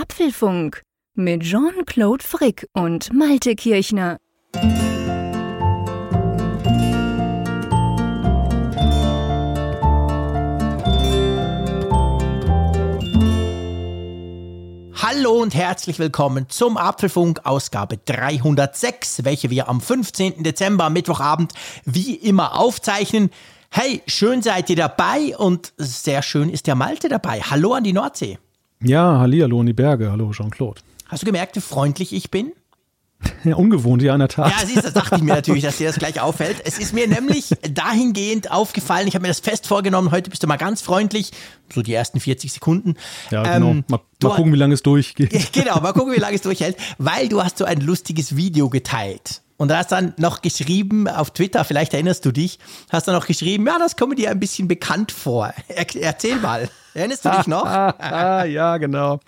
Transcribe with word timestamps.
Apfelfunk 0.00 0.82
mit 1.14 1.42
Jean-Claude 1.42 2.22
Frick 2.22 2.68
und 2.72 3.12
Malte 3.12 3.56
Kirchner. 3.56 4.18
Hallo 14.94 15.32
und 15.42 15.56
herzlich 15.56 15.98
willkommen 15.98 16.48
zum 16.48 16.76
Apfelfunk 16.76 17.40
Ausgabe 17.44 17.98
306, 17.98 19.24
welche 19.24 19.50
wir 19.50 19.68
am 19.68 19.80
15. 19.80 20.44
Dezember 20.44 20.90
Mittwochabend 20.90 21.54
wie 21.84 22.14
immer 22.14 22.56
aufzeichnen. 22.56 23.30
Hey, 23.70 24.02
schön 24.06 24.42
seid 24.42 24.70
ihr 24.70 24.76
dabei 24.76 25.36
und 25.36 25.72
sehr 25.76 26.22
schön 26.22 26.50
ist 26.50 26.68
der 26.68 26.76
Malte 26.76 27.08
dabei. 27.08 27.40
Hallo 27.40 27.72
an 27.74 27.82
die 27.82 27.92
Nordsee. 27.92 28.38
Ja, 28.80 29.18
hallo 29.18 29.60
in 29.60 29.66
die 29.66 29.72
Berge. 29.72 30.10
Hallo 30.10 30.30
Jean-Claude. 30.30 30.80
Hast 31.06 31.22
du 31.22 31.26
gemerkt, 31.26 31.56
wie 31.56 31.60
freundlich 31.60 32.12
ich 32.12 32.30
bin? 32.30 32.52
Ja, 33.42 33.56
ungewohnt, 33.56 34.00
ja, 34.00 34.14
in 34.14 34.20
der 34.20 34.28
Tat. 34.28 34.50
Ja, 34.50 34.64
siehst 34.64 34.78
du, 34.78 34.82
das 34.82 34.92
dachte 34.92 35.16
ich 35.16 35.22
mir 35.22 35.34
natürlich, 35.34 35.64
dass 35.64 35.78
dir 35.78 35.88
das 35.88 35.98
gleich 35.98 36.20
auffällt. 36.20 36.62
Es 36.64 36.78
ist 36.78 36.92
mir 36.92 37.08
nämlich 37.08 37.50
dahingehend 37.68 38.52
aufgefallen, 38.52 39.08
ich 39.08 39.14
habe 39.14 39.22
mir 39.22 39.28
das 39.28 39.40
fest 39.40 39.66
vorgenommen, 39.66 40.12
heute 40.12 40.30
bist 40.30 40.44
du 40.44 40.46
mal 40.46 40.56
ganz 40.56 40.82
freundlich, 40.82 41.32
so 41.72 41.82
die 41.82 41.94
ersten 41.94 42.20
40 42.20 42.52
Sekunden. 42.52 42.94
Ja, 43.30 43.42
genau. 43.42 43.70
Ähm, 43.70 43.84
mal, 43.88 44.00
mal 44.22 44.36
gucken, 44.36 44.52
wie 44.52 44.56
lange 44.56 44.74
es 44.74 44.82
durchgeht. 44.84 45.32
Genau, 45.52 45.80
mal 45.80 45.92
gucken, 45.92 46.12
wie 46.12 46.20
lange 46.20 46.36
es 46.36 46.42
durchhält, 46.42 46.76
weil 46.98 47.28
du 47.28 47.42
hast 47.42 47.58
so 47.58 47.64
ein 47.64 47.80
lustiges 47.80 48.36
Video 48.36 48.68
geteilt. 48.68 49.42
Und 49.56 49.68
da 49.68 49.78
hast 49.78 49.90
dann 49.90 50.14
noch 50.18 50.40
geschrieben 50.40 51.08
auf 51.08 51.32
Twitter, 51.32 51.64
vielleicht 51.64 51.94
erinnerst 51.94 52.24
du 52.24 52.30
dich, 52.30 52.60
hast 52.90 53.08
dann 53.08 53.16
noch 53.16 53.26
geschrieben, 53.26 53.66
ja, 53.66 53.78
das 53.78 53.96
kommt 53.96 54.16
dir 54.18 54.30
ein 54.30 54.38
bisschen 54.38 54.68
bekannt 54.68 55.10
vor. 55.10 55.52
Er, 55.68 55.86
erzähl 55.96 56.36
mal. 56.36 56.68
Erinnerst 56.98 57.24
du 57.24 57.30
dich 57.30 57.46
noch? 57.46 57.64
ja, 58.00 58.76
genau. 58.78 59.20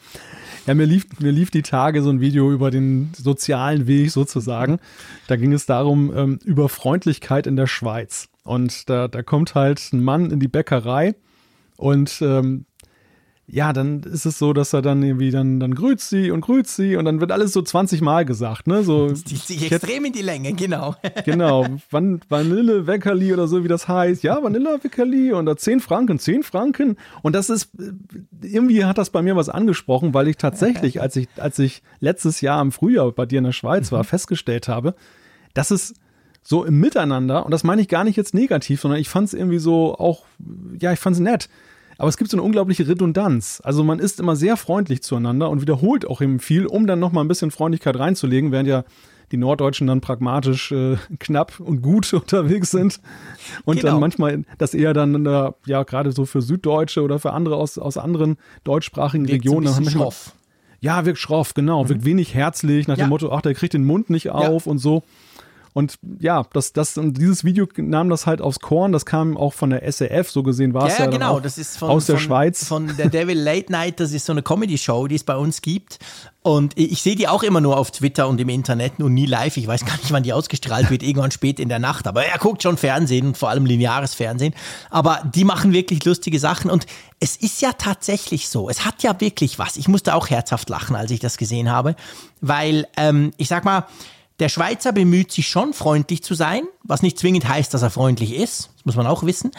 Ja, 0.66 0.74
mir 0.74 0.86
lief, 0.86 1.06
mir 1.20 1.30
lief 1.30 1.50
die 1.50 1.62
Tage 1.62 2.02
so 2.02 2.10
ein 2.10 2.20
Video 2.20 2.50
über 2.50 2.70
den 2.70 3.12
sozialen 3.16 3.86
Weg 3.86 4.10
sozusagen. 4.10 4.78
Da 5.28 5.36
ging 5.36 5.52
es 5.52 5.66
darum, 5.66 6.12
ähm, 6.16 6.38
über 6.44 6.68
Freundlichkeit 6.68 7.46
in 7.46 7.56
der 7.56 7.68
Schweiz. 7.68 8.28
Und 8.42 8.90
da, 8.90 9.06
da 9.08 9.22
kommt 9.22 9.54
halt 9.54 9.80
ein 9.92 10.02
Mann 10.02 10.30
in 10.30 10.40
die 10.40 10.48
Bäckerei 10.48 11.14
und 11.76 12.20
ähm, 12.22 12.66
ja, 13.52 13.72
dann 13.72 14.02
ist 14.02 14.26
es 14.26 14.38
so, 14.38 14.52
dass 14.52 14.72
er 14.72 14.80
dann 14.80 15.02
irgendwie 15.02 15.30
dann, 15.30 15.58
dann 15.58 15.74
grüßt 15.74 16.08
sie 16.08 16.30
und 16.30 16.40
grüßt 16.42 16.76
sie 16.76 16.96
und 16.96 17.04
dann 17.04 17.20
wird 17.20 17.32
alles 17.32 17.52
so 17.52 17.62
20 17.62 18.00
Mal 18.00 18.24
gesagt, 18.24 18.68
ne? 18.68 18.84
So, 18.84 19.12
zieht 19.12 19.42
sich 19.42 19.72
extrem 19.72 20.04
in 20.04 20.12
die 20.12 20.22
Länge, 20.22 20.52
genau. 20.52 20.94
genau. 21.24 21.66
Van 21.90 22.20
Vanille 22.28 22.86
Weckerli 22.86 23.32
oder 23.32 23.48
so, 23.48 23.64
wie 23.64 23.68
das 23.68 23.88
heißt. 23.88 24.22
Ja, 24.22 24.42
Vanille 24.42 24.78
Weckerli 24.82 25.32
und 25.32 25.46
da 25.46 25.56
10 25.56 25.80
Franken, 25.80 26.20
10 26.20 26.44
Franken. 26.44 26.96
Und 27.22 27.34
das 27.34 27.50
ist, 27.50 27.70
irgendwie 28.40 28.84
hat 28.84 28.98
das 28.98 29.10
bei 29.10 29.20
mir 29.20 29.34
was 29.34 29.48
angesprochen, 29.48 30.14
weil 30.14 30.28
ich 30.28 30.36
tatsächlich, 30.36 31.00
als 31.00 31.16
ich, 31.16 31.28
als 31.36 31.58
ich 31.58 31.82
letztes 31.98 32.40
Jahr 32.40 32.62
im 32.62 32.70
Frühjahr 32.70 33.10
bei 33.10 33.26
dir 33.26 33.38
in 33.38 33.44
der 33.44 33.52
Schweiz 33.52 33.90
war, 33.90 34.00
mhm. 34.00 34.08
festgestellt 34.08 34.68
habe, 34.68 34.94
dass 35.54 35.72
es 35.72 35.94
so 36.42 36.64
im 36.64 36.78
Miteinander, 36.78 37.44
und 37.44 37.50
das 37.50 37.64
meine 37.64 37.82
ich 37.82 37.88
gar 37.88 38.04
nicht 38.04 38.16
jetzt 38.16 38.32
negativ, 38.32 38.80
sondern 38.80 39.00
ich 39.00 39.08
fand 39.08 39.28
es 39.28 39.34
irgendwie 39.34 39.58
so 39.58 39.94
auch, 39.96 40.24
ja, 40.78 40.92
ich 40.92 41.00
fand 41.00 41.16
es 41.16 41.20
nett 41.20 41.48
aber 42.00 42.08
es 42.08 42.16
gibt 42.16 42.30
so 42.30 42.36
eine 42.38 42.42
unglaubliche 42.42 42.88
Redundanz. 42.88 43.60
Also 43.62 43.84
man 43.84 43.98
ist 43.98 44.20
immer 44.20 44.34
sehr 44.34 44.56
freundlich 44.56 45.02
zueinander 45.02 45.50
und 45.50 45.60
wiederholt 45.60 46.06
auch 46.06 46.22
eben 46.22 46.40
viel, 46.40 46.64
um 46.64 46.86
dann 46.86 46.98
nochmal 46.98 47.22
ein 47.22 47.28
bisschen 47.28 47.50
Freundlichkeit 47.50 47.98
reinzulegen, 47.98 48.52
während 48.52 48.70
ja 48.70 48.84
die 49.32 49.36
Norddeutschen 49.36 49.86
dann 49.86 50.00
pragmatisch 50.00 50.72
äh, 50.72 50.96
knapp 51.18 51.60
und 51.60 51.82
gut 51.82 52.10
unterwegs 52.14 52.70
sind. 52.70 53.00
Und 53.66 53.80
genau. 53.80 53.92
dann 53.92 54.00
manchmal 54.00 54.44
das 54.56 54.72
eher 54.72 54.94
dann, 54.94 55.26
äh, 55.26 55.50
ja, 55.66 55.82
gerade 55.82 56.12
so 56.12 56.24
für 56.24 56.40
Süddeutsche 56.40 57.02
oder 57.02 57.18
für 57.18 57.34
andere 57.34 57.56
aus, 57.56 57.76
aus 57.76 57.98
anderen 57.98 58.38
deutschsprachigen 58.64 59.28
wirkt 59.28 59.44
Regionen. 59.44 59.66
So 59.66 59.74
ein 59.74 59.84
bisschen 59.84 60.00
schroff. 60.00 60.32
Ja, 60.80 61.04
wirkt 61.04 61.18
schroff, 61.18 61.52
genau. 61.52 61.84
Mhm. 61.84 61.88
Wirkt 61.90 62.04
wenig 62.06 62.34
herzlich, 62.34 62.88
nach 62.88 62.96
ja. 62.96 63.04
dem 63.04 63.10
Motto, 63.10 63.30
ach, 63.30 63.42
der 63.42 63.52
kriegt 63.52 63.74
den 63.74 63.84
Mund 63.84 64.08
nicht 64.08 64.30
auf 64.30 64.64
ja. 64.64 64.70
und 64.70 64.78
so. 64.78 65.02
Und 65.72 65.98
ja, 66.18 66.44
das, 66.52 66.72
das, 66.72 66.98
dieses 67.00 67.44
Video 67.44 67.66
nahm 67.76 68.10
das 68.10 68.26
halt 68.26 68.40
aufs 68.40 68.58
Korn. 68.58 68.90
Das 68.90 69.06
kam 69.06 69.36
auch 69.36 69.52
von 69.52 69.70
der 69.70 69.90
SRF, 69.90 70.30
so 70.30 70.42
gesehen 70.42 70.74
war 70.74 70.88
es 70.88 70.98
ja. 70.98 71.04
Ja, 71.04 71.10
genau. 71.10 71.38
Das 71.38 71.58
ist 71.58 71.78
von, 71.78 71.90
aus 71.90 72.06
der 72.06 72.16
von, 72.16 72.24
Schweiz. 72.24 72.64
Von 72.66 72.96
der 72.96 73.08
Devil 73.08 73.38
Late 73.38 73.70
Night. 73.70 74.00
Das 74.00 74.12
ist 74.12 74.26
so 74.26 74.32
eine 74.32 74.42
Comedy-Show, 74.42 75.06
die 75.06 75.14
es 75.14 75.22
bei 75.22 75.36
uns 75.36 75.62
gibt. 75.62 75.98
Und 76.42 76.76
ich 76.76 77.02
sehe 77.02 77.14
die 77.14 77.28
auch 77.28 77.42
immer 77.42 77.60
nur 77.60 77.76
auf 77.76 77.90
Twitter 77.90 78.26
und 78.26 78.40
im 78.40 78.48
Internet 78.48 78.98
und 78.98 79.14
nie 79.14 79.26
live. 79.26 79.56
Ich 79.58 79.66
weiß 79.66 79.84
gar 79.84 79.96
nicht, 79.98 80.10
wann 80.10 80.22
die 80.22 80.32
ausgestrahlt 80.32 80.90
wird, 80.90 81.02
irgendwann 81.02 81.30
spät 81.30 81.60
in 81.60 81.68
der 81.68 81.78
Nacht. 81.78 82.08
Aber 82.08 82.24
er 82.24 82.38
guckt 82.38 82.62
schon 82.62 82.76
Fernsehen 82.76 83.28
und 83.28 83.36
vor 83.36 83.50
allem 83.50 83.66
lineares 83.66 84.14
Fernsehen. 84.14 84.54
Aber 84.88 85.22
die 85.34 85.44
machen 85.44 85.72
wirklich 85.72 86.04
lustige 86.04 86.40
Sachen. 86.40 86.70
Und 86.70 86.86
es 87.20 87.36
ist 87.36 87.60
ja 87.60 87.72
tatsächlich 87.74 88.48
so. 88.48 88.70
Es 88.70 88.84
hat 88.84 89.02
ja 89.02 89.20
wirklich 89.20 89.58
was. 89.58 89.76
Ich 89.76 89.86
musste 89.86 90.14
auch 90.14 90.30
herzhaft 90.30 90.68
lachen, 90.68 90.96
als 90.96 91.10
ich 91.10 91.20
das 91.20 91.36
gesehen 91.36 91.70
habe. 91.70 91.94
Weil, 92.40 92.88
ähm, 92.96 93.32
ich 93.36 93.48
sag 93.48 93.64
mal, 93.64 93.84
der 94.40 94.48
Schweizer 94.48 94.92
bemüht 94.92 95.30
sich 95.30 95.48
schon, 95.48 95.72
freundlich 95.74 96.22
zu 96.22 96.34
sein, 96.34 96.62
was 96.82 97.02
nicht 97.02 97.18
zwingend 97.18 97.46
heißt, 97.46 97.72
dass 97.72 97.82
er 97.82 97.90
freundlich 97.90 98.34
ist. 98.34 98.70
Das 98.76 98.86
muss 98.86 98.96
man 98.96 99.06
auch 99.06 99.22
wissen. 99.22 99.52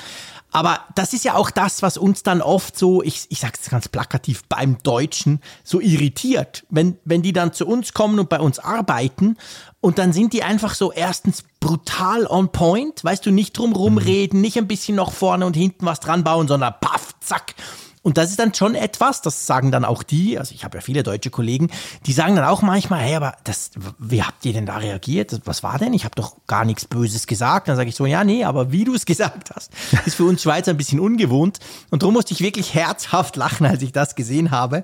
Aber 0.54 0.82
das 0.96 1.14
ist 1.14 1.24
ja 1.24 1.36
auch 1.36 1.50
das, 1.50 1.82
was 1.82 1.98
uns 1.98 2.24
dann 2.24 2.42
oft 2.42 2.78
so, 2.78 3.02
ich, 3.02 3.26
ich 3.30 3.40
sage 3.40 3.54
es 3.62 3.70
ganz 3.70 3.88
plakativ, 3.88 4.44
beim 4.50 4.78
Deutschen 4.84 5.40
so 5.64 5.80
irritiert. 5.80 6.66
Wenn, 6.70 6.98
wenn 7.06 7.22
die 7.22 7.32
dann 7.32 7.54
zu 7.54 7.66
uns 7.66 7.94
kommen 7.94 8.20
und 8.20 8.28
bei 8.28 8.40
uns 8.40 8.60
arbeiten 8.60 9.38
und 9.80 9.98
dann 9.98 10.12
sind 10.12 10.34
die 10.34 10.44
einfach 10.44 10.74
so 10.74 10.92
erstens 10.92 11.46
brutal 11.62 12.28
on 12.28 12.52
point, 12.52 13.02
weißt 13.02 13.26
du, 13.26 13.32
nicht 13.32 13.58
drum 13.58 13.72
rumreden, 13.72 14.42
nicht 14.42 14.58
ein 14.58 14.68
bisschen 14.68 14.98
noch 14.98 15.14
vorne 15.14 15.46
und 15.46 15.56
hinten 15.56 15.86
was 15.86 16.02
dran 16.02 16.26
bauen, 16.26 16.50
sondern 16.50 16.74
paff, 16.82 17.16
zack. 17.22 17.56
Und 18.04 18.18
das 18.18 18.32
ist 18.32 18.40
dann 18.40 18.54
schon 18.54 18.74
etwas, 18.74 19.22
das 19.22 19.46
sagen 19.46 19.72
dann 19.72 19.86
auch 19.86 20.02
die, 20.02 20.40
also 20.40 20.56
ich 20.56 20.64
habe 20.64 20.78
ja 20.78 20.82
viele 20.82 21.04
deutsche 21.04 21.30
Kollegen, 21.30 21.70
die 22.08 22.14
sagen 22.14 22.36
dann 22.36 22.46
auch 22.46 22.64
manchmal, 22.64 23.02
hey, 23.02 23.16
aber 23.16 23.36
das, 23.44 23.72
wie 24.00 24.24
habt 24.24 24.44
ihr 24.44 24.54
denn 24.54 24.66
da 24.66 24.78
reagiert? 24.78 25.42
Was 25.46 25.62
war 25.62 25.78
denn? 25.78 25.94
Ich 25.94 26.04
habe 26.04 26.16
doch 26.16 26.38
gar 26.48 26.66
nichts 26.66 26.86
Böses 26.86 27.28
gesagt. 27.28 27.68
Dann 27.68 27.76
sage 27.76 27.90
ich 27.90 27.96
so, 27.96 28.08
ja, 28.08 28.24
nee, 28.24 28.44
aber 28.44 28.72
wie 28.72 28.86
du 28.86 28.96
es 28.96 29.06
gesagt 29.12 29.52
hast, 29.56 29.72
ist 30.06 30.16
für 30.16 30.26
uns 30.26 30.42
Schweizer 30.42 30.72
ein 30.72 30.78
bisschen 30.78 31.00
ungewohnt. 31.00 31.60
Und 31.92 32.02
darum 32.02 32.16
musste 32.16 32.34
ich 32.34 32.42
wirklich 32.42 32.74
herzhaft 32.74 33.36
lachen, 33.36 33.68
als 33.68 33.84
ich 33.84 33.92
das 33.92 34.16
gesehen 34.16 34.50
habe. 34.50 34.82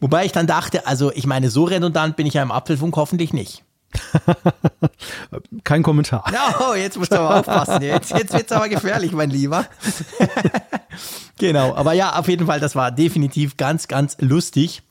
Wobei 0.00 0.24
ich 0.24 0.32
dann 0.32 0.46
dachte, 0.46 0.86
also 0.86 1.12
ich 1.12 1.26
meine, 1.26 1.50
so 1.50 1.64
redundant 1.64 2.16
bin 2.16 2.26
ich 2.26 2.34
ja 2.34 2.42
im 2.42 2.50
Apfelfunk 2.50 2.96
hoffentlich 2.96 3.32
nicht. 3.32 3.63
Kein 5.64 5.82
Kommentar. 5.82 6.24
No, 6.60 6.74
jetzt 6.74 6.98
musst 6.98 7.12
du 7.12 7.18
aber 7.18 7.40
aufpassen. 7.40 7.82
Jetzt, 7.82 8.10
jetzt 8.10 8.32
wird 8.32 8.46
es 8.46 8.52
aber 8.52 8.68
gefährlich, 8.68 9.12
mein 9.12 9.30
Lieber. 9.30 9.66
genau, 11.38 11.74
aber 11.74 11.92
ja, 11.92 12.18
auf 12.18 12.28
jeden 12.28 12.46
Fall, 12.46 12.60
das 12.60 12.74
war 12.74 12.90
definitiv 12.90 13.56
ganz, 13.56 13.88
ganz 13.88 14.16
lustig 14.20 14.82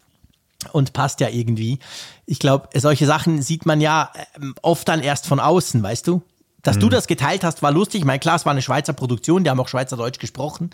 und 0.71 0.93
passt 0.93 1.19
ja 1.19 1.29
irgendwie. 1.29 1.79
Ich 2.25 2.39
glaube, 2.39 2.69
solche 2.79 3.05
Sachen 3.05 3.41
sieht 3.41 3.65
man 3.65 3.81
ja 3.81 4.11
ähm, 4.35 4.55
oft 4.61 4.87
dann 4.87 5.01
erst 5.01 5.27
von 5.27 5.39
außen, 5.39 5.83
weißt 5.83 6.07
du? 6.07 6.21
Dass 6.63 6.77
mhm. 6.77 6.81
du 6.81 6.89
das 6.89 7.07
geteilt 7.07 7.43
hast, 7.43 7.61
war 7.61 7.71
lustig. 7.71 8.05
Mein 8.05 8.21
klar, 8.21 8.37
es 8.37 8.45
war 8.45 8.51
eine 8.51 8.61
Schweizer 8.61 8.93
Produktion, 8.93 9.43
die 9.43 9.49
haben 9.49 9.59
auch 9.59 9.67
Schweizerdeutsch 9.67 10.17
gesprochen. 10.17 10.69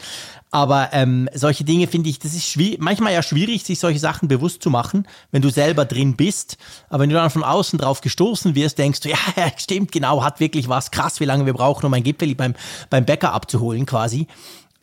Aber 0.51 0.89
ähm, 0.93 1.27
solche 1.33 1.63
Dinge 1.63 1.87
finde 1.87 2.09
ich, 2.09 2.19
das 2.19 2.33
ist 2.33 2.57
manchmal 2.79 3.11
ja 3.11 3.23
schwierig, 3.23 3.63
sich 3.63 3.79
solche 3.79 3.99
Sachen 3.99 4.27
bewusst 4.27 4.61
zu 4.61 4.69
machen, 4.69 5.07
wenn 5.31 5.41
du 5.41 5.49
selber 5.49 5.85
drin 5.85 6.15
bist. 6.15 6.57
Aber 6.89 7.03
wenn 7.03 7.09
du 7.09 7.15
dann 7.15 7.31
von 7.31 7.43
außen 7.43 7.79
drauf 7.79 8.01
gestoßen 8.01 8.53
wirst, 8.53 8.77
denkst 8.77 9.01
du, 9.01 9.09
ja, 9.09 9.17
stimmt, 9.57 9.91
genau, 9.91 10.23
hat 10.23 10.39
wirklich 10.39 10.69
was, 10.69 10.91
krass, 10.91 11.19
wie 11.19 11.25
lange 11.25 11.47
wir 11.47 11.53
brauchen, 11.53 11.85
um 11.85 11.93
ein 11.93 12.03
Gipfel 12.03 12.35
beim, 12.35 12.53
beim 12.91 13.05
Bäcker 13.05 13.33
abzuholen 13.33 13.87
quasi. 13.87 14.27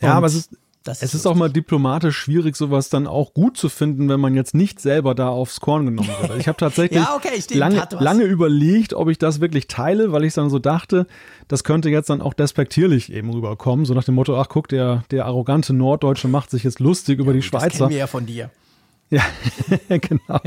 Und 0.00 0.08
ja, 0.08 0.14
aber 0.14 0.26
es 0.26 0.34
ist, 0.34 0.50
das 0.86 0.98
es 0.98 1.14
ist, 1.14 1.20
ist 1.20 1.26
auch 1.26 1.34
mal 1.34 1.50
diplomatisch 1.50 2.16
schwierig, 2.16 2.56
sowas 2.56 2.88
dann 2.88 3.06
auch 3.06 3.34
gut 3.34 3.56
zu 3.56 3.68
finden, 3.68 4.08
wenn 4.08 4.20
man 4.20 4.34
jetzt 4.34 4.54
nicht 4.54 4.80
selber 4.80 5.14
da 5.14 5.28
aufs 5.28 5.60
Korn 5.60 5.86
genommen 5.86 6.08
wird. 6.08 6.30
Also 6.30 6.34
ich 6.34 6.48
habe 6.48 6.56
tatsächlich 6.58 7.02
ja, 7.02 7.14
okay, 7.16 7.42
lange, 7.54 7.86
lange 7.98 8.24
überlegt, 8.24 8.94
ob 8.94 9.08
ich 9.08 9.18
das 9.18 9.40
wirklich 9.40 9.66
teile, 9.68 10.12
weil 10.12 10.24
ich 10.24 10.34
dann 10.34 10.50
so 10.50 10.58
dachte, 10.58 11.06
das 11.48 11.64
könnte 11.64 11.90
jetzt 11.90 12.10
dann 12.10 12.20
auch 12.20 12.34
despektierlich 12.34 13.12
eben 13.12 13.30
rüberkommen, 13.30 13.84
so 13.84 13.94
nach 13.94 14.04
dem 14.04 14.14
Motto, 14.14 14.38
ach 14.40 14.48
guck, 14.48 14.68
der, 14.68 15.04
der 15.10 15.26
arrogante 15.26 15.72
Norddeutsche 15.72 16.28
macht 16.28 16.50
sich 16.50 16.64
jetzt 16.64 16.80
lustig 16.80 17.18
ja, 17.18 17.24
über 17.24 17.32
die 17.32 17.42
Schweizer. 17.42 17.66
Das 17.66 17.78
kennen 17.78 17.90
wir 17.90 17.98
ja 17.98 18.06
von 18.06 18.26
dir. 18.26 18.50
Ja, 19.08 19.22
genau. 19.88 20.40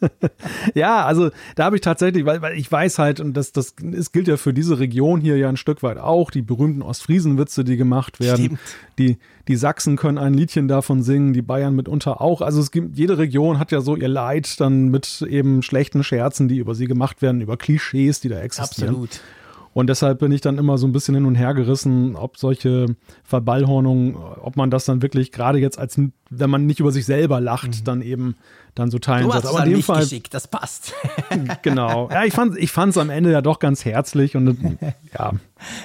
ja, 0.74 1.04
also 1.04 1.30
da 1.54 1.64
habe 1.64 1.76
ich 1.76 1.82
tatsächlich, 1.82 2.24
weil, 2.24 2.42
weil 2.42 2.58
ich 2.58 2.70
weiß 2.70 2.98
halt, 2.98 3.20
und 3.20 3.34
das, 3.34 3.52
das 3.52 3.74
es 3.92 4.10
gilt 4.10 4.26
ja 4.26 4.36
für 4.36 4.52
diese 4.52 4.80
Region 4.80 5.20
hier 5.20 5.36
ja 5.36 5.48
ein 5.48 5.56
Stück 5.56 5.82
weit 5.84 5.98
auch, 5.98 6.32
die 6.32 6.42
berühmten 6.42 6.82
Ostfriesenwitze, 6.82 7.62
die 7.62 7.76
gemacht 7.76 8.18
werden. 8.18 8.58
Die, 8.98 9.18
die 9.48 9.56
Sachsen 9.56 9.96
können 9.96 10.18
ein 10.18 10.34
Liedchen 10.34 10.68
davon 10.68 11.02
singen, 11.02 11.32
die 11.32 11.42
Bayern 11.42 11.76
mitunter 11.76 12.20
auch. 12.20 12.40
Also 12.40 12.60
es 12.60 12.70
gibt, 12.70 12.96
jede 12.96 13.18
Region 13.18 13.58
hat 13.58 13.70
ja 13.70 13.80
so 13.80 13.96
ihr 13.96 14.08
Leid 14.08 14.60
dann 14.60 14.88
mit 14.88 15.22
eben 15.28 15.62
schlechten 15.62 16.02
Scherzen, 16.02 16.48
die 16.48 16.58
über 16.58 16.74
sie 16.74 16.86
gemacht 16.86 17.22
werden, 17.22 17.40
über 17.40 17.56
Klischees, 17.56 18.20
die 18.20 18.28
da 18.28 18.40
existieren. 18.40 18.90
Absolut. 18.90 19.20
Und 19.76 19.88
deshalb 19.88 20.20
bin 20.20 20.32
ich 20.32 20.40
dann 20.40 20.56
immer 20.56 20.78
so 20.78 20.86
ein 20.86 20.92
bisschen 20.92 21.14
hin 21.16 21.26
und 21.26 21.34
her 21.34 21.52
gerissen, 21.52 22.16
ob 22.16 22.38
solche 22.38 22.86
Verballhornungen, 23.24 24.16
ob 24.16 24.56
man 24.56 24.70
das 24.70 24.86
dann 24.86 25.02
wirklich 25.02 25.32
gerade 25.32 25.58
jetzt 25.58 25.78
als, 25.78 26.00
wenn 26.30 26.50
man 26.50 26.66
nicht 26.66 26.80
über 26.80 26.92
sich 26.92 27.06
selber 27.06 27.40
lacht, 27.40 27.68
mhm. 27.68 27.84
dann 27.84 28.02
eben 28.02 28.36
dann 28.76 28.90
so 28.90 28.98
teilen 28.98 29.24
Du 29.24 29.32
hast 29.32 29.46
Aber 29.46 29.64
in 29.64 29.70
dem 29.70 29.82
Fall, 29.82 30.02
geschickt, 30.02 30.34
das 30.34 30.48
passt. 30.48 30.92
genau. 31.62 32.10
Ja, 32.10 32.24
ich 32.24 32.34
fand 32.34 32.56
ich 32.58 32.70
fand's 32.70 32.98
am 32.98 33.10
Ende 33.10 33.32
ja 33.32 33.40
doch 33.40 33.58
ganz 33.58 33.84
herzlich 33.84 34.36
und 34.36 34.78
ja, 35.18 35.32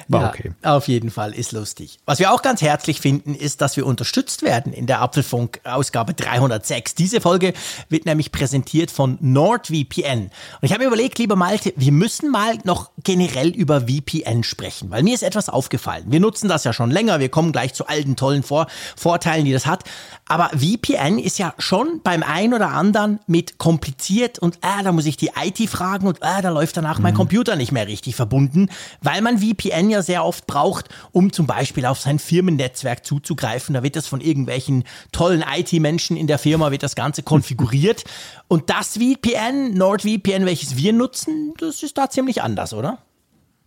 war 0.09 0.21
Ja, 0.21 0.29
okay. 0.29 0.51
Auf 0.61 0.89
jeden 0.89 1.09
Fall 1.09 1.31
ist 1.31 1.53
lustig. 1.53 1.99
Was 2.05 2.19
wir 2.19 2.33
auch 2.33 2.41
ganz 2.41 2.61
herzlich 2.61 2.99
finden, 2.99 3.33
ist, 3.33 3.61
dass 3.61 3.77
wir 3.77 3.85
unterstützt 3.85 4.43
werden 4.43 4.73
in 4.73 4.87
der 4.87 5.01
Apfelfunk-Ausgabe 5.01 6.13
306. 6.13 6.95
Diese 6.95 7.21
Folge 7.21 7.53
wird 7.87 8.05
nämlich 8.05 8.33
präsentiert 8.33 8.91
von 8.91 9.17
NordVPN. 9.21 10.23
Und 10.23 10.31
ich 10.61 10.73
habe 10.73 10.83
mir 10.83 10.87
überlegt, 10.87 11.17
lieber 11.17 11.37
Malte, 11.37 11.73
wir 11.77 11.93
müssen 11.93 12.29
mal 12.29 12.57
noch 12.65 12.91
generell 13.03 13.49
über 13.49 13.81
VPN 13.87 14.43
sprechen, 14.43 14.91
weil 14.91 15.03
mir 15.03 15.15
ist 15.15 15.23
etwas 15.23 15.47
aufgefallen. 15.47 16.05
Wir 16.07 16.19
nutzen 16.19 16.49
das 16.49 16.65
ja 16.65 16.73
schon 16.73 16.91
länger, 16.91 17.21
wir 17.21 17.29
kommen 17.29 17.53
gleich 17.53 17.73
zu 17.73 17.87
all 17.87 18.03
den 18.03 18.17
tollen 18.17 18.43
Vor 18.43 18.67
Vorteilen, 18.97 19.45
die 19.45 19.53
das 19.53 19.65
hat. 19.65 19.85
Aber 20.31 20.49
VPN 20.57 21.19
ist 21.19 21.39
ja 21.39 21.53
schon 21.57 21.99
beim 22.05 22.23
einen 22.23 22.53
oder 22.53 22.69
anderen 22.69 23.19
mit 23.27 23.57
kompliziert 23.57 24.39
und 24.39 24.59
ah, 24.61 24.81
da 24.81 24.93
muss 24.93 25.05
ich 25.05 25.17
die 25.17 25.31
IT 25.37 25.69
fragen 25.69 26.07
und 26.07 26.23
ah, 26.23 26.41
da 26.41 26.47
läuft 26.47 26.77
danach 26.77 26.99
mein 26.99 27.13
Computer 27.13 27.57
nicht 27.57 27.73
mehr 27.73 27.85
richtig 27.85 28.15
verbunden, 28.15 28.69
weil 29.01 29.21
man 29.21 29.39
VPN 29.39 29.89
ja 29.89 30.01
sehr 30.01 30.23
oft 30.23 30.47
braucht, 30.47 30.87
um 31.11 31.33
zum 31.33 31.47
Beispiel 31.47 31.85
auf 31.85 31.99
sein 31.99 32.17
Firmennetzwerk 32.17 33.05
zuzugreifen. 33.05 33.73
Da 33.73 33.83
wird 33.83 33.97
das 33.97 34.07
von 34.07 34.21
irgendwelchen 34.21 34.85
tollen 35.11 35.43
IT-Menschen 35.43 36.15
in 36.15 36.27
der 36.27 36.39
Firma, 36.39 36.71
wird 36.71 36.83
das 36.83 36.95
Ganze 36.95 37.23
konfiguriert. 37.23 38.05
Und 38.47 38.69
das 38.69 38.97
VPN, 38.97 39.73
NordVPN, 39.73 40.45
welches 40.45 40.77
wir 40.77 40.93
nutzen, 40.93 41.53
das 41.57 41.83
ist 41.83 41.97
da 41.97 42.09
ziemlich 42.09 42.41
anders, 42.41 42.73
oder? 42.73 42.99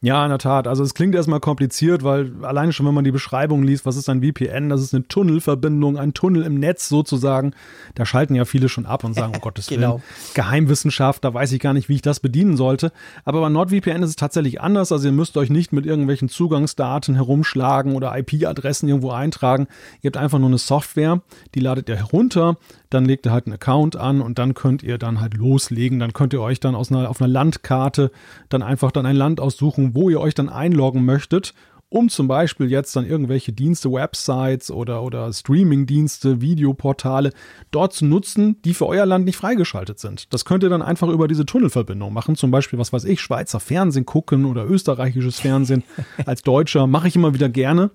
Ja, 0.05 0.23
in 0.23 0.29
der 0.29 0.39
Tat. 0.39 0.69
Also 0.69 0.85
es 0.85 0.93
klingt 0.93 1.15
erstmal 1.15 1.41
kompliziert, 1.41 2.05
weil 2.05 2.31
alleine 2.43 2.75
schon, 2.75 2.85
wenn 2.85 2.93
man 2.93 3.05
die 3.05 3.11
Beschreibung 3.11 3.63
liest, 3.63 3.87
was 3.87 3.97
ist 3.97 4.11
ein 4.11 4.21
VPN? 4.23 4.69
Das 4.69 4.83
ist 4.83 4.93
eine 4.93 5.09
Tunnelverbindung, 5.09 5.97
ein 5.97 6.13
Tunnel 6.13 6.43
im 6.43 6.61
Netz 6.61 6.91
sozusagen. 6.91 7.55
Da 7.95 8.05
schalten 8.05 8.35
ja 8.35 8.45
viele 8.45 8.69
schon 8.69 8.85
ab 8.85 9.03
und 9.05 9.15
sagen, 9.15 9.33
oh 9.35 9.41
Gottes 9.41 9.69
Genau. 9.69 9.93
Willen, 9.93 10.03
Geheimwissenschaft, 10.35 11.25
da 11.25 11.33
weiß 11.33 11.53
ich 11.53 11.61
gar 11.61 11.73
nicht, 11.73 11.89
wie 11.89 11.95
ich 11.95 12.03
das 12.03 12.21
bedienen 12.21 12.59
sollte. 12.59 12.93
Aber 13.25 13.41
bei 13.41 13.49
NordVPN 13.49 14.03
ist 14.03 14.11
es 14.11 14.17
tatsächlich 14.17 14.61
anders. 14.61 14.93
Also 14.93 15.09
ihr 15.09 15.13
müsst 15.13 15.39
euch 15.39 15.49
nicht 15.49 15.73
mit 15.73 15.87
irgendwelchen 15.87 16.29
Zugangsdaten 16.29 17.15
herumschlagen 17.15 17.97
oder 17.97 18.15
IP-Adressen 18.15 18.91
irgendwo 18.91 19.11
eintragen. 19.11 19.69
Ihr 20.03 20.09
habt 20.09 20.19
einfach 20.19 20.39
nur 20.39 20.49
eine 20.49 20.59
Software, 20.59 21.23
die 21.55 21.61
ladet 21.61 21.89
ihr 21.89 21.97
herunter, 21.97 22.59
dann 22.95 23.05
legt 23.05 23.27
ihr 23.27 23.33
halt 23.33 23.47
einen 23.47 23.55
Account 23.55 23.97
an 23.97 24.21
und 24.21 24.39
dann 24.39 24.55
könnt 24.55 24.83
ihr 24.83 24.99
dann 24.99 25.21
halt 25.21 25.35
loslegen. 25.35 25.99
Dann 25.99 26.13
könnt 26.13 26.33
ihr 26.33 26.41
euch 26.41 26.61
dann 26.61 26.75
aus 26.75 26.91
einer, 26.91 27.11
auf 27.11 27.21
einer 27.21 27.29
Landkarte 27.29 28.11
dann 28.49 28.63
einfach 28.63 28.93
dann 28.93 29.05
ein 29.05 29.17
Land 29.17 29.41
aussuchen, 29.41 29.95
wo 29.95 30.09
ihr 30.09 30.21
euch 30.21 30.35
dann 30.35 30.49
einloggen 30.49 31.05
möchtet, 31.05 31.55
um 31.89 32.09
zum 32.09 32.27
Beispiel 32.27 32.71
jetzt 32.71 32.97
dann 32.97 33.07
irgendwelche 33.07 33.53
Dienste, 33.53 33.93
Websites 33.93 34.71
oder, 34.71 35.03
oder 35.03 35.33
Streaming-Dienste, 35.33 36.41
Videoportale 36.41 37.31
dort 37.71 37.93
zu 37.93 38.05
nutzen, 38.05 38.61
die 38.63 38.75
für 38.75 38.87
euer 38.87 39.07
Land 39.07 39.25
nicht 39.25 39.37
freigeschaltet 39.37 39.99
sind. 40.01 40.33
Das 40.33 40.45
könnt 40.45 40.63
ihr 40.63 40.71
dann 40.71 40.83
einfach 40.83 41.09
über 41.09 41.29
diese 41.29 41.47
Tunnelverbindung 41.47 42.13
machen. 42.13 42.37
Zum 42.37 42.51
Beispiel, 42.51 42.79
was 42.79 42.93
weiß 42.93 43.05
ich, 43.05 43.21
Schweizer 43.21 43.61
Fernsehen 43.61 44.07
gucken 44.07 44.45
oder 44.45 44.65
österreichisches 44.69 45.41
Fernsehen. 45.41 45.85
Als 46.27 46.43
Deutscher 46.43 46.87
mache 46.87 47.09
ich 47.09 47.17
immer 47.17 47.35
wieder 47.35 47.49
gerne. 47.49 47.91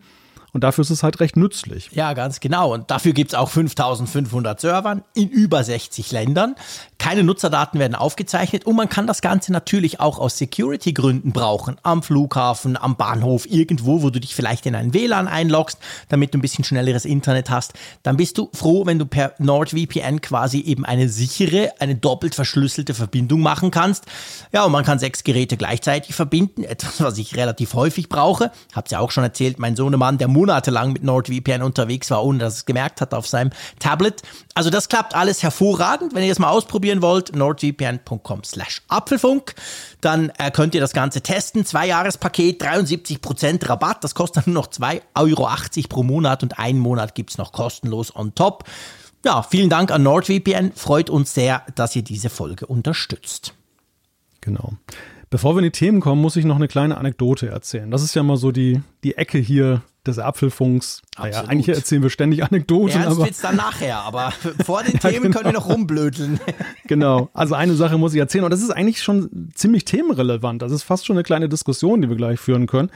Und 0.53 0.63
dafür 0.63 0.81
ist 0.81 0.89
es 0.89 1.03
halt 1.03 1.19
recht 1.19 1.37
nützlich. 1.37 1.89
Ja, 1.91 2.13
ganz 2.13 2.39
genau. 2.39 2.73
Und 2.73 2.89
dafür 2.91 3.13
gibt's 3.13 3.33
auch 3.35 3.49
5500 3.49 4.59
Servern 4.59 5.03
in 5.13 5.29
über 5.29 5.63
60 5.63 6.11
Ländern. 6.11 6.55
Keine 6.97 7.23
Nutzerdaten 7.23 7.79
werden 7.79 7.95
aufgezeichnet 7.95 8.65
und 8.65 8.75
man 8.75 8.89
kann 8.89 9.07
das 9.07 9.21
Ganze 9.21 9.51
natürlich 9.51 9.99
auch 9.99 10.19
aus 10.19 10.37
Security-Gründen 10.37 11.31
brauchen. 11.31 11.77
Am 11.83 12.03
Flughafen, 12.03 12.77
am 12.77 12.97
Bahnhof, 12.97 13.45
irgendwo, 13.49 14.01
wo 14.01 14.09
du 14.09 14.19
dich 14.19 14.35
vielleicht 14.35 14.65
in 14.65 14.75
ein 14.75 14.93
WLAN 14.93 15.27
einloggst, 15.27 15.77
damit 16.09 16.33
du 16.33 16.37
ein 16.37 16.41
bisschen 16.41 16.63
schnelleres 16.63 17.05
Internet 17.05 17.49
hast. 17.49 17.73
Dann 18.03 18.17
bist 18.17 18.37
du 18.37 18.49
froh, 18.53 18.85
wenn 18.85 18.99
du 18.99 19.05
per 19.05 19.33
NordVPN 19.39 20.21
quasi 20.21 20.59
eben 20.61 20.83
eine 20.85 21.09
sichere, 21.09 21.73
eine 21.79 21.95
doppelt 21.95 22.35
verschlüsselte 22.35 22.93
Verbindung 22.93 23.41
machen 23.41 23.71
kannst. 23.71 24.05
Ja, 24.51 24.65
und 24.65 24.71
man 24.71 24.83
kann 24.83 24.99
sechs 24.99 25.23
Geräte 25.23 25.57
gleichzeitig 25.57 26.15
verbinden. 26.15 26.63
Etwas, 26.63 27.01
was 27.01 27.17
ich 27.17 27.35
relativ 27.35 27.73
häufig 27.73 28.09
brauche. 28.09 28.51
Hab's 28.73 28.91
ja 28.91 28.99
auch 28.99 29.11
schon 29.11 29.23
erzählt, 29.23 29.59
mein 29.59 29.75
Sohnemann, 29.75 30.17
der 30.17 30.27
monatelang 30.39 30.93
mit 30.93 31.03
NordVPN 31.03 31.61
unterwegs 31.61 32.09
war, 32.11 32.23
ohne 32.23 32.39
dass 32.39 32.55
es 32.55 32.65
gemerkt 32.65 33.01
hat 33.01 33.13
auf 33.13 33.27
seinem 33.27 33.51
Tablet. 33.79 34.21
Also 34.55 34.69
das 34.69 34.87
klappt 34.87 35.15
alles 35.15 35.43
hervorragend. 35.43 36.15
Wenn 36.15 36.23
ihr 36.23 36.31
es 36.31 36.39
mal 36.39 36.49
ausprobieren 36.49 37.01
wollt, 37.01 37.35
nordvpn.com 37.35 38.43
slash 38.45 38.81
Apfelfunk. 38.87 39.55
Dann 39.99 40.31
äh, 40.37 40.49
könnt 40.51 40.75
ihr 40.75 40.81
das 40.81 40.93
Ganze 40.93 41.21
testen. 41.21 41.65
Zwei 41.65 41.87
Jahrespaket, 41.87 42.63
73% 42.63 43.67
Rabatt. 43.67 44.03
Das 44.03 44.15
kostet 44.15 44.45
dann 44.45 44.53
nur 44.53 44.63
noch 44.63 44.69
2,80 44.69 45.01
Euro 45.15 45.87
pro 45.89 46.03
Monat 46.03 46.43
und 46.43 46.57
einen 46.57 46.79
Monat 46.79 47.15
gibt's 47.15 47.37
noch 47.37 47.51
kostenlos 47.51 48.15
on 48.15 48.33
top. 48.33 48.63
Ja, 49.25 49.43
vielen 49.43 49.69
Dank 49.69 49.91
an 49.91 50.03
NordVPN. 50.03 50.71
Freut 50.73 51.09
uns 51.09 51.33
sehr, 51.33 51.63
dass 51.75 51.95
ihr 51.95 52.03
diese 52.03 52.29
Folge 52.29 52.65
unterstützt. 52.65 53.53
Genau. 54.39 54.73
Bevor 55.29 55.55
wir 55.55 55.59
in 55.59 55.65
die 55.65 55.71
Themen 55.71 55.99
kommen, 55.99 56.21
muss 56.21 56.35
ich 56.37 56.45
noch 56.45 56.55
eine 56.55 56.67
kleine 56.67 56.97
Anekdote 56.97 57.49
erzählen. 57.49 57.91
Das 57.91 58.01
ist 58.01 58.15
ja 58.15 58.23
mal 58.23 58.37
so 58.37 58.51
die, 58.51 58.81
die 59.03 59.15
Ecke 59.15 59.37
hier 59.37 59.83
des 60.09 60.19
Apfelfunks. 60.19 61.01
Naja, 61.17 61.43
eigentlich 61.45 61.69
erzählen 61.75 62.03
wir 62.03 62.09
ständig 62.09 62.43
Anekdoten, 62.43 63.01
Ernst 63.01 63.17
aber 63.17 63.25
wird's 63.25 63.41
dann 63.41 63.55
nachher, 63.55 63.99
aber 63.99 64.33
vor 64.65 64.83
den 64.83 64.99
Themen 64.99 65.31
können 65.31 65.45
wir 65.45 65.53
noch 65.53 65.69
rumblödeln. 65.69 66.39
genau. 66.87 67.29
Also 67.33 67.55
eine 67.55 67.75
Sache 67.75 67.97
muss 67.97 68.13
ich 68.13 68.19
erzählen 68.19 68.43
und 68.43 68.51
das 68.51 68.61
ist 68.61 68.71
eigentlich 68.71 69.01
schon 69.01 69.49
ziemlich 69.53 69.85
themenrelevant. 69.85 70.61
Das 70.61 70.71
ist 70.71 70.83
fast 70.83 71.05
schon 71.05 71.15
eine 71.15 71.23
kleine 71.23 71.49
Diskussion, 71.49 72.01
die 72.01 72.09
wir 72.09 72.15
gleich 72.15 72.39
führen 72.39 72.67
können. 72.67 72.91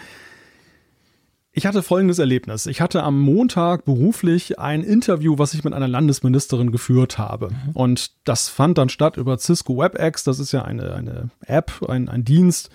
Ich 1.56 1.68
hatte 1.68 1.84
folgendes 1.84 2.18
Erlebnis. 2.18 2.66
Ich 2.66 2.82
hatte 2.82 3.04
am 3.04 3.20
Montag 3.20 3.86
beruflich 3.86 4.58
ein 4.58 4.84
Interview, 4.84 5.38
was 5.38 5.54
ich 5.54 5.64
mit 5.64 5.72
einer 5.74 5.88
Landesministerin 5.88 6.72
geführt 6.72 7.20
habe. 7.20 7.52
Und 7.76 8.12
das 8.24 8.50
fand 8.50 8.80
dann 8.80 8.90
statt 8.90 9.18
über 9.18 9.38
Cisco 9.38 9.78
WebEx. 9.78 10.24
Das 10.24 10.40
ist 10.40 10.52
ja 10.52 10.64
eine, 10.64 10.96
eine 10.96 11.30
App, 11.46 11.72
ein, 11.88 12.10
ein 12.10 12.26
Dienst. 12.26 12.72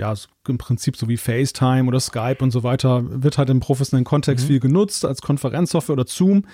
Ja, 0.00 0.14
im 0.48 0.58
Prinzip 0.58 0.96
so 0.96 1.08
wie 1.08 1.16
FaceTime 1.16 1.86
oder 1.86 2.00
Skype 2.00 2.38
und 2.40 2.50
so 2.50 2.62
weiter. 2.62 3.02
Wird 3.22 3.38
halt 3.38 3.50
im 3.50 3.60
professionellen 3.60 4.04
Kontext 4.04 4.46
viel 4.46 4.58
genutzt 4.58 5.04
als 5.04 5.20
Konferenzsoftware 5.20 5.92
oder 5.92 6.06
Zoom. 6.06 6.46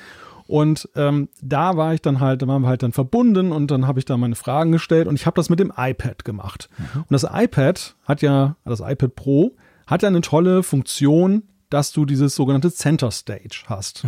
Und 0.48 0.88
ähm, 0.94 1.28
da 1.40 1.76
war 1.76 1.94
ich 1.94 2.02
dann 2.02 2.20
halt, 2.20 2.42
da 2.42 2.46
waren 2.46 2.62
wir 2.62 2.68
halt 2.68 2.82
dann 2.82 2.92
verbunden 2.92 3.52
und 3.52 3.70
dann 3.70 3.86
habe 3.86 3.98
ich 3.98 4.04
da 4.04 4.16
meine 4.16 4.36
Fragen 4.36 4.72
gestellt 4.72 5.08
und 5.08 5.14
ich 5.16 5.26
habe 5.26 5.34
das 5.34 5.48
mit 5.48 5.58
dem 5.58 5.72
iPad 5.76 6.24
gemacht. 6.24 6.68
Und 6.96 7.10
das 7.10 7.24
iPad 7.24 7.96
hat 8.04 8.22
ja, 8.22 8.56
das 8.64 8.80
iPad 8.80 9.14
Pro 9.16 9.56
hat 9.86 10.02
ja 10.02 10.08
eine 10.08 10.20
tolle 10.20 10.62
Funktion, 10.62 11.44
dass 11.70 11.92
du 11.92 12.04
dieses 12.04 12.34
sogenannte 12.34 12.72
Center 12.72 13.10
Stage 13.10 13.64
hast. 13.66 14.04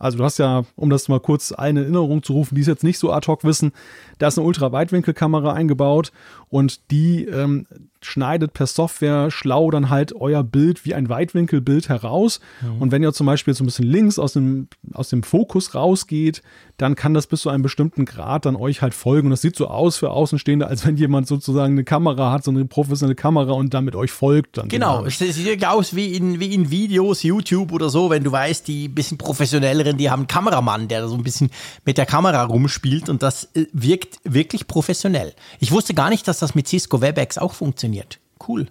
Also 0.00 0.18
du 0.18 0.24
hast 0.24 0.38
ja, 0.38 0.64
um 0.76 0.90
das 0.90 1.08
mal 1.08 1.20
kurz 1.20 1.52
eine 1.52 1.82
Erinnerung 1.82 2.22
zu 2.22 2.32
rufen, 2.32 2.54
die 2.54 2.62
es 2.62 2.66
jetzt 2.66 2.82
nicht 2.82 2.98
so 2.98 3.12
ad 3.12 3.26
hoc 3.28 3.44
wissen, 3.44 3.72
da 4.18 4.28
ist 4.28 4.38
eine 4.38 4.46
Ultraweitwinkelkamera 4.46 5.52
eingebaut 5.52 6.10
und 6.48 6.90
die 6.90 7.26
ähm, 7.26 7.66
schneidet 8.00 8.54
per 8.54 8.66
Software 8.66 9.30
schlau 9.30 9.70
dann 9.70 9.90
halt 9.90 10.14
euer 10.16 10.42
Bild 10.42 10.86
wie 10.86 10.94
ein 10.94 11.10
Weitwinkelbild 11.10 11.90
heraus. 11.90 12.40
Und 12.80 12.92
wenn 12.92 13.02
ihr 13.02 13.12
zum 13.12 13.26
Beispiel 13.26 13.52
so 13.52 13.62
ein 13.62 13.66
bisschen 13.66 13.86
links 13.86 14.18
aus 14.18 14.32
dem, 14.32 14.68
aus 14.94 15.10
dem 15.10 15.22
Fokus 15.22 15.74
rausgeht, 15.74 16.42
dann 16.80 16.94
kann 16.94 17.12
das 17.12 17.26
bis 17.26 17.42
zu 17.42 17.50
einem 17.50 17.62
bestimmten 17.62 18.06
Grad 18.06 18.46
dann 18.46 18.56
euch 18.56 18.80
halt 18.80 18.94
folgen. 18.94 19.26
Und 19.26 19.32
das 19.32 19.42
sieht 19.42 19.54
so 19.54 19.68
aus 19.68 19.98
für 19.98 20.10
Außenstehende, 20.10 20.66
als 20.66 20.86
wenn 20.86 20.96
jemand 20.96 21.26
sozusagen 21.26 21.74
eine 21.74 21.84
Kamera 21.84 22.32
hat, 22.32 22.44
so 22.44 22.50
eine 22.50 22.64
professionelle 22.64 23.14
Kamera 23.14 23.52
und 23.52 23.74
damit 23.74 23.94
euch 23.94 24.10
folgt. 24.10 24.56
Dann 24.56 24.68
Genau, 24.68 25.04
es 25.04 25.18
sieht 25.18 25.66
aus 25.66 25.94
wie 25.94 26.14
in, 26.14 26.40
wie 26.40 26.54
in 26.54 26.70
Videos, 26.70 27.22
YouTube 27.22 27.72
oder 27.72 27.90
so, 27.90 28.08
wenn 28.08 28.24
du 28.24 28.32
weißt, 28.32 28.66
die 28.66 28.88
bisschen 28.88 29.18
professionelleren, 29.18 29.98
die 29.98 30.10
haben 30.10 30.20
einen 30.20 30.26
Kameramann, 30.28 30.88
der 30.88 31.02
da 31.02 31.08
so 31.08 31.16
ein 31.16 31.22
bisschen 31.22 31.50
mit 31.84 31.98
der 31.98 32.06
Kamera 32.06 32.44
rumspielt 32.44 33.10
und 33.10 33.22
das 33.22 33.44
äh, 33.54 33.66
wirkt 33.72 34.18
wirklich 34.24 34.66
professionell. 34.66 35.34
Ich 35.58 35.72
wusste 35.72 35.92
gar 35.92 36.08
nicht, 36.08 36.26
dass 36.28 36.38
das 36.38 36.54
mit 36.54 36.66
Cisco 36.66 37.02
WebEx 37.02 37.36
auch 37.36 37.52
funktioniert. 37.52 38.20
Cool. 38.48 38.68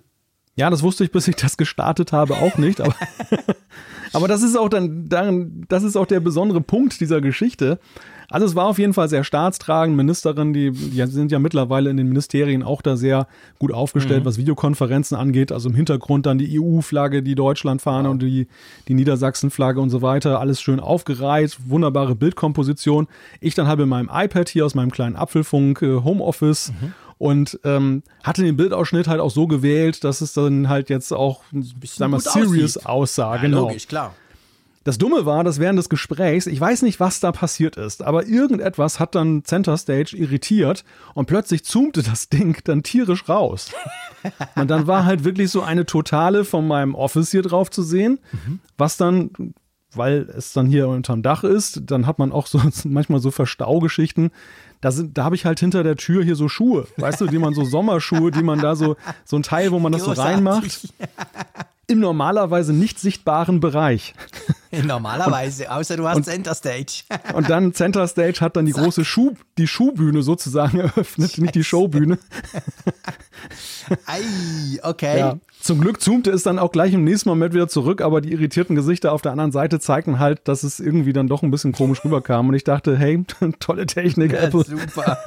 Ja, 0.59 0.69
das 0.69 0.83
wusste 0.83 1.05
ich, 1.05 1.11
bis 1.11 1.25
ich 1.29 1.37
das 1.37 1.55
gestartet 1.55 2.11
habe, 2.11 2.33
auch 2.33 2.57
nicht. 2.57 2.81
Aber, 2.81 2.93
aber 4.13 4.27
das 4.27 4.43
ist 4.43 4.57
auch 4.57 4.67
dann, 4.67 5.07
dann, 5.07 5.63
das 5.69 5.83
ist 5.83 5.95
auch 5.95 6.05
der 6.05 6.19
besondere 6.19 6.59
Punkt 6.59 6.99
dieser 6.99 7.21
Geschichte. 7.21 7.79
Also 8.29 8.45
es 8.45 8.55
war 8.55 8.65
auf 8.65 8.77
jeden 8.77 8.93
Fall 8.93 9.07
sehr 9.07 9.23
staatstragend. 9.23 9.95
Ministerin, 9.95 10.51
die, 10.51 10.71
die 10.71 11.05
sind 11.07 11.31
ja 11.31 11.39
mittlerweile 11.39 11.89
in 11.89 11.95
den 11.95 12.09
Ministerien 12.09 12.61
auch 12.61 12.81
da 12.81 12.97
sehr 12.97 13.27
gut 13.57 13.71
aufgestellt, 13.73 14.25
was 14.25 14.37
Videokonferenzen 14.37 15.15
angeht. 15.15 15.53
Also 15.53 15.69
im 15.69 15.75
Hintergrund 15.75 16.25
dann 16.25 16.37
die 16.37 16.59
EU-Flagge, 16.59 17.23
die 17.23 17.35
Deutschlandfahne 17.35 18.09
und 18.09 18.21
die, 18.21 18.47
die 18.89 18.95
Niedersachsen-Flagge 18.95 19.79
und 19.79 19.89
so 19.89 20.01
weiter. 20.01 20.41
Alles 20.41 20.59
schön 20.59 20.81
aufgereiht, 20.81 21.57
wunderbare 21.67 22.15
Bildkomposition. 22.15 23.07
Ich 23.39 23.55
dann 23.55 23.67
habe 23.67 23.83
in 23.83 23.89
meinem 23.89 24.09
iPad 24.13 24.49
hier 24.49 24.65
aus 24.65 24.75
meinem 24.75 24.91
kleinen 24.91 25.15
Apfelfunk 25.15 25.81
äh, 25.81 26.01
Homeoffice 26.03 26.73
und 27.19 27.59
ähm, 27.65 28.01
hatte 28.23 28.41
den 28.41 28.57
Bildausschnitt 28.57 29.07
halt 29.07 29.19
auch 29.19 29.29
so 29.29 29.45
gewählt, 29.45 30.03
dass 30.03 30.21
es 30.21 30.33
dann 30.33 30.69
halt 30.69 30.89
jetzt 30.89 31.11
auch, 31.11 31.43
sagen 31.83 32.13
wir, 32.13 32.19
serious 32.19 32.77
aussieht. 32.77 32.85
aussah. 32.87 33.35
Ja, 33.35 33.41
genau. 33.41 33.67
Logisch, 33.67 33.87
klar. 33.87 34.15
Das 34.85 34.97
Dumme 34.97 35.25
war, 35.25 35.43
dass 35.43 35.59
während 35.59 35.77
des 35.77 35.89
Gesprächs, 35.89 36.47
ich 36.47 36.59
weiß 36.59 36.81
nicht, 36.83 37.01
was 37.01 37.19
da 37.19 37.33
passiert 37.33 37.75
ist, 37.75 38.01
aber 38.01 38.25
irgendetwas 38.25 38.99
hat 38.99 39.13
dann 39.13 39.43
Center 39.43 39.77
Stage 39.77 40.15
irritiert 40.15 40.85
und 41.13 41.25
plötzlich 41.25 41.65
zoomte 41.65 42.01
das 42.01 42.29
Ding 42.29 42.57
dann 42.63 42.81
tierisch 42.81 43.27
raus. 43.27 43.71
und 44.55 44.69
dann 44.71 44.87
war 44.87 45.03
halt 45.03 45.25
wirklich 45.25 45.51
so 45.51 45.61
eine 45.61 45.85
Totale 45.85 46.45
von 46.45 46.65
meinem 46.65 46.95
Office 46.95 47.31
hier 47.31 47.41
drauf 47.41 47.69
zu 47.69 47.83
sehen, 47.83 48.19
was 48.77 48.95
dann, 48.95 49.53
weil 49.93 50.21
es 50.35 50.53
dann 50.53 50.67
hier 50.67 50.87
unterm 50.87 51.21
Dach 51.21 51.43
ist, 51.43 51.81
dann 51.85 52.07
hat 52.07 52.17
man 52.17 52.31
auch 52.31 52.47
so 52.47 52.61
manchmal 52.85 53.19
so 53.19 53.29
Verstaugeschichten. 53.29 54.31
Da, 54.81 54.91
sind, 54.91 55.17
da 55.17 55.25
habe 55.25 55.35
ich 55.35 55.45
halt 55.45 55.59
hinter 55.59 55.83
der 55.83 55.95
Tür 55.95 56.23
hier 56.23 56.35
so 56.35 56.47
Schuhe, 56.47 56.87
weißt 56.97 57.21
du, 57.21 57.27
die 57.27 57.37
man 57.37 57.53
so 57.53 57.65
Sommerschuhe, 57.65 58.31
die 58.31 58.43
man 58.43 58.59
da 58.59 58.75
so, 58.75 58.95
so 59.25 59.35
ein 59.35 59.43
Teil, 59.43 59.71
wo 59.71 59.79
man 59.79 59.91
das 59.91 60.03
so 60.03 60.11
reinmacht. 60.11 60.87
Im 61.87 61.99
normalerweise 61.99 62.71
nicht 62.71 62.99
sichtbaren 62.99 63.59
Bereich. 63.59 64.13
Normalerweise, 64.71 65.71
außer 65.71 65.97
du 65.97 66.07
hast 66.07 66.17
und, 66.17 66.23
Center 66.23 66.53
Stage. 66.53 67.03
und 67.33 67.49
dann 67.49 67.73
Center 67.73 68.07
Stage 68.07 68.41
hat 68.41 68.55
dann 68.55 68.67
die 68.67 68.73
Zack. 68.73 68.83
große 68.83 69.03
Schuh, 69.03 69.33
die 69.57 69.67
Schuhbühne 69.67 70.21
sozusagen 70.21 70.79
eröffnet, 70.81 71.39
nicht 71.39 71.55
die 71.55 71.63
Showbühne. 71.63 72.19
Ei, 74.05 74.21
okay. 74.83 75.17
Ja. 75.17 75.37
Zum 75.61 75.81
Glück 75.81 76.01
zoomte 76.01 76.31
es 76.31 76.43
dann 76.43 76.57
auch 76.57 76.71
gleich 76.71 76.93
im 76.93 77.03
nächsten 77.03 77.27
Moment 77.27 77.53
wieder 77.53 77.67
zurück, 77.67 78.01
aber 78.01 78.21
die 78.21 78.31
irritierten 78.31 78.75
Gesichter 78.75 79.11
auf 79.11 79.21
der 79.21 79.33
anderen 79.33 79.51
Seite 79.51 79.79
zeigten 79.81 80.17
halt, 80.17 80.47
dass 80.47 80.63
es 80.63 80.79
irgendwie 80.79 81.11
dann 81.11 81.27
doch 81.27 81.43
ein 81.43 81.51
bisschen 81.51 81.73
komisch 81.73 82.03
rüberkam. 82.05 82.47
Und 82.47 82.55
ich 82.55 82.63
dachte, 82.63 82.97
hey, 82.97 83.23
tolle 83.59 83.85
Technik, 83.85 84.31
ja, 84.31 84.39
Apple. 84.39 84.63
Super. 84.63 85.17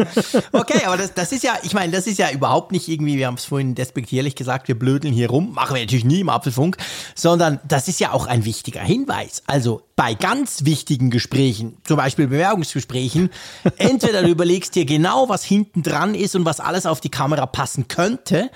Okay, 0.52 0.84
aber 0.86 0.96
das, 0.96 1.12
das 1.12 1.32
ist 1.32 1.44
ja, 1.44 1.52
ich 1.62 1.74
meine, 1.74 1.92
das 1.92 2.06
ist 2.06 2.18
ja 2.18 2.30
überhaupt 2.30 2.72
nicht 2.72 2.88
irgendwie, 2.88 3.18
wir 3.18 3.26
haben 3.26 3.34
es 3.34 3.44
vorhin 3.44 3.74
despektierlich 3.74 4.34
gesagt, 4.34 4.68
wir 4.68 4.78
blödeln 4.78 5.12
hier 5.12 5.28
rum, 5.28 5.52
machen 5.52 5.74
wir 5.74 5.82
natürlich 5.82 6.06
nie 6.06 6.20
im 6.20 6.30
Apfelfunk, 6.30 6.78
sondern 7.14 7.60
das 7.68 7.88
ist 7.88 8.00
ja 8.00 8.12
auch 8.12 8.26
ein 8.26 8.46
wichtiger 8.46 8.80
Hinweis. 8.80 9.42
Also 9.46 9.82
bei 9.96 10.14
ganz 10.14 10.64
wichtigen 10.64 11.10
Gesprächen, 11.10 11.76
zum 11.84 11.98
Beispiel 11.98 12.26
Bewerbungsgesprächen, 12.26 13.30
entweder 13.76 14.22
du 14.22 14.28
überlegst 14.28 14.74
dir 14.74 14.86
genau, 14.86 15.28
was 15.28 15.44
hinten 15.44 15.82
dran 15.82 16.14
ist 16.14 16.34
und 16.34 16.46
was 16.46 16.58
alles 16.58 16.86
auf 16.86 17.00
die 17.00 17.10
Kamera 17.10 17.44
passen 17.44 17.88
könnte, 17.88 18.50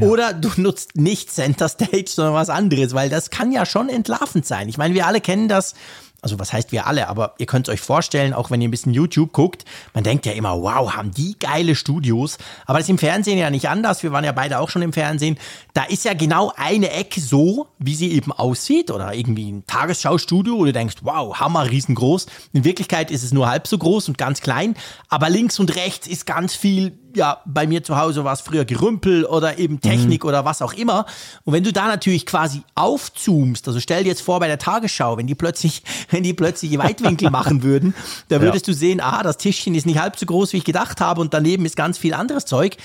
Oder 0.00 0.32
du 0.32 0.50
nutzt 0.56 0.96
nicht 0.96 1.32
Center 1.32 1.68
Stage, 1.68 2.06
sondern 2.08 2.34
was 2.34 2.50
anderes, 2.50 2.94
weil 2.94 3.08
das 3.08 3.30
kann 3.30 3.52
ja 3.52 3.66
schon 3.66 3.88
entlarvend 3.88 4.46
sein. 4.46 4.68
Ich 4.68 4.78
meine, 4.78 4.94
wir 4.94 5.06
alle 5.06 5.20
kennen 5.20 5.48
das 5.48 5.74
also 6.20 6.38
was 6.38 6.52
heißt 6.52 6.72
wir 6.72 6.86
alle, 6.86 7.08
aber 7.08 7.34
ihr 7.38 7.46
könnt 7.46 7.68
es 7.68 7.74
euch 7.74 7.80
vorstellen, 7.80 8.34
auch 8.34 8.50
wenn 8.50 8.60
ihr 8.60 8.68
ein 8.68 8.72
bisschen 8.72 8.92
YouTube 8.92 9.32
guckt, 9.32 9.64
man 9.94 10.02
denkt 10.02 10.26
ja 10.26 10.32
immer, 10.32 10.60
wow, 10.60 10.94
haben 10.94 11.12
die 11.12 11.38
geile 11.38 11.76
Studios. 11.76 12.38
Aber 12.66 12.78
das 12.78 12.86
ist 12.86 12.90
im 12.90 12.98
Fernsehen 12.98 13.38
ja 13.38 13.50
nicht 13.50 13.68
anders. 13.68 14.02
Wir 14.02 14.10
waren 14.10 14.24
ja 14.24 14.32
beide 14.32 14.58
auch 14.58 14.68
schon 14.68 14.82
im 14.82 14.92
Fernsehen. 14.92 15.38
Da 15.74 15.84
ist 15.84 16.04
ja 16.04 16.14
genau 16.14 16.52
eine 16.56 16.90
Ecke 16.90 17.20
so, 17.20 17.68
wie 17.78 17.94
sie 17.94 18.10
eben 18.10 18.32
aussieht 18.32 18.90
oder 18.90 19.14
irgendwie 19.14 19.50
ein 19.50 19.66
Tagesschau-Studio, 19.66 20.58
wo 20.58 20.64
du 20.64 20.72
denkst, 20.72 20.96
wow, 21.02 21.38
hammer, 21.38 21.70
riesengroß. 21.70 22.26
In 22.52 22.64
Wirklichkeit 22.64 23.12
ist 23.12 23.22
es 23.22 23.32
nur 23.32 23.48
halb 23.48 23.68
so 23.68 23.78
groß 23.78 24.08
und 24.08 24.18
ganz 24.18 24.40
klein. 24.40 24.74
Aber 25.08 25.30
links 25.30 25.60
und 25.60 25.76
rechts 25.76 26.08
ist 26.08 26.26
ganz 26.26 26.56
viel 26.56 26.98
ja, 27.14 27.38
bei 27.46 27.66
mir 27.66 27.82
zu 27.82 27.96
Hause 27.96 28.24
war 28.24 28.32
es 28.32 28.40
früher 28.40 28.64
Gerümpel 28.64 29.24
oder 29.24 29.58
eben 29.58 29.80
Technik 29.80 30.22
mhm. 30.22 30.28
oder 30.28 30.44
was 30.44 30.62
auch 30.62 30.72
immer. 30.72 31.06
Und 31.44 31.52
wenn 31.52 31.64
du 31.64 31.72
da 31.72 31.86
natürlich 31.86 32.26
quasi 32.26 32.62
aufzoomst, 32.74 33.66
also 33.66 33.80
stell 33.80 34.04
dir 34.04 34.10
jetzt 34.10 34.22
vor 34.22 34.40
bei 34.40 34.46
der 34.46 34.58
Tagesschau, 34.58 35.16
wenn 35.16 35.26
die 35.26 35.34
plötzlich, 35.34 35.82
wenn 36.10 36.22
die 36.22 36.34
plötzlich 36.34 36.76
Weitwinkel 36.78 37.30
machen 37.30 37.62
würden, 37.62 37.94
da 38.28 38.40
würdest 38.40 38.66
ja. 38.66 38.72
du 38.72 38.78
sehen, 38.78 39.00
ah, 39.00 39.22
das 39.22 39.38
Tischchen 39.38 39.74
ist 39.74 39.86
nicht 39.86 39.98
halb 39.98 40.16
so 40.16 40.26
groß, 40.26 40.52
wie 40.52 40.58
ich 40.58 40.64
gedacht 40.64 41.00
habe 41.00 41.20
und 41.20 41.34
daneben 41.34 41.64
ist 41.64 41.76
ganz 41.76 41.98
viel 41.98 42.14
anderes 42.14 42.44
Zeug. 42.44 42.76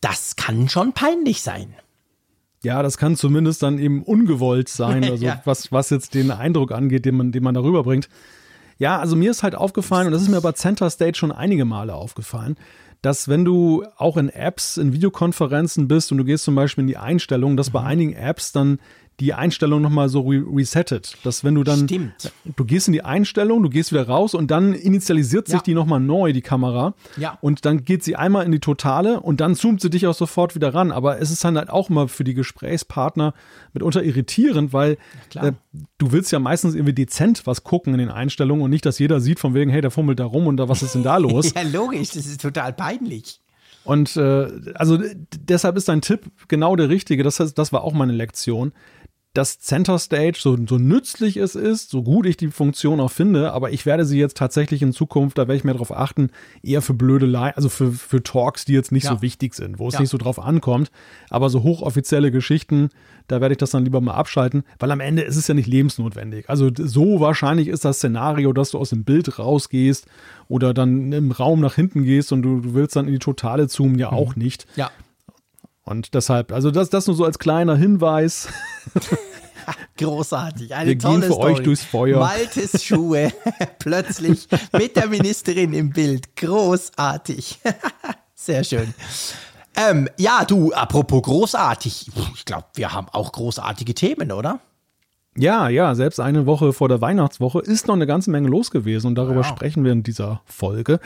Das 0.00 0.36
kann 0.36 0.68
schon 0.68 0.92
peinlich 0.92 1.42
sein. 1.42 1.74
Ja, 2.62 2.82
das 2.82 2.98
kann 2.98 3.16
zumindest 3.16 3.62
dann 3.62 3.78
eben 3.78 4.02
ungewollt 4.02 4.68
sein, 4.68 5.04
also 5.10 5.24
ja. 5.24 5.40
was, 5.44 5.72
was 5.72 5.90
jetzt 5.90 6.14
den 6.14 6.30
Eindruck 6.30 6.72
angeht, 6.72 7.04
den 7.04 7.16
man, 7.16 7.32
den 7.32 7.42
man 7.42 7.54
darüber 7.54 7.82
bringt. 7.82 8.08
Ja, 8.78 8.98
also 8.98 9.14
mir 9.14 9.30
ist 9.30 9.42
halt 9.42 9.54
aufgefallen, 9.54 10.06
und 10.06 10.12
das 10.12 10.22
ist 10.22 10.28
mir 10.28 10.40
bei 10.40 10.52
Center 10.52 10.88
Stage 10.88 11.14
schon 11.14 11.32
einige 11.32 11.66
Male 11.66 11.94
aufgefallen, 11.94 12.56
dass 13.02 13.28
wenn 13.28 13.44
du 13.44 13.84
auch 13.96 14.16
in 14.16 14.28
Apps, 14.28 14.76
in 14.76 14.92
Videokonferenzen 14.92 15.88
bist 15.88 16.12
und 16.12 16.18
du 16.18 16.24
gehst 16.24 16.44
zum 16.44 16.54
Beispiel 16.54 16.82
in 16.82 16.88
die 16.88 16.96
Einstellungen, 16.96 17.56
dass 17.56 17.70
bei 17.70 17.80
mhm. 17.80 17.86
einigen 17.86 18.12
Apps 18.12 18.52
dann 18.52 18.78
die 19.20 19.34
Einstellung 19.34 19.82
nochmal 19.82 20.08
so 20.08 20.22
re 20.22 20.42
resettet. 20.50 21.16
Dass 21.24 21.44
wenn 21.44 21.54
du 21.54 21.62
dann, 21.62 21.84
Stimmt. 21.84 22.32
du 22.56 22.64
gehst 22.64 22.88
in 22.88 22.92
die 22.92 23.02
Einstellung, 23.02 23.62
du 23.62 23.68
gehst 23.68 23.92
wieder 23.92 24.08
raus 24.08 24.34
und 24.34 24.50
dann 24.50 24.72
initialisiert 24.72 25.46
sich 25.46 25.56
ja. 25.56 25.62
die 25.62 25.74
nochmal 25.74 26.00
neu, 26.00 26.32
die 26.32 26.40
Kamera. 26.40 26.94
Ja. 27.16 27.38
Und 27.40 27.64
dann 27.64 27.84
geht 27.84 28.02
sie 28.02 28.16
einmal 28.16 28.46
in 28.46 28.52
die 28.52 28.60
Totale 28.60 29.20
und 29.20 29.40
dann 29.40 29.54
zoomt 29.54 29.80
sie 29.80 29.90
dich 29.90 30.06
auch 30.06 30.14
sofort 30.14 30.54
wieder 30.54 30.74
ran. 30.74 30.90
Aber 30.90 31.20
es 31.20 31.30
ist 31.30 31.44
dann 31.44 31.56
halt 31.56 31.70
auch 31.70 31.90
mal 31.90 32.08
für 32.08 32.24
die 32.24 32.34
Gesprächspartner 32.34 33.34
mitunter 33.74 34.02
irritierend, 34.02 34.72
weil 34.72 34.96
äh, 35.34 35.52
du 35.98 36.12
willst 36.12 36.32
ja 36.32 36.38
meistens 36.38 36.74
irgendwie 36.74 36.94
dezent 36.94 37.46
was 37.46 37.62
gucken 37.62 37.92
in 37.92 37.98
den 37.98 38.10
Einstellungen 38.10 38.64
und 38.64 38.70
nicht, 38.70 38.86
dass 38.86 38.98
jeder 38.98 39.20
sieht 39.20 39.38
von 39.38 39.54
wegen, 39.54 39.70
hey, 39.70 39.82
der 39.82 39.90
fummelt 39.90 40.18
da 40.18 40.24
rum 40.24 40.46
und 40.46 40.56
da, 40.56 40.68
was 40.68 40.82
ist 40.82 40.94
denn 40.94 41.02
da 41.02 41.16
los? 41.18 41.52
ja, 41.54 41.62
logisch, 41.62 42.10
das 42.10 42.26
ist 42.26 42.40
total 42.40 42.72
peinlich. 42.72 43.40
Und 43.84 44.16
äh, 44.16 44.48
also 44.74 44.98
deshalb 45.34 45.76
ist 45.76 45.88
dein 45.88 46.02
Tipp 46.02 46.30
genau 46.48 46.76
der 46.76 46.88
richtige. 46.88 47.22
Das, 47.22 47.40
heißt, 47.40 47.56
das 47.56 47.72
war 47.72 47.82
auch 47.82 47.92
meine 47.92 48.12
Lektion 48.12 48.72
dass 49.32 49.60
Center 49.60 49.98
Stage, 50.00 50.38
so, 50.40 50.56
so 50.66 50.76
nützlich 50.76 51.36
es 51.36 51.54
ist, 51.54 51.90
so 51.90 52.02
gut 52.02 52.26
ich 52.26 52.36
die 52.36 52.48
Funktion 52.48 52.98
auch 52.98 53.12
finde, 53.12 53.52
aber 53.52 53.70
ich 53.70 53.86
werde 53.86 54.04
sie 54.04 54.18
jetzt 54.18 54.36
tatsächlich 54.36 54.82
in 54.82 54.92
Zukunft, 54.92 55.38
da 55.38 55.42
werde 55.42 55.54
ich 55.54 55.62
mehr 55.62 55.74
darauf 55.74 55.96
achten, 55.96 56.30
eher 56.64 56.82
für 56.82 56.94
Blödelei, 56.94 57.54
also 57.54 57.68
für, 57.68 57.92
für 57.92 58.24
Talks, 58.24 58.64
die 58.64 58.72
jetzt 58.72 58.90
nicht 58.90 59.04
ja. 59.04 59.10
so 59.10 59.22
wichtig 59.22 59.54
sind, 59.54 59.78
wo 59.78 59.86
es 59.86 59.94
ja. 59.94 60.00
nicht 60.00 60.10
so 60.10 60.18
drauf 60.18 60.40
ankommt. 60.40 60.90
Aber 61.28 61.48
so 61.48 61.62
hochoffizielle 61.62 62.32
Geschichten, 62.32 62.90
da 63.28 63.40
werde 63.40 63.52
ich 63.52 63.58
das 63.58 63.70
dann 63.70 63.84
lieber 63.84 64.00
mal 64.00 64.14
abschalten, 64.14 64.64
weil 64.80 64.90
am 64.90 64.98
Ende 64.98 65.22
ist 65.22 65.36
es 65.36 65.46
ja 65.46 65.54
nicht 65.54 65.68
lebensnotwendig. 65.68 66.50
Also 66.50 66.70
so 66.76 67.20
wahrscheinlich 67.20 67.68
ist 67.68 67.84
das 67.84 67.98
Szenario, 67.98 68.52
dass 68.52 68.72
du 68.72 68.78
aus 68.78 68.90
dem 68.90 69.04
Bild 69.04 69.38
rausgehst 69.38 70.06
oder 70.48 70.74
dann 70.74 71.12
im 71.12 71.30
Raum 71.30 71.60
nach 71.60 71.76
hinten 71.76 72.02
gehst 72.02 72.32
und 72.32 72.42
du, 72.42 72.60
du 72.60 72.74
willst 72.74 72.96
dann 72.96 73.06
in 73.06 73.12
die 73.12 73.20
Totale 73.20 73.68
zoomen, 73.68 73.96
ja 73.96 74.10
mhm. 74.10 74.16
auch 74.16 74.34
nicht. 74.34 74.66
Ja. 74.74 74.90
Und 75.82 76.14
deshalb, 76.14 76.52
also 76.52 76.70
das, 76.70 76.90
das 76.90 77.06
nur 77.06 77.16
so 77.16 77.24
als 77.24 77.38
kleiner 77.38 77.76
Hinweis. 77.76 78.48
Großartig. 79.96 80.74
Eine 80.74 80.90
Wir 80.90 80.98
tolle 80.98 81.20
gehen 81.20 81.28
für 81.28 81.34
Story. 81.34 81.52
euch 81.52 81.60
durchs 81.60 81.84
Feuer. 81.84 82.18
Maltes 82.18 82.84
Schuhe 82.84 83.32
plötzlich 83.78 84.48
mit 84.72 84.96
der 84.96 85.08
Ministerin 85.08 85.72
im 85.72 85.90
Bild. 85.90 86.36
Großartig. 86.36 87.60
Sehr 88.34 88.64
schön. 88.64 88.94
Ähm, 89.76 90.08
ja, 90.16 90.44
du, 90.44 90.72
apropos 90.72 91.22
großartig. 91.22 92.10
Ich 92.34 92.44
glaube, 92.44 92.66
wir 92.74 92.92
haben 92.92 93.08
auch 93.12 93.32
großartige 93.32 93.94
Themen, 93.94 94.32
oder? 94.32 94.60
Ja, 95.36 95.68
ja, 95.68 95.94
selbst 95.94 96.18
eine 96.18 96.46
Woche 96.46 96.72
vor 96.72 96.88
der 96.88 97.00
Weihnachtswoche 97.00 97.60
ist 97.60 97.86
noch 97.86 97.94
eine 97.94 98.06
ganze 98.06 98.30
Menge 98.30 98.48
los 98.48 98.70
gewesen 98.70 99.08
und 99.08 99.14
darüber 99.14 99.42
ja. 99.42 99.44
sprechen 99.44 99.84
wir 99.84 99.92
in 99.92 100.02
dieser 100.02 100.42
Folge. 100.44 100.98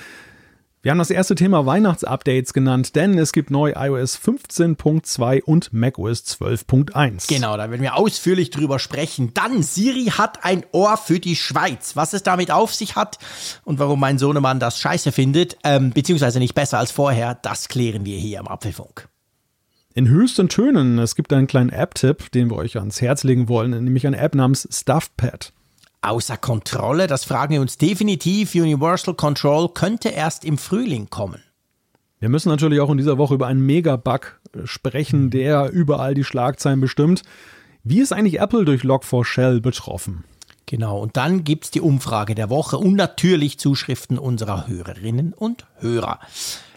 Wir 0.84 0.90
haben 0.90 0.98
das 0.98 1.10
erste 1.10 1.34
Thema 1.34 1.64
Weihnachtsupdates 1.64 2.52
genannt, 2.52 2.94
denn 2.94 3.16
es 3.16 3.32
gibt 3.32 3.50
neu 3.50 3.72
iOS 3.74 4.18
15.2 4.18 5.42
und 5.42 5.72
macOS 5.72 6.24
12.1. 6.26 7.26
Genau, 7.26 7.56
da 7.56 7.70
werden 7.70 7.80
wir 7.80 7.96
ausführlich 7.96 8.50
drüber 8.50 8.78
sprechen. 8.78 9.32
Dann, 9.32 9.62
Siri 9.62 10.12
hat 10.14 10.44
ein 10.44 10.62
Ohr 10.72 10.98
für 10.98 11.20
die 11.20 11.36
Schweiz. 11.36 11.96
Was 11.96 12.12
es 12.12 12.22
damit 12.22 12.50
auf 12.50 12.74
sich 12.74 12.96
hat 12.96 13.18
und 13.64 13.78
warum 13.78 13.98
mein 13.98 14.18
Sohnemann 14.18 14.60
das 14.60 14.78
scheiße 14.78 15.10
findet, 15.10 15.56
ähm, 15.64 15.88
beziehungsweise 15.88 16.38
nicht 16.38 16.54
besser 16.54 16.80
als 16.80 16.90
vorher, 16.90 17.34
das 17.34 17.68
klären 17.68 18.04
wir 18.04 18.18
hier 18.18 18.40
im 18.40 18.46
Apfelfunk. 18.46 19.08
In 19.94 20.06
höchsten 20.10 20.50
Tönen. 20.50 20.98
Es 20.98 21.16
gibt 21.16 21.32
einen 21.32 21.46
kleinen 21.46 21.70
App-Tipp, 21.70 22.30
den 22.32 22.50
wir 22.50 22.56
euch 22.56 22.76
ans 22.76 23.00
Herz 23.00 23.24
legen 23.24 23.48
wollen, 23.48 23.70
nämlich 23.70 24.06
eine 24.06 24.18
App 24.18 24.34
namens 24.34 24.68
StuffPad 24.70 25.54
außer 26.04 26.36
Kontrolle? 26.36 27.06
Das 27.06 27.24
fragen 27.24 27.54
wir 27.54 27.60
uns 27.60 27.78
definitiv. 27.78 28.54
Universal 28.54 29.14
Control 29.14 29.68
könnte 29.68 30.10
erst 30.10 30.44
im 30.44 30.58
Frühling 30.58 31.10
kommen. 31.10 31.42
Wir 32.20 32.28
müssen 32.28 32.48
natürlich 32.48 32.80
auch 32.80 32.90
in 32.90 32.98
dieser 32.98 33.18
Woche 33.18 33.34
über 33.34 33.46
einen 33.46 33.64
Mega-Bug 33.66 34.40
äh, 34.54 34.66
sprechen, 34.66 35.30
der 35.30 35.70
überall 35.70 36.14
die 36.14 36.24
Schlagzeilen 36.24 36.80
bestimmt. 36.80 37.22
Wie 37.82 38.00
ist 38.00 38.12
eigentlich 38.12 38.40
Apple 38.40 38.64
durch 38.64 38.82
Log4Shell 38.82 39.60
betroffen? 39.60 40.24
Genau, 40.66 40.98
und 40.98 41.18
dann 41.18 41.44
gibt 41.44 41.64
es 41.64 41.70
die 41.70 41.82
Umfrage 41.82 42.34
der 42.34 42.48
Woche 42.48 42.78
und 42.78 42.94
natürlich 42.94 43.58
Zuschriften 43.58 44.18
unserer 44.18 44.66
Hörerinnen 44.66 45.34
und 45.34 45.66
Hörer. 45.76 46.20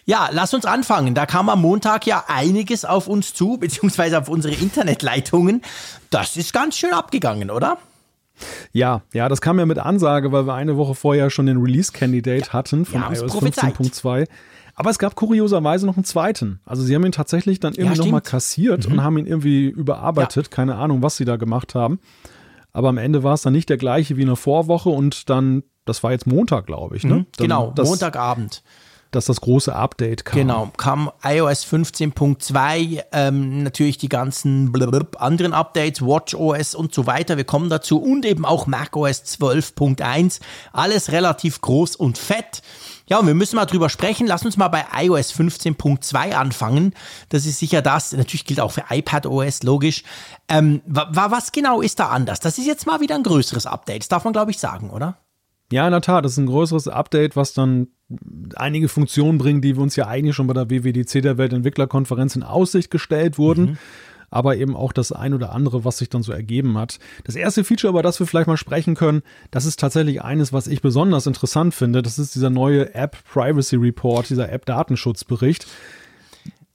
Ja, 0.06 0.30
lass 0.32 0.54
uns 0.54 0.66
anfangen. 0.66 1.16
Da 1.16 1.26
kam 1.26 1.50
am 1.50 1.62
Montag 1.62 2.06
ja 2.06 2.26
einiges 2.28 2.86
auf 2.86 3.08
uns 3.08 3.34
zu, 3.34 3.58
beziehungsweise 3.60 4.20
auf 4.20 4.30
unsere 4.30 4.56
Internetleitungen. 4.56 5.62
Das 6.10 6.36
ist 6.36 6.54
ganz 6.54 6.78
schön 6.78 6.94
abgegangen, 6.94 7.52
oder? 7.52 7.78
Ja, 8.72 9.01
ja, 9.13 9.29
das 9.29 9.41
kam 9.41 9.60
ja 9.60 9.65
mit 9.65 9.79
Ansage, 9.79 10.32
weil 10.32 10.46
wir 10.46 10.53
eine 10.53 10.77
Woche 10.77 10.96
vorher 10.96 11.29
schon 11.29 11.46
den 11.46 11.58
Release-Candidate 11.58 12.48
ja, 12.48 12.53
hatten 12.53 12.86
von 12.86 13.01
iOS 13.01 13.34
15.2. 13.34 14.27
Aber 14.75 14.91
es 14.91 15.00
gab 15.00 15.15
kurioserweise 15.15 15.88
noch 15.88 15.98
einen 15.98 16.03
zweiten. 16.03 16.60
Also 16.63 16.84
sie 16.84 16.94
haben 16.94 17.03
ihn 17.03 17.12
tatsächlich 17.12 17.60
dann 17.60 17.74
irgendwie 17.74 17.98
ja, 17.98 18.03
nochmal 18.03 18.22
kassiert 18.22 18.88
mhm. 18.88 18.94
und 18.94 19.03
haben 19.03 19.17
ihn 19.17 19.25
irgendwie 19.25 19.65
überarbeitet. 19.67 20.46
Ja. 20.46 20.51
Keine 20.51 20.75
Ahnung, 20.75 21.01
was 21.01 21.17
sie 21.17 21.25
da 21.25 21.38
gemacht 21.38 21.74
haben. 21.74 22.00
Aber 22.74 22.89
am 22.89 23.00
Ende 23.00 23.24
war 23.24 23.34
es 23.34 23.41
dann 23.41 23.53
nicht 23.53 23.70
der 23.70 23.77
gleiche 23.77 24.17
wie 24.17 24.22
in 24.22 24.27
der 24.27 24.36
Vorwoche 24.36 24.89
und 24.89 25.32
dann, 25.32 25.63
das 25.86 26.03
war 26.03 26.12
jetzt 26.12 26.27
Montag, 26.27 26.67
glaube 26.67 26.96
ich. 26.96 27.03
Ne? 27.03 27.15
Mhm, 27.15 27.25
genau, 27.38 27.72
das, 27.75 27.89
Montagabend 27.89 28.62
dass 29.12 29.26
das 29.26 29.42
große 29.42 29.74
Update 29.74 30.26
kam. 30.26 30.40
Genau, 30.40 30.72
kam 30.78 31.12
iOS 31.24 31.66
15.2, 31.66 33.04
ähm, 33.12 33.64
natürlich 33.64 33.98
die 33.98 34.10
ganzen 34.10 34.74
anderen 35.18 35.54
Updates, 35.54 36.02
WatchOS 36.02 36.76
und 36.76 36.94
so 36.94 37.08
weiter. 37.08 37.38
Wir 37.38 37.44
kommen 37.44 37.70
dazu 37.70 38.02
und 38.02 38.26
eben 38.26 38.46
auch 38.46 38.68
macOS 38.68 39.24
12.1. 39.24 40.40
Alles 40.74 41.12
relativ 41.12 41.62
groß 41.62 41.96
und 41.96 42.18
fett. 42.18 42.62
Ja, 43.10 43.20
und 43.20 43.28
wir 43.28 43.36
müssen 43.36 43.56
mal 43.56 43.66
drüber 43.66 43.90
sprechen. 43.90 44.28
Lass 44.28 44.44
uns 44.44 44.58
mal 44.58 44.68
bei 44.68 44.86
iOS 45.02 45.34
15.2 45.34 46.34
anfangen. 46.34 46.94
Das 47.30 47.46
ist 47.46 47.60
sicher 47.60 47.82
das. 47.82 48.12
Natürlich 48.12 48.46
gilt 48.46 48.60
auch 48.60 48.72
für 48.72 48.84
iPadOS, 48.90 49.64
logisch. 49.64 50.04
Ähm, 50.50 50.82
was 50.86 51.52
genau 51.54 51.82
ist 51.82 52.00
da 52.00 52.10
anders? 52.10 52.42
Das 52.42 52.58
ist 52.58 52.68
jetzt 52.68 52.86
mal 52.86 53.00
wieder 53.00 53.16
ein 53.16 53.24
größeres 53.24 53.66
Update. 53.66 54.02
Das 54.02 54.10
darf 54.10 54.26
man, 54.26 54.34
glaube 54.34 54.52
ich, 54.52 54.60
sagen, 54.60 54.90
oder? 54.90 55.18
Ja, 55.72 55.86
in 55.86 55.92
der 55.92 56.02
Tat, 56.02 56.26
das 56.26 56.34
ist 56.34 56.38
ein 56.38 56.48
größeres 56.48 56.88
Update, 56.88 57.36
was 57.36 57.54
dann 57.54 57.88
einige 58.56 58.88
Funktionen 58.88 59.38
bringen, 59.38 59.62
die 59.62 59.76
wir 59.76 59.84
uns 59.84 59.96
ja 59.96 60.08
eigentlich 60.08 60.36
schon 60.36 60.48
bei 60.48 60.54
der 60.54 60.70
WWDC 60.70 61.22
der 61.22 61.38
Weltentwicklerkonferenz 61.38 62.36
in 62.36 62.44
Aussicht 62.44 62.90
gestellt 62.92 63.38
wurden. 63.38 63.66
Mhm. 63.66 63.78
Aber 64.30 64.58
eben 64.58 64.76
auch 64.76 64.92
das 64.92 65.14
ein 65.14 65.34
oder 65.34 65.54
andere, 65.54 65.86
was 65.86 66.00
sich 66.00 66.10
dann 66.10 66.22
so 66.22 66.34
ergeben 66.34 66.78
hat. 66.78 67.00
Das 67.24 67.38
erste 67.38 67.64
Feature, 67.64 67.92
über 67.92 68.04
das 68.04 68.20
wir 68.20 68.28
vielleicht 68.28 68.48
mal 68.48 68.58
sprechen 68.58 68.96
können, 68.96 69.22
das 69.52 69.66
ist 69.66 69.80
tatsächlich 69.80 70.22
eines, 70.22 70.52
was 70.52 70.68
ich 70.68 70.82
besonders 70.82 71.28
interessant 71.28 71.74
finde. 71.74 72.02
Das 72.02 72.20
ist 72.20 72.36
dieser 72.36 72.50
neue 72.50 72.94
App 72.94 73.18
Privacy 73.32 73.78
Report, 73.78 74.30
dieser 74.30 74.52
App 74.52 74.66
Datenschutzbericht. 74.66 75.66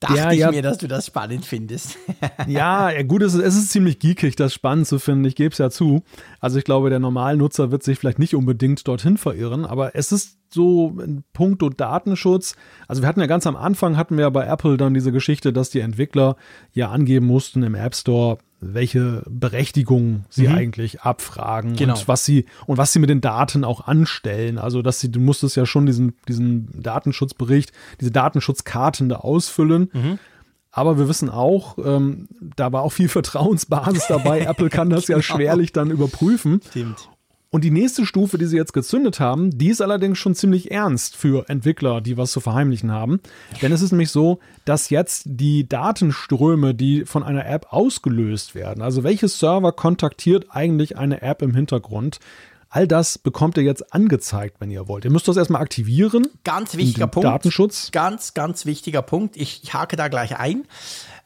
Dachte 0.03 0.15
der, 0.15 0.33
ich 0.33 0.41
ja, 0.41 0.51
mir, 0.51 0.63
dass 0.63 0.79
du 0.79 0.89
das 0.89 1.07
spannend 1.07 1.47
findest. 1.47 1.97
ja, 2.49 3.03
gut, 3.03 3.23
es 3.23 3.35
ist, 3.35 3.43
es 3.43 3.55
ist 3.55 3.71
ziemlich 3.71 4.01
geekig, 4.01 4.35
das 4.35 4.53
spannend 4.53 4.89
zu 4.89 4.99
finden. 4.99 5.25
Ich 5.25 5.37
gebe 5.37 5.53
es 5.53 5.59
ja 5.59 5.71
zu. 5.71 6.03
Also 6.41 6.59
ich 6.59 6.65
glaube, 6.65 6.91
der 6.91 6.99
Normalnutzer 6.99 7.71
wird 7.71 7.85
sich 7.85 8.01
vielleicht 8.01 8.19
nicht 8.19 8.35
unbedingt 8.35 8.87
dorthin 8.89 9.17
verirren, 9.17 9.65
aber 9.65 9.95
es 9.95 10.11
ist 10.11 10.39
so 10.51 10.99
in 11.01 11.23
puncto 11.33 11.69
Datenschutz. 11.69 12.57
Also 12.89 13.03
wir 13.03 13.09
hatten 13.09 13.21
ja 13.21 13.27
ganz 13.27 13.47
am 13.47 13.55
Anfang, 13.55 13.97
hatten 13.97 14.17
wir 14.17 14.23
ja 14.23 14.31
bei 14.31 14.45
Apple 14.45 14.77
dann 14.77 14.93
diese 14.93 15.13
Geschichte, 15.13 15.53
dass 15.53 15.71
die 15.71 15.81
Entwickler 15.81 16.37
ja 16.73 16.91
angeben 16.91 17.27
mussten 17.27 17.63
im 17.63 17.77
App 17.77 17.95
Store, 17.95 18.39
welche 18.62 19.25
Berechtigung 19.28 20.25
sie 20.31 20.47
mhm. 20.47 20.54
eigentlich 20.54 21.00
abfragen 21.02 21.75
genau. 21.75 21.95
und 21.95 22.09
was 22.09 22.25
sie 22.25 22.47
und 22.66 22.78
was 22.78 22.92
sie 22.92 23.00
mit 23.00 23.11
den 23.11 23.21
Daten 23.21 23.64
auch 23.64 23.87
anstellen. 23.87 24.57
Also 24.57 24.83
dass 24.83 25.00
sie, 25.00 25.11
du 25.11 25.21
musstest 25.21 25.57
ja 25.57 25.66
schon 25.66 25.85
diesen, 25.85 26.14
diesen 26.28 26.69
Datenschutzbericht, 26.81 27.73
diese 28.00 28.12
Datenschutzkarten 28.12 29.09
da 29.09 29.16
ausfüllen. 29.16 29.90
Mhm. 29.92 30.19
Aber 30.71 30.97
wir 30.97 31.09
wissen 31.09 31.28
auch, 31.28 31.76
ähm, 31.85 32.28
da 32.57 32.73
war 32.73 32.83
auch 32.83 32.92
viel 32.92 33.09
Vertrauensbasis 33.11 34.07
dabei. 34.09 34.40
Apple 34.40 34.71
kann 34.71 34.88
das 34.90 35.07
genau. 35.07 35.19
ja 35.19 35.23
schwerlich 35.23 35.73
dann 35.73 35.90
überprüfen. 35.90 36.61
Stimmt. 36.71 37.09
Und 37.55 37.65
die 37.65 37.71
nächste 37.71 38.07
Stufe, 38.07 38.39
die 38.39 38.47
sie 38.47 38.57
jetzt 38.57 38.73
gezündet 38.73 39.21
haben, 39.21 39.51
die 39.51 39.69
ist 39.69 39.83
allerdings 39.83 40.17
schon 40.17 40.35
ziemlich 40.35 40.71
ernst 40.71 41.17
für 41.17 41.51
Entwickler, 41.51 42.01
die 42.01 42.17
was 42.17 42.33
zu 42.33 42.41
verheimlichen 42.41 42.91
haben. 42.91 43.21
Denn 43.61 43.73
es 43.73 43.83
ist 43.83 43.93
nämlich 43.93 44.11
so, 44.11 44.41
dass 44.65 44.89
jetzt 44.89 45.25
die 45.27 45.69
Datenströme, 45.69 46.75
die 46.75 47.05
von 47.05 47.23
einer 47.23 47.45
App 47.47 47.67
ausgelöst 47.69 48.55
werden, 48.55 48.83
also 48.83 49.05
welches 49.05 49.39
Server 49.39 49.73
kontaktiert 49.73 50.47
eigentlich 50.49 50.97
eine 50.97 51.21
App 51.21 51.43
im 51.43 51.55
Hintergrund, 51.55 52.19
All 52.75 52.89
das 52.89 53.19
bekommt 53.19 53.59
ihr 53.59 53.65
jetzt 53.65 53.93
angezeigt, 53.93 54.57
wenn 54.59 54.71
ihr 54.71 54.89
wollt. 54.89 55.05
Ihr 55.05 55.11
müsst 55.11 55.29
das 55.29 55.37
erstmal 55.37 55.61
aktivieren. 55.61 56.29
Ganz 56.43 56.75
wichtiger 56.75 57.07
Punkt. 57.07 57.27
Datenschutz. 57.27 57.91
Ganz, 57.93 58.33
ganz 58.33 58.65
wichtiger 58.65 59.03
Punkt. 59.03 59.37
Ich, 59.37 59.63
ich 59.63 59.75
hake 59.75 59.97
da 59.97 60.09
gleich 60.09 60.39
ein. 60.39 60.65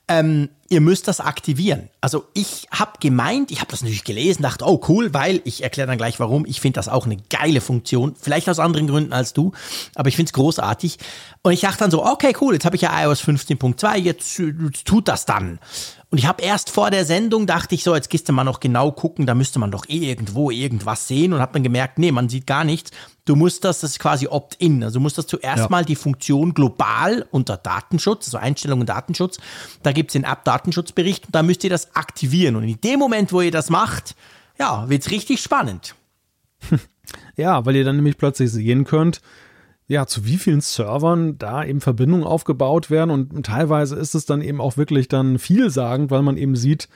Ähm, 0.09 0.51
ihr 0.69 0.81
müsst 0.81 1.09
das 1.09 1.21
aktivieren. 1.21 1.89
Also 2.01 2.27
ich 2.33 2.69
habe 2.71 2.93
gemeint, 3.01 3.51
ich 3.51 3.61
habe 3.61 3.71
das 3.71 3.83
natürlich 3.83 4.05
gelesen, 4.05 4.43
dachte, 4.43 4.65
oh 4.65 4.81
cool, 4.89 5.13
weil 5.13 5.41
ich 5.45 5.63
erkläre 5.63 5.89
dann 5.89 5.99
gleich 5.99 6.21
warum. 6.21 6.47
Ich 6.47 6.61
finde 6.61 6.79
das 6.79 6.89
auch 6.89 7.07
eine 7.07 7.17
geile 7.29 7.61
Funktion, 7.61 8.15
vielleicht 8.21 8.49
aus 8.49 8.59
anderen 8.59 8.87
Gründen 8.87 9.13
als 9.13 9.33
du, 9.33 9.53
aber 9.95 10.09
ich 10.09 10.17
finde 10.17 10.31
es 10.31 10.33
großartig. 10.33 10.99
Und 11.43 11.53
ich 11.53 11.61
dachte 11.61 11.79
dann 11.79 11.91
so, 11.91 12.05
okay, 12.05 12.35
cool, 12.41 12.55
jetzt 12.55 12.65
habe 12.65 12.77
ich 12.77 12.83
ja 12.83 13.05
iOS 13.05 13.23
15.2, 13.23 13.97
jetzt, 13.97 14.39
jetzt 14.39 14.87
tut 14.87 15.09
das 15.09 15.27
dann. 15.27 15.59
Und 16.17 16.21
ich 16.21 16.27
habe 16.27 16.43
erst 16.43 16.71
vor 16.71 16.91
der 16.91 17.05
Sendung 17.05 17.47
dachte 17.47 17.75
ich 17.75 17.85
so, 17.85 17.95
jetzt 17.95 18.09
gehst 18.09 18.27
du 18.27 18.33
mal 18.33 18.43
noch 18.43 18.61
genau 18.61 18.91
gucken, 18.91 19.27
da 19.27 19.35
müsste 19.35 19.59
man 19.59 19.71
doch 19.71 19.87
eh 19.87 19.99
irgendwo 19.99 20.51
irgendwas 20.51 21.07
sehen 21.07 21.35
und 21.35 21.41
habe 21.41 21.53
dann 21.53 21.63
gemerkt, 21.63 21.99
nee, 21.99 22.11
man 22.11 22.31
sieht 22.31 22.47
gar 22.47 22.65
nichts. 22.65 22.91
Du 23.27 23.37
musst 23.37 23.67
das, 23.67 23.81
das 23.81 23.91
ist 23.91 23.99
quasi 23.99 24.27
Opt-in. 24.27 24.83
Also 24.83 24.99
du 24.99 25.03
musst 25.03 25.19
das 25.19 25.27
zuerst 25.27 25.65
ja. 25.65 25.69
mal 25.69 25.85
die 25.85 25.95
Funktion 25.95 26.55
global 26.55 27.27
unter 27.33 27.59
Datenschutz, 27.59 28.29
also 28.29 28.39
Einstellungen 28.39 28.87
Datenschutz. 28.87 29.37
Da 29.83 29.93
gibt 29.93 30.09
es 30.09 30.13
den 30.15 30.25
App-Datenschutzbericht 30.25 31.27
und 31.27 31.35
da 31.35 31.43
müsst 31.43 31.65
ihr 31.65 31.69
das 31.69 31.95
aktivieren. 31.95 32.57
Und 32.57 32.65
in 32.65 32.81
dem 32.81 32.99
Moment, 32.99 33.31
wo 33.35 33.43
ihr 33.43 33.51
das 33.51 33.69
macht, 33.69 34.17
ja, 34.59 34.89
wird 34.89 35.03
es 35.03 35.11
richtig 35.11 35.43
spannend. 35.43 35.97
Ja, 37.37 37.65
weil 37.65 37.77
ihr 37.77 37.85
dann 37.85 37.97
nämlich 37.97 38.19
plötzlich 38.19 38.51
sehen 38.51 38.85
könnt, 38.85 39.21
ja, 39.89 40.07
zu 40.07 40.25
wie 40.25 40.37
vielen 40.37 40.61
Servern 40.61 41.39
da 41.39 41.65
eben 41.65 41.81
Verbindungen 41.81 42.25
aufgebaut 42.25 42.91
werden. 42.91 43.11
Und 43.11 43.47
teilweise 43.47 43.97
ist 43.97 44.15
es 44.15 44.27
dann 44.27 44.43
eben 44.43 44.61
auch 44.61 44.77
wirklich 44.77 45.09
dann 45.09 45.39
vielsagend, 45.39 46.11
weil 46.11 46.23
man 46.23 46.37
eben 46.37 46.57
sieht, 46.57 46.89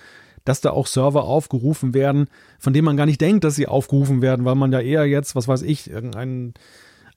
dass 0.44 0.60
da 0.60 0.70
auch 0.70 0.86
Server 0.86 1.24
aufgerufen 1.24 1.94
werden, 1.94 2.28
von 2.58 2.72
denen 2.72 2.86
man 2.86 2.96
gar 2.96 3.06
nicht 3.06 3.20
denkt, 3.20 3.44
dass 3.44 3.54
sie 3.54 3.68
aufgerufen 3.68 4.22
werden, 4.22 4.44
weil 4.44 4.54
man 4.54 4.72
ja 4.72 4.80
eher 4.80 5.06
jetzt, 5.06 5.36
was 5.36 5.46
weiß 5.46 5.62
ich, 5.62 5.90
irgendein 5.90 6.54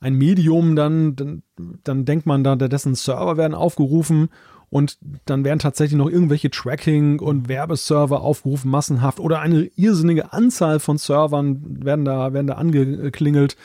ein 0.04 0.16
Medium, 0.16 0.76
dann, 0.76 1.16
dann, 1.16 1.44
dann 1.84 2.04
denkt 2.04 2.26
man 2.26 2.44
da, 2.44 2.58
dessen 2.58 2.94
Server 2.94 3.38
werden 3.38 3.54
aufgerufen 3.54 4.28
und 4.70 4.98
dann 5.26 5.46
werden 5.46 5.60
tatsächlich 5.60 5.98
noch 5.98 6.10
irgendwelche 6.10 6.50
Tracking- 6.50 7.20
und 7.20 7.48
Werbeserver 7.48 8.22
aufgerufen, 8.22 8.70
massenhaft 8.70 9.22
oder 9.22 9.40
eine 9.40 9.70
irrsinnige 9.78 10.34
Anzahl 10.34 10.80
von 10.80 10.98
Servern 10.98 11.86
werden 11.86 12.04
da, 12.04 12.34
werden 12.34 12.48
da 12.48 12.56
angeklingelt 12.56 13.56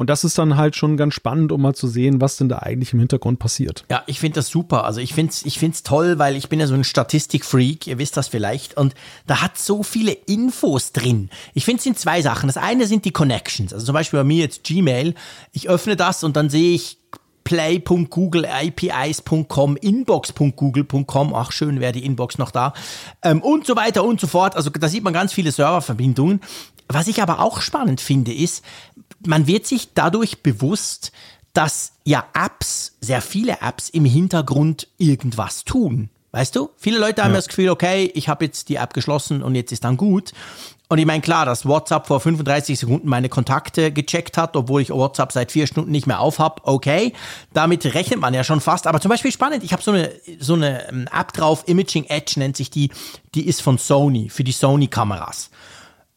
und 0.00 0.08
das 0.08 0.24
ist 0.24 0.38
dann 0.38 0.56
halt 0.56 0.76
schon 0.76 0.96
ganz 0.96 1.12
spannend, 1.12 1.52
um 1.52 1.60
mal 1.60 1.74
zu 1.74 1.86
sehen, 1.86 2.22
was 2.22 2.38
denn 2.38 2.48
da 2.48 2.60
eigentlich 2.60 2.94
im 2.94 3.00
Hintergrund 3.00 3.38
passiert. 3.38 3.84
Ja, 3.90 4.02
ich 4.06 4.18
finde 4.18 4.36
das 4.36 4.48
super. 4.48 4.84
Also 4.84 4.98
ich 4.98 5.12
finde 5.12 5.32
es 5.32 5.44
ich 5.44 5.58
find's 5.58 5.82
toll, 5.82 6.18
weil 6.18 6.36
ich 6.36 6.48
bin 6.48 6.58
ja 6.58 6.66
so 6.66 6.72
ein 6.72 6.84
Statistikfreak, 6.84 7.86
ihr 7.86 7.98
wisst 7.98 8.16
das 8.16 8.28
vielleicht. 8.28 8.78
Und 8.78 8.94
da 9.26 9.42
hat 9.42 9.58
so 9.58 9.82
viele 9.82 10.12
Infos 10.12 10.92
drin. 10.92 11.28
Ich 11.52 11.66
finde 11.66 11.80
es 11.80 11.84
sind 11.84 11.98
zwei 11.98 12.22
Sachen. 12.22 12.46
Das 12.46 12.56
eine 12.56 12.86
sind 12.86 13.04
die 13.04 13.10
Connections. 13.10 13.74
Also 13.74 13.84
zum 13.84 13.92
Beispiel 13.92 14.20
bei 14.20 14.24
mir 14.24 14.38
jetzt 14.38 14.64
Gmail. 14.64 15.14
Ich 15.52 15.68
öffne 15.68 15.96
das 15.96 16.24
und 16.24 16.34
dann 16.34 16.48
sehe 16.48 16.76
ich 16.76 16.96
play.google, 17.44 18.46
apis.com, 18.46 19.76
inbox.google.com, 19.76 21.34
ach 21.34 21.52
schön 21.52 21.80
wäre 21.80 21.92
die 21.92 22.06
Inbox 22.06 22.38
noch 22.38 22.52
da, 22.52 22.72
ähm, 23.22 23.42
und 23.42 23.66
so 23.66 23.76
weiter 23.76 24.04
und 24.04 24.18
so 24.18 24.28
fort. 24.28 24.56
Also 24.56 24.70
da 24.70 24.88
sieht 24.88 25.04
man 25.04 25.12
ganz 25.12 25.34
viele 25.34 25.52
Serververbindungen. 25.52 26.40
Was 26.88 27.06
ich 27.06 27.22
aber 27.22 27.40
auch 27.40 27.60
spannend 27.60 28.00
finde, 28.00 28.32
ist, 28.32 28.64
man 29.26 29.46
wird 29.46 29.66
sich 29.66 29.94
dadurch 29.94 30.42
bewusst, 30.42 31.12
dass 31.52 31.92
ja 32.04 32.24
Apps, 32.34 32.96
sehr 33.00 33.22
viele 33.22 33.58
Apps 33.60 33.88
im 33.90 34.04
Hintergrund 34.04 34.88
irgendwas 34.98 35.64
tun. 35.64 36.10
Weißt 36.32 36.54
du? 36.54 36.70
Viele 36.76 36.98
Leute 36.98 37.24
haben 37.24 37.32
ja. 37.32 37.38
das 37.38 37.48
Gefühl, 37.48 37.70
okay, 37.70 38.10
ich 38.14 38.28
habe 38.28 38.44
jetzt 38.44 38.68
die 38.68 38.76
App 38.76 38.94
geschlossen 38.94 39.42
und 39.42 39.56
jetzt 39.56 39.72
ist 39.72 39.82
dann 39.82 39.96
gut. 39.96 40.32
Und 40.88 40.98
ich 40.98 41.06
meine, 41.06 41.20
klar, 41.22 41.44
dass 41.44 41.66
WhatsApp 41.66 42.06
vor 42.06 42.20
35 42.20 42.78
Sekunden 42.78 43.08
meine 43.08 43.28
Kontakte 43.28 43.92
gecheckt 43.92 44.36
hat, 44.36 44.56
obwohl 44.56 44.82
ich 44.82 44.90
WhatsApp 44.90 45.32
seit 45.32 45.52
vier 45.52 45.66
Stunden 45.66 45.90
nicht 45.90 46.06
mehr 46.06 46.20
aufhab, 46.20 46.62
okay. 46.64 47.12
Damit 47.52 47.84
rechnet 47.94 48.20
man 48.20 48.34
ja 48.34 48.44
schon 48.44 48.60
fast. 48.60 48.86
Aber 48.86 49.00
zum 49.00 49.08
Beispiel 49.08 49.32
spannend, 49.32 49.64
ich 49.64 49.72
habe 49.72 49.82
so 49.82 49.92
eine, 49.92 50.12
so 50.38 50.54
eine 50.54 50.88
ähm, 50.88 51.08
App 51.12 51.32
drauf, 51.32 51.64
Imaging 51.66 52.04
Edge 52.04 52.34
nennt 52.38 52.56
sich 52.56 52.70
die, 52.70 52.90
die 53.34 53.46
ist 53.46 53.62
von 53.62 53.78
Sony, 53.78 54.28
für 54.28 54.44
die 54.44 54.52
Sony-Kameras. 54.52 55.50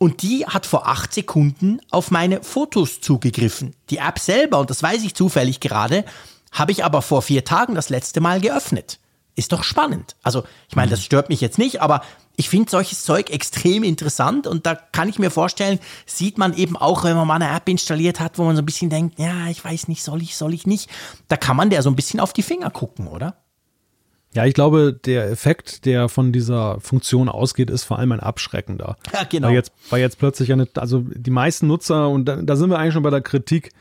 Und 0.04 0.22
die 0.22 0.46
hat 0.46 0.66
vor 0.66 0.86
acht 0.86 1.14
Sekunden 1.14 1.80
auf 1.90 2.12
meine 2.12 2.44
Fotos 2.44 3.00
zugegriffen. 3.00 3.74
Die 3.90 4.00
App 4.00 4.20
selber, 4.20 4.60
und 4.60 4.70
das 4.70 4.84
weiß 4.84 5.02
ich 5.02 5.16
zufällig 5.16 5.62
gerade, 5.62 6.04
habe 6.52 6.74
ich 6.74 6.84
aber 6.84 7.02
vor 7.02 7.22
vier 7.22 7.46
Tagen 7.46 7.74
das 7.74 7.88
letzte 7.88 8.20
Mal 8.20 8.42
geöffnet. 8.42 9.00
Ist 9.36 9.54
doch 9.54 9.64
spannend. 9.64 10.18
Also, 10.22 10.44
ich 10.68 10.76
meine, 10.76 10.92
das 10.92 11.00
mhm. 11.00 11.04
stört 11.04 11.30
mich 11.30 11.40
jetzt 11.40 11.58
nicht, 11.58 11.82
aber 11.82 12.02
ich 12.36 12.50
finde 12.50 12.70
solches 12.70 13.06
Zeug 13.06 13.30
extrem 13.30 13.86
interessant 13.86 14.46
und 14.46 14.66
da 14.66 14.76
kann 14.76 15.08
ich 15.08 15.20
mir 15.20 15.32
vorstellen, 15.32 15.80
sieht 16.06 16.38
man 16.38 16.54
eben 16.54 16.76
auch, 16.76 17.06
wenn 17.06 17.16
man 17.16 17.26
mal 17.26 17.36
eine 17.36 17.56
App 17.56 17.70
installiert 17.70 18.20
hat, 18.20 18.38
wo 18.38 18.44
man 18.44 18.58
so 18.58 18.62
ein 18.62 18.66
bisschen 18.66 18.90
denkt, 18.90 19.18
ja, 19.20 19.48
ich 19.48 19.64
weiß 19.64 19.88
nicht, 19.88 20.04
soll 20.04 20.22
ich, 20.22 20.36
soll 20.36 20.54
ich 20.54 20.68
nicht, 20.68 20.90
da 21.30 21.38
kann 21.38 21.56
man 21.56 21.70
der 21.70 21.82
so 21.82 21.90
ein 21.90 21.96
bisschen 21.96 22.20
auf 22.20 22.34
die 22.34 22.44
Finger 22.44 22.72
gucken, 22.72 23.08
oder? 23.08 23.38
Ja, 24.34 24.46
ich 24.46 24.54
glaube, 24.54 25.00
der 25.06 25.30
Effekt, 25.30 25.86
der 25.86 26.10
von 26.10 26.32
dieser 26.32 26.80
Funktion 26.80 27.30
ausgeht, 27.30 27.70
ist 27.70 27.84
vor 27.84 28.00
allem 28.00 28.12
ein 28.12 28.20
abschreckender. 28.20 28.98
Ja, 29.14 29.24
genau. 29.30 29.48
Weil 29.48 29.56
jetzt, 29.56 29.72
weil 29.90 30.02
jetzt 30.02 30.18
plötzlich 30.18 30.52
eine, 30.52 30.68
also 30.76 31.06
die 31.14 31.32
meisten 31.32 31.68
Nutzer, 31.68 32.10
und 32.10 32.26
da, 32.26 32.38
da 32.38 32.56
sind 32.56 32.70
wir 32.70 32.80
eigentlich 32.80 32.94
schon 32.94 33.04
bei 33.04 33.12
der 33.12 33.22
Kritik, 33.22 33.72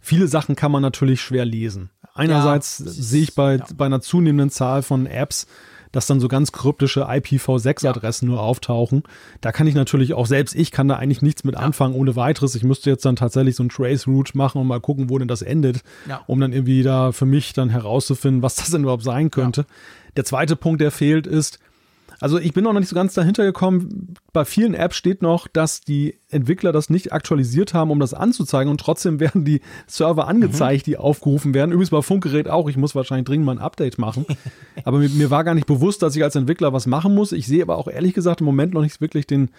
viele 0.00 0.26
Sachen 0.26 0.56
kann 0.56 0.72
man 0.72 0.82
natürlich 0.82 1.20
schwer 1.20 1.44
lesen. 1.44 1.90
Einerseits 2.14 2.80
ja, 2.80 2.86
sehe 2.88 3.22
ich 3.22 3.34
bei, 3.34 3.56
ja. 3.56 3.64
bei 3.76 3.86
einer 3.86 4.00
zunehmenden 4.00 4.50
Zahl 4.50 4.82
von 4.82 5.06
Apps, 5.06 5.46
dass 5.92 6.06
dann 6.06 6.20
so 6.20 6.28
ganz 6.28 6.52
kryptische 6.52 7.08
IPv6-Adressen 7.08 8.28
ja. 8.28 8.34
nur 8.34 8.42
auftauchen. 8.42 9.02
Da 9.40 9.52
kann 9.52 9.66
ich 9.66 9.74
natürlich 9.74 10.14
auch, 10.14 10.26
selbst 10.26 10.54
ich 10.54 10.70
kann 10.70 10.88
da 10.88 10.96
eigentlich 10.96 11.22
nichts 11.22 11.44
mit 11.44 11.54
ja. 11.54 11.60
anfangen 11.60 11.94
ohne 11.94 12.16
weiteres. 12.16 12.54
Ich 12.54 12.62
müsste 12.62 12.90
jetzt 12.90 13.04
dann 13.04 13.16
tatsächlich 13.16 13.56
so 13.56 13.64
ein 13.64 13.68
Trace-Route 13.68 14.36
machen 14.36 14.60
und 14.60 14.66
mal 14.66 14.80
gucken, 14.80 15.10
wo 15.10 15.18
denn 15.18 15.28
das 15.28 15.42
endet, 15.42 15.82
ja. 16.08 16.22
um 16.26 16.40
dann 16.40 16.52
irgendwie 16.52 16.82
da 16.82 17.12
für 17.12 17.26
mich 17.26 17.52
dann 17.52 17.70
herauszufinden, 17.70 18.42
was 18.42 18.56
das 18.56 18.70
denn 18.70 18.82
überhaupt 18.82 19.02
sein 19.02 19.30
könnte. 19.30 19.66
Der 20.16 20.24
zweite 20.24 20.56
Punkt, 20.56 20.80
der 20.80 20.90
fehlt, 20.90 21.26
ist, 21.26 21.58
also 22.20 22.38
ich 22.38 22.52
bin 22.52 22.64
noch 22.64 22.74
nicht 22.74 22.88
so 22.88 22.94
ganz 22.94 23.14
dahinter 23.14 23.44
gekommen. 23.44 24.14
Bei 24.34 24.44
vielen 24.44 24.74
Apps 24.74 24.96
steht 24.96 25.22
noch, 25.22 25.48
dass 25.48 25.80
die 25.80 26.18
Entwickler 26.28 26.70
das 26.70 26.90
nicht 26.90 27.14
aktualisiert 27.14 27.72
haben, 27.72 27.90
um 27.90 27.98
das 27.98 28.12
anzuzeigen 28.12 28.70
und 28.70 28.78
trotzdem 28.78 29.20
werden 29.20 29.44
die 29.44 29.62
Server 29.86 30.28
angezeigt, 30.28 30.86
mhm. 30.86 30.90
die 30.90 30.96
aufgerufen 30.98 31.54
werden. 31.54 31.72
Übrigens 31.72 31.90
bei 31.90 32.02
Funkgerät 32.02 32.48
auch. 32.48 32.68
Ich 32.68 32.76
muss 32.76 32.94
wahrscheinlich 32.94 33.24
dringend 33.24 33.46
mal 33.46 33.52
ein 33.52 33.58
Update 33.58 33.98
machen. 33.98 34.26
aber 34.84 34.98
mir, 34.98 35.08
mir, 35.08 35.30
war 35.30 35.44
gar 35.44 35.54
nicht 35.54 35.66
bewusst, 35.66 36.02
dass 36.02 36.14
ich 36.14 36.22
als 36.22 36.36
Entwickler 36.36 36.74
was 36.74 36.86
machen 36.86 37.14
muss. 37.14 37.32
Ich 37.32 37.46
sehe 37.46 37.62
aber 37.62 37.78
auch 37.78 37.88
ehrlich 37.88 38.12
gesagt 38.12 38.40
im 38.40 38.46
Moment 38.46 38.74
noch 38.74 38.82
nicht 38.82 39.00
wirklich 39.00 39.26
den, 39.26 39.50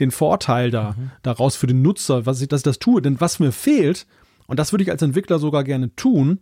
den 0.00 0.10
Vorteil 0.10 0.72
da, 0.72 0.96
mhm. 0.98 1.12
daraus 1.22 1.54
für 1.54 1.68
den 1.68 1.82
Nutzer, 1.82 2.26
was 2.26 2.40
ich, 2.40 2.48
dass 2.48 2.60
ich 2.60 2.64
das 2.64 2.80
tue. 2.80 3.00
Denn 3.00 3.20
was 3.20 3.38
mir 3.38 3.52
fehlt, 3.52 4.06
und 4.48 4.58
das 4.58 4.72
würde 4.72 4.82
ich 4.82 4.90
als 4.90 5.02
Entwickler 5.02 5.38
sogar 5.38 5.62
gerne 5.62 5.94
tun, 5.94 6.40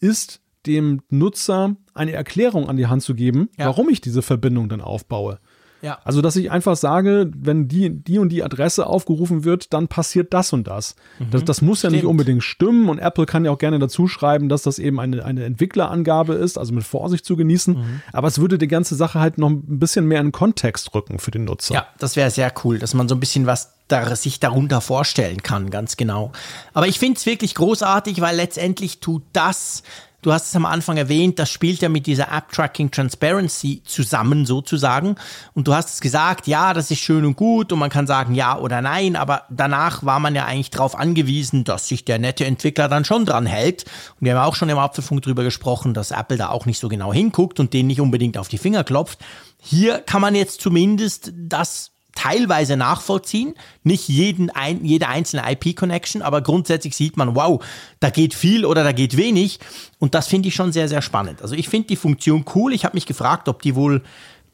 ist 0.00 0.42
dem 0.66 1.02
Nutzer 1.10 1.76
eine 1.94 2.12
Erklärung 2.12 2.68
an 2.68 2.76
die 2.76 2.86
Hand 2.86 3.02
zu 3.02 3.14
geben, 3.14 3.48
ja. 3.58 3.66
warum 3.66 3.88
ich 3.88 4.00
diese 4.00 4.22
Verbindung 4.22 4.68
dann 4.68 4.80
aufbaue. 4.80 5.38
Ja. 5.82 5.98
Also, 6.02 6.22
dass 6.22 6.34
ich 6.36 6.50
einfach 6.50 6.76
sage, 6.76 7.30
wenn 7.36 7.68
die, 7.68 7.90
die 7.90 8.18
und 8.18 8.30
die 8.30 8.42
Adresse 8.42 8.86
aufgerufen 8.86 9.44
wird, 9.44 9.74
dann 9.74 9.86
passiert 9.86 10.32
das 10.32 10.54
und 10.54 10.66
das. 10.66 10.96
Das, 11.30 11.44
das 11.44 11.60
muss 11.60 11.82
ja 11.82 11.90
nicht 11.90 11.96
Mhm. 11.96 12.00
Stimmt. 12.04 12.10
unbedingt 12.10 12.42
stimmen 12.42 12.88
und 12.88 12.98
Apple 13.00 13.26
kann 13.26 13.44
ja 13.44 13.50
auch 13.50 13.58
gerne 13.58 13.78
dazu 13.78 14.08
schreiben, 14.08 14.48
dass 14.48 14.62
das 14.62 14.78
eben 14.78 14.98
eine, 14.98 15.22
eine 15.26 15.44
Entwicklerangabe 15.44 16.32
ist, 16.32 16.56
also 16.56 16.72
mit 16.72 16.84
Vorsicht 16.84 17.26
zu 17.26 17.36
genießen. 17.36 17.74
Mhm. 17.74 18.02
Aber 18.14 18.28
es 18.28 18.38
würde 18.38 18.56
die 18.56 18.66
ganze 18.66 18.94
Sache 18.94 19.20
halt 19.20 19.36
noch 19.36 19.50
ein 19.50 19.78
bisschen 19.78 20.06
mehr 20.06 20.22
in 20.22 20.32
Kontext 20.32 20.94
rücken 20.94 21.18
für 21.18 21.30
den 21.30 21.44
Nutzer. 21.44 21.74
Ja, 21.74 21.86
das 21.98 22.16
wäre 22.16 22.30
sehr 22.30 22.50
cool, 22.64 22.78
dass 22.78 22.94
man 22.94 23.06
so 23.06 23.14
ein 23.14 23.20
bisschen 23.20 23.44
was 23.44 23.74
da, 23.86 24.16
sich 24.16 24.40
darunter 24.40 24.80
vorstellen 24.80 25.42
kann, 25.42 25.68
ganz 25.68 25.98
genau. 25.98 26.32
Aber 26.72 26.88
ich 26.88 26.98
finde 26.98 27.18
es 27.18 27.26
wirklich 27.26 27.54
großartig, 27.54 28.22
weil 28.22 28.36
letztendlich 28.36 29.00
tut 29.00 29.22
das, 29.34 29.82
du 30.24 30.32
hast 30.32 30.48
es 30.48 30.56
am 30.56 30.64
Anfang 30.64 30.96
erwähnt, 30.96 31.38
das 31.38 31.50
spielt 31.50 31.82
ja 31.82 31.90
mit 31.90 32.06
dieser 32.06 32.32
App 32.32 32.50
Tracking 32.50 32.90
Transparency 32.90 33.82
zusammen 33.84 34.46
sozusagen. 34.46 35.16
Und 35.52 35.68
du 35.68 35.74
hast 35.74 35.90
es 35.90 36.00
gesagt, 36.00 36.46
ja, 36.46 36.72
das 36.72 36.90
ist 36.90 37.00
schön 37.00 37.26
und 37.26 37.36
gut 37.36 37.72
und 37.72 37.78
man 37.78 37.90
kann 37.90 38.06
sagen 38.06 38.34
ja 38.34 38.58
oder 38.58 38.80
nein, 38.80 39.16
aber 39.16 39.42
danach 39.50 40.04
war 40.04 40.20
man 40.20 40.34
ja 40.34 40.46
eigentlich 40.46 40.70
darauf 40.70 40.98
angewiesen, 40.98 41.64
dass 41.64 41.88
sich 41.88 42.06
der 42.06 42.18
nette 42.18 42.46
Entwickler 42.46 42.88
dann 42.88 43.04
schon 43.04 43.26
dran 43.26 43.44
hält. 43.44 43.84
Und 44.18 44.24
wir 44.24 44.34
haben 44.34 44.48
auch 44.48 44.54
schon 44.54 44.70
im 44.70 44.78
Apfelfunk 44.78 45.20
drüber 45.22 45.44
gesprochen, 45.44 45.92
dass 45.92 46.10
Apple 46.10 46.38
da 46.38 46.48
auch 46.48 46.64
nicht 46.64 46.78
so 46.78 46.88
genau 46.88 47.12
hinguckt 47.12 47.60
und 47.60 47.74
denen 47.74 47.88
nicht 47.88 48.00
unbedingt 48.00 48.38
auf 48.38 48.48
die 48.48 48.58
Finger 48.58 48.82
klopft. 48.82 49.18
Hier 49.60 49.98
kann 49.98 50.22
man 50.22 50.34
jetzt 50.34 50.62
zumindest 50.62 51.32
das 51.34 51.93
teilweise 52.14 52.76
nachvollziehen. 52.76 53.54
Nicht 53.82 54.08
jeden 54.08 54.50
ein, 54.50 54.84
jede 54.84 55.08
einzelne 55.08 55.42
IP-Connection, 55.52 56.22
aber 56.22 56.40
grundsätzlich 56.42 56.96
sieht 56.96 57.16
man, 57.16 57.34
wow, 57.34 57.62
da 58.00 58.10
geht 58.10 58.34
viel 58.34 58.64
oder 58.64 58.84
da 58.84 58.92
geht 58.92 59.16
wenig. 59.16 59.60
Und 59.98 60.14
das 60.14 60.26
finde 60.28 60.48
ich 60.48 60.54
schon 60.54 60.72
sehr, 60.72 60.88
sehr 60.88 61.02
spannend. 61.02 61.42
Also 61.42 61.54
ich 61.54 61.68
finde 61.68 61.88
die 61.88 61.96
Funktion 61.96 62.44
cool. 62.54 62.72
Ich 62.72 62.84
habe 62.84 62.96
mich 62.96 63.06
gefragt, 63.06 63.48
ob 63.48 63.62
die 63.62 63.74
wohl 63.74 64.02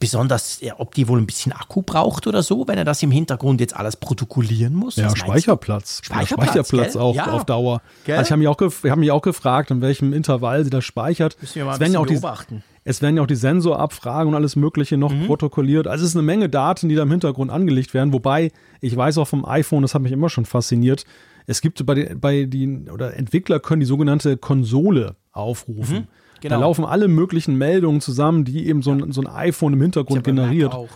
besonders, 0.01 0.61
ja, 0.63 0.75
ob 0.79 0.95
die 0.95 1.07
wohl 1.09 1.21
ein 1.21 1.27
bisschen 1.27 1.53
Akku 1.53 1.83
braucht 1.83 2.27
oder 2.27 2.43
so, 2.43 2.67
wenn 2.67 2.79
er 2.79 2.85
das 2.87 3.03
im 3.03 3.11
Hintergrund 3.11 3.61
jetzt 3.61 3.77
alles 3.77 3.97
protokollieren 3.97 4.75
muss. 4.75 4.97
Ja? 4.97 5.15
Speicherplatz. 5.15 6.01
Speicherplatz, 6.03 6.49
Speicherplatz 6.49 6.97
auch 6.97 7.15
Ja. 7.15 7.33
auf 7.33 7.45
Dauer. 7.45 7.83
Gell? 8.05 8.17
Also 8.17 8.29
ich 8.29 8.33
habe 8.33 8.39
mich, 8.39 8.49
auch 8.49 8.59
hab 8.61 8.99
mich 8.99 9.11
auch 9.11 9.21
gefragt, 9.21 9.71
in 9.71 9.83
welchem 9.83 10.15
Intervall 10.15 10.65
sie 10.65 10.71
das 10.71 10.85
speichert. 10.87 11.37
Müssen 11.41 11.57
wir 11.57 11.65
mal 11.67 11.75
ein 11.75 11.81
werden 11.81 11.93
ja 11.93 12.01
auch 12.01 12.07
beobachten. 12.07 12.65
Es 12.85 13.03
werden 13.03 13.17
ja 13.17 13.23
auch 13.23 13.27
die 13.27 13.35
Sensorabfragen 13.37 14.29
und 14.31 14.35
alles 14.35 14.57
Mögliche 14.57 14.97
noch 14.97 15.13
Mhm. 15.13 15.27
protokolliert. 15.27 15.87
Also 15.87 16.05
es 16.05 16.11
ist 16.11 16.17
eine 16.17 16.23
Menge 16.25 16.49
Daten, 16.49 16.89
die 16.89 16.95
da 16.95 17.03
im 17.03 17.11
Hintergrund 17.11 17.51
angelegt 17.51 17.93
werden. 17.95 18.13
Wobei, 18.13 18.51
ich 18.81 18.97
weiß 18.97 19.19
auch 19.19 19.29
vom 19.29 19.45
iPhone, 19.45 19.83
das 19.83 19.95
hat 19.95 20.03
mich 20.03 20.13
immer 20.13 20.29
schon 20.31 20.45
fasziniert, 20.47 21.05
es 21.47 21.61
gibt 21.61 21.85
bei 21.85 21.95
den, 21.95 22.21
bei 22.21 22.45
den 22.45 22.89
oder 22.91 23.17
Entwickler 23.17 23.61
können 23.61 23.81
die 23.81 23.87
sogenannte 23.87 24.37
Konsole 24.37 25.17
aufrufen. 25.33 26.07
genau. 26.41 26.55
Da 26.57 26.61
laufen 26.61 26.85
alle 26.85 27.09
möglichen 27.09 27.57
Meldungen 27.57 28.01
zusammen, 28.01 28.45
die 28.45 28.67
eben 28.67 28.83
so 28.83 28.93
ein, 28.93 29.13
so 29.13 29.21
ein 29.21 29.27
iPhone 29.27 29.73
im 29.75 29.83
Hintergrund 29.83 30.25
generiert. 30.25 30.73
auch. 30.75 30.89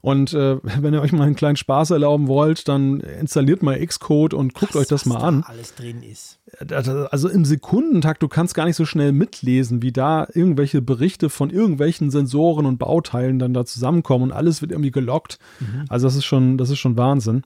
Und 0.00 0.32
äh, 0.32 0.58
wenn 0.62 0.94
ihr 0.94 1.00
euch 1.00 1.12
mal 1.12 1.24
einen 1.24 1.34
kleinen 1.34 1.56
Spaß 1.56 1.90
erlauben 1.90 2.28
wollt, 2.28 2.68
dann 2.68 3.00
installiert 3.00 3.62
mal 3.62 3.84
Xcode 3.84 4.34
und 4.34 4.54
guckt 4.54 4.76
euch 4.76 4.88
das 4.88 5.02
was 5.02 5.06
mal 5.06 5.18
da 5.18 5.26
an. 5.26 5.44
alles 5.46 5.74
drin 5.74 6.02
ist. 6.02 6.38
Also 6.70 7.28
im 7.28 7.44
Sekundentakt, 7.44 8.22
du 8.22 8.28
kannst 8.28 8.54
gar 8.54 8.64
nicht 8.64 8.76
so 8.76 8.84
schnell 8.84 9.12
mitlesen, 9.12 9.82
wie 9.82 9.92
da 9.92 10.26
irgendwelche 10.32 10.80
Berichte 10.80 11.30
von 11.30 11.50
irgendwelchen 11.50 12.10
Sensoren 12.10 12.66
und 12.66 12.78
Bauteilen 12.78 13.38
dann 13.38 13.54
da 13.54 13.64
zusammenkommen 13.64 14.24
und 14.24 14.32
alles 14.32 14.60
wird 14.62 14.72
irgendwie 14.72 14.90
gelockt. 14.90 15.38
Also 15.88 16.06
das 16.06 16.16
ist 16.16 16.24
schon, 16.24 16.58
das 16.58 16.70
ist 16.70 16.78
schon 16.78 16.96
Wahnsinn. 16.96 17.42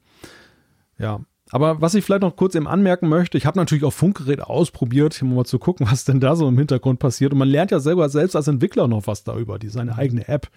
Ja. 0.99 1.21
Aber 1.53 1.81
was 1.83 1.95
ich 1.95 2.03
vielleicht 2.05 2.23
noch 2.23 2.35
kurz 2.35 2.55
eben 2.55 2.67
anmerken 2.67 3.09
möchte, 3.09 3.37
ich 3.37 3.45
habe 3.45 3.59
natürlich 3.59 3.85
auch 3.85 3.93
Funkgeräte 3.93 4.49
ausprobiert, 4.49 5.21
um 5.23 5.35
mal 5.35 5.45
zu 5.45 5.59
gucken, 5.59 5.87
was 5.91 6.05
denn 6.05 6.19
da 6.19 6.35
so 6.35 6.49
im 6.49 6.57
Hintergrund 6.59 6.99
passiert. 6.99 7.33
Und 7.33 7.39
man 7.39 7.49
lernt 7.49 7.71
ja 7.71 7.79
selber 7.79 8.09
selbst 8.09 8.35
als 8.35 8.49
Entwickler 8.49 8.89
noch 8.89 9.07
was 9.07 9.23
darüber, 9.23 9.59
die 9.59 9.69
seine 9.69 9.97
eigene 9.99 10.27
App. 10.29 10.49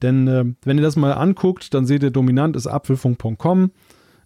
Denn 0.00 0.26
äh, 0.26 0.44
wenn 0.64 0.78
ihr 0.78 0.82
das 0.82 0.96
mal 0.96 1.12
anguckt, 1.12 1.74
dann 1.74 1.84
seht 1.86 2.02
ihr, 2.02 2.10
dominant 2.10 2.56
ist 2.56 2.66
apfelfunk.com. 2.66 3.70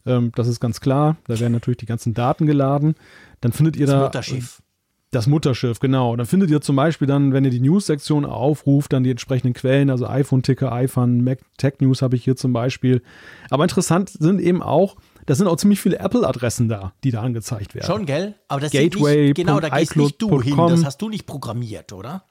Ähm, 0.06 0.32
das 0.36 0.46
ist 0.46 0.60
ganz 0.60 0.80
klar. 0.80 1.16
Da 1.26 1.40
werden 1.40 1.52
natürlich 1.52 1.78
die 1.78 1.86
ganzen 1.86 2.14
Daten 2.14 2.46
geladen. 2.46 2.94
Dann 3.40 3.50
findet 3.52 3.76
ihr 3.76 3.86
Das 3.86 3.94
da 3.96 4.02
Mutterschiff. 4.04 4.62
das 5.10 5.26
Mutterschiff, 5.26 5.80
genau. 5.80 6.14
Dann 6.14 6.26
findet 6.26 6.50
ihr 6.50 6.60
zum 6.60 6.76
Beispiel 6.76 7.08
dann, 7.08 7.32
wenn 7.32 7.44
ihr 7.44 7.50
die 7.50 7.60
News-Sektion 7.60 8.24
aufruft, 8.24 8.92
dann 8.92 9.02
die 9.02 9.10
entsprechenden 9.10 9.54
Quellen, 9.54 9.90
also 9.90 10.06
iPhone-Ticker, 10.06 10.70
iPhone, 10.72 11.24
Mac 11.24 11.40
Tech 11.58 11.74
News 11.80 12.00
habe 12.00 12.14
ich 12.14 12.22
hier 12.22 12.36
zum 12.36 12.52
Beispiel. 12.52 13.02
Aber 13.50 13.64
interessant 13.64 14.10
sind 14.10 14.40
eben 14.40 14.62
auch, 14.62 14.94
da 15.26 15.34
sind 15.34 15.48
auch 15.48 15.56
ziemlich 15.56 15.80
viele 15.80 15.98
Apple-Adressen 15.98 16.68
da, 16.68 16.92
die 17.04 17.10
da 17.10 17.22
angezeigt 17.22 17.74
werden. 17.74 17.86
Schon, 17.86 18.06
gell? 18.06 18.34
Aber 18.48 18.60
das 18.60 18.72
Gateway 18.72 19.12
sind 19.12 19.22
nicht, 19.22 19.34
genau, 19.34 19.60
da 19.60 19.68
gehst 19.68 19.96
nicht 19.96 20.22
du 20.22 20.40
hin. 20.40 20.56
Das 20.56 20.84
hast 20.84 21.02
du 21.02 21.08
nicht 21.08 21.26
programmiert, 21.26 21.92
oder? 21.92 22.24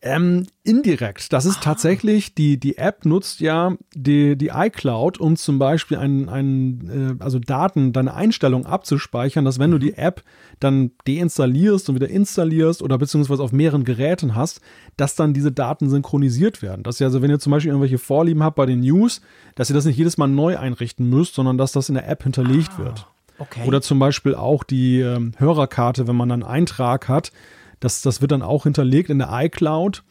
Ähm, 0.00 0.46
indirekt. 0.62 1.32
Das 1.32 1.44
ist 1.44 1.60
tatsächlich, 1.60 2.32
die, 2.32 2.60
die 2.60 2.78
App 2.78 3.04
nutzt 3.04 3.40
ja 3.40 3.74
die, 3.94 4.36
die 4.36 4.50
iCloud, 4.54 5.18
um 5.18 5.34
zum 5.34 5.58
Beispiel 5.58 5.96
einen, 5.96 6.28
einen, 6.28 7.18
äh, 7.18 7.24
also 7.24 7.40
Daten, 7.40 7.92
deine 7.92 8.14
Einstellung 8.14 8.64
abzuspeichern, 8.64 9.44
dass 9.44 9.58
wenn 9.58 9.72
du 9.72 9.78
die 9.78 9.94
App 9.94 10.22
dann 10.60 10.92
deinstallierst 11.04 11.88
und 11.88 11.96
wieder 11.96 12.08
installierst 12.08 12.80
oder 12.80 12.96
beziehungsweise 12.96 13.42
auf 13.42 13.50
mehreren 13.50 13.82
Geräten 13.82 14.36
hast, 14.36 14.60
dass 14.96 15.16
dann 15.16 15.34
diese 15.34 15.50
Daten 15.50 15.90
synchronisiert 15.90 16.62
werden. 16.62 16.84
Dass 16.84 17.00
ihr 17.00 17.06
also, 17.06 17.20
wenn 17.20 17.30
ihr 17.30 17.40
zum 17.40 17.50
Beispiel 17.50 17.70
irgendwelche 17.70 17.98
Vorlieben 17.98 18.44
habt 18.44 18.54
bei 18.54 18.66
den 18.66 18.80
News, 18.80 19.20
dass 19.56 19.68
ihr 19.68 19.74
das 19.74 19.84
nicht 19.84 19.96
jedes 19.96 20.16
Mal 20.16 20.28
neu 20.28 20.58
einrichten 20.58 21.10
müsst, 21.10 21.34
sondern 21.34 21.58
dass 21.58 21.72
das 21.72 21.88
in 21.88 21.96
der 21.96 22.08
App 22.08 22.22
hinterlegt 22.22 22.78
wird. 22.78 23.06
Okay. 23.38 23.66
Oder 23.66 23.80
zum 23.80 23.98
Beispiel 23.98 24.34
auch 24.34 24.64
die 24.64 25.00
ähm, 25.00 25.32
Hörerkarte, 25.38 26.06
wenn 26.06 26.16
man 26.16 26.30
einen 26.30 26.42
Eintrag 26.42 27.08
hat, 27.08 27.32
das, 27.80 28.02
das 28.02 28.20
wird 28.20 28.32
dann 28.32 28.42
auch 28.42 28.64
hinterlegt 28.64 29.10
in 29.10 29.18
der 29.18 29.28
iCloud 29.32 30.02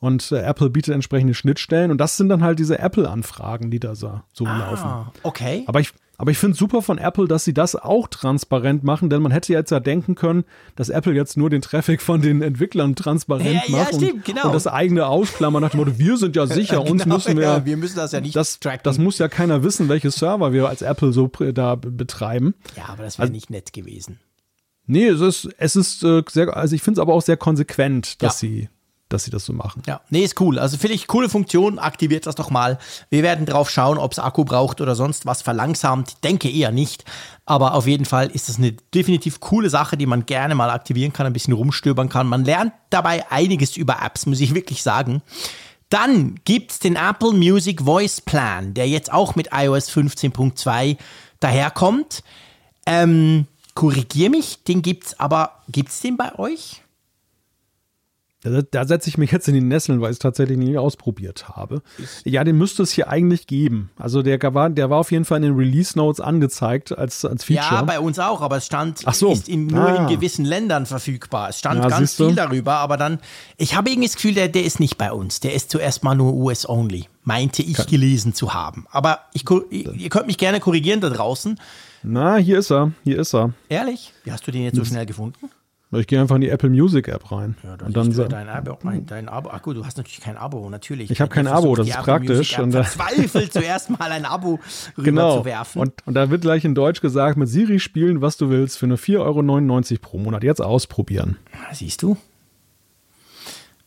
und 0.00 0.32
äh, 0.32 0.40
Apple 0.40 0.68
bietet 0.70 0.94
entsprechende 0.94 1.32
Schnittstellen 1.34 1.90
und 1.90 1.98
das 1.98 2.16
sind 2.16 2.28
dann 2.28 2.42
halt 2.42 2.58
diese 2.58 2.78
Apple-Anfragen, 2.78 3.70
die 3.70 3.78
da 3.78 3.94
so, 3.94 4.20
so 4.32 4.44
laufen. 4.44 4.84
ah, 4.84 5.12
okay. 5.22 5.62
Aber 5.66 5.78
ich, 5.78 5.92
aber 6.18 6.30
ich 6.32 6.38
finde 6.38 6.56
super 6.56 6.82
von 6.82 6.98
Apple, 6.98 7.28
dass 7.28 7.44
sie 7.44 7.54
das 7.54 7.76
auch 7.76 8.08
transparent 8.08 8.84
machen, 8.84 9.10
denn 9.10 9.22
man 9.22 9.32
hätte 9.32 9.52
jetzt 9.52 9.70
ja 9.70 9.80
denken 9.80 10.14
können, 10.14 10.44
dass 10.76 10.88
Apple 10.88 11.14
jetzt 11.14 11.36
nur 11.36 11.50
den 11.50 11.62
Traffic 11.62 12.02
von 12.02 12.20
den 12.20 12.42
Entwicklern 12.42 12.96
transparent 12.96 13.46
Ja, 13.46 13.62
ja, 13.66 13.76
macht 13.76 13.94
stimmt, 13.94 14.12
und, 14.12 14.24
genau. 14.24 14.46
und 14.46 14.54
das 14.54 14.66
eigene 14.66 15.06
ausklammern 15.06 15.62
nach 15.62 15.70
dem 15.70 15.78
Motto, 15.78 15.98
wir 15.98 16.16
sind 16.16 16.34
ja 16.34 16.46
sicher, 16.48 16.82
uns 16.82 17.04
Genau, 17.04 17.14
müssen 17.16 17.36
wir, 17.36 17.44
ja, 17.44 17.64
wir 17.64 17.76
müssen 17.76 17.96
das 17.96 18.10
ja 18.10 18.20
nicht 18.20 18.34
das, 18.34 18.58
tracken. 18.58 18.80
das 18.82 18.98
muss 18.98 19.18
ja 19.18 19.28
keiner 19.28 19.62
wissen, 19.62 19.88
welche 19.88 20.10
Server 20.10 20.52
wir 20.52 20.68
als 20.68 20.82
Apple 20.82 21.12
so 21.12 21.28
da 21.28 21.76
betreiben. 21.76 22.54
ja, 22.76 22.88
aber 22.88 23.04
das 23.04 23.18
wäre 23.18 23.30
nicht 23.30 23.50
nett 23.50 23.72
gewesen. 23.72 24.18
Nee, 24.92 25.06
es 25.08 25.20
ist, 25.20 25.48
es 25.58 25.76
ist 25.76 26.02
äh, 26.04 26.22
sehr, 26.30 26.56
also 26.56 26.74
ich 26.74 26.82
finde 26.82 27.00
es 27.00 27.02
aber 27.02 27.14
auch 27.14 27.22
sehr 27.22 27.36
konsequent, 27.36 28.22
dass 28.22 28.40
Ja. 28.40 28.48
sie, 28.48 28.68
dass 29.08 29.24
sie 29.24 29.30
das 29.30 29.44
so 29.44 29.52
machen. 29.52 29.82
Ja, 29.86 30.00
nee, 30.10 30.22
ist 30.24 30.40
cool. 30.40 30.58
Also 30.58 30.78
finde 30.78 30.94
ich 30.94 31.06
coole 31.06 31.28
Funktion. 31.28 31.78
Aktiviert 31.78 32.26
das 32.26 32.34
doch 32.34 32.50
mal. 32.50 32.78
Wir 33.10 33.22
werden 33.22 33.44
drauf 33.44 33.68
schauen, 33.68 33.98
ob 33.98 34.12
es 34.12 34.18
Akku 34.18 34.44
braucht 34.44 34.80
oder 34.80 34.94
sonst 34.94 35.26
was 35.26 35.42
verlangsamt. 35.42 36.24
Denke 36.24 36.50
eher 36.50 36.70
nicht. 36.72 37.04
Aber 37.44 37.74
auf 37.74 37.86
jeden 37.86 38.04
Fall 38.06 38.28
ist 38.30 38.48
das 38.48 38.56
eine 38.56 38.72
definitiv 38.94 39.40
coole 39.40 39.68
Sache, 39.68 39.96
die 39.98 40.06
man 40.06 40.24
gerne 40.24 40.54
mal 40.54 40.70
aktivieren 40.70 41.12
kann, 41.12 41.26
ein 41.26 41.32
bisschen 41.34 41.52
rumstöbern 41.52 42.08
kann. 42.08 42.26
Man 42.26 42.44
lernt 42.46 42.72
dabei 42.90 43.30
einiges 43.30 43.76
über 43.76 43.98
Apps, 44.02 44.24
muss 44.26 44.40
ich 44.40 44.54
wirklich 44.54 44.82
sagen. 44.82 45.20
Dann 45.90 46.36
gibt's 46.46 46.78
den 46.78 46.96
Apple 46.96 47.32
Music 47.32 47.82
Voice 47.82 48.22
Plan, 48.22 48.72
der 48.72 48.88
jetzt 48.88 49.12
auch 49.12 49.34
mit 49.34 49.48
iOS 49.52 49.90
15.2 49.90 50.96
daherkommt. 51.40 52.22
Ähm, 52.86 53.46
korrigier 53.74 54.30
mich, 54.30 54.62
den 54.64 54.82
gibt's 54.82 55.18
aber, 55.18 55.50
gibt's 55.68 56.00
den 56.00 56.16
bei 56.16 56.38
euch? 56.38 56.82
Da, 58.44 58.60
da 58.60 58.84
setze 58.84 59.08
ich 59.08 59.18
mich 59.18 59.30
jetzt 59.30 59.46
in 59.46 59.54
die 59.54 59.60
Nesseln, 59.60 60.00
weil 60.00 60.10
ich 60.10 60.14
es 60.16 60.18
tatsächlich 60.18 60.58
nie 60.58 60.76
ausprobiert 60.76 61.48
habe. 61.50 61.80
Ja, 62.24 62.42
den 62.42 62.58
müsste 62.58 62.82
es 62.82 62.90
hier 62.90 63.08
eigentlich 63.08 63.46
geben. 63.46 63.90
Also 63.96 64.22
der 64.22 64.40
war, 64.52 64.68
der 64.68 64.90
war 64.90 64.98
auf 64.98 65.12
jeden 65.12 65.24
Fall 65.24 65.36
in 65.36 65.44
den 65.44 65.54
Release 65.54 65.96
Notes 65.96 66.20
angezeigt 66.20 66.90
als, 66.98 67.24
als 67.24 67.44
Feature. 67.44 67.72
Ja, 67.76 67.82
bei 67.82 68.00
uns 68.00 68.18
auch, 68.18 68.40
aber 68.40 68.56
es 68.56 68.66
stand, 68.66 68.98
so. 69.14 69.30
ist 69.30 69.48
in, 69.48 69.68
nur 69.68 69.86
Ah. 69.86 69.94
in 70.02 70.08
gewissen 70.16 70.44
Ländern 70.44 70.86
verfügbar. 70.86 71.50
Es 71.50 71.60
stand 71.60 71.82
Ja, 71.84 71.88
ganz 71.88 72.14
viel 72.16 72.34
darüber, 72.34 72.78
aber 72.78 72.96
dann, 72.96 73.20
ich 73.58 73.76
habe 73.76 73.90
irgendwie 73.90 74.08
das 74.08 74.16
Gefühl, 74.16 74.34
der, 74.34 74.48
der 74.48 74.64
ist 74.64 74.80
nicht 74.80 74.98
bei 74.98 75.12
uns. 75.12 75.38
Der 75.38 75.54
ist 75.54 75.70
zuerst 75.70 76.02
mal 76.02 76.16
nur 76.16 76.34
US-only, 76.34 77.06
meinte 77.22 77.62
ich 77.62 77.86
gelesen 77.86 78.34
zu 78.34 78.54
haben. 78.54 78.86
Aber 78.90 79.20
ich, 79.32 79.44
ihr 79.70 80.08
könnt 80.08 80.26
mich 80.26 80.38
gerne 80.38 80.60
korrigieren 80.60 81.00
da 81.00 81.10
draußen. 81.10 81.58
Na, 82.02 82.36
hier 82.36 82.58
ist 82.58 82.70
er, 82.72 82.92
hier 83.04 83.18
ist 83.20 83.34
er. 83.34 83.52
Ehrlich? 83.68 84.12
Wie 84.24 84.32
hast 84.32 84.46
du 84.46 84.50
den 84.50 84.62
jetzt 84.64 84.76
so 84.76 84.84
schnell 84.84 85.06
gefunden? 85.06 85.50
Ich 85.94 86.06
gehe 86.06 86.18
einfach 86.18 86.36
in 86.36 86.40
die 86.40 86.48
Apple 86.48 86.70
Music 86.70 87.06
App 87.08 87.30
rein. 87.30 87.54
und 87.84 87.94
dann 87.94 88.06
du 88.06 88.12
sa- 88.12 88.24
dein 88.24 88.48
Abo, 88.48 88.78
dein 89.06 89.28
Abo. 89.28 89.50
Ach 89.52 89.60
gut, 89.60 89.76
du 89.76 89.84
hast 89.84 89.98
natürlich 89.98 90.20
kein 90.22 90.38
Abo, 90.38 90.70
natürlich. 90.70 91.10
Ich 91.10 91.20
hab 91.20 91.28
Ihr 91.28 91.34
kein 91.34 91.46
Abo, 91.46 91.76
das 91.76 91.86
ist 91.86 91.92
Apple 91.92 92.04
praktisch. 92.04 92.58
Und 92.58 92.70
da- 92.72 92.82
verzweifelt 92.82 93.52
zuerst 93.52 93.90
mal 93.90 94.10
ein 94.10 94.24
Abo 94.24 94.58
rüber 94.96 95.02
genau. 95.04 95.38
zu 95.40 95.44
werfen. 95.44 95.82
Und, 95.82 95.92
und 96.06 96.14
da 96.14 96.30
wird 96.30 96.40
gleich 96.40 96.64
in 96.64 96.74
Deutsch 96.74 97.02
gesagt, 97.02 97.36
mit 97.36 97.50
Siri 97.50 97.78
spielen, 97.78 98.22
was 98.22 98.38
du 98.38 98.48
willst, 98.48 98.78
für 98.78 98.86
nur 98.86 98.96
4,99 98.96 99.20
Euro 99.92 99.98
pro 100.00 100.18
Monat. 100.18 100.42
Jetzt 100.44 100.62
ausprobieren. 100.62 101.36
Siehst 101.74 102.02
du? 102.02 102.16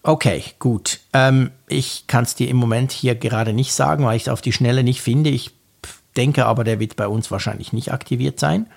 Okay, 0.08 0.44
gut. 0.60 1.00
Ähm, 1.14 1.50
ich 1.68 2.06
kann 2.06 2.26
es 2.26 2.36
dir 2.36 2.48
im 2.48 2.58
Moment 2.58 2.92
hier 2.92 3.16
gerade 3.16 3.54
nicht 3.54 3.74
sagen, 3.74 4.06
weil 4.06 4.18
ich 4.18 4.24
es 4.24 4.30
auf 4.30 4.42
die 4.42 4.52
Schnelle 4.52 4.84
nicht 4.84 5.02
finde. 5.02 5.32
Ich 5.32 5.50
denke 6.16 6.46
aber, 6.46 6.64
der 6.64 6.80
wird 6.80 6.96
bei 6.96 7.08
uns 7.08 7.32
wahrscheinlich 7.32 7.74
nicht 7.74 7.92
aktiviert 7.92 8.40
sein. 8.40 8.68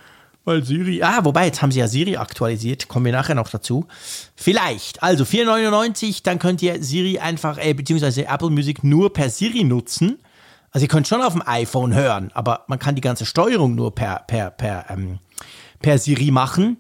Weil 0.47 0.64
Siri. 0.64 1.03
Ah, 1.03 1.27
wobei, 1.27 1.45
jetzt 1.45 1.61
haben 1.61 1.71
sie 1.71 1.81
ja 1.81 1.87
Siri 1.87 2.17
aktualisiert. 2.17 2.88
Kommen 2.88 3.05
wir 3.05 3.12
nachher 3.12 3.35
noch 3.35 3.51
dazu. 3.51 3.87
Vielleicht. 4.37 5.03
Also 5.03 5.25
4,99, 5.25 6.23
dann 6.23 6.38
könnt 6.38 6.62
ihr 6.62 6.83
Siri 6.83 7.19
einfach, 7.19 7.59
äh, 7.59 7.75
beziehungsweise 7.75 8.27
Apple 8.27 8.49
Music 8.49 8.83
nur 8.83 9.12
per 9.12 9.29
Siri 9.29 9.64
nutzen. 9.64 10.19
Also 10.71 10.87
ihr 10.87 10.88
könnt 10.88 11.09
schon 11.09 11.21
auf 11.21 11.35
dem 11.35 11.43
iPhone 11.45 11.95
hören, 11.95 12.31
aber 12.33 12.64
man 12.69 12.79
kann 12.79 12.95
die 12.95 13.03
ganze 13.03 13.27
Steuerung 13.27 13.75
nur 13.75 13.95
per, 13.95 14.21
per, 14.27 14.51
per, 14.51 14.87
ähm, 14.88 15.19
per 15.81 15.99
Siri 15.99 16.31
machen. 16.31 16.79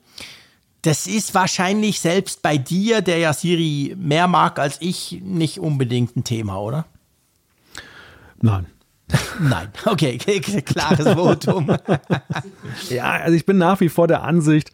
Das 0.88 1.06
ist 1.06 1.34
wahrscheinlich 1.34 2.00
selbst 2.00 2.40
bei 2.40 2.56
dir, 2.56 3.02
der 3.02 3.18
ja 3.18 3.34
Siri 3.34 3.94
mehr 3.98 4.26
mag 4.26 4.58
als 4.58 4.78
ich, 4.80 5.20
nicht 5.22 5.60
unbedingt 5.60 6.16
ein 6.16 6.24
Thema, 6.24 6.62
oder? 6.62 6.86
Nein. 8.40 8.64
Nein, 9.38 9.68
okay, 9.84 10.16
klares 10.64 11.06
Votum. 11.14 11.76
ja, 12.88 13.04
also 13.04 13.36
ich 13.36 13.44
bin 13.44 13.58
nach 13.58 13.80
wie 13.80 13.90
vor 13.90 14.08
der 14.08 14.22
Ansicht, 14.22 14.72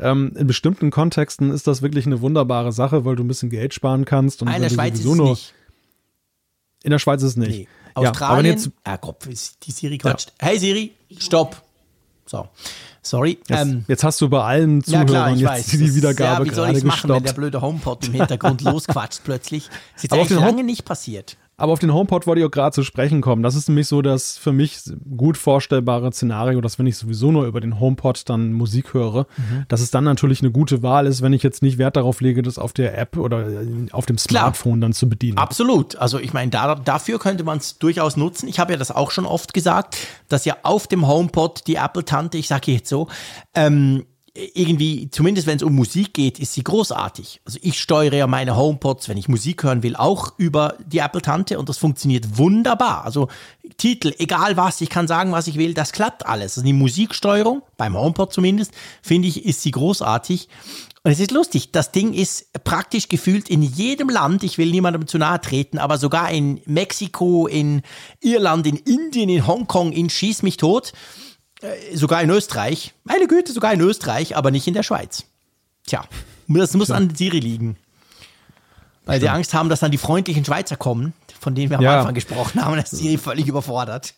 ähm, 0.00 0.32
in 0.36 0.48
bestimmten 0.48 0.90
Kontexten 0.90 1.52
ist 1.52 1.68
das 1.68 1.82
wirklich 1.82 2.04
eine 2.04 2.20
wunderbare 2.20 2.72
Sache, 2.72 3.04
weil 3.04 3.14
du 3.14 3.22
ein 3.22 3.28
bisschen 3.28 3.48
Geld 3.48 3.74
sparen 3.74 4.04
kannst. 4.04 4.42
Und 4.42 4.48
in 4.48 4.60
der 4.60 4.70
Schweiz 4.70 4.98
ist 4.98 5.04
es 5.04 5.14
nicht. 5.14 5.54
In 6.82 6.90
der 6.90 6.98
Schweiz 6.98 7.22
ist 7.22 7.28
es 7.28 7.36
nicht. 7.36 7.50
Nee. 7.50 7.68
Australien, 7.94 8.46
ja, 8.46 8.50
jetzt, 8.50 8.70
ah, 8.82 8.96
Kopf, 8.96 9.28
die 9.28 9.70
Siri 9.70 9.98
quatscht. 9.98 10.32
Ja. 10.40 10.48
Hey 10.48 10.58
Siri, 10.58 10.94
stopp. 11.16 11.62
So, 12.26 12.48
sorry. 13.02 13.38
Jetzt, 13.48 13.60
ähm, 13.60 13.84
jetzt 13.86 14.04
hast 14.04 14.20
du 14.20 14.28
bei 14.28 14.42
allen 14.42 14.82
Zuhörern 14.82 15.06
ja, 15.06 15.12
klar, 15.12 15.30
jetzt 15.30 15.44
weiß. 15.44 15.66
die 15.66 15.94
Wiedergabe 15.94 16.46
ja, 16.46 16.50
wie 16.50 16.54
soll 16.54 16.72
gerade 16.72 16.86
machen, 16.86 17.10
wenn 17.10 17.22
der 17.22 17.32
blöde 17.32 17.60
HomePod 17.60 18.06
im 18.06 18.14
Hintergrund 18.14 18.60
losquatscht 18.62 19.20
plötzlich? 19.24 19.68
Das 19.94 20.04
ist 20.04 20.12
jetzt 20.12 20.30
lange 20.30 20.64
nicht 20.64 20.84
passiert. 20.84 21.36
Aber 21.56 21.72
auf 21.72 21.78
den 21.78 21.92
HomePod 21.94 22.26
wollte 22.26 22.40
ich 22.40 22.46
auch 22.46 22.50
gerade 22.50 22.72
zu 22.74 22.82
sprechen 22.82 23.20
kommen. 23.20 23.42
Das 23.42 23.54
ist 23.54 23.68
nämlich 23.68 23.86
so 23.86 24.02
das 24.02 24.36
für 24.36 24.52
mich 24.52 24.80
gut 25.16 25.36
vorstellbare 25.36 26.12
Szenario, 26.12 26.60
dass 26.60 26.78
wenn 26.78 26.86
ich 26.86 26.96
sowieso 26.96 27.30
nur 27.30 27.46
über 27.46 27.60
den 27.60 27.78
HomePod 27.78 28.28
dann 28.28 28.52
Musik 28.52 28.92
höre, 28.92 29.26
mhm. 29.36 29.64
dass 29.68 29.80
es 29.80 29.90
dann 29.90 30.04
natürlich 30.04 30.40
eine 30.40 30.50
gute 30.50 30.82
Wahl 30.82 31.06
ist, 31.06 31.22
wenn 31.22 31.32
ich 31.32 31.42
jetzt 31.42 31.62
nicht 31.62 31.78
Wert 31.78 31.96
darauf 31.96 32.20
lege, 32.20 32.42
das 32.42 32.58
auf 32.58 32.72
der 32.72 32.98
App 32.98 33.16
oder 33.16 33.46
auf 33.92 34.06
dem 34.06 34.18
Smartphone 34.18 34.74
Klar. 34.74 34.80
dann 34.80 34.92
zu 34.92 35.08
bedienen. 35.08 35.38
Absolut. 35.38 35.96
Also 35.96 36.18
ich 36.18 36.32
meine, 36.32 36.50
da, 36.50 36.74
dafür 36.74 37.18
könnte 37.18 37.44
man 37.44 37.58
es 37.58 37.78
durchaus 37.78 38.16
nutzen. 38.16 38.48
Ich 38.48 38.58
habe 38.58 38.72
ja 38.72 38.78
das 38.78 38.90
auch 38.90 39.12
schon 39.12 39.26
oft 39.26 39.54
gesagt, 39.54 39.96
dass 40.28 40.44
ja 40.44 40.56
auf 40.64 40.88
dem 40.88 41.06
HomePod 41.06 41.66
die 41.66 41.76
Apple-Tante, 41.76 42.36
ich 42.36 42.48
sage 42.48 42.72
jetzt 42.72 42.88
so, 42.88 43.08
ähm, 43.54 44.04
irgendwie, 44.36 45.08
zumindest 45.10 45.46
wenn 45.46 45.56
es 45.56 45.62
um 45.62 45.74
Musik 45.74 46.12
geht, 46.12 46.40
ist 46.40 46.54
sie 46.54 46.64
großartig. 46.64 47.40
Also 47.44 47.58
ich 47.62 47.78
steuere 47.78 48.14
ja 48.14 48.26
meine 48.26 48.56
HomePods, 48.56 49.08
wenn 49.08 49.16
ich 49.16 49.28
Musik 49.28 49.62
hören 49.62 49.84
will, 49.84 49.94
auch 49.94 50.32
über 50.38 50.74
die 50.84 50.98
Apple-Tante 50.98 51.56
und 51.56 51.68
das 51.68 51.78
funktioniert 51.78 52.36
wunderbar. 52.36 53.04
Also 53.04 53.28
Titel, 53.76 54.12
egal 54.18 54.56
was, 54.56 54.80
ich 54.80 54.90
kann 54.90 55.06
sagen, 55.06 55.30
was 55.30 55.46
ich 55.46 55.56
will, 55.56 55.72
das 55.72 55.92
klappt 55.92 56.26
alles. 56.26 56.58
Also 56.58 56.62
die 56.62 56.72
Musiksteuerung, 56.72 57.62
beim 57.76 57.96
HomePod 57.96 58.32
zumindest, 58.32 58.72
finde 59.02 59.28
ich, 59.28 59.44
ist 59.44 59.62
sie 59.62 59.70
großartig. 59.70 60.48
Und 61.04 61.12
es 61.12 61.20
ist 61.20 61.30
lustig, 61.30 61.70
das 61.70 61.92
Ding 61.92 62.12
ist 62.12 62.52
praktisch 62.64 63.08
gefühlt 63.08 63.48
in 63.48 63.62
jedem 63.62 64.08
Land, 64.08 64.42
ich 64.42 64.58
will 64.58 64.70
niemandem 64.70 65.06
zu 65.06 65.18
nahe 65.18 65.40
treten, 65.40 65.78
aber 65.78 65.96
sogar 65.98 66.30
in 66.30 66.60
Mexiko, 66.64 67.46
in 67.46 67.82
Irland, 68.20 68.66
in 68.66 68.78
Indien, 68.78 69.28
in 69.28 69.46
Hongkong, 69.46 69.92
in 69.92 70.10
Schieß 70.10 70.42
mich 70.42 70.56
tot 70.56 70.92
sogar 71.92 72.22
in 72.22 72.30
Österreich. 72.30 72.94
Meine 73.04 73.26
Güte, 73.26 73.52
sogar 73.52 73.72
in 73.72 73.80
Österreich, 73.80 74.36
aber 74.36 74.50
nicht 74.50 74.66
in 74.66 74.74
der 74.74 74.82
Schweiz. 74.82 75.24
Tja, 75.86 76.04
das 76.48 76.74
muss 76.74 76.90
an 76.90 77.14
Siri 77.14 77.40
liegen. 77.40 77.76
Weil 79.06 79.20
sie 79.20 79.28
Angst 79.28 79.52
haben, 79.52 79.68
dass 79.68 79.80
dann 79.80 79.90
die 79.90 79.98
freundlichen 79.98 80.44
Schweizer 80.44 80.76
kommen, 80.76 81.12
von 81.38 81.54
denen 81.54 81.70
wir 81.70 81.78
am 81.78 81.84
ja. 81.84 81.98
Anfang 81.98 82.14
gesprochen 82.14 82.64
haben, 82.64 82.76
dass 82.76 82.90
Siri 82.90 83.18
völlig 83.18 83.46
überfordert. 83.46 84.14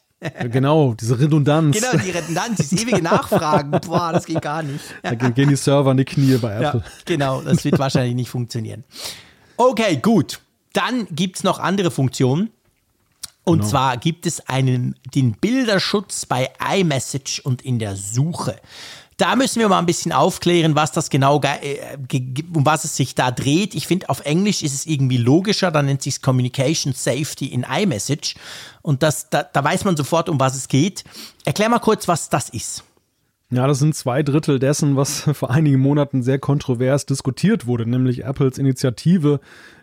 Genau, 0.50 0.94
diese 0.94 1.18
Redundanz. 1.18 1.76
Genau, 1.76 2.02
die 2.02 2.10
Redundanz, 2.10 2.56
dieses 2.56 2.82
ewige 2.82 3.02
Nachfragen. 3.02 3.70
Boah, 3.86 4.12
das 4.12 4.24
geht 4.24 4.40
gar 4.40 4.62
nicht. 4.62 4.82
Da 5.02 5.14
gehen 5.14 5.48
die 5.48 5.56
Server 5.56 5.90
in 5.90 5.98
die 5.98 6.04
Knie 6.06 6.38
bei 6.38 6.54
Apple. 6.54 6.80
Ja, 6.80 6.90
genau, 7.04 7.42
das 7.42 7.64
wird 7.64 7.78
wahrscheinlich 7.78 8.14
nicht 8.14 8.30
funktionieren. 8.30 8.84
Okay, 9.58 9.96
gut. 9.96 10.40
Dann 10.72 11.06
gibt 11.10 11.36
es 11.36 11.44
noch 11.44 11.58
andere 11.58 11.90
Funktionen. 11.90 12.50
Und 13.48 13.58
genau. 13.58 13.70
zwar 13.70 13.96
gibt 13.96 14.26
es 14.26 14.48
einen, 14.48 14.96
den 15.14 15.32
Bilderschutz 15.32 16.26
bei 16.26 16.50
iMessage 16.74 17.40
und 17.44 17.62
in 17.62 17.78
der 17.78 17.94
Suche. 17.94 18.56
Da 19.18 19.36
müssen 19.36 19.60
wir 19.60 19.68
mal 19.68 19.78
ein 19.78 19.86
bisschen 19.86 20.12
aufklären, 20.12 20.74
was 20.74 20.90
das 20.90 21.10
genau, 21.10 21.40
äh, 21.40 21.96
um 22.52 22.66
was 22.66 22.82
es 22.82 22.96
sich 22.96 23.14
da 23.14 23.30
dreht. 23.30 23.76
Ich 23.76 23.86
finde, 23.86 24.08
auf 24.08 24.20
Englisch 24.26 24.64
ist 24.64 24.74
es 24.74 24.84
irgendwie 24.84 25.16
logischer, 25.16 25.70
da 25.70 25.80
nennt 25.80 26.02
sich 26.02 26.20
Communication 26.20 26.92
Safety 26.92 27.46
in 27.46 27.64
iMessage. 27.64 28.34
Und 28.82 29.04
das, 29.04 29.30
da, 29.30 29.44
da 29.44 29.62
weiß 29.62 29.84
man 29.84 29.96
sofort, 29.96 30.28
um 30.28 30.40
was 30.40 30.56
es 30.56 30.66
geht. 30.66 31.04
Erklär 31.44 31.68
mal 31.68 31.78
kurz, 31.78 32.08
was 32.08 32.28
das 32.28 32.48
ist. 32.48 32.82
Ja, 33.50 33.68
das 33.68 33.78
sind 33.78 33.94
zwei 33.94 34.24
Drittel 34.24 34.58
dessen, 34.58 34.96
was 34.96 35.20
vor 35.32 35.50
einigen 35.50 35.78
Monaten 35.78 36.22
sehr 36.22 36.40
kontrovers 36.40 37.06
diskutiert 37.06 37.66
wurde, 37.66 37.88
nämlich 37.88 38.24
Apples 38.24 38.58
Initiative, 38.58 39.40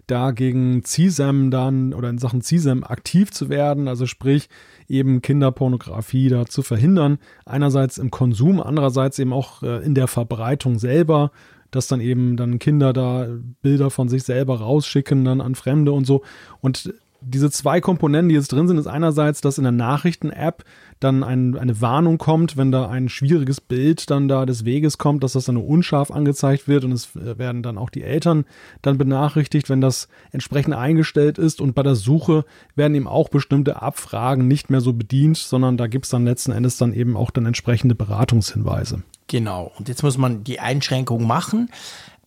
da 0.08 0.32
gegen 0.32 0.84
CSAM 0.84 1.52
dann 1.52 1.94
oder 1.94 2.10
in 2.10 2.18
Sachen 2.18 2.42
CSAM 2.42 2.84
aktiv 2.84 3.32
zu 3.32 3.50
werden, 3.50 3.88
also 3.88 4.06
sprich 4.06 4.50
eben 4.88 5.22
Kinderpornografie 5.22 6.30
da 6.30 6.46
zu 6.46 6.62
verhindern. 6.62 7.20
Einerseits 7.46 7.98
im 7.98 8.12
Konsum, 8.12 8.62
andererseits 8.62 9.20
eben 9.20 9.34
auch 9.34 9.64
äh, 9.64 9.84
in 9.84 9.96
der 9.96 10.08
Verbreitung 10.08 10.80
selber, 10.80 11.32
dass 11.72 11.88
dann 11.88 12.02
eben 12.02 12.38
dann 12.38 12.60
Kinder 12.60 12.94
da 12.94 13.28
Bilder 13.62 13.90
von 13.90 14.10
sich 14.10 14.24
selber 14.24 14.60
rausschicken 14.60 15.26
dann 15.26 15.42
an 15.42 15.56
Fremde 15.56 15.92
und 15.92 16.06
so. 16.06 16.22
Und 16.62 16.94
diese 17.22 17.50
zwei 17.50 17.82
Komponenten, 17.82 18.30
die 18.30 18.36
jetzt 18.36 18.52
drin 18.52 18.68
sind, 18.68 18.78
ist 18.78 18.88
einerseits, 18.88 19.42
dass 19.42 19.58
in 19.58 19.64
der 19.64 19.72
Nachrichten-App 19.72 20.64
dann 21.00 21.24
ein, 21.24 21.58
eine 21.58 21.82
Warnung 21.82 22.18
kommt, 22.18 22.58
wenn 22.58 22.72
da 22.72 22.90
ein 22.90 23.10
schwieriges 23.10 23.62
Bild 23.62 24.10
dann 24.10 24.28
da 24.28 24.46
des 24.46 24.66
Weges 24.66 24.98
kommt, 24.98 25.24
dass 25.24 25.34
das 25.34 25.46
dann 25.46 25.56
nur 25.56 25.68
unscharf 25.68 26.12
angezeigt 26.12 26.68
wird 26.68 26.86
und 26.86 26.92
es 26.92 27.10
werden 27.14 27.64
dann 27.64 27.78
auch 27.78 27.90
die 27.90 28.04
Eltern 28.04 28.46
dann 28.82 28.98
benachrichtigt, 28.98 29.70
wenn 29.70 29.82
das 29.82 30.08
entsprechend 30.32 30.76
eingestellt 30.76 31.38
ist 31.38 31.62
und 31.62 31.74
bei 31.74 31.84
der 31.84 31.96
Suche 31.96 32.46
werden 32.76 32.96
eben 32.96 33.08
auch 33.08 33.30
bestimmte 33.30 33.82
Abfragen 33.82 34.48
nicht 34.48 34.70
mehr 34.70 34.82
so 34.82 34.94
bedient, 34.94 35.38
sondern 35.38 35.78
da 35.78 35.88
gibt 35.88 36.06
es 36.06 36.12
dann 36.12 36.26
letzten 36.26 36.52
Endes 36.52 36.78
dann 36.78 36.94
eben 36.94 37.18
auch 37.18 37.32
dann 37.32 37.46
entsprechende 37.46 37.96
Beratungshinweise. 37.96 39.04
Genau, 39.28 39.72
und 39.78 39.88
jetzt 39.88 40.04
muss 40.04 40.18
man 40.18 40.44
die 40.44 40.60
Einschränkung 40.60 41.26
machen. 41.26 41.70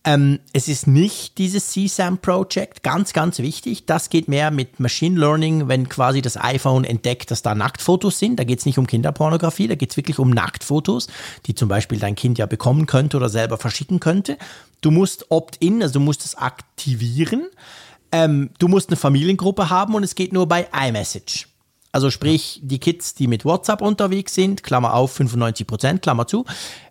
Ähm, 0.07 0.39
es 0.53 0.69
ist 0.69 0.87
nicht 0.87 1.37
dieses 1.37 1.71
CSAM 1.71 2.19
Project, 2.19 2.81
ganz, 2.81 3.11
ganz 3.11 3.39
wichtig. 3.39 3.87
Das 3.87 4.09
geht 4.09 4.29
mehr 4.29 4.51
mit 4.51 4.79
Machine 4.79 5.19
Learning, 5.19 5.67
wenn 5.67 5.89
quasi 5.89 6.21
das 6.21 6.37
iPhone 6.37 6.85
entdeckt, 6.85 7.29
dass 7.29 7.41
da 7.41 7.53
Nacktfotos 7.53 8.17
sind. 8.17 8.39
Da 8.39 8.45
geht 8.45 8.59
es 8.59 8.65
nicht 8.65 8.77
um 8.77 8.87
Kinderpornografie, 8.87 9.67
da 9.67 9.75
geht 9.75 9.91
es 9.91 9.97
wirklich 9.97 10.17
um 10.17 10.29
Nacktfotos, 10.29 11.07
die 11.45 11.55
zum 11.55 11.67
Beispiel 11.67 11.99
dein 11.99 12.15
Kind 12.15 12.37
ja 12.37 12.45
bekommen 12.45 12.85
könnte 12.85 13.17
oder 13.17 13.27
selber 13.27 13.57
verschicken 13.57 13.99
könnte. 13.99 14.37
Du 14.79 14.91
musst 14.91 15.29
Opt-in, 15.29 15.83
also 15.83 15.95
du 15.95 15.99
musst 15.99 16.23
es 16.23 16.35
aktivieren. 16.35 17.47
Ähm, 18.13 18.51
du 18.59 18.69
musst 18.69 18.87
eine 18.87 18.95
Familiengruppe 18.95 19.69
haben 19.69 19.93
und 19.93 20.03
es 20.03 20.15
geht 20.15 20.31
nur 20.31 20.47
bei 20.47 20.69
iMessage. 20.71 21.49
Also 21.91 22.11
sprich, 22.11 22.61
die 22.63 22.79
Kids, 22.79 23.15
die 23.15 23.27
mit 23.27 23.43
WhatsApp 23.43 23.81
unterwegs 23.81 24.35
sind, 24.35 24.63
Klammer 24.63 24.93
auf, 24.93 25.13
95 25.13 25.67
Prozent, 25.67 26.01
Klammer 26.01 26.27
zu, 26.27 26.45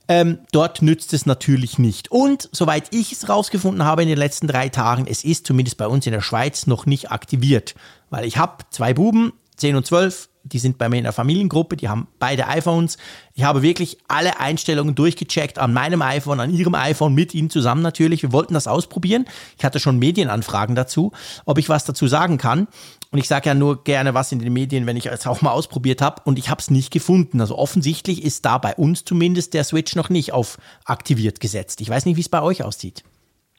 ähm, 0.08 0.38
dort 0.52 0.82
nützt 0.82 1.12
es 1.12 1.26
natürlich 1.26 1.78
nicht. 1.78 2.10
Und 2.10 2.48
soweit 2.52 2.94
ich 2.94 3.12
es 3.12 3.28
rausgefunden 3.28 3.84
habe 3.84 4.02
in 4.02 4.08
den 4.08 4.18
letzten 4.18 4.46
drei 4.46 4.68
Tagen, 4.68 5.06
es 5.08 5.24
ist 5.24 5.46
zumindest 5.46 5.76
bei 5.76 5.86
uns 5.86 6.06
in 6.06 6.12
der 6.12 6.20
Schweiz 6.20 6.66
noch 6.66 6.86
nicht 6.86 7.10
aktiviert. 7.10 7.74
Weil 8.10 8.24
ich 8.24 8.38
habe 8.38 8.64
zwei 8.70 8.94
Buben, 8.94 9.32
10 9.56 9.76
und 9.76 9.86
12, 9.86 10.28
die 10.44 10.58
sind 10.58 10.78
bei 10.78 10.88
mir 10.88 10.98
in 10.98 11.04
der 11.04 11.12
Familiengruppe, 11.12 11.76
die 11.76 11.88
haben 11.88 12.08
beide 12.18 12.46
iPhones. 12.46 12.98
Ich 13.34 13.42
habe 13.42 13.62
wirklich 13.62 13.98
alle 14.06 14.38
Einstellungen 14.38 14.94
durchgecheckt 14.94 15.58
an 15.58 15.72
meinem 15.72 16.02
iPhone, 16.02 16.40
an 16.40 16.54
ihrem 16.54 16.74
iPhone, 16.74 17.14
mit 17.14 17.34
ihnen 17.34 17.50
zusammen 17.50 17.82
natürlich. 17.82 18.22
Wir 18.22 18.32
wollten 18.32 18.54
das 18.54 18.68
ausprobieren. 18.68 19.24
Ich 19.58 19.64
hatte 19.64 19.80
schon 19.80 19.98
Medienanfragen 19.98 20.76
dazu, 20.76 21.12
ob 21.46 21.58
ich 21.58 21.68
was 21.68 21.84
dazu 21.84 22.06
sagen 22.06 22.38
kann. 22.38 22.68
Und 23.10 23.18
ich 23.18 23.28
sage 23.28 23.48
ja 23.48 23.54
nur 23.54 23.84
gerne 23.84 24.14
was 24.14 24.32
in 24.32 24.40
den 24.40 24.52
Medien, 24.52 24.86
wenn 24.86 24.96
ich 24.96 25.06
es 25.06 25.26
auch 25.26 25.42
mal 25.42 25.52
ausprobiert 25.52 26.02
habe. 26.02 26.22
Und 26.24 26.38
ich 26.38 26.50
habe 26.50 26.60
es 26.60 26.70
nicht 26.70 26.92
gefunden. 26.92 27.40
Also 27.40 27.56
offensichtlich 27.56 28.24
ist 28.24 28.44
da 28.44 28.58
bei 28.58 28.74
uns 28.74 29.04
zumindest 29.04 29.54
der 29.54 29.64
Switch 29.64 29.94
noch 29.94 30.10
nicht 30.10 30.32
auf 30.32 30.58
aktiviert 30.84 31.40
gesetzt. 31.40 31.80
Ich 31.80 31.88
weiß 31.88 32.04
nicht, 32.06 32.16
wie 32.16 32.20
es 32.20 32.28
bei 32.28 32.42
euch 32.42 32.62
aussieht. 32.62 33.04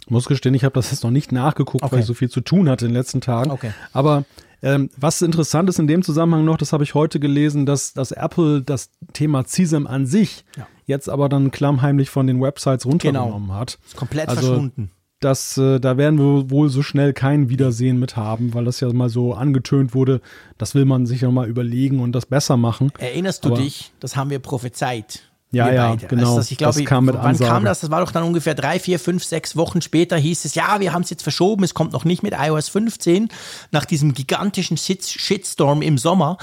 Ich 0.02 0.12
muss 0.12 0.26
gestehen, 0.26 0.54
ich 0.54 0.64
habe 0.64 0.74
das 0.74 0.92
jetzt 0.92 1.04
noch 1.04 1.12
nicht 1.12 1.32
nachgeguckt, 1.32 1.84
okay. 1.84 1.92
weil 1.92 2.00
ich 2.02 2.06
so 2.06 2.14
viel 2.14 2.30
zu 2.30 2.42
tun 2.42 2.70
hatte 2.70 2.86
in 2.86 2.92
den 2.92 2.98
letzten 2.98 3.20
Tagen. 3.20 3.52
Okay. 3.52 3.72
Aber 3.94 4.26
ähm, 4.62 4.90
was 4.98 5.22
interessant 5.22 5.70
ist 5.70 5.80
in 5.80 5.88
dem 5.88 6.02
Zusammenhang 6.02 6.46
noch, 6.46 6.58
das 6.58 6.74
habe 6.74 6.84
ich 6.84 6.94
heute 6.94 7.20
gelesen, 7.20 7.66
dass, 7.66 7.94
dass 7.94 8.12
Apple 8.12 8.62
das 8.62 8.90
Thema 9.14 9.46
CSAM 9.46 9.86
an 9.86 10.06
sich 10.06 10.46
ja. 10.56 10.68
jetzt 10.86 11.10
aber 11.10 11.30
dann 11.30 11.52
klammheimlich 11.52 12.10
von 12.10 12.26
den 12.26 12.42
Websites 12.42 12.86
runtergenommen 12.86 13.48
genau. 13.48 13.60
hat. 13.60 13.80
Ist 13.86 13.96
komplett 13.96 14.30
also, 14.30 14.42
verschwunden 14.42 14.92
das, 15.20 15.58
äh, 15.58 15.80
da 15.80 15.98
werden 15.98 16.20
wir 16.20 16.52
wohl 16.52 16.70
so 16.70 16.84
schnell 16.84 17.14
kein 17.14 17.50
Wiedersehen 17.50 18.00
mit 18.00 18.16
haben, 18.16 18.54
weil 18.54 18.66
das 18.66 18.80
ja 18.80 18.92
mal 18.94 19.10
so 19.10 19.34
angetönt 19.34 19.94
wurde. 19.94 20.22
Das 20.58 20.76
will 20.76 20.86
man 20.86 21.06
sich 21.06 21.22
ja 21.22 21.32
mal 21.32 21.48
überlegen 21.48 22.00
und 22.00 22.12
das 22.12 22.26
besser 22.26 22.58
machen. 22.58 22.92
Erinnerst 23.00 23.44
du 23.46 23.50
Aber, 23.50 23.58
dich? 23.58 23.92
Das 24.00 24.16
haben 24.16 24.30
wir 24.30 24.40
prophezeit. 24.40 25.24
Ja, 25.52 25.72
ja, 25.72 25.90
beide. 25.92 26.08
genau. 26.08 26.24
Also 26.24 26.38
das, 26.38 26.52
ich 26.52 26.58
glaube, 26.58 26.80
das 26.80 26.86
kam 26.86 27.06
mit 27.06 27.16
wann 27.16 27.26
Ansage. 27.26 27.50
kam 27.50 27.64
das? 27.64 27.80
Das 27.80 27.90
war 27.90 28.02
doch 28.02 28.12
dann 28.12 28.24
ungefähr 28.24 28.54
drei, 28.54 28.80
vier, 28.80 29.00
fünf, 29.00 29.24
sechs 29.24 29.56
Wochen 29.56 29.82
später 29.82 30.18
hieß 30.18 30.44
es, 30.44 30.56
ja, 30.56 30.80
wir 30.82 30.94
haben 30.94 31.04
es 31.04 31.10
jetzt 31.10 31.24
verschoben, 31.24 31.64
es 31.64 31.74
kommt 31.74 31.94
noch 31.94 32.04
nicht 32.04 32.22
mit 32.22 32.34
iOS 32.38 32.68
15 32.68 33.30
nach 33.72 33.86
diesem 33.86 34.14
gigantischen 34.14 34.78
Shitstorm 34.78 35.82
im 35.82 35.98
Sommer. 35.98 36.38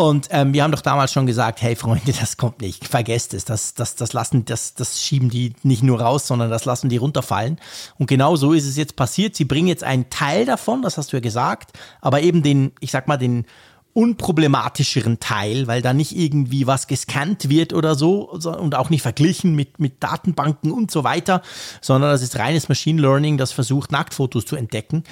Und 0.00 0.28
ähm, 0.30 0.54
wir 0.54 0.62
haben 0.62 0.72
doch 0.72 0.80
damals 0.80 1.12
schon 1.12 1.26
gesagt, 1.26 1.60
hey 1.60 1.76
Freunde, 1.76 2.12
das 2.18 2.38
kommt 2.38 2.62
nicht, 2.62 2.88
vergesst 2.88 3.34
es, 3.34 3.44
das, 3.44 3.74
das, 3.74 3.96
das 3.96 4.14
lassen, 4.14 4.46
das, 4.46 4.72
das 4.72 5.02
schieben 5.02 5.28
die 5.28 5.52
nicht 5.62 5.82
nur 5.82 6.00
raus, 6.00 6.26
sondern 6.26 6.48
das 6.48 6.64
lassen 6.64 6.88
die 6.88 6.96
runterfallen. 6.96 7.60
Und 7.98 8.06
genau 8.06 8.34
so 8.34 8.54
ist 8.54 8.66
es 8.66 8.78
jetzt 8.78 8.96
passiert. 8.96 9.36
Sie 9.36 9.44
bringen 9.44 9.68
jetzt 9.68 9.84
einen 9.84 10.08
Teil 10.08 10.46
davon, 10.46 10.80
das 10.80 10.96
hast 10.96 11.12
du 11.12 11.18
ja 11.18 11.20
gesagt, 11.20 11.78
aber 12.00 12.22
eben 12.22 12.42
den, 12.42 12.72
ich 12.80 12.92
sag 12.92 13.08
mal, 13.08 13.18
den 13.18 13.44
unproblematischeren 13.92 15.20
Teil, 15.20 15.66
weil 15.66 15.82
da 15.82 15.92
nicht 15.92 16.16
irgendwie 16.16 16.66
was 16.66 16.86
gescannt 16.86 17.50
wird 17.50 17.74
oder 17.74 17.94
so 17.94 18.30
und 18.30 18.74
auch 18.76 18.88
nicht 18.88 19.02
verglichen 19.02 19.54
mit, 19.54 19.80
mit 19.80 20.02
Datenbanken 20.02 20.72
und 20.72 20.90
so 20.90 21.04
weiter, 21.04 21.42
sondern 21.82 22.10
das 22.10 22.22
ist 22.22 22.38
reines 22.38 22.70
Machine 22.70 23.02
Learning, 23.02 23.36
das 23.36 23.52
versucht, 23.52 23.92
Nacktfotos 23.92 24.46
zu 24.46 24.56
entdecken. 24.56 25.04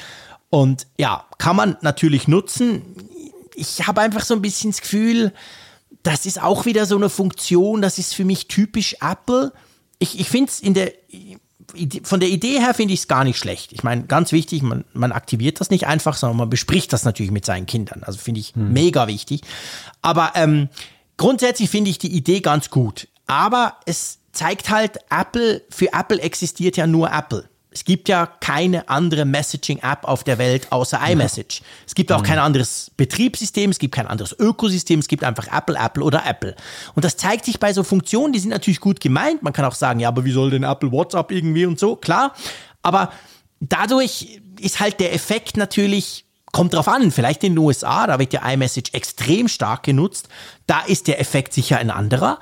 Und 0.51 0.87
ja, 0.97 1.25
kann 1.37 1.57
man 1.57 1.77
natürlich 1.83 2.27
nutzen. 2.27 2.83
Ich 3.59 3.87
habe 3.87 4.01
einfach 4.01 4.25
so 4.25 4.35
ein 4.35 4.43
bisschen 4.43 4.71
das 4.71 4.81
Gefühl, 4.81 5.33
das 6.03 6.27
ist 6.27 6.41
auch 6.41 6.65
wieder 6.65 6.87
so 6.87 6.97
eine 6.97 7.11
Funktion, 7.11 7.83
das 7.83 7.99
ist 7.99 8.15
für 8.15 8.25
mich 8.25 8.49
typisch 8.49 8.97
Apple. 9.01 9.53
Ich, 9.99 10.21
ich 10.21 10.29
finde 10.29 10.51
es 10.51 10.61
in 10.61 10.75
der 10.75 10.93
von 12.03 12.19
der 12.19 12.31
Idee 12.31 12.61
her 12.61 12.73
finde 12.73 12.95
ich 12.95 13.01
es 13.01 13.09
gar 13.09 13.25
nicht 13.25 13.37
schlecht. 13.37 13.73
Ich 13.73 13.83
meine, 13.83 14.05
ganz 14.05 14.33
wichtig, 14.33 14.63
man, 14.63 14.85
man 14.95 15.13
aktiviert 15.13 15.61
das 15.61 15.69
nicht 15.69 15.87
einfach, 15.87 16.17
sondern 16.17 16.39
man 16.39 16.51
bespricht 16.51 16.93
das 16.93 17.05
natürlich 17.05 17.31
mit 17.31 17.45
seinen 17.45 17.67
Kindern. 17.67 18.03
Also 18.05 18.19
finde 18.19 18.41
ich 18.41 18.55
hm. 18.55 18.73
mega 18.73 19.07
wichtig. 19.07 19.43
Aber 20.01 20.33
ähm, 20.35 20.71
grundsätzlich 21.19 21.69
finde 21.69 21.91
ich 21.91 21.99
die 21.99 22.15
Idee 22.15 22.41
ganz 22.41 22.71
gut. 22.71 23.09
Aber 23.27 23.77
es 23.85 24.21
zeigt 24.33 24.71
halt, 24.71 24.99
Apple, 25.11 25.63
für 25.69 25.93
Apple 25.93 26.21
existiert 26.21 26.79
ja 26.79 26.87
nur 26.87 27.13
Apple. 27.13 27.49
Es 27.79 27.85
gibt 27.85 28.09
ja 28.09 28.27
keine 28.27 28.89
andere 28.89 29.25
Messaging-App 29.25 30.03
auf 30.03 30.25
der 30.25 30.39
Welt 30.39 30.73
außer 30.73 30.99
iMessage. 31.01 31.63
Es 31.87 31.95
gibt 31.95 32.11
auch 32.11 32.23
mhm. 32.23 32.27
kein 32.27 32.39
anderes 32.41 32.91
Betriebssystem, 32.97 33.71
es 33.71 33.79
gibt 33.79 33.95
kein 33.95 34.09
anderes 34.09 34.35
Ökosystem, 34.37 34.99
es 34.99 35.07
gibt 35.07 35.23
einfach 35.23 35.47
Apple, 35.57 35.77
Apple 35.79 36.03
oder 36.03 36.27
Apple. 36.27 36.57
Und 36.97 37.05
das 37.05 37.17
zeigt 37.17 37.45
sich 37.45 37.61
bei 37.61 37.73
so 37.73 37.85
Funktionen, 37.85 38.33
die 38.33 38.41
sind 38.41 38.51
natürlich 38.51 38.81
gut 38.81 38.99
gemeint. 38.99 39.45
Man 39.45 39.53
kann 39.53 39.65
auch 39.65 39.77
sagen, 39.77 40.01
ja, 40.01 40.09
aber 40.09 40.25
wie 40.25 40.33
soll 40.33 40.51
denn 40.51 40.65
Apple 40.65 40.91
WhatsApp 40.91 41.31
irgendwie 41.31 41.67
und 41.67 41.79
so? 41.79 41.95
Klar. 41.95 42.35
Aber 42.83 43.13
dadurch 43.61 44.41
ist 44.59 44.81
halt 44.81 44.99
der 44.99 45.15
Effekt 45.15 45.57
natürlich 45.57 46.25
kommt 46.51 46.75
drauf 46.75 46.89
an, 46.89 47.13
vielleicht 47.13 47.45
in 47.45 47.53
den 47.53 47.59
USA, 47.59 48.09
da 48.09 48.19
wird 48.19 48.33
ja 48.33 48.45
iMessage 48.51 48.93
extrem 48.93 49.47
stark 49.47 49.85
genutzt, 49.85 50.29
da 50.67 50.81
ist 50.81 51.07
der 51.07 51.21
Effekt 51.21 51.53
sicher 51.53 51.79
ein 51.79 51.93
anderer. 51.93 52.41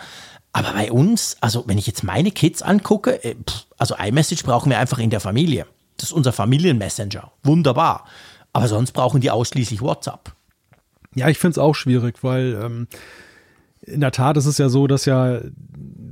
Aber 0.57 0.73
bei 0.73 0.91
uns, 0.91 1.37
also 1.43 1.65
wenn 1.67 1.77
ich 1.77 1.87
jetzt 1.87 2.03
meine 2.03 2.31
Kids 2.31 2.63
angucke, 2.63 3.23
äh, 3.23 3.35
also 3.77 3.95
iMessage 3.95 4.43
brauchen 4.43 4.71
wir 4.71 4.79
einfach 4.79 4.99
in 4.99 5.11
der 5.11 5.21
Familie. 5.21 5.67
Das 5.99 6.09
ist 6.09 6.13
unser 6.15 6.33
Familienmessenger. 6.33 7.31
Wunderbar. 7.43 8.07
Aber 8.55 8.67
sonst 8.67 8.93
brauchen 8.93 9.21
die 9.21 9.31
ausschließlich 9.31 9.83
WhatsApp. 9.83 10.33
Ja, 11.15 11.29
ich 11.29 11.37
finde 11.37 11.53
es 11.53 11.59
auch 11.59 11.75
schwierig, 11.75 12.25
weil 12.25 12.59
ähm, 12.63 12.89
in 13.83 14.01
der 14.01 14.13
Tat 14.13 14.39
ist 14.39 14.47
es 14.47 14.57
ja 14.57 14.71
so, 14.71 14.87
dass 14.87 15.05
ja 15.05 15.43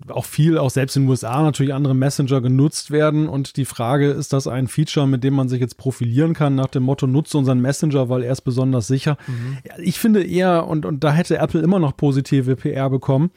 auch 0.08 0.26
viel, 0.26 0.58
auch 0.58 0.68
selbst 0.68 0.94
in 0.96 1.04
den 1.04 1.08
USA 1.08 1.40
natürlich 1.40 1.72
andere 1.72 1.94
Messenger 1.94 2.42
genutzt 2.42 2.90
werden. 2.90 3.30
Und 3.30 3.56
die 3.56 3.64
Frage, 3.64 4.10
ist 4.10 4.34
das 4.34 4.46
ein 4.46 4.68
Feature, 4.68 5.06
mit 5.06 5.24
dem 5.24 5.32
man 5.32 5.48
sich 5.48 5.60
jetzt 5.60 5.78
profilieren 5.78 6.34
kann, 6.34 6.54
nach 6.54 6.66
dem 6.66 6.82
Motto, 6.82 7.06
nutze 7.06 7.38
unseren 7.38 7.60
Messenger, 7.62 8.10
weil 8.10 8.22
er 8.22 8.32
ist 8.32 8.42
besonders 8.42 8.88
sicher. 8.88 9.16
Mhm. 9.26 9.58
Ich 9.78 9.98
finde 9.98 10.22
eher, 10.22 10.66
und, 10.66 10.84
und 10.84 11.02
da 11.02 11.12
hätte 11.12 11.38
Apple 11.38 11.62
immer 11.62 11.78
noch 11.78 11.96
positive 11.96 12.56
PR 12.56 12.90
bekommen, 12.90 13.30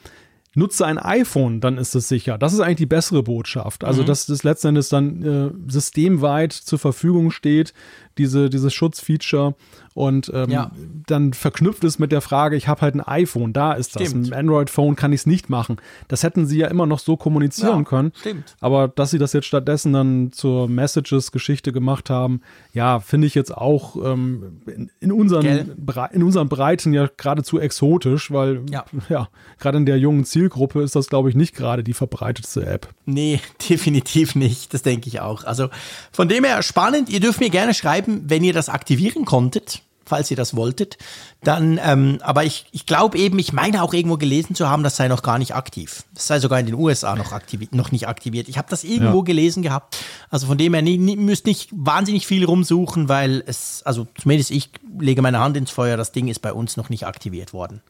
nutze 0.58 0.84
ein 0.84 0.98
iPhone, 0.98 1.60
dann 1.60 1.78
ist 1.78 1.94
es 1.94 2.08
sicher. 2.08 2.36
Das 2.36 2.52
ist 2.52 2.60
eigentlich 2.60 2.76
die 2.76 2.86
bessere 2.86 3.22
Botschaft. 3.22 3.84
Also, 3.84 4.02
mhm. 4.02 4.06
dass 4.06 4.26
das 4.26 4.44
letzten 4.44 4.68
Endes 4.68 4.88
dann 4.88 5.22
äh, 5.22 5.50
systemweit 5.70 6.52
zur 6.52 6.78
Verfügung 6.78 7.30
steht, 7.30 7.72
diese, 8.18 8.50
dieses 8.50 8.74
Schutzfeature 8.74 9.54
und 9.94 10.30
ähm, 10.34 10.50
ja. 10.50 10.70
dann 11.06 11.32
verknüpft 11.32 11.82
es 11.84 11.98
mit 11.98 12.12
der 12.12 12.20
Frage, 12.20 12.56
ich 12.56 12.68
habe 12.68 12.82
halt 12.82 12.94
ein 12.94 13.00
iPhone, 13.00 13.52
da 13.52 13.72
ist 13.72 13.96
das. 13.96 14.08
Stimmt. 14.08 14.32
Ein 14.32 14.40
Android-Phone 14.40 14.96
kann 14.96 15.12
ich 15.12 15.22
es 15.22 15.26
nicht 15.26 15.48
machen. 15.48 15.78
Das 16.08 16.22
hätten 16.22 16.46
sie 16.46 16.58
ja 16.58 16.68
immer 16.68 16.86
noch 16.86 16.98
so 16.98 17.16
kommunizieren 17.16 17.78
ja, 17.78 17.84
können. 17.84 18.12
Stimmt. 18.18 18.56
Aber 18.60 18.88
dass 18.88 19.10
sie 19.10 19.18
das 19.18 19.32
jetzt 19.32 19.46
stattdessen 19.46 19.92
dann 19.92 20.32
zur 20.32 20.68
Messages-Geschichte 20.68 21.72
gemacht 21.72 22.10
haben, 22.10 22.42
ja, 22.78 23.00
finde 23.00 23.26
ich 23.26 23.34
jetzt 23.34 23.52
auch 23.52 23.96
ähm, 23.96 24.60
in, 24.66 24.88
in, 25.00 25.10
unseren 25.10 25.74
in 26.12 26.22
unseren 26.22 26.48
Breiten 26.48 26.92
ja 26.92 27.08
geradezu 27.16 27.58
exotisch, 27.58 28.30
weil 28.30 28.62
ja, 28.70 28.84
ja 29.08 29.28
gerade 29.58 29.78
in 29.78 29.84
der 29.84 29.98
jungen 29.98 30.24
Zielgruppe 30.24 30.82
ist 30.82 30.94
das, 30.94 31.08
glaube 31.08 31.28
ich, 31.28 31.34
nicht 31.34 31.56
gerade 31.56 31.82
die 31.82 31.92
verbreitetste 31.92 32.64
App. 32.64 32.88
Nee, 33.04 33.40
definitiv 33.68 34.36
nicht. 34.36 34.72
Das 34.72 34.82
denke 34.82 35.08
ich 35.08 35.18
auch. 35.18 35.42
Also 35.42 35.70
von 36.12 36.28
dem 36.28 36.44
her 36.44 36.62
spannend. 36.62 37.08
Ihr 37.08 37.18
dürft 37.18 37.40
mir 37.40 37.50
gerne 37.50 37.74
schreiben, 37.74 38.22
wenn 38.26 38.44
ihr 38.44 38.52
das 38.52 38.68
aktivieren 38.68 39.24
konntet 39.24 39.82
falls 40.08 40.30
ihr 40.30 40.36
das 40.36 40.56
wolltet. 40.56 40.98
Dann, 41.42 41.78
ähm, 41.82 42.18
aber 42.22 42.44
ich, 42.44 42.66
ich 42.72 42.86
glaube 42.86 43.18
eben, 43.18 43.38
ich 43.38 43.52
meine 43.52 43.82
auch 43.82 43.94
irgendwo 43.94 44.16
gelesen 44.16 44.54
zu 44.54 44.68
haben, 44.68 44.82
das 44.82 44.96
sei 44.96 45.08
noch 45.08 45.22
gar 45.22 45.38
nicht 45.38 45.54
aktiv. 45.54 46.04
Das 46.14 46.26
sei 46.26 46.40
sogar 46.40 46.58
in 46.58 46.66
den 46.66 46.74
USA 46.74 47.14
noch, 47.14 47.32
aktiviert, 47.32 47.74
noch 47.74 47.92
nicht 47.92 48.08
aktiviert. 48.08 48.48
Ich 48.48 48.58
habe 48.58 48.68
das 48.70 48.84
irgendwo 48.84 49.18
ja. 49.18 49.24
gelesen 49.24 49.62
gehabt. 49.62 49.98
Also 50.30 50.46
von 50.46 50.58
dem 50.58 50.74
her, 50.74 50.82
nie, 50.82 50.98
nie, 50.98 51.16
müsst 51.16 51.46
nicht 51.46 51.70
wahnsinnig 51.72 52.26
viel 52.26 52.44
rumsuchen, 52.44 53.08
weil 53.08 53.44
es, 53.46 53.82
also 53.84 54.06
zumindest 54.20 54.50
ich 54.50 54.70
lege 54.98 55.22
meine 55.22 55.38
Hand 55.38 55.56
ins 55.56 55.70
Feuer, 55.70 55.96
das 55.96 56.12
Ding 56.12 56.28
ist 56.28 56.40
bei 56.40 56.52
uns 56.52 56.76
noch 56.76 56.88
nicht 56.88 57.06
aktiviert 57.06 57.52
worden. 57.52 57.82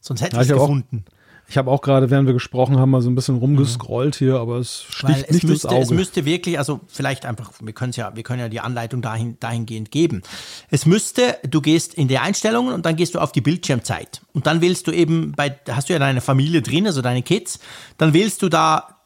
Sonst 0.00 0.22
hätte 0.22 0.36
ja, 0.36 0.42
ich 0.42 0.48
es 0.48 0.54
gefunden. 0.54 1.04
Auch, 1.06 1.15
ich 1.48 1.56
habe 1.56 1.70
auch 1.70 1.80
gerade, 1.80 2.10
während 2.10 2.26
wir 2.26 2.34
gesprochen 2.34 2.78
haben, 2.78 2.90
mal 2.90 3.02
so 3.02 3.08
ein 3.08 3.14
bisschen 3.14 3.36
rumgescrollt 3.36 4.16
hier, 4.16 4.36
aber 4.36 4.56
es 4.56 4.84
sticht 4.88 5.30
nicht 5.30 5.44
müsste, 5.44 5.68
Auge. 5.68 5.82
Es 5.82 5.90
müsste 5.90 6.24
wirklich, 6.24 6.58
also 6.58 6.80
vielleicht 6.88 7.24
einfach, 7.24 7.52
wir 7.60 7.72
können 7.72 7.92
ja, 7.92 8.16
wir 8.16 8.24
können 8.24 8.40
ja 8.40 8.48
die 8.48 8.60
Anleitung 8.60 9.00
dahin, 9.00 9.38
dahingehend 9.38 9.92
geben. 9.92 10.22
Es 10.70 10.86
müsste, 10.86 11.38
du 11.48 11.60
gehst 11.60 11.94
in 11.94 12.08
die 12.08 12.18
Einstellungen 12.18 12.74
und 12.74 12.84
dann 12.84 12.96
gehst 12.96 13.14
du 13.14 13.20
auf 13.20 13.30
die 13.30 13.40
Bildschirmzeit. 13.40 14.22
Und 14.32 14.46
dann 14.46 14.60
willst 14.60 14.88
du 14.88 14.92
eben 14.92 15.32
bei, 15.32 15.56
hast 15.68 15.88
du 15.88 15.92
ja 15.92 16.00
deine 16.00 16.20
Familie 16.20 16.62
drin, 16.62 16.86
also 16.86 17.00
deine 17.00 17.22
Kids, 17.22 17.60
dann 17.96 18.12
wählst 18.12 18.42
du 18.42 18.48
da 18.48 18.96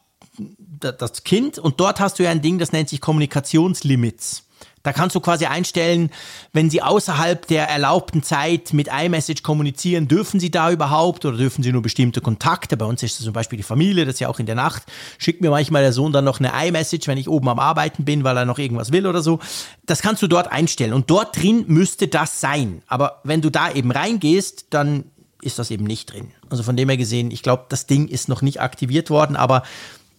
das 0.79 1.23
Kind 1.23 1.59
und 1.59 1.79
dort 1.79 1.99
hast 1.99 2.17
du 2.17 2.23
ja 2.23 2.31
ein 2.31 2.41
Ding, 2.41 2.57
das 2.57 2.71
nennt 2.71 2.89
sich 2.89 3.01
Kommunikationslimits. 3.01 4.47
Da 4.83 4.93
kannst 4.93 5.15
du 5.15 5.19
quasi 5.19 5.45
einstellen, 5.45 6.09
wenn 6.53 6.69
sie 6.69 6.81
außerhalb 6.81 7.45
der 7.47 7.69
erlaubten 7.69 8.23
Zeit 8.23 8.73
mit 8.73 8.87
iMessage 8.87 9.43
kommunizieren, 9.43 10.07
dürfen 10.07 10.39
sie 10.39 10.51
da 10.51 10.71
überhaupt 10.71 11.25
oder 11.25 11.37
dürfen 11.37 11.63
sie 11.63 11.71
nur 11.71 11.81
bestimmte 11.81 12.21
Kontakte? 12.21 12.77
Bei 12.77 12.85
uns 12.85 13.03
ist 13.03 13.19
das 13.19 13.25
zum 13.25 13.33
Beispiel 13.33 13.57
die 13.57 13.63
Familie, 13.63 14.05
das 14.05 14.15
ist 14.15 14.19
ja 14.21 14.29
auch 14.29 14.39
in 14.39 14.45
der 14.45 14.55
Nacht. 14.55 14.83
Schickt 15.17 15.41
mir 15.41 15.49
manchmal 15.49 15.83
der 15.83 15.93
Sohn 15.93 16.11
dann 16.11 16.25
noch 16.25 16.39
eine 16.39 16.51
iMessage, 16.67 17.07
wenn 17.07 17.17
ich 17.17 17.29
oben 17.29 17.49
am 17.49 17.59
Arbeiten 17.59 18.05
bin, 18.05 18.23
weil 18.23 18.37
er 18.37 18.45
noch 18.45 18.59
irgendwas 18.59 18.91
will 18.91 19.05
oder 19.05 19.21
so. 19.21 19.39
Das 19.85 20.01
kannst 20.01 20.21
du 20.21 20.27
dort 20.27 20.51
einstellen 20.51 20.93
und 20.93 21.09
dort 21.09 21.41
drin 21.41 21.65
müsste 21.67 22.07
das 22.07 22.41
sein. 22.41 22.81
Aber 22.87 23.21
wenn 23.23 23.41
du 23.41 23.49
da 23.49 23.71
eben 23.71 23.91
reingehst, 23.91 24.67
dann 24.71 25.05
ist 25.41 25.59
das 25.59 25.71
eben 25.71 25.85
nicht 25.85 26.13
drin. 26.13 26.31
Also 26.49 26.63
von 26.63 26.75
dem 26.75 26.89
her 26.89 26.97
gesehen, 26.97 27.31
ich 27.31 27.43
glaube, 27.43 27.65
das 27.69 27.87
Ding 27.87 28.07
ist 28.07 28.29
noch 28.29 28.41
nicht 28.41 28.61
aktiviert 28.61 29.09
worden, 29.09 29.35
aber 29.35 29.63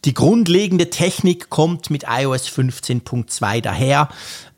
die 0.05 0.15
grundlegende 0.15 0.91
Technik 0.91 1.51
kommt 1.51 1.91
mit 1.91 2.05
iOS 2.09 2.49
15.2 2.49 3.61
daher. 3.61 4.09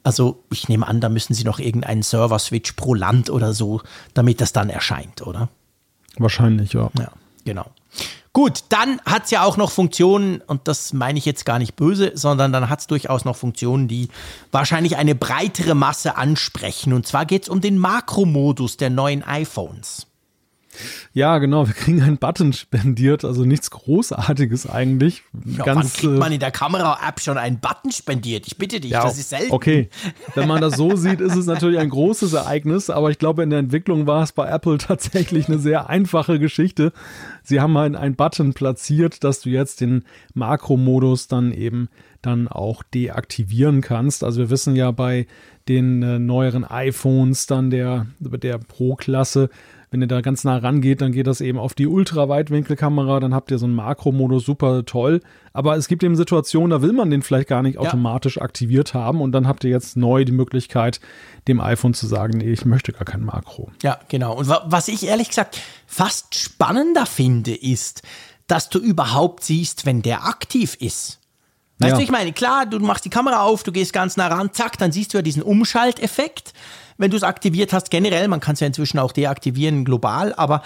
Also 0.02 0.42
ich 0.50 0.68
nehme 0.68 0.86
an, 0.86 1.00
da 1.00 1.08
müssen 1.08 1.34
sie 1.34 1.44
noch 1.44 1.58
irgendeinen 1.58 2.02
Server-Switch 2.02 2.72
pro 2.72 2.94
Land 2.94 3.30
oder 3.30 3.52
so, 3.52 3.80
damit 4.14 4.40
das 4.40 4.52
dann 4.52 4.70
erscheint, 4.70 5.26
oder? 5.26 5.48
Wahrscheinlich, 6.16 6.72
ja. 6.72 6.90
Ja, 6.98 7.12
genau. 7.44 7.66
Gut, 8.32 8.64
dann 8.68 9.00
hat 9.06 9.26
es 9.26 9.30
ja 9.30 9.44
auch 9.44 9.56
noch 9.56 9.70
Funktionen, 9.70 10.40
und 10.40 10.66
das 10.66 10.92
meine 10.92 11.18
ich 11.18 11.24
jetzt 11.24 11.44
gar 11.44 11.60
nicht 11.60 11.76
böse, 11.76 12.12
sondern 12.14 12.52
dann 12.52 12.68
hat 12.68 12.80
es 12.80 12.86
durchaus 12.88 13.24
noch 13.24 13.36
Funktionen, 13.36 13.86
die 13.86 14.08
wahrscheinlich 14.50 14.96
eine 14.96 15.14
breitere 15.14 15.74
Masse 15.74 16.16
ansprechen. 16.16 16.92
Und 16.92 17.06
zwar 17.06 17.26
geht 17.26 17.44
es 17.44 17.48
um 17.48 17.60
den 17.60 17.78
Makromodus 17.78 18.76
der 18.76 18.90
neuen 18.90 19.22
iPhones. 19.22 20.08
Ja, 21.12 21.38
genau. 21.38 21.66
Wir 21.66 21.74
kriegen 21.74 22.02
einen 22.02 22.18
Button 22.18 22.52
spendiert, 22.52 23.24
also 23.24 23.44
nichts 23.44 23.70
Großartiges 23.70 24.68
eigentlich. 24.68 25.22
Ja, 25.44 25.64
Ganz, 25.64 25.78
wann 25.78 25.92
kriegt 25.92 26.18
man 26.18 26.32
in 26.32 26.40
der 26.40 26.50
Kamera-App 26.50 27.20
schon 27.20 27.38
einen 27.38 27.60
Button 27.60 27.92
spendiert? 27.92 28.46
Ich 28.46 28.58
bitte 28.58 28.80
dich, 28.80 28.92
ja, 28.92 29.02
das 29.02 29.18
ist 29.18 29.30
selten. 29.30 29.52
Okay, 29.52 29.88
wenn 30.34 30.48
man 30.48 30.60
das 30.60 30.76
so 30.76 30.96
sieht, 30.96 31.20
ist 31.20 31.36
es 31.36 31.46
natürlich 31.46 31.78
ein 31.78 31.90
großes 31.90 32.32
Ereignis, 32.32 32.90
aber 32.90 33.10
ich 33.10 33.18
glaube, 33.18 33.42
in 33.42 33.50
der 33.50 33.58
Entwicklung 33.58 34.06
war 34.06 34.22
es 34.22 34.32
bei 34.32 34.48
Apple 34.48 34.78
tatsächlich 34.78 35.48
eine 35.48 35.58
sehr 35.58 35.88
einfache 35.88 36.38
Geschichte. 36.38 36.92
Sie 37.42 37.60
haben 37.60 37.76
einen, 37.76 37.96
einen 37.96 38.16
Button 38.16 38.54
platziert, 38.54 39.24
dass 39.24 39.40
du 39.40 39.50
jetzt 39.50 39.80
den 39.80 40.04
Makromodus 40.34 41.28
dann 41.28 41.52
eben 41.52 41.88
dann 42.22 42.48
auch 42.48 42.82
deaktivieren 42.82 43.80
kannst. 43.80 44.24
Also 44.24 44.40
wir 44.40 44.50
wissen 44.50 44.76
ja 44.76 44.90
bei 44.90 45.26
den 45.68 46.02
äh, 46.02 46.18
neueren 46.18 46.64
iPhones 46.64 47.46
dann 47.46 47.70
der, 47.70 48.06
der 48.18 48.58
Pro-Klasse, 48.58 49.50
wenn 49.94 50.02
ihr 50.02 50.08
da 50.08 50.22
ganz 50.22 50.42
nah 50.42 50.56
rangeht, 50.56 51.00
dann 51.02 51.12
geht 51.12 51.28
das 51.28 51.40
eben 51.40 51.56
auf 51.56 51.72
die 51.72 51.86
Ultraweitwinkelkamera, 51.86 53.20
dann 53.20 53.32
habt 53.32 53.52
ihr 53.52 53.58
so 53.58 53.66
einen 53.66 53.76
Makromodus, 53.76 54.44
super 54.44 54.84
toll. 54.84 55.20
Aber 55.52 55.76
es 55.76 55.86
gibt 55.86 56.02
eben 56.02 56.16
Situationen, 56.16 56.70
da 56.70 56.82
will 56.82 56.92
man 56.92 57.10
den 57.10 57.22
vielleicht 57.22 57.46
gar 57.46 57.62
nicht 57.62 57.76
ja. 57.76 57.82
automatisch 57.82 58.38
aktiviert 58.38 58.92
haben 58.92 59.20
und 59.20 59.30
dann 59.30 59.46
habt 59.46 59.62
ihr 59.62 59.70
jetzt 59.70 59.96
neu 59.96 60.24
die 60.24 60.32
Möglichkeit, 60.32 60.98
dem 61.46 61.60
iPhone 61.60 61.94
zu 61.94 62.08
sagen, 62.08 62.38
nee, 62.38 62.50
ich 62.50 62.64
möchte 62.64 62.90
gar 62.90 63.04
kein 63.04 63.24
Makro. 63.24 63.70
Ja, 63.84 64.00
genau. 64.08 64.36
Und 64.36 64.48
was 64.48 64.88
ich 64.88 65.06
ehrlich 65.06 65.28
gesagt 65.28 65.60
fast 65.86 66.34
spannender 66.34 67.06
finde, 67.06 67.54
ist, 67.54 68.02
dass 68.48 68.70
du 68.70 68.80
überhaupt 68.80 69.44
siehst, 69.44 69.86
wenn 69.86 70.02
der 70.02 70.24
aktiv 70.24 70.74
ist. 70.80 71.20
Weißt 71.78 71.92
ja. 71.92 71.96
du, 71.98 72.02
ich 72.02 72.10
meine, 72.10 72.32
klar, 72.32 72.66
du 72.66 72.80
machst 72.80 73.04
die 73.04 73.10
Kamera 73.10 73.42
auf, 73.42 73.62
du 73.62 73.70
gehst 73.70 73.92
ganz 73.92 74.16
nah 74.16 74.26
ran, 74.26 74.50
zack, 74.52 74.76
dann 74.76 74.90
siehst 74.90 75.14
du 75.14 75.18
ja 75.18 75.22
diesen 75.22 75.44
Umschalteffekt 75.44 76.52
wenn 76.98 77.10
du 77.10 77.16
es 77.16 77.22
aktiviert 77.22 77.72
hast, 77.72 77.90
generell, 77.90 78.28
man 78.28 78.40
kann 78.40 78.54
es 78.54 78.60
ja 78.60 78.66
inzwischen 78.66 78.98
auch 78.98 79.12
deaktivieren 79.12 79.84
global, 79.84 80.34
aber 80.34 80.62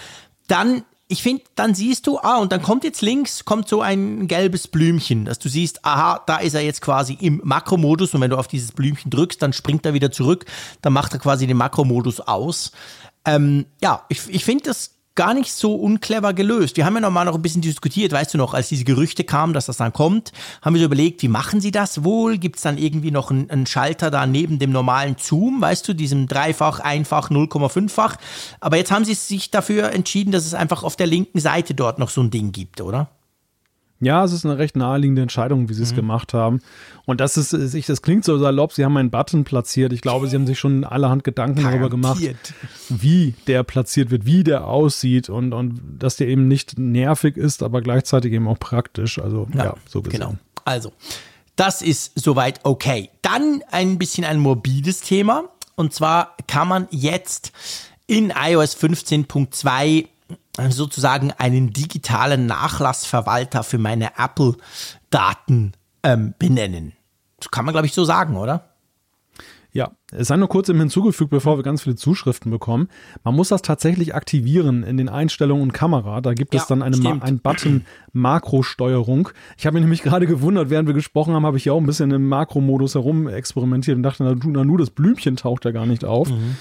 dann 0.46 0.84
ich 1.10 1.22
finde, 1.22 1.42
dann 1.54 1.74
siehst 1.74 2.06
du, 2.06 2.18
ah, 2.18 2.36
und 2.36 2.52
dann 2.52 2.60
kommt 2.60 2.84
jetzt 2.84 3.00
links, 3.00 3.46
kommt 3.46 3.66
so 3.66 3.80
ein 3.80 4.28
gelbes 4.28 4.68
Blümchen, 4.68 5.24
dass 5.24 5.38
du 5.38 5.48
siehst, 5.48 5.84
aha, 5.84 6.22
da 6.26 6.36
ist 6.36 6.52
er 6.52 6.60
jetzt 6.60 6.82
quasi 6.82 7.16
im 7.18 7.40
Makromodus 7.44 8.12
und 8.14 8.20
wenn 8.20 8.30
du 8.30 8.36
auf 8.36 8.46
dieses 8.46 8.72
Blümchen 8.72 9.10
drückst, 9.10 9.40
dann 9.40 9.54
springt 9.54 9.86
er 9.86 9.94
wieder 9.94 10.10
zurück, 10.12 10.44
dann 10.82 10.92
macht 10.92 11.14
er 11.14 11.18
quasi 11.18 11.46
den 11.46 11.56
Makromodus 11.56 12.20
aus. 12.20 12.72
Ähm, 13.24 13.64
ja, 13.82 14.04
ich, 14.10 14.28
ich 14.28 14.44
finde 14.44 14.64
das 14.64 14.97
gar 15.18 15.34
nicht 15.34 15.52
so 15.52 15.74
unclever 15.74 16.32
gelöst. 16.32 16.76
Wir 16.76 16.86
haben 16.86 16.94
ja 16.94 17.00
noch 17.00 17.10
mal 17.10 17.24
noch 17.24 17.34
ein 17.34 17.42
bisschen 17.42 17.60
diskutiert, 17.60 18.12
weißt 18.12 18.34
du 18.34 18.38
noch, 18.38 18.54
als 18.54 18.68
diese 18.68 18.84
Gerüchte 18.84 19.24
kamen, 19.24 19.52
dass 19.52 19.66
das 19.66 19.78
dann 19.78 19.92
kommt, 19.92 20.30
haben 20.62 20.74
wir 20.74 20.78
so 20.78 20.86
überlegt, 20.86 21.22
wie 21.22 21.28
machen 21.28 21.60
sie 21.60 21.72
das 21.72 22.04
wohl? 22.04 22.38
Gibt 22.38 22.54
es 22.54 22.62
dann 22.62 22.78
irgendwie 22.78 23.10
noch 23.10 23.32
einen, 23.32 23.50
einen, 23.50 23.66
Schalter 23.66 24.12
da 24.12 24.28
neben 24.28 24.60
dem 24.60 24.70
normalen 24.70 25.16
Zoom, 25.18 25.60
weißt 25.60 25.88
du, 25.88 25.92
diesem 25.92 26.28
dreifach, 26.28 26.78
einfach, 26.78 27.32
0,5-fach. 27.32 28.14
Aber 28.60 28.76
jetzt 28.76 28.92
haben 28.92 29.04
sie 29.04 29.14
sich 29.14 29.50
dafür 29.50 29.90
entschieden, 29.90 30.30
dass 30.30 30.46
es 30.46 30.54
einfach 30.54 30.84
auf 30.84 30.94
der 30.94 31.08
linken 31.08 31.40
Seite 31.40 31.74
dort 31.74 31.98
noch 31.98 32.10
so 32.10 32.20
ein 32.20 32.30
Ding 32.30 32.52
gibt, 32.52 32.80
oder? 32.80 33.08
Ja, 34.00 34.24
es 34.24 34.32
ist 34.32 34.44
eine 34.44 34.58
recht 34.58 34.76
naheliegende 34.76 35.22
Entscheidung, 35.22 35.68
wie 35.68 35.74
sie 35.74 35.82
es 35.82 35.92
mhm. 35.92 35.96
gemacht 35.96 36.32
haben. 36.32 36.60
Und 37.04 37.20
das 37.20 37.36
ist, 37.36 37.52
ich, 37.74 37.86
das 37.86 38.00
klingt 38.00 38.24
so 38.24 38.38
salopp, 38.38 38.72
sie 38.72 38.84
haben 38.84 38.96
einen 38.96 39.10
Button 39.10 39.44
platziert. 39.44 39.92
Ich 39.92 40.02
glaube, 40.02 40.28
sie 40.28 40.36
haben 40.36 40.46
sich 40.46 40.58
schon 40.58 40.84
allerhand 40.84 41.24
Gedanken 41.24 41.64
darüber 41.64 41.90
gemacht, 41.90 42.22
wie 42.88 43.34
der 43.48 43.64
platziert 43.64 44.10
wird, 44.10 44.24
wie 44.24 44.44
der 44.44 44.66
aussieht 44.68 45.28
und, 45.28 45.52
und 45.52 45.80
dass 45.98 46.16
der 46.16 46.28
eben 46.28 46.46
nicht 46.46 46.78
nervig 46.78 47.36
ist, 47.36 47.62
aber 47.62 47.82
gleichzeitig 47.82 48.32
eben 48.32 48.46
auch 48.46 48.58
praktisch. 48.58 49.18
Also, 49.18 49.48
ja, 49.54 49.64
ja 49.64 49.74
so 49.88 50.02
gesehen. 50.02 50.20
Genau. 50.20 50.34
Also, 50.64 50.92
das 51.56 51.82
ist 51.82 52.12
soweit 52.14 52.60
okay. 52.62 53.10
Dann 53.22 53.64
ein 53.70 53.98
bisschen 53.98 54.24
ein 54.24 54.38
morbides 54.38 55.00
Thema. 55.00 55.44
Und 55.74 55.92
zwar 55.92 56.36
kann 56.46 56.68
man 56.68 56.88
jetzt 56.90 57.52
in 58.06 58.30
iOS 58.30 58.76
15.2 58.76 60.06
sozusagen 60.70 61.32
einen 61.32 61.72
digitalen 61.72 62.46
Nachlassverwalter 62.46 63.62
für 63.62 63.78
meine 63.78 64.12
Apple-Daten 64.18 65.72
ähm, 66.02 66.34
benennen. 66.38 66.92
Das 67.38 67.50
kann 67.50 67.64
man, 67.64 67.72
glaube 67.72 67.86
ich, 67.86 67.92
so 67.92 68.04
sagen, 68.04 68.36
oder? 68.36 68.68
Ja, 69.70 69.92
es 70.10 70.28
sei 70.28 70.36
nur 70.36 70.48
kurz 70.48 70.70
eben 70.70 70.80
hinzugefügt, 70.80 71.30
bevor 71.30 71.58
wir 71.58 71.62
ganz 71.62 71.82
viele 71.82 71.94
Zuschriften 71.94 72.50
bekommen. 72.50 72.88
Man 73.22 73.36
muss 73.36 73.48
das 73.48 73.60
tatsächlich 73.60 74.14
aktivieren 74.14 74.82
in 74.82 74.96
den 74.96 75.10
Einstellungen 75.10 75.62
und 75.62 75.72
Kamera. 75.72 76.22
Da 76.22 76.32
gibt 76.32 76.54
ja, 76.54 76.60
es 76.60 76.66
dann 76.66 76.82
eine 76.82 76.96
einen 77.22 77.40
Button 77.40 77.84
Makrosteuerung. 78.12 79.28
Ich 79.58 79.66
habe 79.66 79.74
mich 79.74 79.82
nämlich 79.82 80.02
gerade 80.02 80.26
gewundert, 80.26 80.70
während 80.70 80.88
wir 80.88 80.94
gesprochen 80.94 81.34
haben, 81.34 81.44
habe 81.44 81.58
ich 81.58 81.66
ja 81.66 81.74
auch 81.74 81.80
ein 81.80 81.86
bisschen 81.86 82.10
im 82.10 82.28
Makromodus 82.28 82.94
herum 82.94 83.28
experimentiert 83.28 83.96
und 83.96 84.02
dachte, 84.02 84.24
na, 84.24 84.34
na 84.42 84.64
nur 84.64 84.78
das 84.78 84.90
Blümchen 84.90 85.36
taucht 85.36 85.66
ja 85.66 85.70
gar 85.70 85.86
nicht 85.86 86.04
auf. 86.04 86.30
Mhm. 86.30 86.56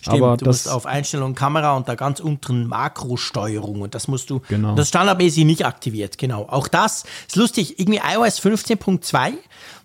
Stimmt, 0.00 0.22
aber 0.22 0.36
du 0.36 0.44
das, 0.44 0.64
musst 0.64 0.68
auf 0.68 0.86
Einstellung 0.86 1.34
Kamera 1.34 1.76
und 1.76 1.88
da 1.88 1.94
ganz 1.94 2.20
unten 2.20 2.66
Makrosteuerung 2.66 3.82
und 3.82 3.94
das 3.94 4.08
musst 4.08 4.30
du, 4.30 4.40
genau. 4.48 4.74
das 4.74 4.88
standardmäßig 4.88 5.44
nicht 5.44 5.66
aktiviert, 5.66 6.18
genau. 6.18 6.46
Auch 6.48 6.68
das 6.68 7.04
ist 7.26 7.36
lustig, 7.36 7.78
irgendwie 7.78 8.00
iOS 8.00 8.40
15.2, 8.40 9.34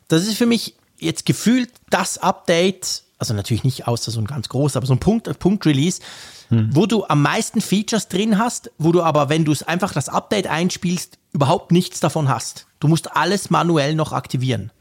das 0.07 0.27
ist 0.27 0.37
für 0.37 0.45
mich 0.45 0.75
jetzt 0.99 1.25
gefühlt 1.25 1.69
das 1.89 2.17
Update, 2.17 3.03
also 3.17 3.33
natürlich 3.33 3.63
nicht 3.63 3.87
außer 3.87 4.11
so 4.11 4.19
ein 4.19 4.27
ganz 4.27 4.49
groß, 4.49 4.75
aber 4.75 4.85
so 4.85 4.93
ein 4.93 4.99
Punkt, 4.99 5.39
Punkt 5.39 5.65
Release, 5.65 6.01
hm. 6.49 6.69
wo 6.73 6.85
du 6.85 7.05
am 7.05 7.21
meisten 7.21 7.61
Features 7.61 8.07
drin 8.07 8.37
hast, 8.37 8.71
wo 8.77 8.91
du 8.91 9.01
aber, 9.01 9.29
wenn 9.29 9.45
du 9.45 9.51
es 9.51 9.63
einfach 9.63 9.93
das 9.93 10.09
Update 10.09 10.47
einspielst, 10.47 11.17
überhaupt 11.33 11.71
nichts 11.71 11.99
davon 11.99 12.29
hast. 12.29 12.67
Du 12.79 12.87
musst 12.87 13.15
alles 13.15 13.49
manuell 13.49 13.95
noch 13.95 14.11
aktivieren. 14.11 14.71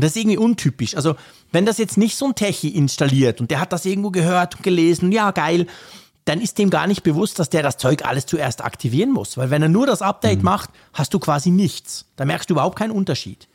Und 0.00 0.04
das 0.04 0.12
ist 0.12 0.22
irgendwie 0.22 0.38
untypisch. 0.38 0.96
Also, 0.96 1.14
wenn 1.52 1.66
das 1.66 1.76
jetzt 1.76 1.98
nicht 1.98 2.16
so 2.16 2.24
ein 2.28 2.34
Techie 2.34 2.70
installiert 2.70 3.38
und 3.38 3.50
der 3.50 3.60
hat 3.60 3.70
das 3.70 3.84
irgendwo 3.84 4.10
gehört 4.10 4.56
und 4.56 4.62
gelesen, 4.62 5.12
ja, 5.12 5.30
geil, 5.30 5.66
dann 6.24 6.40
ist 6.40 6.56
dem 6.56 6.70
gar 6.70 6.86
nicht 6.86 7.02
bewusst, 7.02 7.38
dass 7.38 7.50
der 7.50 7.62
das 7.62 7.76
Zeug 7.76 8.06
alles 8.06 8.24
zuerst 8.24 8.64
aktivieren 8.64 9.12
muss. 9.12 9.36
Weil 9.36 9.50
wenn 9.50 9.60
er 9.60 9.68
nur 9.68 9.86
das 9.86 10.00
Update 10.00 10.38
mhm. 10.38 10.44
macht, 10.46 10.70
hast 10.94 11.12
du 11.12 11.18
quasi 11.18 11.50
nichts. 11.50 12.06
Da 12.16 12.24
merkst 12.24 12.48
du 12.48 12.54
überhaupt 12.54 12.78
keinen 12.78 12.92
Unterschied. 12.92 13.46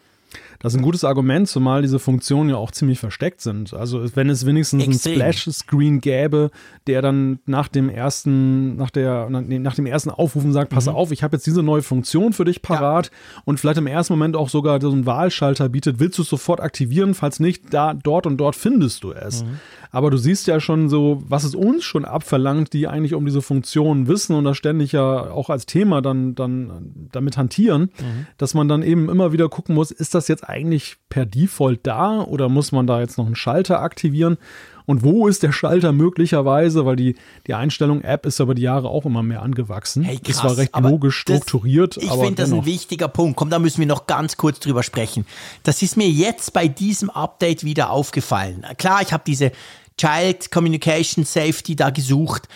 Das 0.59 0.73
ist 0.73 0.79
ein 0.79 0.83
gutes 0.83 1.03
Argument, 1.03 1.47
zumal 1.47 1.81
diese 1.81 1.99
Funktionen 1.99 2.49
ja 2.49 2.57
auch 2.57 2.71
ziemlich 2.71 2.99
versteckt 2.99 3.41
sind. 3.41 3.73
Also 3.73 4.03
wenn 4.15 4.29
es 4.29 4.45
wenigstens 4.45 4.85
Extrem. 4.85 5.21
einen 5.21 5.33
Splash-Screen 5.33 6.01
gäbe, 6.01 6.51
der 6.87 7.01
dann 7.01 7.39
nach 7.45 7.67
dem 7.67 7.89
ersten, 7.89 8.75
nach 8.75 8.89
der, 8.89 9.29
nach 9.29 9.75
dem 9.75 9.85
ersten 9.85 10.09
Aufrufen 10.09 10.53
sagt, 10.53 10.71
pass 10.71 10.85
mhm. 10.85 10.95
auf, 10.95 11.11
ich 11.11 11.23
habe 11.23 11.35
jetzt 11.35 11.45
diese 11.45 11.63
neue 11.63 11.81
Funktion 11.81 12.33
für 12.33 12.45
dich 12.45 12.61
parat 12.61 13.07
ja. 13.07 13.41
und 13.45 13.59
vielleicht 13.59 13.77
im 13.77 13.87
ersten 13.87 14.13
Moment 14.13 14.35
auch 14.35 14.49
sogar 14.49 14.79
so 14.81 14.91
einen 14.91 15.05
Wahlschalter 15.05 15.69
bietet, 15.69 15.99
willst 15.99 16.17
du 16.17 16.21
es 16.23 16.29
sofort 16.29 16.59
aktivieren? 16.59 17.13
Falls 17.13 17.39
nicht, 17.39 17.73
da, 17.73 17.93
dort 17.93 18.25
und 18.25 18.37
dort 18.37 18.55
findest 18.55 19.03
du 19.03 19.11
es. 19.11 19.43
Mhm. 19.43 19.59
Aber 19.95 20.11
du 20.11 20.17
siehst 20.17 20.45
ja 20.47 20.59
schon 20.59 20.89
so, 20.89 21.23
was 21.25 21.45
es 21.45 21.55
uns 21.55 21.85
schon 21.85 22.03
abverlangt, 22.03 22.73
die 22.73 22.85
eigentlich 22.85 23.13
um 23.13 23.25
diese 23.25 23.41
Funktionen 23.41 24.09
wissen 24.09 24.35
und 24.35 24.43
das 24.43 24.57
ständig 24.57 24.91
ja 24.91 25.31
auch 25.31 25.49
als 25.49 25.67
Thema 25.67 26.01
dann, 26.01 26.35
dann 26.35 27.07
damit 27.13 27.37
hantieren, 27.37 27.83
mhm. 27.83 28.27
dass 28.37 28.53
man 28.53 28.67
dann 28.67 28.83
eben 28.83 29.07
immer 29.07 29.31
wieder 29.31 29.47
gucken 29.47 29.73
muss, 29.73 29.91
ist 29.91 30.13
das 30.13 30.27
jetzt 30.27 30.49
eigentlich 30.49 30.97
per 31.07 31.25
Default 31.25 31.79
da 31.83 32.19
oder 32.23 32.49
muss 32.49 32.73
man 32.73 32.87
da 32.87 32.99
jetzt 32.99 33.17
noch 33.17 33.25
einen 33.25 33.37
Schalter 33.37 33.79
aktivieren? 33.79 34.37
Und 34.85 35.03
wo 35.03 35.27
ist 35.27 35.43
der 35.43 35.51
Schalter 35.51 35.93
möglicherweise? 35.93 36.85
Weil 36.85 36.97
die, 36.97 37.15
die 37.47 37.53
Einstellung 37.53 38.01
App 38.01 38.25
ist 38.25 38.39
über 38.39 38.53
die 38.53 38.61
Jahre 38.61 38.89
auch 38.89 39.05
immer 39.05 39.23
mehr 39.23 39.41
angewachsen. 39.41 40.03
Hey, 40.03 40.17
krass, 40.17 40.35
das 40.35 40.43
war 40.43 40.57
recht 40.57 40.77
logisch 40.77 41.17
strukturiert. 41.17 41.97
Das, 41.97 42.03
ich 42.03 42.11
finde 42.11 42.35
das 42.35 42.51
ein 42.51 42.65
wichtiger 42.65 43.07
Punkt. 43.07 43.37
Komm, 43.37 43.49
da 43.49 43.59
müssen 43.59 43.79
wir 43.79 43.87
noch 43.87 44.07
ganz 44.07 44.37
kurz 44.37 44.59
drüber 44.59 44.83
sprechen. 44.83 45.25
Das 45.63 45.81
ist 45.81 45.97
mir 45.97 46.09
jetzt 46.09 46.53
bei 46.53 46.67
diesem 46.67 47.09
Update 47.09 47.63
wieder 47.63 47.89
aufgefallen. 47.89 48.65
Klar, 48.77 49.01
ich 49.01 49.11
habe 49.11 49.23
diese 49.25 49.53
Child 49.97 50.51
Communication 50.51 51.23
Safety 51.23 51.75
da 51.75 51.89
gesucht. 51.89 52.47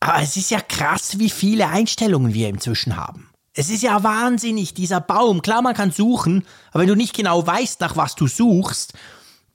Aber 0.00 0.22
es 0.22 0.36
ist 0.36 0.50
ja 0.50 0.60
krass, 0.60 1.18
wie 1.18 1.30
viele 1.30 1.68
Einstellungen 1.68 2.34
wir 2.34 2.48
inzwischen 2.48 2.96
haben. 2.96 3.30
Es 3.54 3.70
ist 3.70 3.82
ja 3.82 4.02
wahnsinnig, 4.02 4.74
dieser 4.74 5.00
Baum. 5.00 5.40
Klar, 5.40 5.62
man 5.62 5.74
kann 5.74 5.92
suchen, 5.92 6.44
aber 6.72 6.82
wenn 6.82 6.88
du 6.88 6.96
nicht 6.96 7.14
genau 7.14 7.46
weißt, 7.46 7.80
nach 7.80 7.96
was 7.96 8.14
du 8.14 8.26
suchst, 8.26 8.94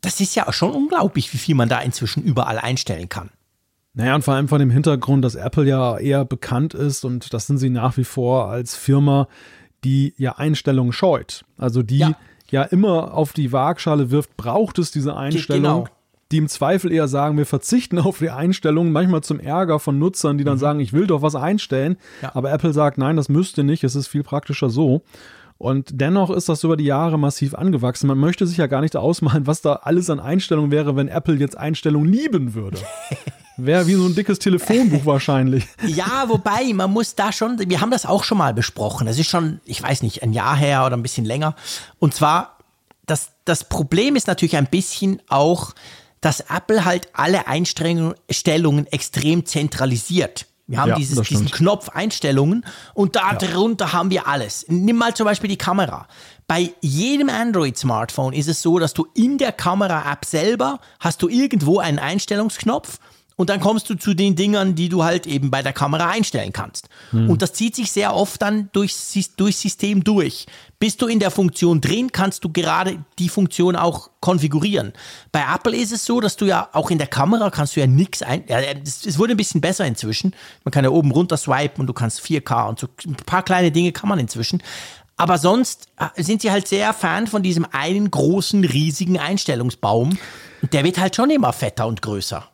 das 0.01 0.21
ist 0.21 0.35
ja 0.35 0.51
schon 0.53 0.71
unglaublich, 0.71 1.33
wie 1.33 1.37
viel 1.37 1.55
man 1.55 1.67
da 1.67 1.79
inzwischen 1.81 2.23
überall 2.23 2.57
einstellen 2.57 3.09
kann. 3.09 3.29
Naja, 3.93 4.15
und 4.15 4.23
vor 4.23 4.35
allem 4.35 4.47
von 4.47 4.59
dem 4.59 4.69
Hintergrund, 4.69 5.25
dass 5.25 5.35
Apple 5.35 5.65
ja 5.65 5.97
eher 5.97 6.23
bekannt 6.23 6.73
ist 6.73 7.03
und 7.03 7.33
das 7.33 7.47
sind 7.47 7.57
sie 7.57 7.69
nach 7.69 7.97
wie 7.97 8.05
vor 8.05 8.47
als 8.47 8.75
Firma, 8.75 9.27
die 9.83 10.13
ja 10.17 10.37
Einstellungen 10.37 10.93
scheut. 10.93 11.43
Also 11.57 11.83
die 11.83 11.97
ja, 11.97 12.13
ja 12.49 12.63
immer 12.63 13.13
auf 13.13 13.33
die 13.33 13.51
Waagschale 13.51 14.11
wirft, 14.11 14.37
braucht 14.37 14.79
es 14.79 14.91
diese 14.91 15.17
Einstellung. 15.17 15.83
Genau 15.83 15.87
die 16.31 16.37
im 16.37 16.47
Zweifel 16.47 16.91
eher 16.91 17.07
sagen, 17.07 17.37
wir 17.37 17.45
verzichten 17.45 17.97
auf 17.99 18.19
die 18.19 18.29
Einstellungen, 18.29 18.91
manchmal 18.91 19.21
zum 19.21 19.39
Ärger 19.39 19.79
von 19.79 19.97
Nutzern, 19.97 20.37
die 20.37 20.43
dann 20.43 20.55
mhm. 20.55 20.59
sagen, 20.59 20.79
ich 20.79 20.93
will 20.93 21.07
doch 21.07 21.21
was 21.21 21.35
einstellen. 21.35 21.97
Ja. 22.21 22.31
Aber 22.35 22.51
Apple 22.51 22.73
sagt, 22.73 22.97
nein, 22.97 23.15
das 23.15 23.29
müsste 23.29 23.63
nicht, 23.63 23.83
es 23.83 23.95
ist 23.95 24.07
viel 24.07 24.23
praktischer 24.23 24.69
so. 24.69 25.01
Und 25.57 25.89
dennoch 25.99 26.29
ist 26.29 26.47
das 26.47 26.63
über 26.63 26.77
die 26.77 26.85
Jahre 26.85 27.19
massiv 27.19 27.53
angewachsen. 27.53 28.07
Man 28.07 28.17
möchte 28.17 28.47
sich 28.47 28.57
ja 28.57 28.67
gar 28.67 28.79
nicht 28.79 28.95
ausmalen, 28.95 29.45
was 29.45 29.61
da 29.61 29.73
alles 29.83 30.09
an 30.09 30.21
Einstellungen 30.21 30.71
wäre, 30.71 30.95
wenn 30.95 31.09
Apple 31.09 31.35
jetzt 31.35 31.57
Einstellungen 31.57 32.11
lieben 32.11 32.53
würde. 32.53 32.77
Wäre 33.57 33.85
wie 33.87 33.95
so 33.95 34.05
ein 34.05 34.15
dickes 34.15 34.39
Telefonbuch 34.39 35.05
wahrscheinlich. 35.05 35.67
Ja, 35.85 36.25
wobei, 36.29 36.71
man 36.73 36.91
muss 36.91 37.15
da 37.15 37.33
schon, 37.33 37.59
wir 37.59 37.81
haben 37.81 37.91
das 37.91 38.05
auch 38.05 38.23
schon 38.23 38.37
mal 38.37 38.53
besprochen. 38.53 39.05
Das 39.05 39.19
ist 39.19 39.27
schon, 39.27 39.59
ich 39.65 39.83
weiß 39.83 40.01
nicht, 40.01 40.23
ein 40.23 40.31
Jahr 40.31 40.55
her 40.55 40.85
oder 40.85 40.95
ein 40.95 41.01
bisschen 41.01 41.25
länger. 41.25 41.55
Und 41.99 42.13
zwar, 42.13 42.57
das, 43.05 43.31
das 43.43 43.65
Problem 43.65 44.15
ist 44.15 44.27
natürlich 44.27 44.55
ein 44.55 44.67
bisschen 44.67 45.21
auch, 45.27 45.73
dass 46.21 46.41
Apple 46.41 46.85
halt 46.85 47.09
alle 47.13 47.47
Einstellungen 47.47 48.87
extrem 48.87 49.45
zentralisiert. 49.45 50.45
Wir 50.67 50.79
haben 50.79 50.89
ja, 50.89 50.95
dieses, 50.95 51.27
diesen 51.27 51.49
Knopf 51.49 51.89
Einstellungen 51.89 52.63
und 52.93 53.15
darunter 53.15 53.85
ja. 53.85 53.93
haben 53.93 54.11
wir 54.11 54.27
alles. 54.27 54.65
Nimm 54.67 54.97
mal 54.97 55.15
zum 55.15 55.25
Beispiel 55.25 55.49
die 55.49 55.57
Kamera. 55.57 56.07
Bei 56.47 56.71
jedem 56.81 57.29
Android-Smartphone 57.29 58.33
ist 58.33 58.47
es 58.47 58.61
so, 58.61 58.77
dass 58.77 58.93
du 58.93 59.07
in 59.15 59.39
der 59.39 59.51
Kamera-App 59.51 60.25
selber 60.25 60.79
hast 60.99 61.23
du 61.23 61.27
irgendwo 61.27 61.79
einen 61.79 61.97
Einstellungsknopf 61.97 62.99
und 63.39 63.49
dann 63.49 63.61
kommst 63.61 63.89
du 63.89 63.95
zu 63.95 64.13
den 64.13 64.35
Dingern, 64.35 64.75
die 64.75 64.89
du 64.89 65.05
halt 65.05 65.25
eben 65.25 65.49
bei 65.49 65.61
der 65.61 65.71
Kamera 65.71 66.09
einstellen 66.09 66.51
kannst. 66.51 66.89
Hm. 67.11 67.29
Und 67.29 67.41
das 67.41 67.53
zieht 67.53 67.73
sich 67.73 67.89
sehr 67.89 68.13
oft 68.13 68.41
dann 68.41 68.69
durchs, 68.73 69.13
durchs 69.37 69.61
System 69.61 70.03
durch. 70.03 70.45
Bist 70.77 71.01
du 71.01 71.07
in 71.07 71.19
der 71.19 71.31
Funktion 71.31 71.79
drin, 71.79 72.11
kannst 72.11 72.43
du 72.43 72.49
gerade 72.49 73.01
die 73.17 73.29
Funktion 73.29 73.77
auch 73.77 74.09
konfigurieren. 74.19 74.91
Bei 75.31 75.45
Apple 75.55 75.73
ist 75.73 75.93
es 75.93 76.03
so, 76.03 76.19
dass 76.19 76.35
du 76.35 76.47
ja 76.47 76.67
auch 76.73 76.91
in 76.91 76.97
der 76.97 77.07
Kamera 77.07 77.49
kannst 77.49 77.77
du 77.77 77.79
ja 77.79 77.87
nichts 77.87 78.21
ein. 78.23 78.43
Ja, 78.49 78.59
es 78.59 79.17
wurde 79.17 79.35
ein 79.35 79.37
bisschen 79.37 79.61
besser 79.61 79.85
inzwischen. 79.85 80.35
Man 80.65 80.73
kann 80.73 80.83
ja 80.83 80.89
oben 80.89 81.11
runter 81.11 81.37
swipen 81.37 81.79
und 81.79 81.87
du 81.87 81.93
kannst 81.93 82.19
4K 82.19 82.67
und 82.67 82.79
so 82.79 82.89
ein 83.07 83.15
paar 83.25 83.43
kleine 83.43 83.71
Dinge 83.71 83.93
kann 83.93 84.09
man 84.09 84.19
inzwischen. 84.19 84.61
Aber 85.15 85.37
sonst 85.37 85.87
äh, 85.97 86.21
sind 86.21 86.41
sie 86.41 86.51
halt 86.51 86.67
sehr 86.67 86.91
Fan 86.91 87.25
von 87.25 87.41
diesem 87.41 87.65
einen 87.71 88.11
großen, 88.11 88.65
riesigen 88.65 89.17
Einstellungsbaum. 89.17 90.17
Und 90.61 90.73
der 90.73 90.83
wird 90.83 90.99
halt 90.99 91.15
schon 91.15 91.29
immer 91.29 91.53
fetter 91.53 91.87
und 91.87 92.01
größer. 92.01 92.48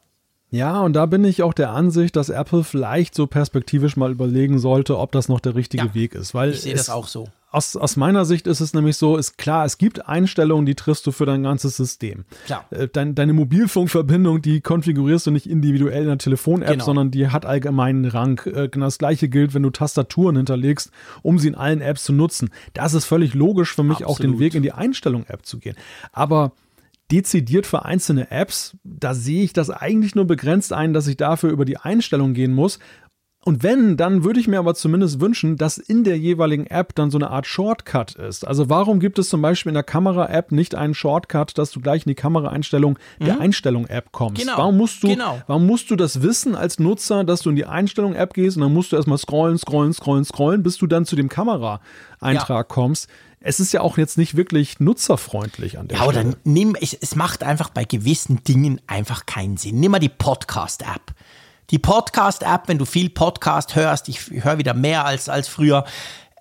Ja, 0.55 0.79
und 0.79 0.93
da 0.93 1.05
bin 1.05 1.25
ich 1.25 1.43
auch 1.43 1.53
der 1.53 1.71
Ansicht, 1.71 2.15
dass 2.15 2.29
Apple 2.29 2.63
vielleicht 2.63 3.13
so 3.13 3.27
perspektivisch 3.27 3.97
mal 3.97 4.11
überlegen 4.11 4.57
sollte, 4.57 4.97
ob 4.97 5.11
das 5.11 5.27
noch 5.27 5.41
der 5.41 5.53
richtige 5.53 5.87
ja, 5.87 5.93
Weg 5.93 6.15
ist. 6.15 6.33
Weil 6.33 6.51
ich 6.51 6.61
sehe 6.61 6.73
das 6.73 6.89
auch 6.89 7.07
so. 7.07 7.27
Aus, 7.51 7.75
aus 7.75 7.97
meiner 7.97 8.23
Sicht 8.23 8.47
ist 8.47 8.61
es 8.61 8.73
nämlich 8.73 8.95
so, 8.95 9.17
ist 9.17 9.37
klar, 9.37 9.65
es 9.65 9.77
gibt 9.77 10.07
Einstellungen, 10.07 10.65
die 10.65 10.75
triffst 10.75 11.05
du 11.07 11.11
für 11.11 11.25
dein 11.25 11.43
ganzes 11.43 11.75
System. 11.75 12.23
Klar. 12.45 12.65
Äh, 12.69 12.87
dein, 12.87 13.15
deine 13.15 13.33
Mobilfunkverbindung, 13.33 14.41
die 14.41 14.61
konfigurierst 14.61 15.27
du 15.27 15.31
nicht 15.31 15.49
individuell 15.49 16.03
in 16.03 16.07
der 16.07 16.17
Telefon-App, 16.17 16.69
genau. 16.69 16.85
sondern 16.85 17.11
die 17.11 17.27
hat 17.27 17.45
allgemeinen 17.45 18.05
Rang. 18.05 18.41
Äh, 18.45 18.69
genau 18.69 18.85
das 18.85 18.97
gleiche 18.97 19.27
gilt, 19.27 19.53
wenn 19.53 19.63
du 19.63 19.71
Tastaturen 19.71 20.37
hinterlegst, 20.37 20.89
um 21.21 21.37
sie 21.37 21.49
in 21.49 21.55
allen 21.55 21.81
Apps 21.81 22.05
zu 22.05 22.13
nutzen. 22.13 22.49
Das 22.73 22.93
ist 22.93 23.03
völlig 23.03 23.33
logisch 23.33 23.73
für 23.73 23.83
mich 23.83 24.05
Absolut. 24.05 24.11
auch 24.11 24.19
den 24.19 24.39
Weg 24.39 24.55
in 24.55 24.63
die 24.63 24.71
Einstellung-App 24.71 25.45
zu 25.45 25.59
gehen. 25.59 25.75
Aber 26.13 26.53
dezidiert 27.11 27.65
für 27.65 27.85
einzelne 27.85 28.31
Apps, 28.31 28.77
da 28.83 29.13
sehe 29.13 29.43
ich 29.43 29.53
das 29.53 29.69
eigentlich 29.69 30.15
nur 30.15 30.25
begrenzt 30.25 30.73
ein, 30.73 30.93
dass 30.93 31.07
ich 31.07 31.17
dafür 31.17 31.51
über 31.51 31.65
die 31.65 31.77
Einstellung 31.77 32.33
gehen 32.33 32.53
muss. 32.53 32.79
Und 33.47 33.61
wenn, 33.61 33.95
dann 33.95 34.23
würde 34.23 34.39
ich 34.39 34.47
mir 34.47 34.57
aber 34.57 34.73
zumindest 34.73 35.19
wünschen, 35.19 35.55
dass 35.55 35.77
in 35.77 36.03
der 36.03 36.17
jeweiligen 36.17 36.65
App 36.65 36.95
dann 36.95 37.11
so 37.11 37.19
eine 37.19 37.29
Art 37.29 37.45
Shortcut 37.45 38.15
ist. 38.15 38.47
Also 38.47 38.71
warum 38.71 38.99
gibt 38.99 39.19
es 39.19 39.29
zum 39.29 39.39
Beispiel 39.43 39.69
in 39.69 39.75
der 39.75 39.83
Kamera-App 39.83 40.51
nicht 40.51 40.73
einen 40.73 40.95
Shortcut, 40.95 41.55
dass 41.59 41.69
du 41.69 41.79
gleich 41.79 42.07
in 42.07 42.09
die 42.09 42.15
Kameraeinstellung 42.15 42.97
mhm. 43.19 43.25
der 43.25 43.39
Einstellung-App 43.39 44.11
kommst? 44.11 44.41
Genau. 44.41 44.57
Warum 44.57 44.77
musst 44.77 45.03
du, 45.03 45.09
genau. 45.09 45.39
warum 45.45 45.67
musst 45.67 45.91
du 45.91 45.95
das 45.95 46.23
wissen 46.23 46.55
als 46.55 46.79
Nutzer, 46.79 47.23
dass 47.23 47.43
du 47.43 47.51
in 47.51 47.55
die 47.55 47.67
Einstellung-App 47.67 48.33
gehst 48.33 48.57
und 48.57 48.63
dann 48.63 48.73
musst 48.73 48.91
du 48.91 48.95
erstmal 48.95 49.19
scrollen, 49.19 49.59
scrollen, 49.59 49.93
scrollen, 49.93 50.25
scrollen, 50.25 50.63
bis 50.63 50.77
du 50.77 50.87
dann 50.87 51.05
zu 51.05 51.15
dem 51.15 51.29
Kamera-Eintrag 51.29 52.49
ja. 52.49 52.63
kommst? 52.63 53.07
Es 53.45 53.59
ist 53.59 53.71
ja 53.73 53.81
auch 53.81 53.99
jetzt 53.99 54.17
nicht 54.17 54.35
wirklich 54.35 54.79
nutzerfreundlich 54.79 55.77
an 55.77 55.87
der 55.87 55.99
ja, 55.99 56.03
Stelle. 56.03 56.19
Ja, 56.19 56.29
oder 56.29 56.37
nimm, 56.43 56.75
es, 56.81 56.93
es 56.93 57.15
macht 57.15 57.43
einfach 57.43 57.69
bei 57.69 57.85
gewissen 57.85 58.43
Dingen 58.43 58.81
einfach 58.87 59.27
keinen 59.27 59.57
Sinn. 59.57 59.79
Nimm 59.79 59.91
mal 59.91 59.99
die 59.99 60.09
Podcast-App. 60.09 61.13
Die 61.69 61.77
Podcast-App, 61.77 62.63
wenn 62.67 62.79
du 62.79 62.85
viel 62.85 63.11
Podcast 63.11 63.75
hörst, 63.75 64.09
ich 64.09 64.31
höre 64.31 64.57
wieder 64.57 64.73
mehr 64.73 65.05
als, 65.05 65.29
als 65.29 65.47
früher, 65.47 65.85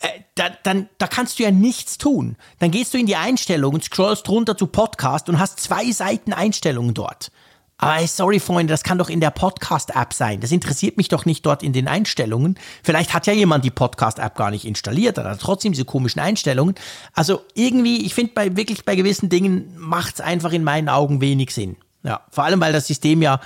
äh, 0.01 0.09
da, 0.35 0.45
dann, 0.63 0.89
da 0.97 1.07
kannst 1.07 1.39
du 1.39 1.43
ja 1.43 1.51
nichts 1.51 1.99
tun. 1.99 2.37
Dann 2.59 2.71
gehst 2.71 2.95
du 2.95 2.99
in 2.99 3.05
die 3.05 3.17
Einstellungen, 3.17 3.83
scrollst 3.83 4.27
runter 4.31 4.57
zu 4.57 4.67
Podcast 4.67 5.29
und 5.29 5.39
hast 5.39 5.61
zwei 5.61 5.91
Seiten 5.93 6.33
Einstellungen 6.33 6.95
dort. 6.95 7.31
Aber 7.77 8.07
sorry, 8.07 8.39
Freunde, 8.39 8.73
das 8.73 8.85
kann 8.85 8.99
doch 8.99 9.11
in 9.11 9.21
der 9.21 9.31
Podcast-App 9.31 10.13
sein. 10.13 10.41
Das 10.41 10.53
interessiert 10.53 10.97
mich 10.97 11.09
doch 11.09 11.25
nicht 11.27 11.45
dort 11.45 11.63
in 11.63 11.73
den 11.73 11.89
Einstellungen. 11.89 12.57
Vielleicht 12.83 13.13
hat 13.13 13.27
ja 13.27 13.33
jemand 13.33 13.65
die 13.65 13.71
Podcast-App 13.71 14.37
gar 14.37 14.51
nicht 14.51 14.65
installiert, 14.65 15.19
aber 15.19 15.37
trotzdem 15.39 15.73
diese 15.73 15.85
komischen 15.85 16.21
Einstellungen. 16.21 16.77
Also 17.13 17.43
irgendwie, 17.55 18.07
ich 18.07 18.15
finde 18.15 18.33
bei 18.35 18.57
wirklich 18.57 18.85
bei 18.85 18.95
gewissen 18.95 19.29
Dingen 19.29 19.75
macht 19.77 20.15
es 20.15 20.21
einfach 20.21 20.53
in 20.53 20.65
meinen 20.65 20.89
Augen 20.89 21.21
wenig 21.21 21.51
Sinn. 21.51 21.77
Ja, 22.05 22.21
vor 22.31 22.45
allem, 22.45 22.61
weil 22.61 22.73
das 22.73 22.87
System 22.87 23.23
ja, 23.23 23.41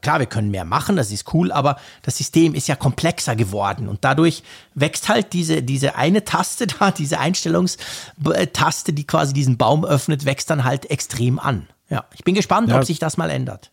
klar, 0.00 0.18
wir 0.18 0.26
können 0.26 0.50
mehr 0.50 0.64
machen, 0.64 0.96
das 0.96 1.10
ist 1.10 1.32
cool, 1.32 1.52
aber 1.52 1.76
das 2.02 2.18
System 2.18 2.54
ist 2.54 2.68
ja 2.68 2.76
komplexer 2.76 3.36
geworden 3.36 3.88
und 3.88 4.04
dadurch 4.04 4.42
wächst 4.74 5.08
halt 5.08 5.32
diese, 5.32 5.62
diese 5.62 5.94
eine 5.94 6.24
Taste 6.24 6.66
da, 6.78 6.90
diese 6.90 7.18
Einstellungstaste, 7.18 8.92
die 8.92 9.06
quasi 9.06 9.32
diesen 9.32 9.56
Baum 9.56 9.84
öffnet, 9.84 10.24
wächst 10.24 10.50
dann 10.50 10.64
halt 10.64 10.90
extrem 10.90 11.38
an. 11.38 11.68
Ja, 11.90 12.04
ich 12.14 12.24
bin 12.24 12.34
gespannt, 12.34 12.68
ja. 12.70 12.78
ob 12.78 12.84
sich 12.84 12.98
das 12.98 13.16
mal 13.16 13.30
ändert. 13.30 13.72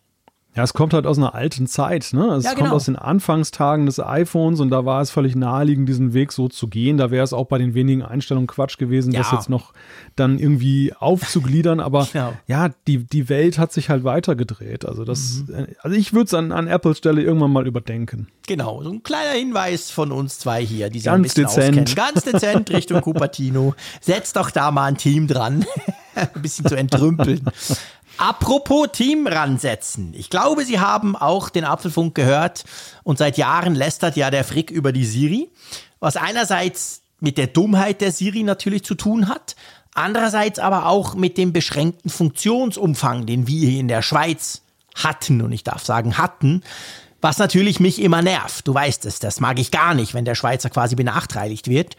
Ja, 0.56 0.64
es 0.64 0.74
kommt 0.74 0.96
halt 0.96 1.06
aus 1.06 1.20
einer 1.20 1.36
alten 1.36 1.68
Zeit. 1.68 2.10
Ne? 2.14 2.26
Es 2.34 2.44
Ja, 2.44 2.50
kommt 2.54 2.64
genau. 2.64 2.76
aus 2.76 2.86
den 2.86 2.96
Anfangstagen 2.96 3.86
des 3.86 4.00
iPhones 4.00 4.60
und 4.60 4.72
da 4.72 4.86
war 4.86 5.02
es 5.04 5.12
völlig 5.12 5.36
naheliegend, 5.36 5.88
diesen 5.88 6.14
Weg 6.16 6.32
so 6.32 6.48
zu 6.50 6.68
gehen. 6.68 6.98
Da 6.98 7.12
wäre 7.12 7.24
es 7.24 7.32
auch 7.32 7.46
bei 7.46 7.60
den 7.60 7.76
wenigen 7.76 8.02
Einstellungen 8.02 8.48
Quatsch 8.48 8.80
gewesen, 8.80 9.14
das 9.14 9.30
Ja. 9.30 9.38
jetzt 9.38 9.50
noch 9.52 9.72
dann 10.16 10.40
irgendwie 10.40 10.94
aufzugliedern. 10.98 11.80
Aber 11.80 12.08
Genau. 12.12 12.34
ja, 12.48 12.70
die, 12.88 13.06
die 13.06 13.30
Welt 13.30 13.60
hat 13.60 13.72
sich 13.72 13.92
halt 13.92 14.04
weitergedreht. 14.04 14.84
Also 14.84 15.06
das, 15.06 15.44
Mhm. 15.48 15.54
äh, 15.54 15.68
also 15.84 15.96
ich 15.96 16.14
würde 16.14 16.26
es 16.26 16.34
an, 16.34 16.52
an 16.52 16.66
Apples 16.66 16.98
Stelle 16.98 17.22
irgendwann 17.22 17.52
mal 17.54 17.68
überdenken. 17.68 18.28
Genau, 18.48 18.82
so 18.82 18.90
ein 18.90 19.04
kleiner 19.04 19.38
Hinweis 19.38 19.92
von 19.92 20.12
uns 20.12 20.40
zwei 20.40 20.66
hier, 20.66 20.90
die 20.90 20.98
sich 20.98 21.06
Ganz 21.06 21.20
ein 21.20 21.22
bisschen 21.22 21.44
dezent. 21.44 21.78
auskennen. 21.90 21.96
Ganz 21.96 22.24
dezent 22.24 22.70
Richtung 22.72 23.02
Cupertino. 23.02 23.76
Setzt 24.02 24.36
doch 24.36 24.50
da 24.50 24.72
mal 24.72 24.86
ein 24.86 24.98
Team 24.98 25.28
dran, 25.28 25.66
ein 26.16 26.42
bisschen 26.42 26.66
zu 26.66 26.74
entrümpeln. 26.76 27.42
Apropos 28.18 28.88
Team 28.92 29.28
ransetzen. 29.28 30.14
Ich 30.16 30.30
glaube, 30.30 30.66
Sie 30.66 30.80
haben 30.80 31.16
auch 31.16 31.50
den 31.50 31.66
Apfelfunk 31.66 32.16
gehört 32.16 32.64
und 33.04 33.18
seit 33.18 33.38
Jahren 33.38 33.76
lästert 33.76 34.16
ja 34.16 34.32
der 34.32 34.44
Frick 34.44 34.72
über 34.72 34.92
die 34.92 35.06
Siri, 35.06 35.50
was 36.00 36.18
einerseits 36.18 37.02
mit 37.20 37.38
der 37.38 37.48
Dummheit 37.48 38.02
der 38.02 38.12
Siri 38.12 38.44
natürlich 38.44 38.84
zu 38.84 38.96
tun 38.96 39.28
hat, 39.28 39.56
andererseits 39.94 40.60
aber 40.60 40.88
auch 40.88 41.16
mit 41.16 41.38
dem 41.38 41.54
beschränkten 41.54 42.10
Funktionsumfang, 42.10 43.26
den 43.26 43.48
wir 43.48 43.70
hier 43.70 43.80
in 43.80 43.88
der 43.88 44.02
Schweiz 44.02 44.62
hatten 44.96 45.42
und 45.42 45.52
ich 45.52 45.64
darf 45.64 45.86
sagen 45.86 46.18
hatten, 46.18 46.64
was 47.22 47.38
natürlich 47.38 47.80
mich 47.80 48.02
immer 48.02 48.22
nervt. 48.22 48.68
Du 48.68 48.74
weißt 48.74 49.06
es, 49.06 49.20
das 49.20 49.40
mag 49.40 49.60
ich 49.60 49.72
gar 49.72 49.94
nicht, 49.94 50.14
wenn 50.14 50.26
der 50.26 50.36
Schweizer 50.36 50.70
quasi 50.70 50.96
benachteiligt 50.96 51.68
wird. 51.68 51.96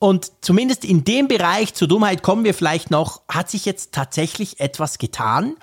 Und 0.00 0.32
zumindest 0.40 0.84
in 0.84 1.04
dem 1.04 1.28
Bereich, 1.28 1.74
zur 1.74 1.86
Dummheit 1.86 2.22
kommen 2.22 2.42
wir 2.42 2.54
vielleicht 2.54 2.90
noch, 2.90 3.20
hat 3.28 3.50
sich 3.50 3.66
jetzt 3.66 3.92
tatsächlich 3.92 4.58
etwas 4.58 4.96
getan, 4.96 5.56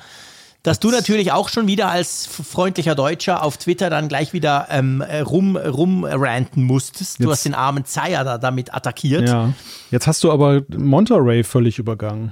dass 0.62 0.80
du 0.80 0.92
natürlich 0.92 1.32
auch 1.32 1.50
schon 1.50 1.66
wieder 1.66 1.90
als 1.90 2.28
freundlicher 2.28 2.94
Deutscher 2.94 3.42
auf 3.42 3.58
Twitter 3.58 3.90
dann 3.90 4.10
gleich 4.10 4.34
wieder 4.34 4.68
ähm, 4.70 5.02
rum, 5.02 5.56
rumranten 5.58 6.64
musstest. 6.64 7.18
Du 7.20 7.24
Jetzt- 7.24 7.32
hast 7.32 7.46
den 7.46 7.56
armen 7.56 7.84
Zeier 7.86 8.24
da 8.24 8.38
damit 8.38 8.74
attackiert. 8.76 9.28
Ja. 9.28 9.54
Jetzt 9.90 10.06
hast 10.06 10.24
du 10.24 10.32
aber 10.32 10.62
Monterey 10.70 11.44
völlig 11.44 11.80
übergangen. 11.80 12.32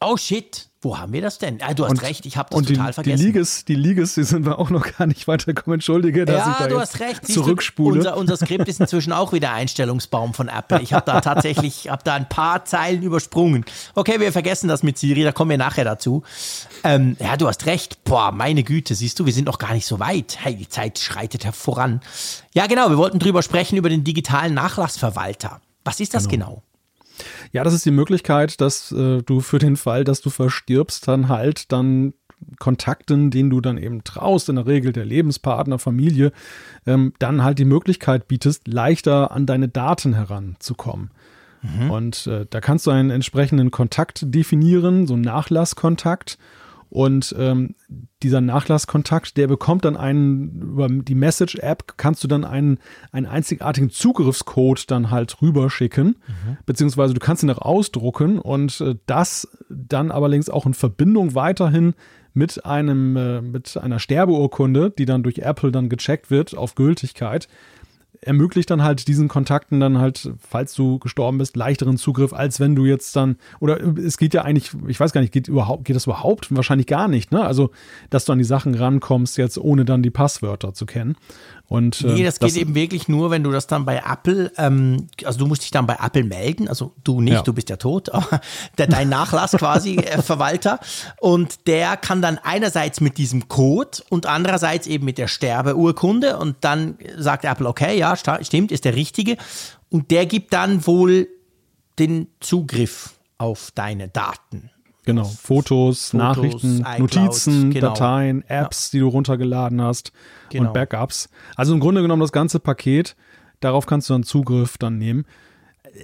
Oh 0.00 0.16
shit, 0.16 0.68
wo 0.84 0.98
haben 0.98 1.12
wir 1.12 1.22
das 1.22 1.38
denn? 1.38 1.58
Ah, 1.62 1.74
du 1.74 1.84
hast 1.86 2.02
recht, 2.02 2.26
ich 2.26 2.36
habe 2.36 2.50
das 2.50 2.58
und 2.58 2.68
die, 2.68 2.74
total 2.74 2.92
vergessen. 2.92 3.18
Die 3.18 3.26
Liges, 3.26 3.64
die 3.64 3.74
Liges, 3.74 4.14
die 4.14 4.24
sind 4.24 4.44
wir 4.44 4.58
auch 4.58 4.70
noch 4.70 4.86
gar 4.96 5.06
nicht 5.06 5.26
weitergekommen. 5.26 5.76
Entschuldige, 5.76 6.24
dass 6.24 6.46
ich 6.46 6.52
Ja, 6.52 6.56
da 6.60 6.68
du 6.68 6.78
hast 6.80 7.00
recht. 7.00 7.26
Zurückspule. 7.26 7.98
unser, 7.98 8.16
unser 8.16 8.36
Skript 8.36 8.68
ist 8.68 8.80
inzwischen 8.80 9.12
auch 9.12 9.32
wieder 9.32 9.52
Einstellungsbaum 9.52 10.34
von 10.34 10.48
Apple. 10.48 10.80
Ich 10.82 10.92
habe 10.92 11.06
da 11.06 11.20
tatsächlich, 11.20 11.88
habe 11.90 12.02
da 12.04 12.14
ein 12.14 12.28
paar 12.28 12.64
Zeilen 12.64 13.02
übersprungen. 13.02 13.64
Okay, 13.94 14.20
wir 14.20 14.32
vergessen 14.32 14.68
das 14.68 14.82
mit 14.82 14.98
Siri, 14.98 15.24
da 15.24 15.32
kommen 15.32 15.50
wir 15.50 15.58
nachher 15.58 15.84
dazu. 15.84 16.22
Ähm, 16.84 17.16
ja, 17.18 17.36
du 17.36 17.48
hast 17.48 17.66
recht. 17.66 18.04
Boah, 18.04 18.30
meine 18.32 18.62
Güte, 18.62 18.94
siehst 18.94 19.18
du, 19.18 19.26
wir 19.26 19.32
sind 19.32 19.46
noch 19.46 19.58
gar 19.58 19.72
nicht 19.72 19.86
so 19.86 19.98
weit. 19.98 20.38
Hey, 20.40 20.54
die 20.54 20.68
Zeit 20.68 20.98
schreitet 20.98 21.44
voran. 21.54 22.00
Ja, 22.52 22.66
genau, 22.66 22.90
wir 22.90 22.98
wollten 22.98 23.18
drüber 23.18 23.42
sprechen, 23.42 23.76
über 23.76 23.88
den 23.88 24.04
digitalen 24.04 24.54
Nachlassverwalter. 24.54 25.60
Was 25.84 26.00
ist 26.00 26.14
das 26.14 26.28
genau? 26.28 26.62
Ja, 27.52 27.64
das 27.64 27.74
ist 27.74 27.86
die 27.86 27.90
Möglichkeit, 27.90 28.60
dass 28.60 28.92
äh, 28.92 29.22
du 29.22 29.40
für 29.40 29.58
den 29.58 29.76
Fall, 29.76 30.04
dass 30.04 30.20
du 30.20 30.30
verstirbst, 30.30 31.06
dann 31.08 31.28
halt 31.28 31.72
dann 31.72 32.14
Kontakten, 32.58 33.30
denen 33.30 33.50
du 33.50 33.60
dann 33.60 33.78
eben 33.78 34.04
traust, 34.04 34.48
in 34.48 34.56
der 34.56 34.66
Regel 34.66 34.92
der 34.92 35.04
Lebenspartner, 35.04 35.78
Familie, 35.78 36.32
ähm, 36.86 37.14
dann 37.18 37.42
halt 37.42 37.58
die 37.58 37.64
Möglichkeit 37.64 38.28
bietest, 38.28 38.68
leichter 38.68 39.30
an 39.30 39.46
deine 39.46 39.68
Daten 39.68 40.14
heranzukommen. 40.14 41.10
Und 41.90 42.26
äh, 42.26 42.46
da 42.48 42.60
kannst 42.60 42.86
du 42.86 42.90
einen 42.90 43.10
entsprechenden 43.10 43.70
Kontakt 43.70 44.24
definieren, 44.26 45.06
so 45.06 45.14
einen 45.14 45.22
Nachlasskontakt. 45.22 46.38
Und 46.94 47.34
ähm, 47.36 47.74
dieser 48.22 48.40
Nachlasskontakt, 48.40 49.36
der 49.36 49.48
bekommt 49.48 49.84
dann 49.84 49.96
einen, 49.96 50.62
über 50.62 50.88
die 50.88 51.16
Message-App 51.16 51.94
kannst 51.96 52.22
du 52.22 52.28
dann 52.28 52.44
einen, 52.44 52.78
einen 53.10 53.26
einzigartigen 53.26 53.90
Zugriffscode 53.90 54.88
dann 54.92 55.10
halt 55.10 55.42
rüberschicken. 55.42 56.14
Beziehungsweise 56.66 57.12
du 57.12 57.18
kannst 57.18 57.42
ihn 57.42 57.50
auch 57.50 57.58
ausdrucken 57.58 58.38
und 58.38 58.80
äh, 58.80 58.94
das 59.06 59.48
dann 59.68 60.12
allerdings 60.12 60.48
auch 60.48 60.66
in 60.66 60.74
Verbindung 60.74 61.34
weiterhin 61.34 61.94
mit 62.32 62.64
einem, 62.64 63.16
äh, 63.16 63.40
mit 63.40 63.76
einer 63.76 63.98
Sterbeurkunde, 63.98 64.92
die 64.96 65.04
dann 65.04 65.24
durch 65.24 65.38
Apple 65.38 65.72
dann 65.72 65.88
gecheckt 65.88 66.30
wird 66.30 66.56
auf 66.56 66.76
Gültigkeit, 66.76 67.48
ermöglicht 68.24 68.70
dann 68.70 68.82
halt 68.82 69.06
diesen 69.06 69.28
Kontakten 69.28 69.80
dann 69.80 69.98
halt, 69.98 70.32
falls 70.38 70.74
du 70.74 70.98
gestorben 70.98 71.38
bist, 71.38 71.56
leichteren 71.56 71.96
Zugriff, 71.96 72.32
als 72.32 72.60
wenn 72.60 72.74
du 72.74 72.84
jetzt 72.84 73.14
dann, 73.16 73.36
oder 73.60 73.80
es 73.98 74.16
geht 74.16 74.34
ja 74.34 74.42
eigentlich, 74.42 74.72
ich 74.88 74.98
weiß 74.98 75.12
gar 75.12 75.20
nicht, 75.20 75.32
geht 75.32 75.48
überhaupt, 75.48 75.84
geht 75.84 75.96
das 75.96 76.06
überhaupt? 76.06 76.54
Wahrscheinlich 76.54 76.86
gar 76.86 77.08
nicht, 77.08 77.32
ne? 77.32 77.44
Also, 77.44 77.70
dass 78.10 78.24
du 78.24 78.32
an 78.32 78.38
die 78.38 78.44
Sachen 78.44 78.74
rankommst, 78.74 79.36
jetzt 79.38 79.58
ohne 79.58 79.84
dann 79.84 80.02
die 80.02 80.10
Passwörter 80.10 80.74
zu 80.74 80.86
kennen. 80.86 81.16
Und, 81.66 82.04
Nee, 82.04 82.22
das 82.22 82.38
geht 82.40 82.56
eben 82.56 82.74
wirklich 82.74 83.08
nur, 83.08 83.30
wenn 83.30 83.42
du 83.42 83.50
das 83.50 83.66
dann 83.66 83.84
bei 83.86 84.02
Apple, 84.06 84.52
ähm, 84.58 85.06
also 85.24 85.38
du 85.38 85.46
musst 85.46 85.62
dich 85.62 85.70
dann 85.70 85.86
bei 85.86 85.96
Apple 86.00 86.22
melden, 86.24 86.68
also 86.68 86.92
du 87.04 87.20
nicht, 87.22 87.32
Ja. 87.32 87.42
du 87.42 87.52
bist 87.54 87.70
ja 87.70 87.76
tot, 87.76 88.08
aber 88.12 88.40
der, 88.76 88.86
dein 88.86 89.08
Nachlass 89.08 89.52
quasi, 89.52 89.96
äh, 89.96 90.20
Verwalter. 90.22 90.78
Und 91.20 91.66
der 91.66 91.96
kann 91.96 92.20
dann 92.20 92.38
einerseits 92.38 93.00
mit 93.00 93.16
diesem 93.16 93.48
Code 93.48 94.02
und 94.10 94.26
andererseits 94.26 94.86
eben 94.86 95.06
mit 95.06 95.16
der 95.16 95.28
Sterbeurkunde 95.28 96.38
und 96.38 96.56
dann 96.60 96.98
sagt 97.16 97.44
Apple, 97.44 97.66
okay, 97.66 97.98
ja, 97.98 98.14
stimmt, 98.16 98.70
ist 98.70 98.84
der 98.84 98.94
richtige. 98.94 99.36
Und 99.90 100.10
der 100.10 100.26
gibt 100.26 100.52
dann 100.52 100.86
wohl 100.86 101.28
den 101.98 102.28
Zugriff 102.40 103.14
auf 103.38 103.70
deine 103.74 104.08
Daten. 104.08 104.70
Genau, 105.04 105.24
Fotos, 105.24 106.12
Nachrichten, 106.14 106.78
iCloud, 106.80 106.98
Notizen, 106.98 107.70
genau. 107.70 107.88
Dateien, 107.88 108.42
Apps, 108.48 108.90
die 108.90 109.00
du 109.00 109.08
runtergeladen 109.08 109.80
hast 109.82 110.12
Genau. 110.50 110.68
und 110.68 110.72
Backups. 110.74 111.28
Also 111.56 111.74
im 111.74 111.80
Grunde 111.80 112.00
genommen 112.02 112.20
das 112.20 112.32
ganze 112.32 112.58
Paket, 112.60 113.16
darauf 113.60 113.86
kannst 113.86 114.08
du 114.08 114.14
dann 114.14 114.22
Zugriff 114.22 114.78
dann 114.78 114.96
nehmen. 114.98 115.24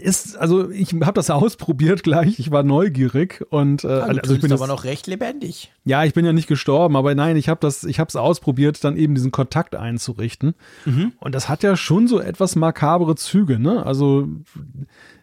Ist, 0.02 0.36
also 0.36 0.70
ich 0.70 0.92
habe 0.92 1.14
das 1.14 1.30
ausprobiert 1.30 2.02
gleich, 2.04 2.38
ich 2.38 2.50
war 2.52 2.62
neugierig 2.62 3.44
und 3.50 3.82
äh, 3.82 3.88
du 3.88 4.02
also 4.02 4.34
ich 4.34 4.40
bin 4.40 4.52
aber 4.52 4.60
jetzt, 4.62 4.68
noch 4.68 4.84
recht 4.84 5.06
lebendig. 5.08 5.72
ja, 5.84 6.04
ich 6.04 6.12
bin 6.14 6.24
ja 6.24 6.32
nicht 6.32 6.46
gestorben, 6.46 6.94
aber 6.96 7.12
nein, 7.16 7.36
ich 7.36 7.48
habe 7.48 7.58
das, 7.60 7.82
ich 7.82 7.98
habe 7.98 8.06
es 8.08 8.14
ausprobiert, 8.14 8.84
dann 8.84 8.96
eben 8.96 9.14
diesen 9.16 9.32
Kontakt 9.32 9.74
einzurichten 9.74 10.54
Mhm. 10.84 11.12
und 11.18 11.34
das 11.34 11.48
hat 11.48 11.62
ja 11.64 11.76
schon 11.76 12.06
so 12.06 12.20
etwas 12.20 12.54
makabere 12.54 13.16
Züge, 13.16 13.58
ne? 13.58 13.84
Also 13.84 14.28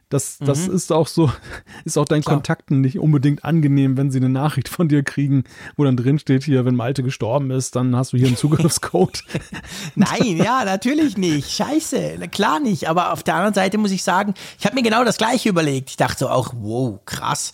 das, 0.09 0.37
das 0.39 0.67
ist 0.67 0.91
auch 0.91 1.07
so, 1.07 1.31
ist 1.85 1.97
auch 1.97 2.05
deinen 2.05 2.19
Mhm. 2.19 2.23
Klar. 2.23 2.35
Kontakten 2.37 2.81
nicht 2.81 2.99
unbedingt 2.99 3.43
angenehm, 3.43 3.97
wenn 3.97 4.11
sie 4.11 4.17
eine 4.17 4.29
Nachricht 4.29 4.69
von 4.69 4.87
dir 4.87 5.03
kriegen, 5.03 5.43
wo 5.75 5.83
dann 5.83 5.97
drin 5.97 6.19
steht 6.19 6.43
hier, 6.43 6.65
wenn 6.65 6.75
Malte 6.75 7.03
gestorben 7.03 7.51
ist, 7.51 7.75
dann 7.75 7.95
hast 7.95 8.13
du 8.13 8.17
hier 8.17 8.27
einen 8.27 8.37
Zugriffscode. 8.37 9.23
Nein, 9.95 10.37
ja, 10.37 10.63
natürlich 10.65 11.17
nicht. 11.17 11.51
Scheiße, 11.51 12.17
klar 12.31 12.59
nicht. 12.59 12.89
Aber 12.89 13.13
auf 13.13 13.23
der 13.23 13.35
anderen 13.35 13.53
Seite 13.53 13.77
muss 13.77 13.91
ich 13.91 14.03
sagen, 14.03 14.33
ich 14.59 14.65
habe 14.65 14.75
mir 14.75 14.83
genau 14.83 15.03
das 15.03 15.17
gleiche 15.17 15.49
überlegt. 15.49 15.89
Ich 15.89 15.97
dachte 15.97 16.19
so 16.19 16.29
auch, 16.29 16.53
wow, 16.57 16.99
krass. 17.05 17.51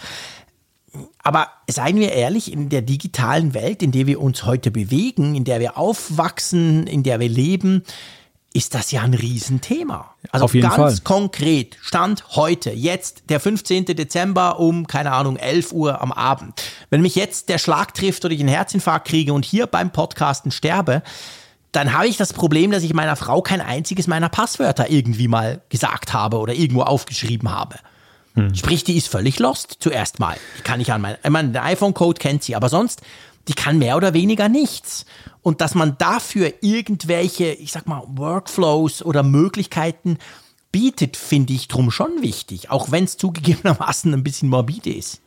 aber 1.23 1.47
seien 1.67 1.97
wir 1.97 2.11
ehrlich, 2.11 2.51
in 2.51 2.69
der 2.69 2.81
digitalen 2.81 3.53
Welt, 3.53 3.81
in 3.81 3.91
der 3.91 4.07
wir 4.07 4.21
uns 4.21 4.45
heute 4.45 4.71
bewegen, 4.71 5.35
in 5.35 5.43
der 5.43 5.59
wir 5.59 5.77
aufwachsen, 5.77 6.87
in 6.87 7.03
der 7.03 7.19
wir 7.19 7.29
leben, 7.29 7.83
ist 8.53 8.75
das 8.75 8.91
ja 8.91 9.01
ein 9.01 9.15
Riesenthema. 9.15 10.13
Also 10.31 10.45
Auf 10.45 10.53
jeden 10.53 10.67
ganz 10.69 10.75
Fall. 10.75 10.97
konkret, 11.03 11.75
Stand 11.81 12.23
heute, 12.35 12.71
jetzt 12.71 13.23
der 13.29 13.39
15. 13.39 13.85
Dezember 13.85 14.59
um, 14.59 14.85
keine 14.85 15.11
Ahnung, 15.11 15.37
11 15.37 15.73
Uhr 15.73 16.01
am 16.01 16.11
Abend. 16.11 16.61
Wenn 16.91 17.01
mich 17.01 17.15
jetzt 17.15 17.49
der 17.49 17.57
Schlag 17.57 17.93
trifft 17.95 18.23
oder 18.23 18.33
ich 18.33 18.39
einen 18.39 18.49
Herzinfarkt 18.49 19.07
kriege 19.07 19.33
und 19.33 19.43
hier 19.43 19.65
beim 19.65 19.91
Podcasten 19.91 20.51
sterbe, 20.51 21.01
dann 21.71 21.93
habe 21.93 22.07
ich 22.07 22.17
das 22.17 22.33
Problem, 22.33 22.69
dass 22.69 22.83
ich 22.83 22.93
meiner 22.93 23.15
Frau 23.15 23.41
kein 23.41 23.59
einziges 23.59 24.05
meiner 24.05 24.29
Passwörter 24.29 24.91
irgendwie 24.91 25.27
mal 25.27 25.61
gesagt 25.69 26.13
habe 26.13 26.37
oder 26.37 26.53
irgendwo 26.53 26.83
aufgeschrieben 26.83 27.51
habe. 27.51 27.77
Sprich, 28.53 28.83
die 28.83 28.97
ist 28.97 29.09
völlig 29.09 29.37
lost 29.37 29.77
zuerst 29.79 30.19
mal. 30.19 30.37
Die 30.57 30.63
kann 30.63 30.79
ich 30.81 30.91
an 30.91 31.01
mein, 31.01 31.17
ich 31.23 31.29
meine, 31.29 31.49
der 31.49 31.63
iPhone-Code 31.65 32.19
kennt 32.19 32.43
sie, 32.43 32.55
aber 32.55 32.67
sonst, 32.67 33.01
die 33.47 33.53
kann 33.53 33.79
mehr 33.79 33.97
oder 33.97 34.13
weniger 34.13 34.49
nichts. 34.49 35.05
Und 35.41 35.61
dass 35.61 35.75
man 35.75 35.97
dafür 35.97 36.53
irgendwelche, 36.61 37.51
ich 37.51 37.71
sag 37.71 37.87
mal, 37.87 38.03
Workflows 38.07 39.03
oder 39.03 39.23
Möglichkeiten 39.23 40.17
bietet, 40.71 41.17
finde 41.17 41.53
ich 41.53 41.67
drum 41.67 41.91
schon 41.91 42.21
wichtig, 42.21 42.69
auch 42.71 42.91
wenn 42.91 43.03
es 43.03 43.17
zugegebenermaßen 43.17 44.13
ein 44.13 44.23
bisschen 44.23 44.49
morbide 44.49 44.93
ist. 44.93 45.21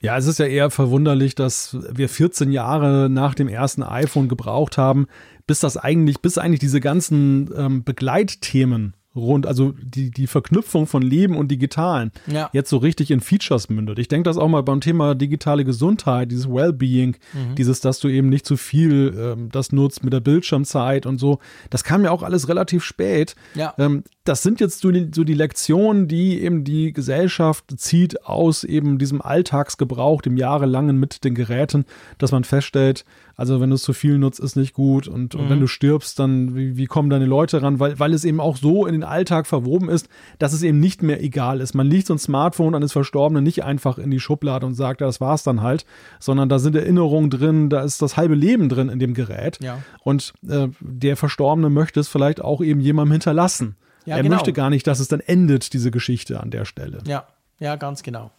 Ja, 0.00 0.16
es 0.16 0.26
ist 0.26 0.38
ja 0.38 0.46
eher 0.46 0.70
verwunderlich, 0.70 1.34
dass 1.34 1.76
wir 1.90 2.08
14 2.08 2.52
Jahre 2.52 3.08
nach 3.10 3.34
dem 3.34 3.48
ersten 3.48 3.82
iPhone 3.82 4.28
gebraucht 4.28 4.76
haben, 4.76 5.06
bis 5.46 5.60
das 5.60 5.76
eigentlich, 5.76 6.20
bis 6.20 6.38
eigentlich 6.38 6.60
diese 6.60 6.80
ganzen 6.80 7.50
ähm, 7.56 7.82
Begleitthemen 7.82 8.94
rund, 9.16 9.46
also 9.46 9.72
die, 9.82 10.10
die 10.10 10.26
Verknüpfung 10.26 10.86
von 10.86 11.02
Leben 11.02 11.36
und 11.36 11.50
Digitalen 11.50 12.12
Ja. 12.26 12.50
jetzt 12.52 12.70
so 12.70 12.76
richtig 12.76 13.10
in 13.10 13.20
Features 13.20 13.68
mündet. 13.68 13.98
Ich 13.98 14.08
denke 14.08 14.28
das 14.28 14.36
auch 14.36 14.48
mal 14.48 14.62
beim 14.62 14.80
Thema 14.80 15.14
digitale 15.14 15.64
Gesundheit, 15.64 16.30
dieses 16.30 16.48
Wellbeing, 16.48 17.16
dieses, 17.56 17.80
dass 17.80 17.98
du 17.98 18.08
eben 18.08 18.28
nicht 18.28 18.46
zu 18.46 18.56
viel 18.56 19.14
ähm, 19.18 19.48
das 19.50 19.72
nutzt 19.72 20.04
mit 20.04 20.12
der 20.12 20.20
Bildschirmzeit 20.20 21.06
und 21.06 21.18
so. 21.18 21.38
Das 21.70 21.82
kam 21.84 22.04
ja 22.04 22.10
auch 22.10 22.22
alles 22.22 22.48
relativ 22.48 22.84
spät. 22.84 23.34
Ja. 23.54 23.74
Ähm, 23.78 24.04
das 24.26 24.42
sind 24.42 24.60
jetzt 24.60 24.80
so 24.80 24.90
die, 24.90 25.08
so 25.14 25.22
die 25.22 25.34
Lektionen, 25.34 26.08
die 26.08 26.42
eben 26.42 26.64
die 26.64 26.92
Gesellschaft 26.92 27.64
zieht 27.76 28.24
aus 28.24 28.64
eben 28.64 28.98
diesem 28.98 29.22
Alltagsgebrauch, 29.22 30.20
dem 30.20 30.36
jahrelangen 30.36 30.98
mit 30.98 31.22
den 31.24 31.34
Geräten, 31.34 31.84
dass 32.18 32.32
man 32.32 32.42
feststellt, 32.42 33.04
also 33.36 33.60
wenn 33.60 33.70
du 33.70 33.76
es 33.76 33.82
zu 33.82 33.92
viel 33.92 34.18
nutzt, 34.18 34.40
ist 34.40 34.56
nicht 34.56 34.74
gut 34.74 35.06
und, 35.06 35.34
und 35.34 35.48
wenn 35.48 35.60
du 35.60 35.68
stirbst, 35.68 36.18
dann 36.18 36.56
wie, 36.56 36.76
wie 36.76 36.86
kommen 36.86 37.08
deine 37.08 37.26
Leute 37.26 37.62
ran, 37.62 37.78
weil, 37.78 37.98
weil 38.00 38.14
es 38.14 38.24
eben 38.24 38.40
auch 38.40 38.56
so 38.56 38.84
in 38.86 38.94
den 38.94 39.04
Alltag 39.04 39.46
verwoben 39.46 39.88
ist, 39.88 40.08
dass 40.38 40.52
es 40.52 40.62
eben 40.62 40.80
nicht 40.80 41.02
mehr 41.02 41.22
egal 41.22 41.60
ist. 41.60 41.74
Man 41.74 41.86
legt 41.86 42.08
so 42.08 42.14
ein 42.14 42.18
Smartphone 42.18 42.74
eines 42.74 42.92
Verstorbenen 42.92 43.44
nicht 43.44 43.62
einfach 43.62 43.98
in 43.98 44.10
die 44.10 44.20
Schublade 44.20 44.66
und 44.66 44.74
sagt, 44.74 45.02
ja, 45.02 45.06
das 45.06 45.20
war's 45.20 45.44
dann 45.44 45.62
halt, 45.62 45.86
sondern 46.18 46.48
da 46.48 46.58
sind 46.58 46.74
Erinnerungen 46.74 47.30
drin, 47.30 47.68
da 47.68 47.82
ist 47.82 48.02
das 48.02 48.16
halbe 48.16 48.34
Leben 48.34 48.68
drin 48.68 48.88
in 48.88 48.98
dem 48.98 49.14
Gerät. 49.14 49.58
Ja. 49.62 49.78
Und 50.02 50.32
äh, 50.48 50.68
der 50.80 51.16
Verstorbene 51.16 51.70
möchte 51.70 52.00
es 52.00 52.08
vielleicht 52.08 52.40
auch 52.40 52.60
eben 52.60 52.80
jemandem 52.80 53.12
hinterlassen. 53.12 53.76
Ja, 54.06 54.16
er 54.16 54.22
genau. 54.22 54.36
möchte 54.36 54.52
gar 54.52 54.70
nicht, 54.70 54.86
dass 54.86 55.00
es 55.00 55.08
dann 55.08 55.20
endet, 55.20 55.72
diese 55.72 55.90
Geschichte 55.90 56.40
an 56.40 56.50
der 56.50 56.64
Stelle. 56.64 57.02
Ja, 57.06 57.26
ja, 57.58 57.76
ganz 57.76 58.02
genau. 58.02 58.30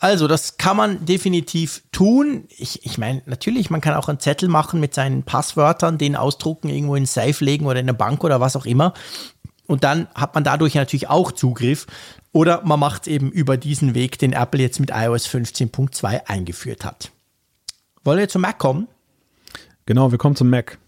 Also, 0.00 0.28
das 0.28 0.58
kann 0.58 0.76
man 0.76 1.04
definitiv 1.06 1.82
tun. 1.90 2.44
Ich, 2.56 2.84
ich 2.86 2.98
meine, 2.98 3.22
natürlich, 3.26 3.68
man 3.68 3.80
kann 3.80 3.94
auch 3.94 4.08
einen 4.08 4.20
Zettel 4.20 4.48
machen 4.48 4.78
mit 4.78 4.94
seinen 4.94 5.24
Passwörtern, 5.24 5.98
den 5.98 6.14
ausdrucken, 6.14 6.68
irgendwo 6.68 6.94
in 6.94 7.06
Safe 7.06 7.44
legen 7.44 7.66
oder 7.66 7.80
in 7.80 7.86
eine 7.86 7.94
Bank 7.94 8.22
oder 8.22 8.40
was 8.40 8.54
auch 8.54 8.66
immer. 8.66 8.94
Und 9.66 9.84
dann 9.84 10.08
hat 10.14 10.34
man 10.34 10.44
dadurch 10.44 10.74
natürlich 10.74 11.08
auch 11.08 11.32
Zugriff. 11.32 11.86
Oder 12.32 12.62
man 12.64 12.78
macht 12.78 13.02
es 13.02 13.08
eben 13.08 13.32
über 13.32 13.56
diesen 13.56 13.94
Weg, 13.94 14.18
den 14.18 14.32
Apple 14.32 14.60
jetzt 14.60 14.78
mit 14.78 14.90
iOS 14.90 15.26
15.2 15.26 16.26
eingeführt 16.26 16.84
hat. 16.84 17.10
Wollen 18.04 18.18
wir 18.18 18.28
zum 18.28 18.42
Mac 18.42 18.58
kommen? 18.58 18.86
Genau, 19.86 20.12
wir 20.12 20.18
kommen 20.18 20.36
zum 20.36 20.48
Mac. 20.50 20.78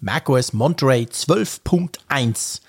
macOS 0.00 0.52
Monterey 0.52 1.08
12.1 1.10 2.60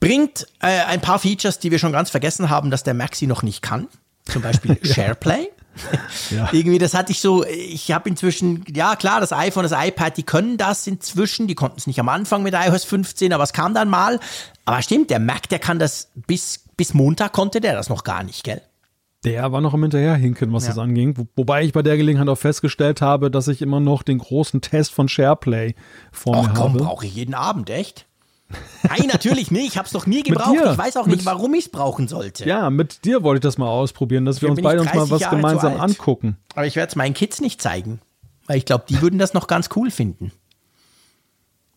bringt 0.00 0.46
äh, 0.60 0.66
ein 0.84 1.00
paar 1.00 1.18
Features, 1.18 1.58
die 1.58 1.70
wir 1.70 1.78
schon 1.78 1.92
ganz 1.92 2.10
vergessen 2.10 2.50
haben, 2.50 2.70
dass 2.70 2.82
der 2.84 2.94
Mac 2.94 3.14
sie 3.16 3.26
noch 3.26 3.42
nicht 3.42 3.62
kann. 3.62 3.88
Zum 4.24 4.42
Beispiel 4.42 4.78
SharePlay. 4.84 5.48
Ja. 6.30 6.48
Irgendwie, 6.50 6.78
das 6.78 6.92
hatte 6.92 7.12
ich 7.12 7.20
so, 7.20 7.44
ich 7.44 7.92
habe 7.92 8.08
inzwischen, 8.08 8.64
ja 8.74 8.96
klar, 8.96 9.20
das 9.20 9.32
iPhone, 9.32 9.62
das 9.62 9.70
iPad, 9.70 10.16
die 10.16 10.24
können 10.24 10.56
das 10.56 10.88
inzwischen, 10.88 11.46
die 11.46 11.54
konnten 11.54 11.78
es 11.78 11.86
nicht 11.86 12.00
am 12.00 12.08
Anfang 12.08 12.42
mit 12.42 12.52
iOS 12.52 12.82
15, 12.82 13.32
aber 13.32 13.44
es 13.44 13.52
kam 13.52 13.74
dann 13.74 13.88
mal. 13.88 14.18
Aber 14.64 14.82
stimmt, 14.82 15.08
der 15.10 15.20
Mac, 15.20 15.48
der 15.50 15.60
kann 15.60 15.78
das, 15.78 16.10
bis, 16.26 16.64
bis 16.76 16.94
Montag 16.94 17.32
konnte 17.32 17.60
der 17.60 17.74
das 17.74 17.88
noch 17.90 18.02
gar 18.02 18.24
nicht, 18.24 18.42
gell? 18.42 18.60
Der 19.24 19.52
war 19.52 19.60
noch 19.60 19.72
im 19.72 19.82
Hinterherhinken, 19.82 20.52
was 20.52 20.64
Ja. 20.64 20.70
das 20.70 20.78
anging. 20.78 21.16
Wo, 21.16 21.28
wobei 21.36 21.62
ich 21.62 21.72
bei 21.72 21.82
der 21.82 21.96
Gelegenheit 21.96 22.28
auch 22.28 22.34
festgestellt 22.38 23.00
habe, 23.00 23.30
dass 23.30 23.46
ich 23.46 23.62
immer 23.62 23.78
noch 23.78 24.02
den 24.02 24.18
großen 24.18 24.60
Test 24.60 24.92
von 24.92 25.08
SharePlay 25.08 25.76
vor 26.10 26.36
Ach 26.38 26.48
mir 26.48 26.54
komm, 26.54 26.72
habe. 26.74 26.84
brauche 26.84 27.06
ich 27.06 27.14
jeden 27.14 27.34
Abend, 27.34 27.70
echt? 27.70 28.06
Nein, 28.82 29.08
natürlich 29.12 29.50
nicht. 29.50 29.66
Ich 29.68 29.76
habe 29.76 29.86
es 29.86 29.92
noch 29.92 30.06
nie 30.06 30.22
gebraucht. 30.22 30.56
Ich 30.62 30.78
weiß 30.78 30.96
auch 30.96 31.06
Mit- 31.06 31.16
nicht, 31.16 31.26
warum 31.26 31.52
ich 31.54 31.66
es 31.66 31.70
brauchen 31.70 32.08
sollte. 32.08 32.46
Ja, 32.46 32.70
mit 32.70 33.04
dir 33.04 33.22
wollte 33.22 33.38
ich 33.38 33.42
das 33.42 33.58
mal 33.58 33.68
ausprobieren, 33.68 34.24
dass 34.24 34.40
wir 34.40 34.50
uns 34.50 34.62
beide 34.62 34.80
uns 34.80 34.88
mal 34.88 35.00
30 35.00 35.10
was 35.12 35.20
Jahre 35.20 35.36
gemeinsam 35.36 35.80
angucken. 35.80 36.36
Aber 36.54 36.66
ich 36.66 36.76
werde 36.76 36.90
es 36.90 36.96
meinen 36.96 37.14
Kids 37.14 37.40
nicht 37.40 37.60
zeigen. 37.60 38.00
Weil 38.46 38.56
ich 38.56 38.64
glaube, 38.64 38.84
die 38.88 39.02
würden 39.02 39.18
das 39.18 39.34
noch 39.34 39.46
ganz 39.46 39.68
cool 39.76 39.90
finden. 39.90 40.32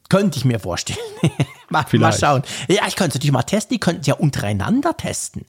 Könnte 0.09 0.37
ich 0.37 0.45
mir 0.45 0.59
vorstellen. 0.59 0.99
mal, 1.69 1.85
mal 1.93 2.13
schauen. 2.13 2.43
Ja, 2.67 2.87
ich 2.87 2.95
könnte 2.95 3.09
es 3.09 3.15
natürlich 3.15 3.31
mal 3.31 3.43
testen. 3.43 3.75
Die 3.75 3.79
könnten 3.79 4.01
es 4.01 4.07
ja 4.07 4.15
untereinander 4.15 4.95
testen. 4.95 5.45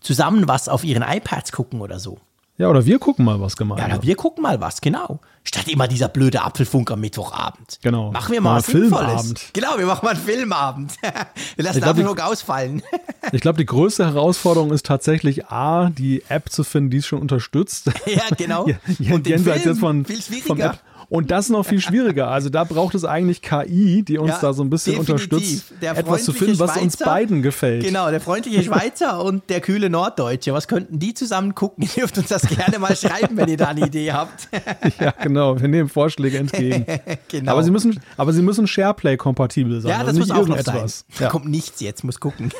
Zusammen 0.00 0.48
was 0.48 0.68
auf 0.68 0.84
ihren 0.84 1.02
iPads 1.02 1.52
gucken 1.52 1.80
oder 1.80 1.98
so. 1.98 2.18
Ja, 2.58 2.68
oder 2.68 2.86
wir 2.86 2.98
gucken 2.98 3.24
mal 3.24 3.40
was 3.40 3.52
Ja, 3.52 3.58
gemeinsam. 3.58 3.90
na, 3.90 4.02
wir 4.02 4.16
gucken 4.16 4.42
mal 4.42 4.60
was, 4.60 4.80
genau. 4.80 5.20
Statt 5.44 5.68
immer 5.68 5.86
dieser 5.86 6.08
blöde 6.08 6.42
Apfelfunk 6.42 6.90
am 6.90 7.00
Mittwochabend. 7.00 7.78
Genau. 7.82 8.10
Machen 8.12 8.32
wir 8.32 8.40
mal 8.40 8.50
Mal 8.50 8.56
was 8.58 8.66
Sinnvolles. 8.66 9.06
Filmabend. 9.08 9.50
Genau, 9.52 9.78
wir 9.78 9.86
machen 9.86 10.04
mal 10.04 10.14
einen 10.14 10.20
Filmabend. 10.24 10.92
wir 11.56 11.64
lassen 11.64 11.78
glaub, 11.80 11.90
Apfelfunk 11.90 12.20
ausfallen. 12.22 12.82
Ich 13.32 13.40
glaube, 13.40 13.58
die 13.58 13.66
größte 13.66 14.04
Herausforderung 14.06 14.70
ist 14.70 14.86
tatsächlich 14.86 15.46
A, 15.46 15.90
die 15.90 16.22
App 16.28 16.48
zu 16.48 16.62
finden, 16.62 16.90
die 16.90 16.98
es 16.98 17.06
schon 17.06 17.20
unterstützt. 17.20 17.90
ja, 18.06 18.22
genau. 18.36 18.68
Ja, 18.68 18.76
ja, 19.00 19.14
Und 19.14 19.26
den 19.26 19.32
jenseits 19.32 19.62
Film, 19.62 19.74
jetzt 19.74 19.80
von, 19.80 20.04
viel 20.04 20.22
von 20.22 20.22
schwieriger. 20.56 20.64
App. 20.74 20.80
Und 21.08 21.30
das 21.30 21.48
noch 21.48 21.64
viel 21.64 21.80
schwieriger. 21.80 22.28
Also 22.28 22.48
da 22.48 22.64
braucht 22.64 22.94
es 22.94 23.04
eigentlich 23.04 23.40
KI, 23.42 24.02
die 24.02 24.18
uns 24.18 24.30
Ja, 24.30 24.38
da 24.40 24.52
so 24.52 24.62
ein 24.64 24.70
bisschen 24.70 24.98
definitiv. 24.98 25.30
unterstützt, 25.32 25.72
Der 25.80 25.96
etwas 25.96 26.24
zu 26.24 26.32
finden, 26.32 26.58
was 26.58 26.76
uns 26.76 26.96
beiden 26.96 27.42
gefällt. 27.42 27.84
Genau, 27.84 28.10
der 28.10 28.20
freundliche 28.20 28.62
Schweizer 28.64 29.22
und 29.22 29.48
der 29.48 29.60
kühle 29.60 29.88
Norddeutsche. 29.88 30.52
Was 30.52 30.66
könnten 30.68 30.98
die 30.98 31.14
zusammen 31.14 31.54
gucken? 31.54 31.84
Ihr 31.96 32.02
dürft 32.02 32.18
uns 32.18 32.28
das 32.28 32.42
gerne 32.48 32.78
mal 32.78 32.96
schreiben, 32.96 33.36
wenn 33.36 33.48
ihr 33.48 33.56
da 33.56 33.68
eine 33.68 33.86
Idee 33.86 34.12
habt. 34.12 34.48
Ja, 35.00 35.10
genau. 35.22 35.60
Wir 35.60 35.68
nehmen 35.68 35.88
Vorschläge 35.88 36.38
entgegen. 36.38 36.86
genau. 37.28 37.52
Aber 37.52 37.62
sie 37.62 37.70
müssen, 37.70 38.00
aber 38.16 38.32
sie 38.32 38.42
müssen 38.42 38.66
SharePlay-kompatibel 38.66 39.80
sein. 39.80 39.90
ja, 39.90 40.04
das 40.04 40.16
muss 40.16 40.30
auch 40.30 40.46
noch 40.46 40.60
sein. 40.60 40.86
Ja, 41.18 41.28
kommt 41.28 41.46
nichts 41.46 41.80
jetzt, 41.80 42.02
muss 42.04 42.18
gucken. 42.20 42.50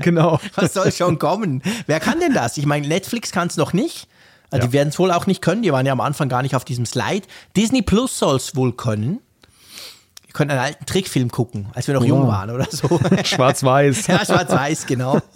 genau. 0.00 0.38
Was 0.54 0.74
soll 0.74 0.92
schon 0.92 1.18
kommen? 1.18 1.62
Wer 1.86 2.00
kann 2.00 2.20
denn 2.20 2.34
das? 2.34 2.56
Ich 2.56 2.66
meine, 2.66 2.86
Netflix 2.88 3.30
kann 3.32 3.48
es 3.48 3.56
noch 3.56 3.72
nicht. 3.72 4.08
Also 4.50 4.64
Ja. 4.64 4.66
die 4.68 4.72
werden 4.72 4.88
es 4.88 4.98
wohl 4.98 5.10
auch 5.12 5.26
nicht 5.26 5.42
können. 5.42 5.62
Die 5.62 5.72
waren 5.72 5.86
ja 5.86 5.92
am 5.92 6.00
Anfang 6.00 6.28
gar 6.28 6.42
nicht 6.42 6.54
auf 6.56 6.64
diesem 6.64 6.86
Slide. 6.86 7.26
Disney 7.56 7.82
Plus 7.82 8.18
soll 8.18 8.36
es 8.36 8.56
wohl 8.56 8.72
können. 8.72 9.20
Ihr 10.26 10.32
könnt 10.32 10.50
einen 10.50 10.60
alten 10.60 10.86
Trickfilm 10.86 11.30
gucken, 11.30 11.66
als 11.74 11.86
wir 11.88 11.94
noch 11.94 12.04
jung 12.04 12.26
waren 12.28 12.50
oder 12.50 12.66
so. 12.70 13.00
Schwarz-Weiß. 13.24 14.06
Ja, 14.08 14.24
schwarz-weiß, 14.24 14.86
genau. 14.86 15.18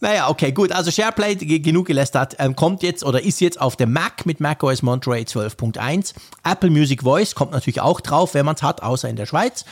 Naja, 0.00 0.28
okay, 0.28 0.52
gut. 0.52 0.70
Also 0.70 0.92
SharePlay, 0.92 1.34
ge- 1.34 1.58
genug 1.58 1.86
gelästert, 1.86 2.36
ähm, 2.38 2.54
kommt 2.54 2.84
jetzt 2.84 3.02
oder 3.04 3.20
ist 3.22 3.40
jetzt 3.40 3.60
auf 3.60 3.74
dem 3.74 3.92
Mac 3.92 4.26
mit 4.26 4.38
macOS 4.38 4.82
Monterey 4.82 5.22
12.1. 5.24 6.14
Apple 6.44 6.70
Music 6.70 7.02
Voice 7.02 7.34
kommt 7.34 7.50
natürlich 7.50 7.80
auch 7.80 8.00
drauf, 8.00 8.34
wenn 8.34 8.46
man 8.46 8.54
es 8.54 8.62
hat, 8.62 8.82
außer 8.84 9.08
in 9.08 9.16
der 9.16 9.26
Schweiz. 9.26 9.64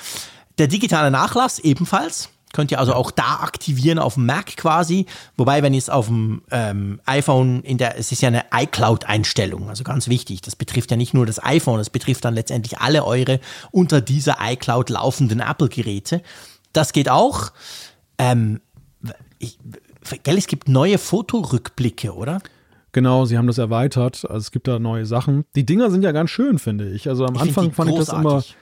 Der 0.58 0.66
digitale 0.66 1.12
Nachlass 1.12 1.60
ebenfalls. 1.60 2.28
Könnt 2.56 2.70
ihr 2.70 2.78
also 2.78 2.94
auch 2.94 3.10
da 3.10 3.40
aktivieren 3.42 3.98
auf 3.98 4.14
dem 4.14 4.24
Mac 4.24 4.56
quasi. 4.56 5.04
Wobei, 5.36 5.62
wenn 5.62 5.74
ihr 5.74 5.78
es 5.78 5.90
auf 5.90 6.06
dem 6.06 6.40
ähm, 6.50 7.02
iPhone 7.04 7.62
in 7.64 7.76
der, 7.76 7.98
es 7.98 8.12
ist 8.12 8.22
ja 8.22 8.28
eine 8.28 8.44
iCloud-Einstellung, 8.50 9.68
also 9.68 9.84
ganz 9.84 10.08
wichtig. 10.08 10.40
Das 10.40 10.56
betrifft 10.56 10.90
ja 10.90 10.96
nicht 10.96 11.12
nur 11.12 11.26
das 11.26 11.44
iPhone, 11.44 11.76
das 11.76 11.90
betrifft 11.90 12.24
dann 12.24 12.32
letztendlich 12.32 12.78
alle 12.78 13.04
eure 13.04 13.40
unter 13.72 14.00
dieser 14.00 14.38
iCloud 14.40 14.88
laufenden 14.88 15.40
Apple-Geräte. 15.40 16.22
Das 16.72 16.94
geht 16.94 17.10
auch. 17.10 17.52
Ähm, 18.16 18.62
ich, 19.38 19.58
gell, 20.22 20.38
es 20.38 20.46
gibt 20.46 20.66
neue 20.66 20.96
Fotorückblicke, 20.96 22.14
oder? 22.14 22.40
Genau, 22.92 23.26
sie 23.26 23.36
haben 23.36 23.48
das 23.48 23.58
erweitert. 23.58 24.24
Also 24.24 24.38
es 24.38 24.50
gibt 24.50 24.66
da 24.66 24.78
neue 24.78 25.04
Sachen. 25.04 25.44
Die 25.56 25.66
Dinger 25.66 25.90
sind 25.90 26.04
ja 26.04 26.12
ganz 26.12 26.30
schön, 26.30 26.58
finde 26.58 26.88
ich. 26.88 27.06
Also 27.10 27.26
am 27.26 27.34
Ich 27.34 27.42
Anfang 27.42 27.72
fand 27.72 27.90
ich 27.90 27.98
das 27.98 28.08
immer 28.08 28.22
großartig. 28.22 28.56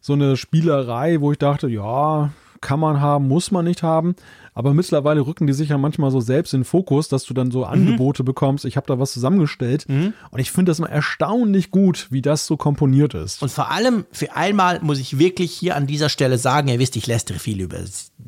so 0.00 0.14
eine 0.14 0.36
Spielerei, 0.36 1.20
wo 1.20 1.30
ich 1.30 1.38
dachte, 1.38 1.68
ja, 1.68 2.32
kann 2.60 2.80
man 2.80 3.00
haben, 3.00 3.28
muss 3.28 3.50
man 3.50 3.64
nicht 3.64 3.82
haben. 3.82 4.14
Aber 4.54 4.74
mittlerweile 4.74 5.20
rücken 5.24 5.46
die 5.46 5.52
sich 5.52 5.68
ja 5.68 5.78
manchmal 5.78 6.10
so 6.10 6.20
selbst 6.20 6.52
in 6.52 6.60
den 6.60 6.64
Fokus, 6.64 7.08
dass 7.08 7.24
du 7.24 7.32
dann 7.34 7.46
Mhm. 7.48 7.52
so 7.52 7.64
Angebote 7.64 8.24
bekommst. 8.24 8.64
Ich 8.64 8.76
habe 8.76 8.86
da 8.88 8.98
was 8.98 9.12
zusammengestellt. 9.12 9.86
Und 9.88 10.38
ich 10.38 10.50
finde 10.50 10.70
das 10.70 10.80
immer 10.80 10.90
erstaunlich 10.90 11.70
gut, 11.70 12.08
wie 12.10 12.22
das 12.22 12.46
so 12.46 12.56
komponiert 12.56 13.14
ist. 13.14 13.40
Und 13.42 13.50
vor 13.52 13.70
allem, 13.70 14.04
für 14.10 14.34
einmal 14.34 14.80
muss 14.82 14.98
ich 14.98 15.18
wirklich 15.18 15.52
hier 15.52 15.76
an 15.76 15.86
dieser 15.86 16.08
Stelle 16.08 16.38
sagen, 16.38 16.68
ihr 16.68 16.78
wisst, 16.80 16.96
ich 16.96 17.06
lästere 17.06 17.38
viel 17.38 17.60
über, 17.60 17.78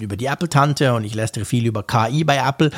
über 0.01 0.17
die 0.17 0.27
Apple-Tante 0.27 0.95
und 0.95 1.03
ich 1.05 1.15
lästere 1.15 1.45
viel 1.45 1.67
über 1.67 1.83
KI 1.83 2.23
bei 2.25 2.37
Apple. 2.37 2.71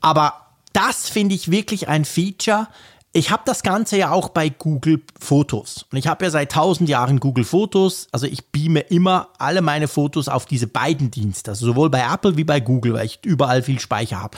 Aber 0.00 0.32
das 0.72 1.08
finde 1.08 1.34
ich 1.34 1.50
wirklich 1.50 1.88
ein 1.88 2.04
Feature. 2.04 2.68
Ich 3.16 3.30
habe 3.30 3.44
das 3.46 3.62
Ganze 3.62 3.96
ja 3.96 4.10
auch 4.10 4.28
bei 4.28 4.50
Google 4.50 5.00
Fotos. 5.18 5.86
Und 5.90 5.96
ich 5.96 6.06
habe 6.06 6.26
ja 6.26 6.30
seit 6.30 6.52
tausend 6.52 6.86
Jahren 6.90 7.18
Google 7.18 7.44
Fotos. 7.44 8.08
Also 8.12 8.26
ich 8.26 8.48
beame 8.48 8.80
immer 8.80 9.28
alle 9.38 9.62
meine 9.62 9.88
Fotos 9.88 10.28
auf 10.28 10.44
diese 10.44 10.66
beiden 10.66 11.10
Dienste. 11.10 11.52
Also 11.52 11.64
sowohl 11.64 11.88
bei 11.88 12.02
Apple 12.02 12.36
wie 12.36 12.44
bei 12.44 12.60
Google, 12.60 12.92
weil 12.92 13.06
ich 13.06 13.20
überall 13.24 13.62
viel 13.62 13.80
Speicher 13.80 14.20
habe. 14.20 14.36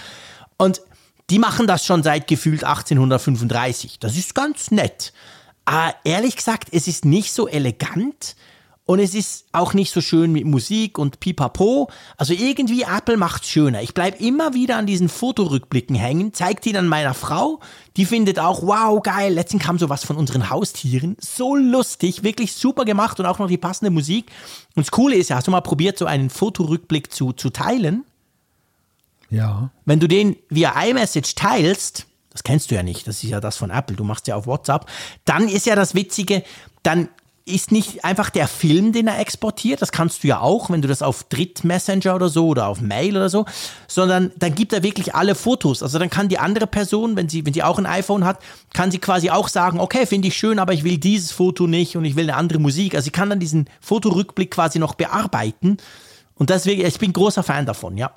Und 0.59 0.81
die 1.29 1.41
machen 1.41 1.67
das 1.67 1.85
schon 1.85 2.05
seit 2.05 2.29
gefühlt 2.29 2.63
1835. 2.63 3.99
Das 3.99 4.17
ist 4.17 4.37
ganz 4.37 4.71
nett. 4.71 5.13
Aber 5.65 5.97
ehrlich 6.05 6.37
gesagt, 6.37 6.69
es 6.71 6.87
ist 6.87 7.05
nicht 7.05 7.33
so 7.33 7.49
elegant 7.49 8.37
und 8.89 9.01
es 9.01 9.15
ist 9.15 9.45
auch 9.53 9.75
nicht 9.75 9.93
so 9.93 10.01
schön 10.01 10.33
mit 10.33 10.47
Musik 10.47 10.97
und 10.97 11.21
Pipapo. 11.21 11.91
Also 12.17 12.33
irgendwie 12.33 12.85
Apple 12.85 13.19
macht's 13.19 13.51
schöner. 13.51 13.83
Ich 13.83 13.93
bleib 13.93 14.19
immer 14.19 14.55
wieder 14.55 14.77
an 14.77 14.87
diesen 14.87 15.11
Fotorückblicken 15.11 15.95
hängen, 15.95 16.33
zeigt 16.33 16.65
die 16.65 16.73
dann 16.73 16.89
meiner 16.89 17.13
Frau. 17.13 17.61
Die 17.99 18.07
findet 18.07 18.39
auch, 18.39 18.63
wow, 18.63 19.03
geil, 19.03 19.35
letztens 19.35 19.63
kam 19.63 19.79
sowas 19.79 20.07
von 20.07 20.17
unseren 20.17 20.49
Haustieren. 20.49 21.19
So 21.21 21.55
lustig, 21.55 22.23
wirklich 22.23 22.55
super 22.55 22.87
gemacht 22.87 23.21
und 23.21 23.27
auch 23.27 23.39
noch 23.39 23.49
die 23.49 23.59
passende 23.59 23.91
Musik. 23.91 24.31
Und 24.75 24.87
das 24.87 24.91
Coole 24.91 25.17
ist 25.17 25.29
ja, 25.29 25.37
hast 25.37 25.47
du 25.47 25.51
mal 25.51 25.61
probiert, 25.61 25.99
so 25.99 26.07
einen 26.07 26.31
Fotorückblick 26.31 27.13
zu, 27.13 27.35
zu 27.35 27.51
teilen? 27.51 28.07
Ja. 29.29 29.69
Wenn 29.85 30.01
du 30.01 30.09
den 30.09 30.35
via 30.49 30.73
iMessage 30.83 31.35
teilst, 31.35 32.07
das 32.31 32.43
kennst 32.43 32.71
du 32.71 32.75
ja 32.75 32.83
nicht, 32.83 33.07
das 33.07 33.23
ist 33.23 33.29
ja 33.29 33.41
das 33.41 33.59
von 33.59 33.69
Apple, 33.69 33.97
du 33.97 34.05
machst 34.05 34.29
ja 34.29 34.37
auf 34.37 34.47
WhatsApp, 34.47 34.87
dann 35.27 35.47
ist 35.47 35.67
ja 35.67 35.77
das 35.77 35.95
Witzige, 35.95 36.43
dann 36.83 37.11
ist 37.49 37.73
nicht 37.73 38.05
einfach 38.05 38.31
der 38.31 38.49
Film, 38.49 38.93
den 38.93 39.09
er 39.09 39.19
exportiert, 39.19 39.83
das 39.83 39.93
kannst 39.93 40.23
du 40.23 40.29
ja 40.29 40.41
auch, 40.41 40.71
wenn 40.71 40.83
du 40.83 40.89
das 40.89 41.03
auf 41.03 41.25
Drittmessenger 41.25 42.15
oder 42.15 42.29
so 42.29 42.49
oder 42.49 42.69
auf 42.69 42.81
Mail 42.81 43.17
oder 43.17 43.29
so, 43.29 43.47
sondern 43.87 44.33
dann 44.37 44.55
gibt 44.55 44.73
er 44.73 44.83
wirklich 44.83 45.15
alle 45.15 45.35
Fotos. 45.35 45.83
Also 45.83 45.99
dann 45.99 46.11
kann 46.11 46.29
die 46.29 46.39
andere 46.39 46.67
Person, 46.67 47.17
wenn 47.17 47.29
sie, 47.29 47.45
wenn 47.47 47.55
sie 47.55 47.63
auch 47.63 47.79
ein 47.79 47.87
iPhone 47.87 48.25
hat, 48.25 48.39
kann 48.75 48.91
sie 48.91 48.99
quasi 48.99 49.31
auch 49.31 49.49
sagen, 49.49 49.81
okay, 49.81 50.07
finde 50.07 50.29
ich 50.29 50.37
schön, 50.37 50.59
aber 50.59 50.73
ich 50.73 50.85
will 50.85 50.99
dieses 50.99 51.33
Foto 51.33 51.67
nicht 51.67 51.97
und 51.97 52.05
ich 52.05 52.17
will 52.17 52.25
eine 52.25 52.37
andere 52.37 52.59
Musik. 52.59 52.95
Also 52.95 53.07
sie 53.07 53.11
kann 53.11 53.31
dann 53.31 53.41
diesen 53.41 53.69
Fotorückblick 53.81 54.51
quasi 54.51 54.79
noch 54.79 54.95
bearbeiten. 54.95 55.79
Und 56.35 56.51
deswegen, 56.51 56.87
ich 56.87 56.99
bin 56.99 57.13
großer 57.13 57.43
Fan 57.43 57.67
davon, 57.67 57.97
ja. 57.97 58.13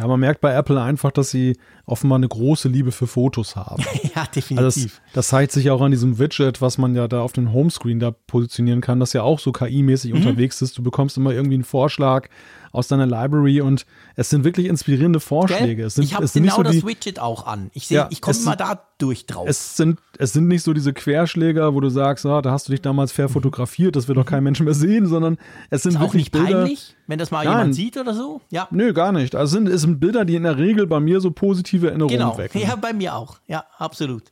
Ja, 0.00 0.06
man 0.06 0.18
merkt 0.18 0.40
bei 0.40 0.54
Apple 0.54 0.80
einfach, 0.80 1.12
dass 1.12 1.30
sie 1.30 1.58
offenbar 1.84 2.16
eine 2.16 2.26
große 2.26 2.70
Liebe 2.70 2.90
für 2.90 3.06
Fotos 3.06 3.54
haben. 3.54 3.84
ja, 4.16 4.24
definitiv. 4.24 4.58
Also 4.58 4.82
das, 4.84 5.00
das, 5.12 5.28
zeigt 5.28 5.52
sich 5.52 5.70
auch 5.70 5.82
an 5.82 5.90
diesem 5.90 6.18
Widget, 6.18 6.62
was 6.62 6.78
man 6.78 6.94
ja 6.94 7.06
da 7.06 7.20
auf 7.20 7.34
den 7.34 7.52
Homescreen 7.52 8.00
da 8.00 8.10
positionieren 8.10 8.80
kann, 8.80 8.98
das 8.98 9.12
ja 9.12 9.22
auch 9.22 9.38
so 9.38 9.52
KI-mäßig 9.52 10.12
mhm. 10.12 10.20
unterwegs 10.20 10.62
ist. 10.62 10.78
Du 10.78 10.82
bekommst 10.82 11.18
immer 11.18 11.32
irgendwie 11.32 11.56
einen 11.56 11.64
Vorschlag 11.64 12.28
aus 12.72 12.88
deiner 12.88 13.06
Library 13.06 13.60
und 13.60 13.86
es 14.16 14.30
sind 14.30 14.44
wirklich 14.44 14.66
inspirierende 14.66 15.20
Vorschläge. 15.20 15.88
Sind, 15.90 16.04
ich 16.04 16.14
habe 16.14 16.26
genau 16.32 16.56
so 16.56 16.62
das 16.62 16.72
die, 16.72 16.86
Widget 16.86 17.18
auch 17.18 17.46
an. 17.46 17.70
Ich, 17.74 17.90
ja, 17.90 18.08
ich 18.10 18.20
komme 18.20 18.38
mal 18.40 18.56
da 18.56 18.80
durch 18.98 19.26
drauf. 19.26 19.48
Es 19.48 19.76
sind, 19.76 19.98
es 20.18 20.32
sind 20.32 20.46
nicht 20.48 20.62
so 20.62 20.72
diese 20.72 20.92
Querschläger, 20.92 21.74
wo 21.74 21.80
du 21.80 21.88
sagst, 21.88 22.26
ah, 22.26 22.42
da 22.42 22.52
hast 22.52 22.68
du 22.68 22.72
dich 22.72 22.82
damals 22.82 23.12
fair 23.12 23.28
fotografiert, 23.28 23.96
das 23.96 24.08
wird 24.08 24.18
doch 24.18 24.26
kein 24.26 24.44
Mensch 24.44 24.60
mehr 24.60 24.74
sehen, 24.74 25.06
sondern 25.06 25.38
es 25.70 25.82
sind 25.82 25.94
ist 25.94 26.00
wirklich 26.00 26.10
auch 26.10 26.14
nicht 26.14 26.32
Bilder. 26.32 26.60
peinlich, 26.60 26.96
wenn 27.06 27.18
das 27.18 27.30
mal 27.30 27.44
Nein. 27.44 27.52
jemand 27.52 27.74
sieht 27.74 27.96
oder 27.96 28.14
so? 28.14 28.40
Ja. 28.50 28.68
Nö, 28.70 28.92
gar 28.92 29.12
nicht. 29.12 29.34
Also 29.34 29.56
sind, 29.56 29.68
es 29.68 29.82
sind 29.82 30.00
Bilder, 30.00 30.24
die 30.24 30.36
in 30.36 30.44
der 30.44 30.58
Regel 30.58 30.86
bei 30.86 31.00
mir 31.00 31.20
so 31.20 31.30
positive 31.30 31.88
Erinnerungen 31.88 32.18
genau. 32.18 32.38
wecken. 32.38 32.60
Ja, 32.60 32.76
bei 32.76 32.92
mir 32.92 33.14
auch. 33.16 33.38
Ja, 33.46 33.64
absolut. 33.78 34.24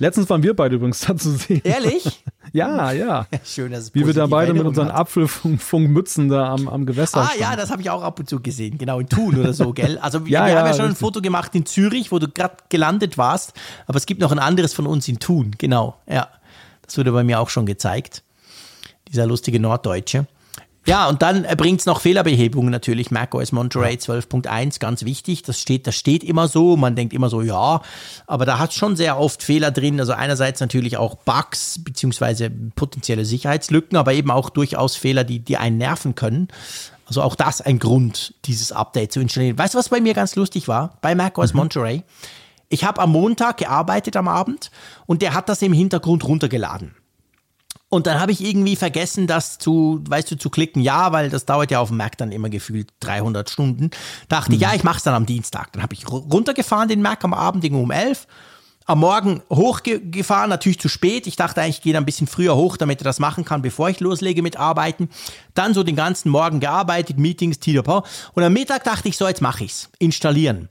Letztens 0.00 0.30
waren 0.30 0.42
wir 0.42 0.54
beide 0.54 0.76
übrigens 0.76 1.00
da 1.00 1.16
zu 1.16 1.32
sehen. 1.32 1.60
Ehrlich? 1.64 2.22
ja, 2.52 2.92
ja. 2.92 3.26
Schön, 3.44 3.72
dass 3.72 3.84
es 3.84 3.94
Wie 3.94 4.06
wir 4.06 4.14
da 4.14 4.26
beide 4.26 4.54
mit 4.54 4.64
unseren 4.64 4.90
Apfelfunkmützen 4.90 6.28
da 6.28 6.52
am, 6.52 6.68
am 6.68 6.86
Gewässer 6.86 7.20
Ah 7.20 7.32
ja, 7.38 7.56
das 7.56 7.70
habe 7.70 7.82
ich 7.82 7.90
auch 7.90 8.02
ab 8.02 8.18
und 8.20 8.28
zu 8.28 8.40
gesehen. 8.40 8.78
Genau, 8.78 9.00
in 9.00 9.08
Thun 9.08 9.38
oder 9.38 9.52
so, 9.52 9.72
gell? 9.72 9.98
Also 10.02 10.24
wir, 10.24 10.32
ja, 10.32 10.46
wir 10.46 10.52
ja, 10.52 10.58
haben 10.60 10.66
ja 10.66 10.72
schon 10.72 10.86
richtig. 10.86 10.98
ein 10.98 11.00
Foto 11.00 11.20
gemacht 11.20 11.54
in 11.54 11.66
Zürich, 11.66 12.12
wo 12.12 12.20
du 12.20 12.28
gerade 12.28 12.56
gelandet 12.68 13.18
warst. 13.18 13.54
Aber 13.86 13.96
es 13.96 14.06
gibt 14.06 14.20
noch 14.20 14.30
ein 14.30 14.38
anderes 14.38 14.72
von 14.72 14.86
uns 14.86 15.08
in 15.08 15.18
Thun. 15.18 15.56
Genau, 15.58 15.96
ja. 16.08 16.28
Das 16.82 16.96
wurde 16.96 17.12
bei 17.12 17.24
mir 17.24 17.40
auch 17.40 17.50
schon 17.50 17.66
gezeigt. 17.66 18.22
Dieser 19.08 19.26
lustige 19.26 19.58
Norddeutsche. 19.58 20.26
Ja, 20.88 21.06
und 21.06 21.20
dann 21.20 21.42
bringt 21.58 21.80
es 21.80 21.86
noch 21.86 22.00
Fehlerbehebung 22.00 22.70
natürlich. 22.70 23.10
macOS 23.10 23.52
Monterey 23.52 23.96
12.1, 23.96 24.80
ganz 24.80 25.04
wichtig. 25.04 25.42
Das 25.42 25.60
steht, 25.60 25.86
das 25.86 25.94
steht 25.94 26.24
immer 26.24 26.48
so. 26.48 26.78
Man 26.78 26.96
denkt 26.96 27.12
immer 27.12 27.28
so, 27.28 27.42
ja, 27.42 27.82
aber 28.26 28.46
da 28.46 28.58
hat 28.58 28.72
schon 28.72 28.96
sehr 28.96 29.20
oft 29.20 29.42
Fehler 29.42 29.70
drin. 29.70 30.00
Also 30.00 30.14
einerseits 30.14 30.60
natürlich 30.60 30.96
auch 30.96 31.16
Bugs 31.16 31.84
beziehungsweise 31.84 32.48
potenzielle 32.48 33.26
Sicherheitslücken, 33.26 33.98
aber 33.98 34.14
eben 34.14 34.30
auch 34.30 34.48
durchaus 34.48 34.96
Fehler, 34.96 35.24
die, 35.24 35.40
die 35.40 35.58
einen 35.58 35.76
nerven 35.76 36.14
können. 36.14 36.48
Also 37.04 37.20
auch 37.20 37.34
das 37.34 37.60
ein 37.60 37.78
Grund, 37.78 38.32
dieses 38.46 38.72
Update 38.72 39.12
zu 39.12 39.20
installieren. 39.20 39.58
Weißt 39.58 39.74
du, 39.74 39.78
was 39.78 39.90
bei 39.90 40.00
mir 40.00 40.14
ganz 40.14 40.36
lustig 40.36 40.68
war? 40.68 40.96
Bei 41.02 41.14
macOS 41.14 41.52
mhm. 41.52 41.58
Monterey. 41.58 42.02
Ich 42.70 42.84
habe 42.84 43.02
am 43.02 43.12
Montag 43.12 43.58
gearbeitet 43.58 44.16
am 44.16 44.26
Abend 44.26 44.70
und 45.04 45.20
der 45.20 45.34
hat 45.34 45.50
das 45.50 45.60
im 45.60 45.74
Hintergrund 45.74 46.24
runtergeladen. 46.24 46.94
Und 47.90 48.06
dann 48.06 48.20
habe 48.20 48.32
ich 48.32 48.44
irgendwie 48.44 48.76
vergessen, 48.76 49.26
das 49.26 49.58
zu, 49.58 50.02
weißt 50.06 50.30
du, 50.30 50.36
zu 50.36 50.50
klicken. 50.50 50.82
Ja, 50.82 51.12
weil 51.12 51.30
das 51.30 51.46
dauert 51.46 51.70
ja 51.70 51.80
auf 51.80 51.88
dem 51.88 51.96
Mac 51.96 52.18
dann 52.18 52.32
immer 52.32 52.50
gefühlt 52.50 52.92
300 53.00 53.48
Stunden. 53.48 53.90
Dachte 54.28 54.50
mhm. 54.50 54.56
ich, 54.56 54.62
ja, 54.62 54.74
ich 54.74 54.84
mache 54.84 54.98
es 54.98 55.04
dann 55.04 55.14
am 55.14 55.24
Dienstag. 55.24 55.72
Dann 55.72 55.82
habe 55.82 55.94
ich 55.94 56.06
runtergefahren 56.08 56.88
den 56.88 57.00
Mac 57.00 57.24
am 57.24 57.32
Abend 57.32 57.64
irgendwo 57.64 57.84
um 57.84 57.90
11. 57.90 58.26
Am 58.84 59.00
Morgen 59.00 59.42
hochgefahren, 59.50 60.48
natürlich 60.48 60.80
zu 60.80 60.88
spät. 60.88 61.26
Ich 61.26 61.36
dachte 61.36 61.60
eigentlich, 61.60 61.76
ich 61.76 61.82
gehe 61.82 61.92
dann 61.92 62.02
ein 62.02 62.06
bisschen 62.06 62.26
früher 62.26 62.56
hoch, 62.56 62.78
damit 62.78 63.02
er 63.02 63.04
das 63.04 63.18
machen 63.18 63.44
kann, 63.44 63.60
bevor 63.60 63.90
ich 63.90 64.00
loslege 64.00 64.40
mit 64.42 64.56
Arbeiten. 64.56 65.10
Dann 65.52 65.74
so 65.74 65.82
den 65.82 65.96
ganzen 65.96 66.30
Morgen 66.30 66.60
gearbeitet, 66.60 67.18
Meetings, 67.18 67.58
TDP. 67.58 68.02
Und 68.32 68.42
am 68.42 68.52
Mittag 68.52 68.84
dachte 68.84 69.08
ich, 69.08 69.18
so, 69.18 69.28
jetzt 69.28 69.42
mache 69.42 69.64
ich's. 69.64 69.90
Installieren. 69.98 70.70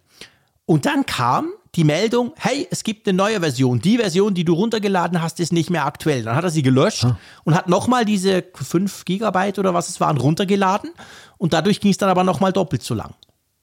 Und 0.66 0.88
dann 0.88 1.06
kam 1.06 1.50
die 1.78 1.84
Meldung, 1.84 2.34
hey, 2.38 2.68
es 2.72 2.84
gibt 2.84 3.08
eine 3.08 3.16
neue 3.16 3.40
Version. 3.40 3.80
Die 3.80 3.98
Version, 3.98 4.34
die 4.34 4.44
du 4.44 4.54
runtergeladen 4.54 5.22
hast, 5.22 5.40
ist 5.40 5.54
nicht 5.54 5.70
mehr 5.70 5.86
aktuell. 5.86 6.24
Dann 6.24 6.36
hat 6.36 6.44
er 6.44 6.50
sie 6.50 6.64
gelöscht 6.64 7.06
ah. 7.06 7.18
und 7.44 7.56
hat 7.56 7.70
nochmal 7.70 8.04
diese 8.04 8.44
5 8.54 9.06
Gigabyte 9.06 9.60
oder 9.60 9.76
was 9.76 9.88
es 9.88 10.00
waren 10.00 10.18
runtergeladen. 10.18 10.90
Und 11.38 11.54
dadurch 11.54 11.80
ging 11.80 11.92
es 11.92 11.98
dann 11.98 12.10
aber 12.10 12.24
nochmal 12.24 12.52
doppelt 12.52 12.82
so 12.82 12.96
lang. 12.96 13.14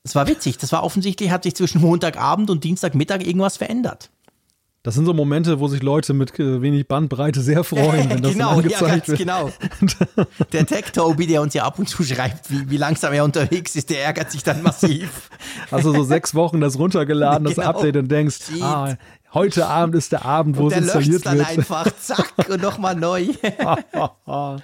Das 0.04 0.14
war 0.14 0.28
witzig. 0.28 0.58
Das 0.58 0.70
war 0.70 0.84
offensichtlich, 0.84 1.30
hat 1.30 1.42
sich 1.42 1.56
zwischen 1.56 1.80
Montagabend 1.80 2.50
und 2.50 2.62
Dienstagmittag 2.62 3.20
irgendwas 3.20 3.56
verändert. 3.56 4.10
Das 4.84 4.94
sind 4.94 5.06
so 5.06 5.14
Momente, 5.14 5.60
wo 5.60 5.68
sich 5.68 5.82
Leute 5.82 6.12
mit 6.12 6.38
äh, 6.38 6.60
wenig 6.60 6.86
Bandbreite 6.86 7.40
sehr 7.40 7.64
freuen, 7.64 8.10
wenn 8.10 8.20
das 8.20 8.32
genau, 8.32 8.50
angezeigt 8.50 8.82
ja, 8.82 8.88
ganz 8.88 9.08
wird. 9.08 9.18
Genau. 9.18 9.50
Der 10.52 10.66
Tech-Toby, 10.66 11.26
der 11.26 11.40
uns 11.40 11.54
ja 11.54 11.64
ab 11.64 11.78
und 11.78 11.88
zu 11.88 12.04
schreibt, 12.04 12.50
wie, 12.50 12.68
wie 12.68 12.76
langsam 12.76 13.14
er 13.14 13.24
unterwegs 13.24 13.76
ist, 13.76 13.88
der 13.88 14.04
ärgert 14.04 14.30
sich 14.30 14.42
dann 14.42 14.62
massiv. 14.62 15.30
Also 15.70 15.90
so 15.94 16.04
sechs 16.04 16.34
Wochen 16.34 16.60
das 16.60 16.78
runtergeladen, 16.78 17.44
das 17.44 17.54
genau. 17.54 17.68
Update 17.68 17.96
und 17.96 18.10
denkst, 18.10 18.40
ah, 18.60 18.92
heute 19.32 19.66
Abend 19.66 19.94
ist 19.94 20.12
der 20.12 20.26
Abend, 20.26 20.58
wo 20.58 20.64
und 20.64 20.72
es 20.72 20.80
installiert 20.80 21.24
dann 21.24 21.38
wird. 21.38 21.48
einfach, 21.48 21.86
zack, 21.98 22.34
und 22.50 22.60
nochmal 22.60 22.94
neu. 22.94 23.28
oh 24.26 24.58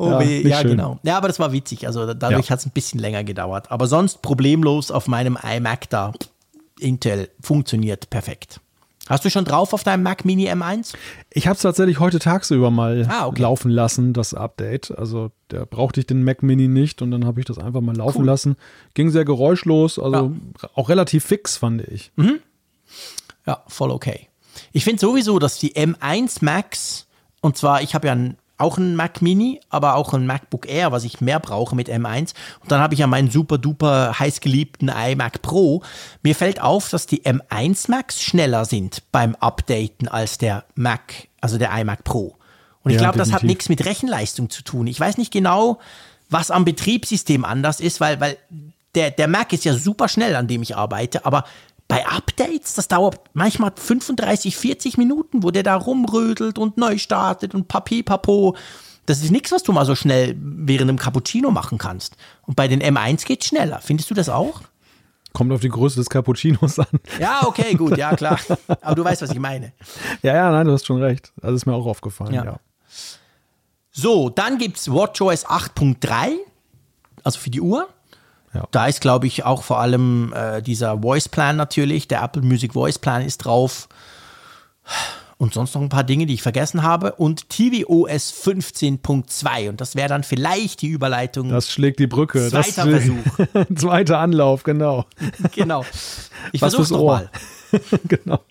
ja, 0.00 0.20
ja 0.20 0.62
genau. 0.64 0.98
Ja, 1.04 1.16
aber 1.16 1.28
das 1.28 1.38
war 1.38 1.52
witzig. 1.52 1.86
Also 1.86 2.12
dadurch 2.12 2.46
ja. 2.46 2.50
hat 2.50 2.58
es 2.58 2.66
ein 2.66 2.72
bisschen 2.72 2.98
länger 2.98 3.22
gedauert. 3.22 3.70
Aber 3.70 3.86
sonst 3.86 4.20
problemlos 4.20 4.90
auf 4.90 5.06
meinem 5.06 5.38
iMac 5.40 5.88
da. 5.90 6.12
Intel 6.80 7.28
funktioniert 7.40 8.10
perfekt. 8.10 8.60
Hast 9.10 9.24
du 9.24 9.30
schon 9.30 9.44
drauf 9.44 9.72
auf 9.72 9.82
deinem 9.82 10.04
Mac 10.04 10.24
Mini 10.24 10.48
M1? 10.48 10.94
Ich 11.30 11.48
habe 11.48 11.56
es 11.56 11.62
tatsächlich 11.62 11.98
heute 11.98 12.20
tagsüber 12.20 12.70
mal 12.70 13.08
ah, 13.10 13.26
okay. 13.26 13.42
laufen 13.42 13.68
lassen, 13.72 14.12
das 14.12 14.34
Update. 14.34 14.96
Also 14.96 15.32
da 15.48 15.64
brauchte 15.64 15.98
ich 15.98 16.06
den 16.06 16.22
Mac 16.22 16.44
Mini 16.44 16.68
nicht 16.68 17.02
und 17.02 17.10
dann 17.10 17.26
habe 17.26 17.40
ich 17.40 17.46
das 17.46 17.58
einfach 17.58 17.80
mal 17.80 17.96
laufen 17.96 18.20
cool. 18.20 18.26
lassen. 18.26 18.56
Ging 18.94 19.10
sehr 19.10 19.24
geräuschlos, 19.24 19.98
also 19.98 20.32
ja. 20.62 20.68
auch 20.76 20.88
relativ 20.88 21.24
fix, 21.24 21.56
fand 21.56 21.82
ich. 21.88 22.12
Mhm. 22.14 22.38
Ja, 23.46 23.64
voll 23.66 23.90
okay. 23.90 24.28
Ich 24.70 24.84
finde 24.84 25.00
sowieso, 25.00 25.40
dass 25.40 25.58
die 25.58 25.74
M1 25.74 26.44
Max, 26.44 27.08
und 27.40 27.56
zwar, 27.56 27.82
ich 27.82 27.96
habe 27.96 28.06
ja 28.06 28.12
ein 28.14 28.36
auch 28.60 28.78
ein 28.78 28.96
Mac 28.96 29.22
Mini, 29.22 29.60
aber 29.68 29.94
auch 29.94 30.12
ein 30.14 30.26
MacBook 30.26 30.68
Air, 30.68 30.92
was 30.92 31.04
ich 31.04 31.20
mehr 31.20 31.40
brauche 31.40 31.74
mit 31.74 31.88
M1. 31.88 32.34
Und 32.60 32.70
dann 32.70 32.80
habe 32.80 32.94
ich 32.94 33.00
ja 33.00 33.06
meinen 33.06 33.30
super 33.30 33.58
duper 33.58 34.18
heißgeliebten 34.18 34.88
iMac 34.88 35.42
Pro. 35.42 35.82
Mir 36.22 36.34
fällt 36.34 36.60
auf, 36.60 36.88
dass 36.90 37.06
die 37.06 37.24
M1 37.24 37.90
Macs 37.90 38.22
schneller 38.22 38.64
sind 38.64 39.02
beim 39.12 39.34
Updaten 39.36 40.08
als 40.08 40.38
der 40.38 40.64
Mac, 40.74 41.28
also 41.40 41.58
der 41.58 41.70
iMac 41.72 42.04
Pro. 42.04 42.36
Und 42.82 42.92
ich 42.92 42.96
ja, 42.96 43.02
glaube, 43.02 43.18
das 43.18 43.32
hat 43.32 43.42
nichts 43.42 43.68
mit 43.68 43.84
Rechenleistung 43.84 44.48
zu 44.50 44.62
tun. 44.62 44.86
Ich 44.86 44.98
weiß 44.98 45.18
nicht 45.18 45.32
genau, 45.32 45.78
was 46.30 46.50
am 46.50 46.64
Betriebssystem 46.64 47.44
anders 47.44 47.80
ist, 47.80 48.00
weil, 48.00 48.20
weil 48.20 48.38
der, 48.94 49.10
der 49.10 49.28
Mac 49.28 49.52
ist 49.52 49.64
ja 49.64 49.74
super 49.74 50.08
schnell, 50.08 50.34
an 50.34 50.48
dem 50.48 50.62
ich 50.62 50.76
arbeite, 50.76 51.24
aber 51.24 51.44
bei 51.90 52.06
Updates, 52.06 52.74
das 52.74 52.88
dauert 52.88 53.20
manchmal 53.34 53.72
35, 53.74 54.56
40 54.56 54.96
Minuten, 54.96 55.42
wo 55.42 55.50
der 55.50 55.62
da 55.62 55.74
rumrödelt 55.74 56.58
und 56.58 56.76
neu 56.76 56.98
startet 56.98 57.54
und 57.54 57.68
papi 57.68 58.02
papo. 58.02 58.56
Das 59.06 59.22
ist 59.22 59.30
nichts, 59.30 59.50
was 59.50 59.64
du 59.64 59.72
mal 59.72 59.84
so 59.84 59.96
schnell 59.96 60.36
während 60.38 60.88
einem 60.88 60.98
Cappuccino 60.98 61.50
machen 61.50 61.78
kannst. 61.78 62.16
Und 62.46 62.54
bei 62.54 62.68
den 62.68 62.80
M1 62.80 63.26
geht 63.26 63.42
es 63.42 63.48
schneller. 63.48 63.80
Findest 63.82 64.08
du 64.10 64.14
das 64.14 64.28
auch? 64.28 64.62
Kommt 65.32 65.52
auf 65.52 65.60
die 65.60 65.68
Größe 65.68 65.96
des 65.96 66.08
Cappuccinos 66.08 66.78
an. 66.78 66.86
Ja, 67.20 67.46
okay, 67.46 67.74
gut, 67.74 67.96
ja, 67.96 68.14
klar. 68.14 68.38
Aber 68.80 68.94
du 68.94 69.04
weißt, 69.04 69.22
was 69.22 69.30
ich 69.30 69.38
meine. 69.38 69.72
Ja, 70.22 70.34
ja, 70.34 70.50
nein, 70.50 70.66
du 70.66 70.72
hast 70.72 70.86
schon 70.86 71.02
recht. 71.02 71.32
Das 71.36 71.52
ist 71.54 71.66
mir 71.66 71.74
auch 71.74 71.86
aufgefallen, 71.86 72.34
ja. 72.34 72.44
ja. 72.44 72.60
So, 73.90 74.30
dann 74.30 74.58
gibt 74.58 74.78
es 74.78 74.90
WatchOS 74.90 75.46
8.3, 75.46 76.36
also 77.24 77.38
für 77.38 77.50
die 77.50 77.60
Uhr. 77.60 77.88
Ja. 78.54 78.66
Da 78.70 78.86
ist, 78.86 79.00
glaube 79.00 79.26
ich, 79.26 79.44
auch 79.44 79.62
vor 79.62 79.78
allem 79.80 80.32
äh, 80.32 80.60
dieser 80.62 81.02
Voice 81.02 81.28
Plan 81.28 81.56
natürlich, 81.56 82.08
der 82.08 82.22
Apple 82.22 82.42
Music 82.42 82.72
Voice 82.72 82.98
Plan 82.98 83.22
ist 83.22 83.38
drauf. 83.38 83.88
Und 85.38 85.54
sonst 85.54 85.74
noch 85.74 85.80
ein 85.80 85.88
paar 85.88 86.04
Dinge, 86.04 86.26
die 86.26 86.34
ich 86.34 86.42
vergessen 86.42 86.82
habe. 86.82 87.12
Und 87.12 87.48
tvOS 87.48 88.34
15.2. 88.44 89.70
Und 89.70 89.80
das 89.80 89.94
wäre 89.94 90.08
dann 90.08 90.22
vielleicht 90.22 90.82
die 90.82 90.88
Überleitung. 90.88 91.48
Das 91.48 91.70
schlägt 91.70 91.98
die 91.98 92.06
Brücke. 92.06 92.50
Das 92.50 92.74
Zweiter 92.74 92.90
Versuch. 92.90 93.66
Zweiter 93.74 94.18
Anlauf, 94.18 94.64
genau. 94.64 95.06
genau. 95.54 95.86
Ich 96.52 96.60
fürs 96.60 96.92
Ohr. 96.92 96.98
nochmal. 96.98 97.30
genau. 98.08 98.40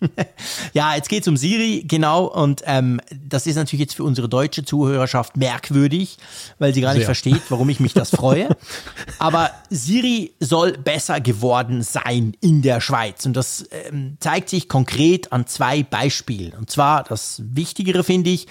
Ja, 0.72 0.94
jetzt 0.94 1.08
geht's 1.08 1.26
um 1.28 1.36
Siri, 1.36 1.84
genau. 1.86 2.26
Und 2.26 2.62
ähm, 2.66 3.00
das 3.10 3.46
ist 3.46 3.56
natürlich 3.56 3.80
jetzt 3.80 3.94
für 3.94 4.04
unsere 4.04 4.28
deutsche 4.28 4.64
Zuhörerschaft 4.64 5.36
merkwürdig, 5.36 6.18
weil 6.58 6.72
sie 6.72 6.80
gar 6.80 6.90
nicht 6.90 7.00
Sehr. 7.00 7.06
versteht, 7.06 7.42
warum 7.48 7.68
ich 7.68 7.80
mich 7.80 7.92
das 7.92 8.10
freue. 8.10 8.48
Aber 9.18 9.50
Siri 9.68 10.32
soll 10.40 10.72
besser 10.72 11.20
geworden 11.20 11.82
sein 11.82 12.36
in 12.40 12.62
der 12.62 12.80
Schweiz. 12.80 13.26
Und 13.26 13.34
das 13.34 13.64
ähm, 13.70 14.16
zeigt 14.20 14.48
sich 14.48 14.68
konkret 14.68 15.32
an 15.32 15.46
zwei 15.46 15.82
Beispielen. 15.82 16.52
Und 16.52 16.70
zwar, 16.70 17.04
das 17.04 17.42
Wichtigere 17.44 18.04
finde 18.04 18.30
ich, 18.30 18.46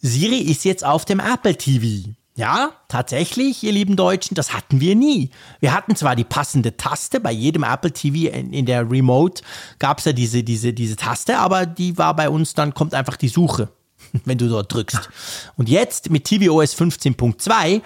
Siri 0.00 0.38
ist 0.38 0.64
jetzt 0.64 0.84
auf 0.84 1.04
dem 1.04 1.20
Apple 1.20 1.56
TV. 1.56 2.10
Ja, 2.34 2.72
tatsächlich, 2.88 3.62
ihr 3.62 3.72
lieben 3.72 3.94
Deutschen, 3.94 4.34
das 4.34 4.54
hatten 4.54 4.80
wir 4.80 4.96
nie. 4.96 5.30
Wir 5.60 5.74
hatten 5.74 5.94
zwar 5.96 6.16
die 6.16 6.24
passende 6.24 6.78
Taste, 6.78 7.20
bei 7.20 7.30
jedem 7.30 7.62
Apple 7.62 7.92
TV 7.92 8.34
in, 8.34 8.54
in 8.54 8.64
der 8.64 8.90
Remote 8.90 9.42
gab 9.78 9.98
es 9.98 10.06
ja 10.06 10.14
diese, 10.14 10.42
diese, 10.42 10.72
diese 10.72 10.96
Taste, 10.96 11.38
aber 11.38 11.66
die 11.66 11.98
war 11.98 12.16
bei 12.16 12.30
uns, 12.30 12.54
dann 12.54 12.72
kommt 12.72 12.94
einfach 12.94 13.16
die 13.16 13.28
Suche, 13.28 13.68
wenn 14.24 14.38
du 14.38 14.48
dort 14.48 14.72
drückst. 14.72 15.10
Und 15.56 15.68
jetzt 15.68 16.10
mit 16.10 16.24
tvOS 16.24 16.74
15.2 16.74 17.82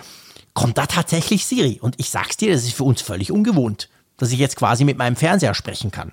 kommt 0.55 0.79
da 0.79 0.87
tatsächlich 0.87 1.45
Siri. 1.45 1.81
Und 1.81 1.97
ich 1.99 2.11
sag's 2.11 2.37
dir, 2.37 2.53
das 2.53 2.63
ist 2.63 2.75
für 2.75 2.85
uns 2.85 3.03
völlig 3.03 3.33
ungewohnt, 3.33 3.89
dass 4.17 4.31
ich 4.31 4.39
jetzt 4.39 4.57
quasi 4.57 4.85
mit 4.85 4.97
meinem 4.97 5.17
Fernseher 5.17 5.55
sprechen 5.55 5.91
kann. 5.91 6.13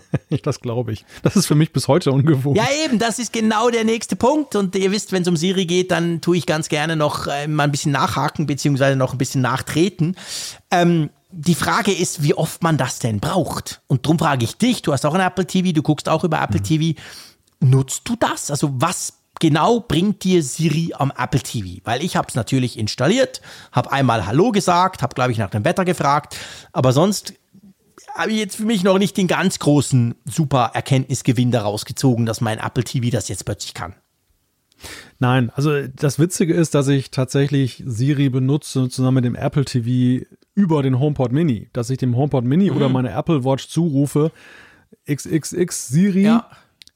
Das 0.42 0.60
glaube 0.60 0.92
ich. 0.92 1.04
Das 1.22 1.36
ist 1.36 1.46
für 1.46 1.54
mich 1.54 1.72
bis 1.72 1.88
heute 1.88 2.10
ungewohnt. 2.10 2.56
Ja, 2.56 2.66
eben, 2.84 2.98
das 2.98 3.18
ist 3.18 3.32
genau 3.32 3.70
der 3.70 3.84
nächste 3.84 4.16
Punkt. 4.16 4.56
Und 4.56 4.74
ihr 4.74 4.90
wisst, 4.90 5.12
wenn 5.12 5.22
es 5.22 5.28
um 5.28 5.36
Siri 5.36 5.66
geht, 5.66 5.90
dann 5.90 6.20
tue 6.20 6.36
ich 6.36 6.46
ganz 6.46 6.68
gerne 6.68 6.96
noch 6.96 7.26
äh, 7.26 7.46
mal 7.46 7.64
ein 7.64 7.70
bisschen 7.70 7.92
nachhaken, 7.92 8.46
beziehungsweise 8.46 8.96
noch 8.96 9.12
ein 9.12 9.18
bisschen 9.18 9.42
nachtreten. 9.42 10.16
Ähm, 10.70 11.10
die 11.30 11.54
Frage 11.54 11.92
ist, 11.92 12.22
wie 12.22 12.34
oft 12.34 12.62
man 12.62 12.76
das 12.76 12.98
denn 12.98 13.20
braucht. 13.20 13.80
Und 13.86 14.04
darum 14.04 14.18
frage 14.18 14.44
ich 14.44 14.56
dich, 14.56 14.82
du 14.82 14.92
hast 14.92 15.06
auch 15.06 15.14
ein 15.14 15.20
Apple 15.20 15.46
TV, 15.46 15.72
du 15.72 15.82
guckst 15.82 16.08
auch 16.08 16.24
über 16.24 16.40
Apple 16.42 16.60
TV. 16.60 16.98
Nutzt 17.60 18.08
du 18.08 18.16
das? 18.16 18.50
Also 18.50 18.70
was 18.74 19.14
genau 19.40 19.80
bringt 19.80 20.24
dir 20.24 20.42
Siri 20.42 20.92
am 20.96 21.12
Apple 21.16 21.40
TV? 21.40 21.80
Weil 21.84 22.04
ich 22.04 22.16
habe 22.16 22.28
es 22.28 22.34
natürlich 22.34 22.78
installiert, 22.78 23.40
habe 23.72 23.90
einmal 23.92 24.26
Hallo 24.26 24.52
gesagt, 24.52 25.02
habe, 25.02 25.14
glaube 25.14 25.32
ich, 25.32 25.38
nach 25.38 25.50
dem 25.50 25.64
Wetter 25.64 25.84
gefragt. 25.84 26.36
Aber 26.72 26.92
sonst 26.92 27.34
habe 28.14 28.30
ich 28.32 28.38
jetzt 28.38 28.56
für 28.56 28.64
mich 28.64 28.82
noch 28.84 28.98
nicht 28.98 29.16
den 29.16 29.26
ganz 29.26 29.58
großen 29.58 30.14
super 30.24 30.70
Erkenntnisgewinn 30.74 31.50
daraus 31.50 31.84
gezogen, 31.84 32.26
dass 32.26 32.40
mein 32.40 32.58
Apple 32.58 32.84
TV 32.84 33.10
das 33.10 33.28
jetzt 33.28 33.44
plötzlich 33.44 33.74
kann. 33.74 33.94
Nein, 35.18 35.50
also 35.54 35.86
das 35.86 36.18
Witzige 36.18 36.54
ist, 36.54 36.74
dass 36.74 36.88
ich 36.88 37.10
tatsächlich 37.10 37.82
Siri 37.86 38.28
benutze 38.28 38.88
zusammen 38.88 39.16
mit 39.16 39.24
dem 39.24 39.36
Apple 39.36 39.64
TV 39.64 40.24
über 40.54 40.82
den 40.82 40.98
HomePod 40.98 41.30
Mini. 41.32 41.68
Dass 41.72 41.88
ich 41.90 41.98
dem 41.98 42.16
HomePod 42.16 42.44
Mini 42.44 42.70
oder 42.70 42.88
Mhm. 42.88 42.94
meine 42.94 43.10
Apple 43.12 43.44
Watch 43.44 43.68
zurufe, 43.68 44.32
XXX 45.06 45.88
Siri, 45.88 46.22
Ja. 46.24 46.48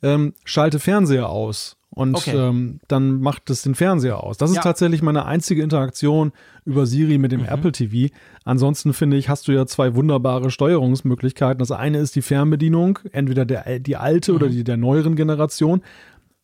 Ähm, 0.02 0.34
schalte 0.44 0.78
Fernseher 0.78 1.28
aus. 1.28 1.76
Und 1.90 2.14
Okay. 2.14 2.36
ähm, 2.36 2.80
dann 2.88 3.20
macht 3.22 3.48
es 3.48 3.62
den 3.62 3.74
Fernseher 3.74 4.22
aus. 4.22 4.36
Das 4.36 4.50
ist 4.50 4.56
Ja. 4.56 4.62
tatsächlich 4.62 5.00
meine 5.00 5.24
einzige 5.24 5.62
Interaktion 5.62 6.32
über 6.66 6.84
Siri 6.84 7.16
mit 7.16 7.32
dem 7.32 7.40
Mhm. 7.40 7.46
Apple 7.46 7.72
TV. 7.72 8.12
Ansonsten 8.44 8.92
finde 8.92 9.16
ich, 9.16 9.30
hast 9.30 9.48
du 9.48 9.52
ja 9.52 9.64
zwei 9.64 9.94
wunderbare 9.94 10.50
Steuerungsmöglichkeiten. 10.50 11.58
Das 11.58 11.70
eine 11.70 11.98
ist 11.98 12.14
die 12.14 12.20
Fernbedienung, 12.22 12.98
entweder 13.12 13.46
der, 13.46 13.78
die 13.80 13.96
alte 13.96 14.32
Mhm. 14.32 14.36
oder 14.36 14.48
die 14.50 14.62
der 14.64 14.76
neueren 14.76 15.16
Generation. 15.16 15.80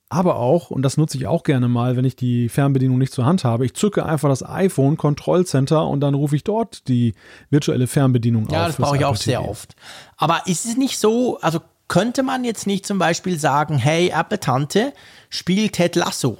Aber 0.09 0.37
auch, 0.37 0.71
und 0.71 0.83
das 0.83 0.97
nutze 0.99 1.17
ich 1.17 1.27
auch 1.27 1.43
gerne 1.43 1.69
mal, 1.69 1.97
wenn 1.97 2.05
ich 2.05 2.17
die 2.17 2.51
Fernbedienung 2.51 2.99
nicht 2.99 3.13
zur 3.15 3.25
Hand 3.25 3.45
habe, 3.45 3.65
ich 3.65 3.73
zücke 3.75 4.05
einfach 4.05 4.29
das 4.29 4.43
iPhone 4.47 4.99
Control 4.99 5.45
Center 5.47 5.87
und 5.87 6.01
dann 6.01 6.13
rufe 6.15 6.37
ich 6.37 6.45
dort 6.45 6.87
die 6.89 7.15
virtuelle 7.49 7.87
Fernbedienung 7.87 8.47
auf. 8.47 8.53
Ja, 8.53 8.67
das 8.67 8.77
brauche 8.77 8.97
ich 8.97 9.05
auch 9.07 9.13
Apple 9.15 9.23
sehr 9.25 9.39
TV. 9.41 9.51
oft. 9.51 9.75
Aber 10.19 10.43
ist 10.47 10.67
es 10.67 10.77
nicht 10.77 10.99
so, 10.99 11.39
also 11.41 11.61
könnte 11.93 12.23
man 12.23 12.43
jetzt 12.43 12.67
nicht 12.67 12.87
zum 12.87 12.99
Beispiel 12.99 13.39
sagen, 13.39 13.77
hey, 13.77 14.11
Apple 14.19 14.41
Tante, 14.41 14.95
spiel 15.29 15.69
Ted 15.69 15.95
Lasso. 15.95 16.39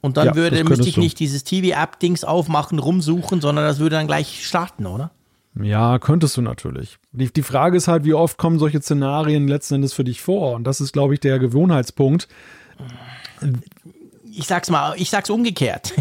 Und 0.00 0.16
dann 0.16 0.26
Ja, 0.26 0.34
würde, 0.34 0.64
müsste 0.64 0.88
ich 0.88 0.96
du. 0.96 1.00
nicht 1.00 1.20
dieses 1.20 1.44
TV-App-Dings 1.44 2.24
aufmachen, 2.24 2.80
rumsuchen, 2.80 3.40
sondern 3.40 3.64
das 3.66 3.78
würde 3.78 3.94
dann 3.94 4.08
gleich 4.08 4.44
starten, 4.44 4.86
oder? 4.86 5.12
Ja, 5.54 6.00
könntest 6.00 6.36
du 6.36 6.42
natürlich. 6.42 6.98
Die, 7.12 7.32
die 7.32 7.42
Frage 7.42 7.76
ist 7.76 7.86
halt, 7.86 8.04
wie 8.04 8.14
oft 8.14 8.36
kommen 8.36 8.58
solche 8.58 8.80
Szenarien 8.82 9.46
letzten 9.46 9.74
Endes 9.76 9.92
für 9.92 10.02
dich 10.02 10.20
vor? 10.22 10.54
Und 10.56 10.64
das 10.64 10.80
ist, 10.80 10.92
glaube 10.92 11.14
ich, 11.14 11.20
der 11.20 11.38
Gewohnheitspunkt. 11.38 12.26
ich 14.32 14.46
sag's 14.48 14.70
mal, 14.70 14.94
ich 14.96 15.08
sag's 15.08 15.30
umgekehrt. 15.30 15.92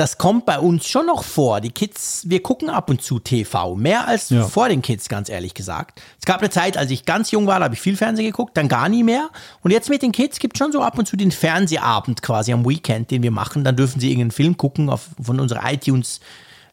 Das 0.00 0.16
kommt 0.16 0.46
bei 0.46 0.58
uns 0.58 0.88
schon 0.88 1.04
noch 1.04 1.22
vor. 1.24 1.60
Die 1.60 1.72
Kids, 1.72 2.22
wir 2.26 2.42
gucken 2.42 2.70
ab 2.70 2.88
und 2.88 3.02
zu 3.02 3.18
TV. 3.18 3.76
Mehr 3.76 4.08
als 4.08 4.30
Ja. 4.30 4.46
vor 4.48 4.70
den 4.70 4.80
Kids, 4.80 5.10
ganz 5.10 5.28
ehrlich 5.28 5.52
gesagt. 5.52 6.00
Es 6.18 6.24
gab 6.24 6.40
eine 6.40 6.48
Zeit, 6.48 6.78
als 6.78 6.90
ich 6.90 7.04
ganz 7.04 7.30
jung 7.32 7.46
war, 7.46 7.58
da 7.58 7.66
habe 7.66 7.74
ich 7.74 7.82
viel 7.82 7.98
Fernsehen 7.98 8.24
geguckt, 8.24 8.56
dann 8.56 8.66
gar 8.66 8.88
nie 8.88 9.02
mehr. 9.02 9.28
Und 9.62 9.72
jetzt 9.72 9.90
mit 9.90 10.00
den 10.00 10.10
Kids 10.12 10.38
gibt 10.38 10.56
schon 10.56 10.72
so 10.72 10.80
ab 10.80 10.98
und 10.98 11.04
zu 11.04 11.18
den 11.18 11.30
Fernsehabend 11.30 12.22
quasi 12.22 12.50
am 12.54 12.66
Weekend, 12.66 13.10
den 13.10 13.22
wir 13.22 13.30
machen. 13.30 13.62
Dann 13.62 13.76
dürfen 13.76 14.00
sie 14.00 14.06
irgendeinen 14.08 14.30
Film 14.30 14.56
gucken 14.56 14.88
auf, 14.88 15.02
von 15.20 15.38
unserer 15.38 15.70
iTunes 15.70 16.20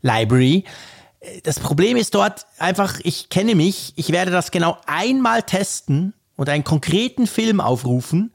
Library. 0.01 0.63
Das 1.43 1.59
Problem 1.59 1.97
ist 1.97 2.15
dort 2.15 2.45
einfach, 2.59 2.97
ich 3.03 3.27
kenne 3.27 3.55
mich, 3.55 3.91
ich 3.97 4.13
werde 4.13 4.31
das 4.31 4.51
genau 4.51 4.77
einmal 4.85 5.43
testen 5.43 6.13
und 6.37 6.47
einen 6.47 6.63
konkreten 6.63 7.27
Film 7.27 7.59
aufrufen. 7.59 8.33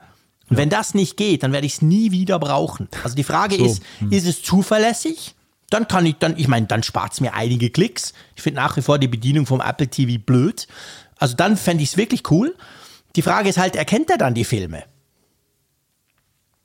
Und 0.52 0.58
wenn 0.58 0.68
das 0.68 0.94
nicht 0.94 1.16
geht, 1.16 1.42
dann 1.42 1.52
werde 1.52 1.66
ich 1.66 1.74
es 1.74 1.82
nie 1.82 2.10
wieder 2.10 2.38
brauchen. 2.38 2.88
Also 3.02 3.16
die 3.16 3.24
Frage 3.24 3.56
So, 3.56 3.64
ist, 3.64 3.82
ist 4.10 4.26
es 4.26 4.42
zuverlässig? 4.42 5.34
Dann 5.70 5.88
kann 5.88 6.04
ich, 6.04 6.16
dann, 6.18 6.36
ich 6.36 6.48
meine, 6.48 6.66
dann 6.66 6.82
spart 6.82 7.14
es 7.14 7.20
mir 7.20 7.32
einige 7.32 7.70
Klicks. 7.70 8.12
Ich 8.36 8.42
finde 8.42 8.60
nach 8.60 8.76
wie 8.76 8.82
vor 8.82 8.98
die 8.98 9.08
Bedienung 9.08 9.46
vom 9.46 9.60
Apple 9.60 9.88
TV 9.88 10.22
blöd. 10.22 10.68
Also 11.18 11.34
dann 11.34 11.56
fände 11.56 11.82
ich 11.82 11.90
es 11.90 11.96
wirklich 11.96 12.30
cool. 12.30 12.54
Die 13.16 13.22
Frage 13.22 13.48
ist 13.48 13.58
halt, 13.58 13.76
erkennt 13.76 14.10
er 14.10 14.18
dann 14.18 14.34
die 14.34 14.44
Filme? 14.44 14.84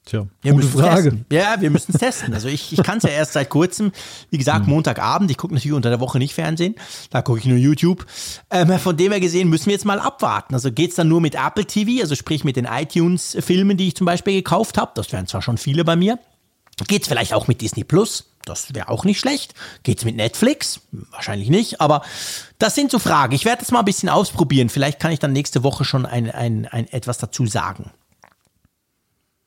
Tja, 0.07 0.25
Wir 0.41 0.53
gute 0.53 0.67
Frage. 0.67 1.09
Testen. 1.09 1.25
Ja, 1.29 1.59
wir 1.59 1.69
müssen 1.69 1.91
es 1.93 1.99
testen. 1.99 2.33
Also 2.33 2.47
ich, 2.47 2.71
ich 2.71 2.81
kann 2.81 2.99
es 2.99 3.03
ja 3.03 3.09
erst 3.09 3.33
seit 3.33 3.49
kurzem. 3.49 3.91
Wie 4.29 4.37
gesagt, 4.37 4.65
Hm. 4.65 4.71
Montagabend. 4.71 5.29
Ich 5.29 5.37
gucke 5.37 5.53
natürlich 5.53 5.75
unter 5.75 5.89
der 5.89 5.99
Woche 5.99 6.17
nicht 6.17 6.33
Fernsehen. 6.33 6.75
Da 7.09 7.21
gucke 7.21 7.39
ich 7.39 7.45
nur 7.45 7.57
YouTube. 7.57 8.05
Ähm, 8.49 8.79
von 8.79 8.95
dem 8.95 9.11
her 9.11 9.19
gesehen 9.19 9.49
müssen 9.49 9.65
wir 9.65 9.73
jetzt 9.73 9.83
mal 9.85 9.99
abwarten. 9.99 10.53
Also 10.53 10.71
geht's 10.71 10.95
dann 10.95 11.09
nur 11.09 11.19
mit 11.19 11.35
Apple 11.35 11.65
TV, 11.65 12.01
also 12.01 12.15
sprich 12.15 12.45
mit 12.45 12.55
den 12.55 12.65
iTunes-Filmen, 12.65 13.75
die 13.75 13.89
ich 13.89 13.95
zum 13.95 14.05
Beispiel 14.05 14.33
gekauft 14.35 14.77
habe. 14.77 14.91
Das 14.95 15.11
wären 15.11 15.27
zwar 15.27 15.41
schon 15.41 15.57
viele 15.57 15.83
bei 15.83 15.97
mir. 15.97 16.17
Geht's 16.87 17.07
vielleicht 17.09 17.33
auch 17.33 17.47
mit 17.47 17.59
Disney 17.59 17.83
Plus? 17.83 18.31
Das 18.45 18.73
wäre 18.73 18.87
auch 18.87 19.03
nicht 19.03 19.19
schlecht. 19.19 19.55
Geht's 19.83 20.05
mit 20.05 20.15
Netflix? 20.15 20.79
Wahrscheinlich 21.11 21.49
nicht, 21.49 21.81
aber 21.81 22.01
das 22.59 22.75
sind 22.75 22.91
so 22.91 22.99
Fragen. 22.99 23.33
Ich 23.33 23.43
werde 23.43 23.59
das 23.59 23.71
mal 23.71 23.79
ein 23.79 23.85
bisschen 23.85 24.07
ausprobieren. 24.07 24.69
Vielleicht 24.69 24.99
kann 25.01 25.11
ich 25.11 25.19
dann 25.19 25.33
nächste 25.33 25.63
Woche 25.63 25.83
schon 25.83 26.05
ein, 26.05 26.31
ein, 26.31 26.65
ein 26.65 26.87
etwas 26.93 27.17
dazu 27.17 27.45
sagen. 27.45 27.91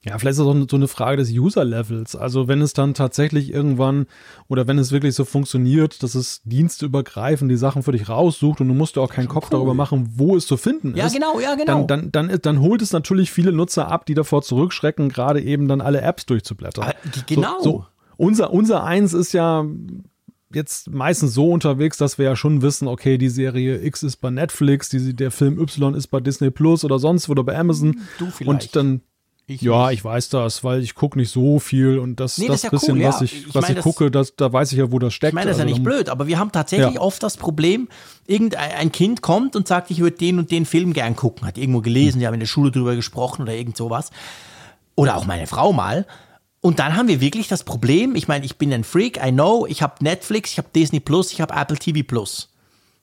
Ja, 0.02 0.16
vielleicht 0.18 0.32
ist 0.32 0.38
das 0.38 0.46
auch 0.46 0.66
so 0.70 0.76
eine 0.76 0.88
Frage 0.88 1.18
des 1.18 1.30
User-Levels. 1.30 2.16
Also 2.16 2.48
wenn 2.48 2.62
es 2.62 2.72
dann 2.72 2.94
tatsächlich 2.94 3.52
irgendwann 3.52 4.06
oder 4.48 4.66
wenn 4.66 4.78
es 4.78 4.92
wirklich 4.92 5.14
so 5.14 5.26
funktioniert, 5.26 6.02
dass 6.02 6.14
es 6.14 6.40
dienstübergreifend 6.44 7.50
die 7.50 7.56
Sachen 7.58 7.82
für 7.82 7.92
dich 7.92 8.08
raussucht 8.08 8.62
und 8.62 8.68
du 8.68 8.74
musst 8.74 8.96
dir 8.96 9.02
auch 9.02 9.12
keinen 9.12 9.28
Kopf 9.28 9.50
darüber 9.50 9.74
machen, 9.74 10.14
wo 10.16 10.36
es 10.36 10.46
zu 10.46 10.56
finden 10.56 10.96
Ja, 10.96 11.06
ist. 11.06 11.12
genau, 11.14 11.38
ja, 11.38 11.54
genau. 11.54 11.84
Dann, 11.84 12.10
dann, 12.10 12.28
dann, 12.28 12.38
dann 12.40 12.60
holt 12.60 12.80
es 12.80 12.92
natürlich 12.92 13.30
viele 13.30 13.52
Nutzer 13.52 13.88
ab, 13.88 14.06
die 14.06 14.14
davor 14.14 14.40
zurückschrecken, 14.40 15.10
gerade 15.10 15.42
eben 15.42 15.68
dann 15.68 15.82
alle 15.82 16.00
Apps 16.00 16.24
durchzublättern. 16.24 16.84
Ah, 16.84 16.94
genau. 17.26 17.58
So, 17.58 17.70
so. 17.70 17.86
Unser, 18.16 18.54
unser 18.54 18.84
eins 18.84 19.12
ist 19.12 19.34
ja 19.34 19.66
jetzt 20.52 20.90
meistens 20.90 21.34
so 21.34 21.50
unterwegs, 21.50 21.98
dass 21.98 22.16
wir 22.16 22.24
ja 22.24 22.36
schon 22.36 22.62
wissen, 22.62 22.88
okay, 22.88 23.18
die 23.18 23.28
Serie 23.28 23.82
X 23.84 24.02
ist 24.02 24.16
bei 24.16 24.30
Netflix, 24.30 24.88
die, 24.88 25.14
der 25.14 25.30
Film 25.30 25.58
Y 25.58 25.94
ist 25.94 26.08
bei 26.08 26.20
Disney 26.20 26.50
Plus 26.50 26.84
oder 26.84 26.98
sonst 26.98 27.28
wo 27.28 27.32
oder 27.32 27.44
bei 27.44 27.56
Amazon. 27.58 28.00
Du 28.18 28.30
vielleicht. 28.30 28.48
Und 28.48 28.76
dann 28.76 29.00
Ich 29.50 29.62
ja, 29.62 29.88
nicht. 29.88 29.98
ich 29.98 30.04
weiß 30.04 30.28
das, 30.28 30.62
weil 30.62 30.80
ich 30.82 30.94
gucke 30.94 31.18
nicht 31.18 31.30
so 31.32 31.58
viel 31.58 31.98
und 31.98 32.20
das, 32.20 32.38
Nee, 32.38 32.46
das, 32.46 32.54
das 32.54 32.58
ist 32.58 32.62
ja 32.64 32.70
bisschen, 32.70 32.98
cool, 32.98 33.04
was 33.04 33.18
ja. 33.20 33.24
ich, 33.24 33.46
Ich 33.48 33.54
was 33.54 33.62
meine, 33.62 33.78
ich 33.78 33.82
gucke, 33.82 34.10
das, 34.10 34.36
da 34.36 34.52
weiß 34.52 34.70
ich 34.72 34.78
ja, 34.78 34.92
wo 34.92 34.98
das 34.98 35.12
steckt. 35.12 35.30
Ich 35.30 35.34
meine, 35.34 35.48
das 35.48 35.56
ist 35.56 35.60
ja 35.60 35.64
Also 35.66 35.74
nicht 35.74 35.84
blöd, 35.84 36.08
aber 36.08 36.26
wir 36.28 36.38
haben 36.38 36.52
tatsächlich 36.52 36.94
Ja. 36.94 37.00
oft 37.00 37.22
das 37.22 37.36
Problem, 37.36 37.88
irgendein 38.26 38.70
ein 38.72 38.92
Kind 38.92 39.22
kommt 39.22 39.56
und 39.56 39.66
sagt, 39.66 39.90
ich 39.90 39.98
würde 39.98 40.16
den 40.16 40.38
und 40.38 40.50
den 40.50 40.66
Film 40.66 40.92
gern 40.92 41.16
gucken, 41.16 41.46
hat 41.46 41.58
irgendwo 41.58 41.80
gelesen, 41.80 42.20
die 42.20 42.26
haben 42.26 42.34
in 42.34 42.40
der 42.40 42.46
Schule 42.46 42.70
drüber 42.70 42.94
gesprochen 42.94 43.42
oder 43.42 43.54
irgend 43.54 43.76
sowas. 43.76 44.10
Oder 44.94 45.16
auch 45.16 45.26
meine 45.26 45.46
Frau 45.46 45.72
mal. 45.72 46.06
Und 46.60 46.78
dann 46.78 46.94
haben 46.94 47.08
wir 47.08 47.20
wirklich 47.20 47.48
das 47.48 47.64
Problem, 47.64 48.14
ich 48.14 48.28
meine, 48.28 48.44
ich 48.44 48.56
bin 48.56 48.72
ein 48.72 48.84
Freak, 48.84 49.18
I 49.24 49.32
know, 49.32 49.66
ich 49.66 49.82
habe 49.82 49.94
Netflix, 50.04 50.52
ich 50.52 50.58
habe 50.58 50.68
Disney 50.74 51.00
Plus, 51.00 51.32
ich 51.32 51.40
habe 51.40 51.54
Apple 51.54 51.78
TV 51.78 52.06
Plus. 52.06 52.50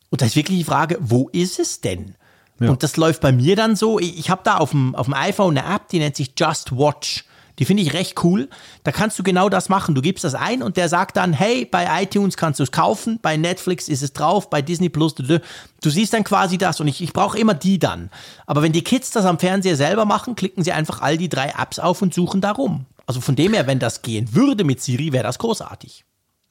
Und 0.09 0.21
da 0.21 0.25
ist 0.27 0.35
wirklich 0.35 0.59
die 0.59 0.63
Frage, 0.63 0.97
wo 1.01 1.27
ist 1.33 1.59
es 1.59 1.81
denn? 1.81 2.15
Ja. 2.59 2.69
Und 2.69 2.83
das 2.83 2.97
läuft 2.97 3.21
bei 3.21 3.31
mir 3.31 3.55
dann 3.55 3.75
so, 3.75 3.99
ich, 3.99 4.29
habe 4.29 4.41
da 4.43 4.57
auf 4.57 4.71
dem, 4.71 4.95
auf 4.95 5.05
dem 5.05 5.13
iPhone 5.13 5.57
eine 5.57 5.75
App, 5.75 5.89
die 5.89 5.99
nennt 5.99 6.15
sich 6.15 6.33
Just 6.37 6.71
Watch. 6.71 7.25
Die 7.59 7.65
finde 7.65 7.81
ich 7.81 7.93
recht 7.93 8.23
cool. 8.23 8.49
Da 8.83 8.91
kannst 8.91 9.17
du 9.17 9.23
genau 9.23 9.49
das 9.49 9.67
machen. 9.67 9.95
Du 9.95 10.01
gibst 10.01 10.23
das 10.23 10.35
ein 10.35 10.61
und 10.61 10.77
der 10.77 10.89
sagt 10.89 11.17
dann, 11.17 11.33
hey, 11.33 11.65
bei 11.65 12.03
iTunes 12.03 12.37
kannst 12.37 12.59
du 12.59 12.63
es 12.63 12.71
kaufen, 12.71 13.19
bei 13.21 13.35
Netflix 13.35 13.87
ist 13.87 14.03
es 14.03 14.13
drauf, 14.13 14.49
bei 14.49 14.61
Disney 14.61 14.89
Plus, 14.89 15.15
du, 15.15 15.23
du 15.23 15.89
siehst 15.89 16.13
dann 16.13 16.23
quasi 16.23 16.59
das 16.59 16.79
und 16.79 16.87
ich, 16.87 17.01
ich 17.01 17.13
brauche 17.13 17.37
immer 17.37 17.55
die 17.55 17.79
dann. 17.79 18.11
Aber 18.45 18.61
wenn 18.61 18.73
die 18.73 18.83
Kids 18.83 19.09
das 19.09 19.25
am 19.25 19.39
Fernseher 19.39 19.75
selber 19.75 20.05
machen, 20.05 20.35
klicken 20.35 20.63
sie 20.63 20.71
einfach 20.71 21.01
all 21.01 21.17
die 21.17 21.29
drei 21.29 21.53
Apps 21.57 21.79
auf 21.79 22.01
und 22.01 22.13
suchen 22.13 22.41
darum. 22.41 22.85
Also 23.07 23.21
von 23.21 23.35
dem 23.35 23.53
her, 23.53 23.65
wenn 23.65 23.79
das 23.79 24.01
gehen 24.01 24.35
würde 24.35 24.63
mit 24.63 24.81
Siri, 24.81 25.11
wäre 25.11 25.23
das 25.23 25.39
großartig. 25.39 26.05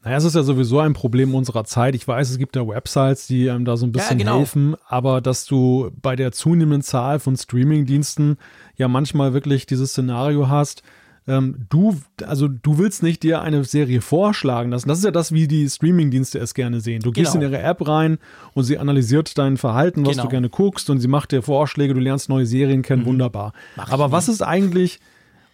Naja, 0.06 0.18
es 0.18 0.24
ist 0.24 0.36
ja 0.36 0.44
sowieso 0.44 0.78
ein 0.78 0.92
Problem 0.92 1.34
unserer 1.34 1.64
Zeit. 1.64 1.96
Ich 1.96 2.06
weiß, 2.06 2.30
es 2.30 2.38
gibt 2.38 2.54
ja 2.54 2.64
Websites, 2.68 3.26
die 3.26 3.50
einem 3.50 3.64
da 3.64 3.76
so 3.76 3.86
ein 3.86 3.90
bisschen 3.90 4.20
ja, 4.20 4.24
genau. 4.24 4.38
helfen, 4.38 4.76
aber 4.86 5.20
dass 5.20 5.46
du 5.46 5.90
bei 6.00 6.14
der 6.14 6.30
zunehmenden 6.30 6.82
Zahl 6.82 7.18
von 7.18 7.36
Streamingdiensten 7.36 8.36
ja 8.76 8.86
manchmal 8.86 9.34
wirklich 9.34 9.66
dieses 9.66 9.90
Szenario 9.90 10.48
hast, 10.48 10.84
ähm, 11.26 11.66
du, 11.70 11.96
also 12.24 12.46
du 12.46 12.78
willst 12.78 13.02
nicht 13.02 13.24
dir 13.24 13.40
eine 13.42 13.64
Serie 13.64 14.00
vorschlagen 14.00 14.70
lassen. 14.70 14.86
Das 14.86 14.98
ist 14.98 15.04
ja 15.04 15.10
das, 15.10 15.32
wie 15.32 15.48
die 15.48 15.68
Streamingdienste 15.68 16.38
es 16.38 16.54
gerne 16.54 16.78
sehen. 16.78 17.02
Du 17.02 17.10
gehst 17.10 17.32
genau. 17.32 17.46
in 17.46 17.50
ihre 17.50 17.60
App 17.60 17.88
rein 17.88 18.18
und 18.54 18.62
sie 18.62 18.78
analysiert 18.78 19.36
dein 19.36 19.56
Verhalten, 19.56 20.06
was 20.06 20.12
genau. 20.12 20.22
du 20.22 20.28
gerne 20.28 20.48
guckst 20.48 20.88
und 20.88 21.00
sie 21.00 21.08
macht 21.08 21.32
dir 21.32 21.42
Vorschläge, 21.42 21.94
du 21.94 22.00
lernst 22.00 22.28
neue 22.28 22.46
Serien 22.46 22.82
kennen, 22.82 23.02
mhm. 23.02 23.06
wunderbar. 23.06 23.54
Mach 23.74 23.90
aber 23.90 24.12
was 24.12 24.28
ist 24.28 24.40
eigentlich, 24.40 25.00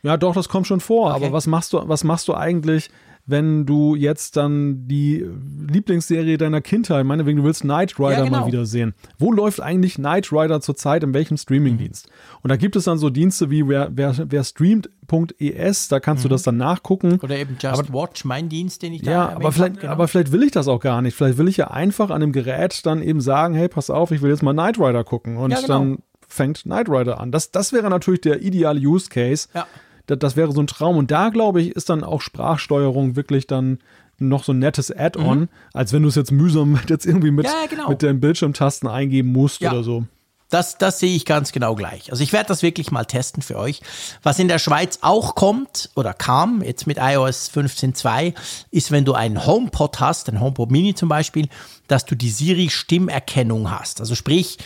ja 0.02 0.18
doch, 0.18 0.34
das 0.34 0.50
kommt 0.50 0.66
schon 0.66 0.80
vor, 0.80 1.14
okay. 1.14 1.24
aber 1.24 1.32
was 1.32 1.46
machst 1.46 1.72
du, 1.72 1.80
was 1.88 2.04
machst 2.04 2.28
du 2.28 2.34
eigentlich, 2.34 2.90
wenn 3.24 3.66
du 3.66 3.94
jetzt 3.94 4.36
dann 4.36 4.88
die 4.88 5.24
Lieblingsserie 5.70 6.38
deiner 6.38 6.60
Kindheit, 6.60 7.04
meinetwegen, 7.06 7.38
du 7.38 7.44
willst 7.44 7.62
Knight 7.62 7.98
Rider 7.98 8.18
ja, 8.18 8.24
genau. 8.24 8.40
mal 8.40 8.46
wieder 8.46 8.66
sehen. 8.66 8.94
Wo 9.18 9.32
läuft 9.32 9.60
eigentlich 9.60 9.94
Knight 9.94 10.32
Rider 10.32 10.60
zurzeit, 10.60 11.04
in 11.04 11.14
welchem 11.14 11.36
Streamingdienst? 11.36 12.08
Und 12.42 12.50
da 12.50 12.56
gibt 12.56 12.74
es 12.74 12.84
dann 12.84 12.98
so 12.98 13.10
Dienste 13.10 13.48
wie 13.50 13.68
wer, 13.68 13.90
wer, 13.92 14.14
wer 14.28 14.42
streamt.es, 14.42 15.88
da 15.88 16.00
kannst 16.00 16.24
mhm. 16.24 16.28
du 16.28 16.34
das 16.34 16.42
dann 16.42 16.56
nachgucken. 16.56 17.20
Oder 17.22 17.36
eben 17.36 17.56
Just 17.60 17.78
aber, 17.78 17.92
Watch, 17.92 18.24
mein 18.24 18.48
Dienst, 18.48 18.82
den 18.82 18.92
ich 18.92 19.02
da 19.02 19.10
Ja, 19.10 19.28
aber 19.30 19.52
vielleicht, 19.52 19.80
genau. 19.80 19.92
aber 19.92 20.08
vielleicht 20.08 20.32
will 20.32 20.42
ich 20.42 20.50
das 20.50 20.66
auch 20.66 20.80
gar 20.80 21.00
nicht. 21.00 21.16
Vielleicht 21.16 21.38
will 21.38 21.48
ich 21.48 21.56
ja 21.56 21.70
einfach 21.70 22.10
an 22.10 22.20
dem 22.20 22.32
Gerät 22.32 22.84
dann 22.86 23.02
eben 23.02 23.20
sagen, 23.20 23.54
hey, 23.54 23.68
pass 23.68 23.88
auf, 23.88 24.10
ich 24.10 24.20
will 24.22 24.30
jetzt 24.30 24.42
mal 24.42 24.52
Knight 24.52 24.78
Rider 24.80 25.04
gucken. 25.04 25.36
Und 25.36 25.52
ja, 25.52 25.60
genau. 25.60 25.68
dann 25.68 25.98
fängt 26.26 26.62
Knight 26.62 26.88
Rider 26.88 27.20
an. 27.20 27.30
Das, 27.30 27.52
das 27.52 27.72
wäre 27.72 27.88
natürlich 27.88 28.22
der 28.22 28.42
ideale 28.42 28.80
Use 28.80 29.08
Case. 29.08 29.48
Ja 29.54 29.66
das, 30.06 30.18
das 30.18 30.36
wäre 30.36 30.52
so 30.52 30.60
ein 30.60 30.66
Traum. 30.66 30.96
Und 30.96 31.10
da, 31.10 31.28
glaube 31.28 31.60
ich, 31.60 31.70
ist 31.70 31.90
dann 31.90 32.04
auch 32.04 32.20
Sprachsteuerung 32.20 33.16
wirklich 33.16 33.46
dann 33.46 33.78
noch 34.18 34.44
so 34.44 34.52
ein 34.52 34.58
nettes 34.58 34.90
Add-on, 34.90 35.40
mhm. 35.40 35.48
als 35.72 35.92
wenn 35.92 36.02
du 36.02 36.08
es 36.08 36.14
jetzt 36.14 36.32
mühsam 36.32 36.78
jetzt 36.88 37.06
irgendwie 37.06 37.30
mit, 37.30 37.46
ja, 37.46 37.66
genau. 37.68 37.88
mit 37.88 38.02
den 38.02 38.20
Bildschirmtasten 38.20 38.88
eingeben 38.88 39.32
musst 39.32 39.60
ja. 39.60 39.72
oder 39.72 39.82
so. 39.82 40.04
Das, 40.52 40.76
das 40.76 40.98
sehe 40.98 41.16
ich 41.16 41.24
ganz 41.24 41.50
genau 41.52 41.74
gleich. 41.74 42.10
Also 42.10 42.22
ich 42.22 42.34
werde 42.34 42.48
das 42.48 42.62
wirklich 42.62 42.90
mal 42.90 43.06
testen 43.06 43.42
für 43.42 43.56
euch. 43.56 43.80
Was 44.22 44.38
in 44.38 44.48
der 44.48 44.58
Schweiz 44.58 44.98
auch 45.00 45.34
kommt 45.34 45.88
oder 45.96 46.12
kam 46.12 46.62
jetzt 46.62 46.86
mit 46.86 46.98
iOS 47.00 47.50
15.2, 47.50 48.34
ist, 48.70 48.90
wenn 48.90 49.06
du 49.06 49.14
einen 49.14 49.46
HomePod 49.46 49.98
hast, 49.98 50.28
ein 50.28 50.40
HomePod 50.40 50.70
Mini 50.70 50.94
zum 50.94 51.08
Beispiel, 51.08 51.48
dass 51.88 52.04
du 52.04 52.14
die 52.14 52.28
Siri-Stimmerkennung 52.28 53.70
hast. 53.70 54.00
Also 54.00 54.14
sprich, 54.14 54.58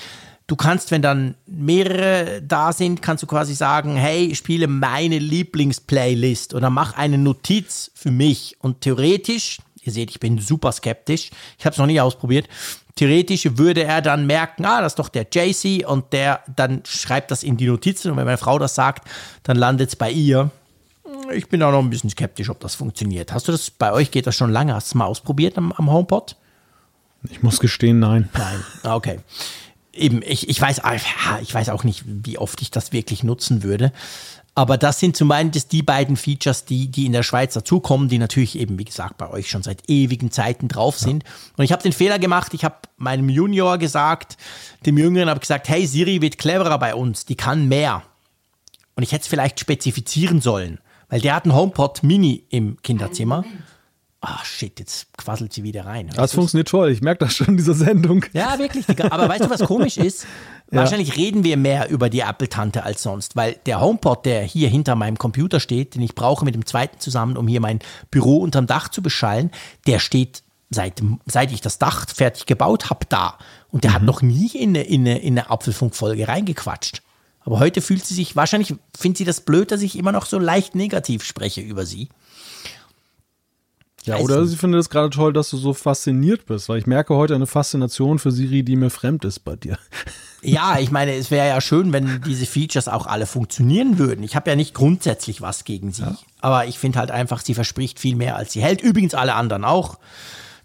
Du 0.48 0.54
kannst, 0.54 0.92
wenn 0.92 1.02
dann 1.02 1.34
mehrere 1.46 2.40
da 2.40 2.72
sind, 2.72 3.02
kannst 3.02 3.22
du 3.22 3.26
quasi 3.26 3.54
sagen, 3.54 3.96
hey, 3.96 4.32
spiele 4.36 4.68
meine 4.68 5.18
Lieblingsplaylist 5.18 6.54
oder 6.54 6.70
mach 6.70 6.96
eine 6.96 7.18
Notiz 7.18 7.90
für 7.94 8.12
mich. 8.12 8.56
Und 8.60 8.82
theoretisch, 8.82 9.58
ihr 9.82 9.92
seht, 9.92 10.10
ich 10.10 10.20
bin 10.20 10.38
super 10.38 10.70
skeptisch, 10.70 11.30
ich 11.58 11.66
habe 11.66 11.72
es 11.72 11.78
noch 11.78 11.86
nie 11.86 12.00
ausprobiert, 12.00 12.48
theoretisch 12.94 13.58
würde 13.58 13.82
er 13.82 14.02
dann 14.02 14.26
merken, 14.26 14.64
ah, 14.66 14.80
das 14.80 14.92
ist 14.92 15.00
doch 15.00 15.08
der 15.08 15.26
JC 15.32 15.84
und 15.84 16.12
der 16.12 16.40
dann 16.54 16.82
schreibt 16.86 17.32
das 17.32 17.42
in 17.42 17.56
die 17.56 17.66
Notizen 17.66 18.12
und 18.12 18.16
wenn 18.16 18.24
meine 18.24 18.38
Frau 18.38 18.60
das 18.60 18.76
sagt, 18.76 19.08
dann 19.42 19.56
landet 19.56 19.88
es 19.88 19.96
bei 19.96 20.12
ihr. 20.12 20.52
Ich 21.34 21.48
bin 21.48 21.60
auch 21.64 21.72
noch 21.72 21.80
ein 21.80 21.90
bisschen 21.90 22.10
skeptisch, 22.10 22.50
ob 22.50 22.60
das 22.60 22.76
funktioniert. 22.76 23.32
Hast 23.32 23.48
du 23.48 23.52
das, 23.52 23.68
bei 23.72 23.92
euch 23.92 24.12
geht 24.12 24.28
das 24.28 24.36
schon 24.36 24.52
lange, 24.52 24.74
hast 24.74 24.88
du 24.88 24.90
es 24.90 24.94
mal 24.94 25.06
ausprobiert 25.06 25.58
am, 25.58 25.72
am 25.72 25.90
HomePod? 25.90 26.36
Ich 27.30 27.42
muss 27.42 27.58
gestehen, 27.58 27.98
nein. 27.98 28.28
Nein, 28.32 28.64
ah, 28.84 28.94
okay 28.94 29.18
eben, 29.96 30.22
ich, 30.22 30.48
ich 30.48 30.60
weiß, 30.60 30.82
ich 31.42 31.54
weiß 31.54 31.68
auch 31.70 31.84
nicht, 31.84 32.04
wie 32.06 32.38
oft 32.38 32.60
ich 32.62 32.70
das 32.70 32.92
wirklich 32.92 33.22
nutzen 33.24 33.62
würde. 33.62 33.92
Aber 34.54 34.78
das 34.78 35.00
sind 35.00 35.18
zumindest 35.18 35.72
die 35.72 35.82
beiden 35.82 36.16
Features, 36.16 36.64
die, 36.64 36.88
die 36.88 37.04
in 37.04 37.12
der 37.12 37.22
Schweiz 37.22 37.52
dazukommen, 37.52 38.08
die 38.08 38.16
natürlich 38.16 38.58
eben, 38.58 38.78
wie 38.78 38.86
gesagt, 38.86 39.18
bei 39.18 39.28
euch 39.28 39.50
schon 39.50 39.62
seit 39.62 39.82
ewigen 39.86 40.30
Zeiten 40.30 40.68
drauf 40.68 40.98
sind. 40.98 41.24
Ja. 41.24 41.30
Und 41.58 41.64
ich 41.64 41.72
habe 41.72 41.82
den 41.82 41.92
Fehler 41.92 42.18
gemacht, 42.18 42.54
ich 42.54 42.64
habe 42.64 42.76
meinem 42.96 43.28
Junior 43.28 43.76
gesagt, 43.76 44.38
dem 44.86 44.96
Jüngeren 44.96 45.28
habe 45.28 45.40
gesagt, 45.40 45.68
hey, 45.68 45.86
Siri 45.86 46.22
wird 46.22 46.38
cleverer 46.38 46.78
bei 46.78 46.94
uns, 46.94 47.26
die 47.26 47.34
kann 47.34 47.68
mehr. 47.68 48.02
Und 48.94 49.02
ich 49.02 49.12
hätte 49.12 49.22
es 49.22 49.28
vielleicht 49.28 49.60
spezifizieren 49.60 50.40
sollen, 50.40 50.78
weil 51.10 51.20
der 51.20 51.34
hat 51.34 51.44
einen 51.44 51.54
HomePod 51.54 52.02
Mini 52.02 52.44
im 52.48 52.80
Kinderzimmer. 52.80 53.44
Ah, 53.46 53.62
oh, 54.22 54.44
shit, 54.44 54.78
jetzt 54.78 55.16
quasselt 55.16 55.52
sie 55.52 55.62
wieder 55.62 55.86
rein. 55.86 56.10
Das 56.14 56.32
funktioniert 56.32 56.68
toll. 56.68 56.90
Ich 56.90 57.00
merke 57.00 57.24
das 57.24 57.34
schon 57.34 57.48
in 57.48 57.56
dieser 57.56 57.74
Sendung. 57.74 58.24
Ja, 58.32 58.58
wirklich. 58.58 58.86
Aber 59.10 59.28
weißt 59.28 59.44
du, 59.44 59.50
was 59.50 59.64
komisch 59.64 59.96
ist? 59.96 60.26
Ja. 60.72 60.80
Wahrscheinlich 60.80 61.16
reden 61.16 61.44
wir 61.44 61.56
mehr 61.56 61.90
über 61.90 62.10
die 62.10 62.18
Apple-Tante 62.18 62.82
als 62.82 63.00
sonst, 63.00 63.36
weil 63.36 63.54
der 63.66 63.80
HomePod, 63.80 64.26
der 64.26 64.42
hier 64.42 64.68
hinter 64.68 64.96
meinem 64.96 65.16
Computer 65.16 65.60
steht, 65.60 65.94
den 65.94 66.02
ich 66.02 66.16
brauche 66.16 66.44
mit 66.44 66.56
dem 66.56 66.66
zweiten 66.66 66.98
zusammen, 66.98 67.36
um 67.36 67.46
hier 67.46 67.60
mein 67.60 67.78
Büro 68.10 68.38
unterm 68.38 68.66
Dach 68.66 68.88
zu 68.88 69.00
beschallen, 69.00 69.52
der 69.86 70.00
steht 70.00 70.42
seit, 70.68 71.00
seit 71.24 71.52
ich 71.52 71.60
das 71.60 71.78
Dach 71.78 72.08
fertig 72.08 72.46
gebaut 72.46 72.90
habe 72.90 73.06
da. 73.08 73.38
Und 73.68 73.84
der 73.84 73.92
mhm. 73.92 73.94
hat 73.94 74.02
noch 74.02 74.22
nie 74.22 74.50
in 74.54 74.70
eine, 74.70 74.82
in 74.82 75.02
eine, 75.02 75.18
in 75.20 75.38
eine 75.38 75.50
Apfelfunkfolge 75.50 76.26
reingequatscht. 76.26 77.00
Aber 77.42 77.60
heute 77.60 77.80
fühlt 77.80 78.04
sie 78.04 78.14
sich, 78.14 78.34
wahrscheinlich 78.34 78.74
findet 78.96 79.18
sie 79.18 79.24
das 79.24 79.42
blöd, 79.42 79.70
dass 79.70 79.82
ich 79.82 79.96
immer 79.96 80.10
noch 80.10 80.26
so 80.26 80.40
leicht 80.40 80.74
negativ 80.74 81.22
spreche 81.22 81.60
über 81.60 81.86
sie. 81.86 82.08
Ja, 84.06 84.18
oder 84.18 84.46
sie 84.46 84.56
findet 84.56 84.80
es 84.80 84.88
gerade 84.88 85.10
toll, 85.10 85.32
dass 85.32 85.50
du 85.50 85.56
so 85.56 85.74
fasziniert 85.74 86.46
bist, 86.46 86.68
weil 86.68 86.78
ich 86.78 86.86
merke 86.86 87.14
heute 87.16 87.34
eine 87.34 87.46
Faszination 87.46 88.20
für 88.20 88.30
Siri, 88.30 88.62
die 88.62 88.76
mir 88.76 88.90
fremd 88.90 89.24
ist 89.24 89.40
bei 89.40 89.56
dir. 89.56 89.78
Ja, 90.42 90.78
ich 90.78 90.92
meine, 90.92 91.14
es 91.14 91.32
wäre 91.32 91.48
ja 91.48 91.60
schön, 91.60 91.92
wenn 91.92 92.20
diese 92.22 92.46
Features 92.46 92.86
auch 92.86 93.06
alle 93.06 93.26
funktionieren 93.26 93.98
würden. 93.98 94.22
Ich 94.22 94.36
habe 94.36 94.48
ja 94.48 94.54
nicht 94.54 94.74
grundsätzlich 94.74 95.40
was 95.40 95.64
gegen 95.64 95.92
sie, 95.92 96.02
ja. 96.02 96.16
aber 96.40 96.66
ich 96.66 96.78
finde 96.78 97.00
halt 97.00 97.10
einfach, 97.10 97.40
sie 97.40 97.54
verspricht 97.54 97.98
viel 97.98 98.14
mehr, 98.14 98.36
als 98.36 98.52
sie 98.52 98.62
hält. 98.62 98.80
Übrigens 98.80 99.14
alle 99.14 99.34
anderen 99.34 99.64
auch. 99.64 99.98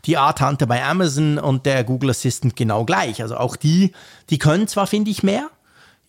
Die 0.05 0.17
A-Tante 0.17 0.67
bei 0.67 0.83
Amazon 0.83 1.39
und 1.39 1.65
der 1.65 1.83
Google 1.83 2.11
Assistant 2.11 2.55
genau 2.55 2.85
gleich. 2.85 3.23
Also 3.23 3.37
auch 3.37 3.55
die, 3.55 3.93
die 4.29 4.37
können 4.37 4.67
zwar, 4.67 4.85
finde 4.85 5.09
ich, 5.09 5.23
mehr, 5.23 5.49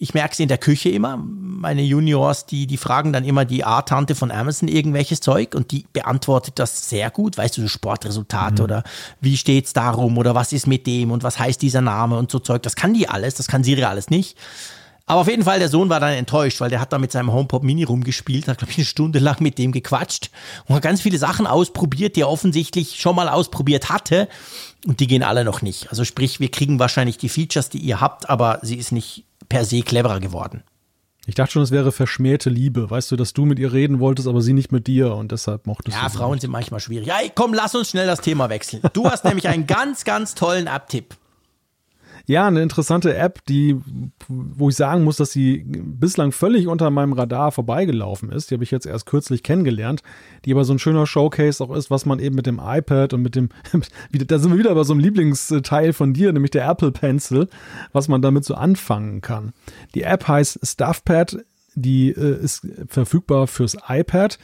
ich 0.03 0.15
merke 0.15 0.33
es 0.33 0.41
in 0.41 0.49
der 0.49 0.59
Küche 0.59 0.89
immer. 0.89 1.17
Meine 1.17 1.83
Juniors, 1.83 2.45
die, 2.45 2.67
die 2.67 2.77
fragen 2.77 3.13
dann 3.13 3.25
immer 3.25 3.45
die 3.45 3.63
A-Tante 3.63 4.17
von 4.17 4.33
Amazon 4.33 4.67
irgendwelches 4.67 5.21
Zeug 5.21 5.55
und 5.55 5.71
die 5.71 5.87
beantwortet 5.93 6.59
das 6.59 6.89
sehr 6.89 7.09
gut. 7.09 7.39
Weißt 7.39 7.57
du, 7.57 7.63
so 7.63 7.69
Sportresultate 7.69 8.63
mhm. 8.63 8.65
oder 8.65 8.85
wie 9.21 9.37
steht 9.37 9.67
es 9.67 9.75
darum 9.75 10.19
oder 10.19 10.35
was 10.35 10.53
ist 10.53 10.67
mit 10.67 10.89
dem 10.89 11.13
und 11.13 11.23
was 11.23 11.39
heißt 11.39 11.63
dieser 11.63 11.83
Name 11.83 12.19
und 12.19 12.33
so 12.33 12.41
Zeug. 12.41 12.65
Das 12.65 12.75
kann 12.75 12.95
die 12.95 13.09
alles, 13.09 13.37
das 13.37 13.47
kann 13.47 13.63
Siri 13.63 13.85
alles 13.85 14.11
nicht. 14.11 14.37
Aber 15.07 15.21
auf 15.21 15.29
jeden 15.29 15.45
Fall, 15.45 15.61
der 15.61 15.69
Sohn 15.69 15.89
war 15.89 16.01
dann 16.01 16.15
enttäuscht, 16.15 16.61
weil 16.61 16.71
der 16.71 16.81
hat 16.81 16.93
da 16.93 16.99
mit 16.99 17.13
seinem 17.13 17.33
HomePod 17.33 17.63
Mini 17.63 17.85
rumgespielt, 17.85 18.49
hat, 18.49 18.59
glaube 18.59 18.73
ich, 18.73 18.79
eine 18.79 18.87
Stunde 18.87 19.21
lang 19.21 19.41
mit 19.41 19.57
dem 19.57 19.71
gequatscht 19.71 20.31
und 20.67 20.75
hat 20.75 20.83
ganz 20.83 21.01
viele 21.01 21.19
Sachen 21.19 21.47
ausprobiert, 21.47 22.17
die 22.17 22.23
er 22.23 22.29
offensichtlich 22.29 23.01
schon 23.01 23.15
mal 23.15 23.29
ausprobiert 23.29 23.89
hatte. 23.89 24.29
Und 24.85 24.99
die 24.99 25.07
gehen 25.07 25.23
alle 25.23 25.45
noch 25.45 25.63
nicht. 25.63 25.91
Also 25.91 26.05
sprich, 26.05 26.41
wir 26.41 26.51
kriegen 26.51 26.81
wahrscheinlich 26.81 27.19
die 27.19 27.29
Features, 27.29 27.69
die 27.69 27.79
ihr 27.79 28.01
habt, 28.01 28.29
aber 28.29 28.59
sie 28.63 28.77
ist 28.77 28.91
nicht 28.91 29.27
per 29.53 29.67
se 29.67 29.83
cleverer 29.83 30.19
geworden. 30.19 30.63
Ich 31.27 31.35
dachte 31.35 31.53
schon, 31.53 31.63
es 31.63 31.71
wäre 31.71 31.93
verschmähte 31.93 32.49
Liebe. 32.49 32.91
Weißt 32.91 33.11
du, 33.11 33.17
dass 33.17 33.35
du 33.35 33.45
mit 33.45 33.59
ihr 33.59 33.71
reden 33.73 34.01
wolltest, 34.01 34.27
aber 34.27 34.41
sie 34.41 34.55
nicht 34.55 34.73
mit 34.73 34.87
dir 34.87 35.15
und 35.15 35.31
deshalb 35.31 35.67
mochtest 35.67 35.95
ja, 35.95 36.05
du. 36.05 36.07
Ja, 36.07 36.19
Frauen 36.19 36.33
nicht. 36.33 36.41
sind 36.41 36.51
manchmal 36.51 36.81
schwierig. 36.81 37.07
Ja, 37.07 37.19
komm, 37.35 37.53
lass 37.53 37.75
uns 37.75 37.91
schnell 37.91 38.07
das 38.07 38.23
Thema 38.23 38.49
wechseln. 38.49 38.83
Du 38.95 39.05
hast 39.05 39.25
nämlich 39.25 39.47
einen 39.49 39.67
ganz, 39.67 40.05
ganz 40.05 40.35
tollen 40.35 40.67
App-Tipp. 40.67 41.15
Ja, 42.27 42.47
eine 42.47 42.63
interessante 42.63 43.17
App, 43.17 43.45
die, 43.47 43.77
wo 44.29 44.69
ich 44.69 44.77
sagen 44.77 45.05
muss, 45.05 45.17
dass 45.17 45.33
sie 45.33 45.65
bislang 45.67 46.33
völlig 46.33 46.69
unter 46.69 46.91
meinem 46.91 47.13
Radar 47.13 47.53
vorbeigelaufen 47.53 48.31
ist. 48.31 48.51
Die 48.51 48.55
habe 48.55 48.65
ich 48.65 48.71
jetzt 48.71 48.87
erst 48.87 49.07
kürzlich 49.07 49.43
kennengelernt, 49.43 50.03
die 50.45 50.53
aber 50.53 50.65
so 50.65 50.73
ein 50.73 50.79
schöner 50.79 51.07
Showcase 51.07 51.63
auch 51.63 51.75
ist, 51.75 51.91
was 51.91 52.07
man 52.07 52.19
eben 52.21 52.37
mit 52.37 52.47
dem 52.47 52.61
iPad 52.63 53.15
und 53.15 53.23
mit 53.23 53.35
dem, 53.35 53.49
da 54.13 54.39
sind 54.39 54.53
wir 54.53 54.59
wieder 54.59 54.75
bei 54.75 54.85
so 54.85 54.93
einem 54.93 55.01
Lieblingsteil 55.01 55.93
von 55.93 56.13
dir, 56.13 56.33
nämlich 56.33 56.53
der 56.53 56.69
Apple 56.69 56.93
Pencil, 56.93 57.49
was 57.93 58.09
man 58.09 58.23
damit 58.23 58.45
so 58.45 58.55
anfangen 58.55 59.21
kann. 59.21 59.53
Die 59.95 60.03
App 60.03 60.29
heißt 60.29 60.61
StuffPad, 60.63 61.39
die 61.75 62.11
äh, 62.11 62.43
ist 62.43 62.67
verfügbar 62.89 63.47
fürs 63.47 63.77
iPad 63.89 64.39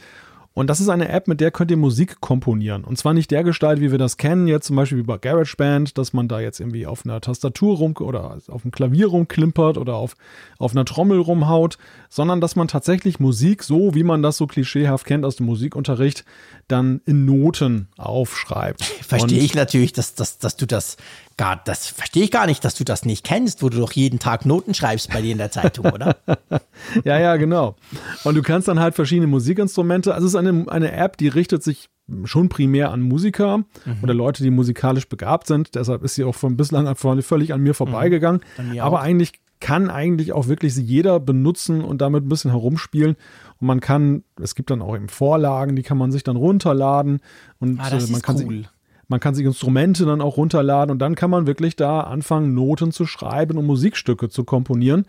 und 0.53 0.67
das 0.67 0.79
ist 0.79 0.89
eine 0.89 1.09
App, 1.09 1.27
mit 1.27 1.39
der 1.41 1.51
könnt 1.51 1.71
ihr 1.71 1.77
Musik 1.77 2.21
komponieren. 2.21 2.83
Und 2.83 2.97
zwar 2.97 3.13
nicht 3.13 3.31
der 3.31 3.43
Gestalt, 3.43 3.79
wie 3.79 3.91
wir 3.91 3.97
das 3.97 4.17
kennen, 4.17 4.47
jetzt 4.47 4.65
zum 4.67 4.75
Beispiel 4.75 4.97
wie 4.97 5.03
bei 5.03 5.17
GarageBand, 5.17 5.97
dass 5.97 6.11
man 6.11 6.27
da 6.27 6.39
jetzt 6.39 6.59
irgendwie 6.59 6.85
auf 6.87 7.05
einer 7.05 7.21
Tastatur 7.21 7.77
rum 7.77 7.93
oder 7.99 8.39
auf 8.47 8.63
einem 8.63 8.71
Klavier 8.71 9.07
rumklimpert 9.07 9.77
oder 9.77 9.95
auf, 9.95 10.15
auf 10.57 10.71
einer 10.71 10.85
Trommel 10.85 11.19
rumhaut, 11.19 11.77
sondern 12.09 12.41
dass 12.41 12.55
man 12.55 12.67
tatsächlich 12.67 13.19
Musik, 13.19 13.63
so 13.63 13.93
wie 13.93 14.03
man 14.03 14.23
das 14.23 14.37
so 14.37 14.47
klischeehaft 14.47 15.05
kennt 15.05 15.23
aus 15.23 15.37
dem 15.37 15.45
Musikunterricht, 15.45 16.25
dann 16.67 17.01
in 17.05 17.25
Noten 17.25 17.87
aufschreibt. 17.97 18.83
Verstehe 18.83 19.39
ich 19.39 19.55
natürlich, 19.55 19.93
dass, 19.93 20.15
dass, 20.15 20.39
dass 20.39 20.57
du 20.57 20.65
das 20.65 20.97
gar, 21.39 21.61
das 21.63 21.87
verstehe 21.87 22.23
ich 22.23 22.31
gar 22.31 22.45
nicht, 22.45 22.63
dass 22.65 22.75
du 22.75 22.83
das 22.83 23.05
nicht 23.05 23.25
kennst, 23.25 23.63
wo 23.63 23.69
du 23.69 23.79
doch 23.79 23.93
jeden 23.93 24.19
Tag 24.19 24.45
Noten 24.45 24.73
schreibst 24.73 25.09
bei 25.11 25.21
dir 25.21 25.31
in 25.31 25.37
der 25.37 25.51
Zeitung, 25.51 25.85
oder? 25.85 26.17
ja, 27.05 27.17
ja, 27.17 27.37
genau. 27.37 27.77
Und 28.25 28.35
du 28.35 28.41
kannst 28.41 28.67
dann 28.67 28.79
halt 28.79 28.93
verschiedene 28.93 29.27
Musikinstrumente, 29.27 30.13
also 30.13 30.27
es 30.27 30.33
ist 30.33 30.35
eine, 30.35 30.69
eine 30.69 30.91
App, 30.91 31.15
die 31.17 31.29
richtet 31.29 31.63
sich 31.63 31.89
schon 32.25 32.49
primär 32.49 32.91
an 32.91 33.01
Musiker 33.01 33.59
mhm. 33.59 33.99
oder 34.01 34.13
Leute, 34.13 34.43
die 34.43 34.49
musikalisch 34.49 35.07
begabt 35.07 35.47
sind. 35.47 35.75
Deshalb 35.75 36.03
ist 36.03 36.15
sie 36.15 36.25
auch 36.25 36.35
von 36.35 36.57
bislang 36.57 36.93
völlig 36.95 37.53
an 37.53 37.61
mir 37.61 37.73
vorbeigegangen. 37.73 38.41
Mhm. 38.57 38.79
Aber 38.79 38.99
eigentlich 38.99 39.33
kann 39.61 39.89
eigentlich 39.89 40.33
auch 40.33 40.47
wirklich 40.47 40.73
sie 40.73 40.83
jeder 40.83 41.19
benutzen 41.19 41.83
und 41.83 42.01
damit 42.01 42.25
ein 42.25 42.29
bisschen 42.29 42.51
herumspielen. 42.51 43.15
Und 43.59 43.67
man 43.67 43.79
kann, 43.79 44.23
es 44.41 44.55
gibt 44.55 44.71
dann 44.71 44.81
auch 44.81 44.95
eben 44.95 45.07
Vorlagen, 45.07 45.75
die 45.75 45.83
kann 45.83 45.97
man 45.97 46.11
sich 46.11 46.23
dann 46.23 46.35
runterladen 46.35 47.21
und 47.59 47.79
ah, 47.79 47.89
das 47.89 48.07
äh, 48.07 48.11
man 48.11 48.19
ist 48.19 48.23
kann 48.23 48.35
cool. 48.37 48.41
sie 48.41 48.67
man 49.09 49.19
kann 49.19 49.35
sich 49.35 49.45
Instrumente 49.45 50.05
dann 50.05 50.21
auch 50.21 50.37
runterladen 50.37 50.91
und 50.91 50.99
dann 50.99 51.15
kann 51.15 51.29
man 51.29 51.47
wirklich 51.47 51.75
da 51.75 52.01
anfangen, 52.01 52.53
Noten 52.53 52.91
zu 52.91 53.05
schreiben 53.05 53.57
und 53.57 53.65
Musikstücke 53.65 54.29
zu 54.29 54.45
komponieren. 54.45 55.05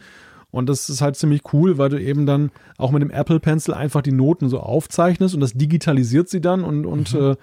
Und 0.51 0.69
das 0.69 0.89
ist 0.89 1.01
halt 1.01 1.15
ziemlich 1.15 1.43
cool, 1.53 1.79
weil 1.79 1.91
du 1.91 2.01
eben 2.01 2.27
dann 2.27 2.51
auch 2.77 2.91
mit 2.91 3.03
dem 3.03 3.11
Apple 3.11 3.39
Pencil 3.39 3.73
einfach 3.73 4.03
die 4.03 4.11
Noten 4.11 4.49
so 4.49 4.59
aufzeichnest 4.59 5.35
und 5.35 5.41
das 5.41 5.53
digitalisiert 5.53 6.29
sie 6.29 6.41
dann 6.41 6.65
und, 6.65 6.87
und 6.87 7.15
mhm. 7.15 7.21
äh, 7.21 7.37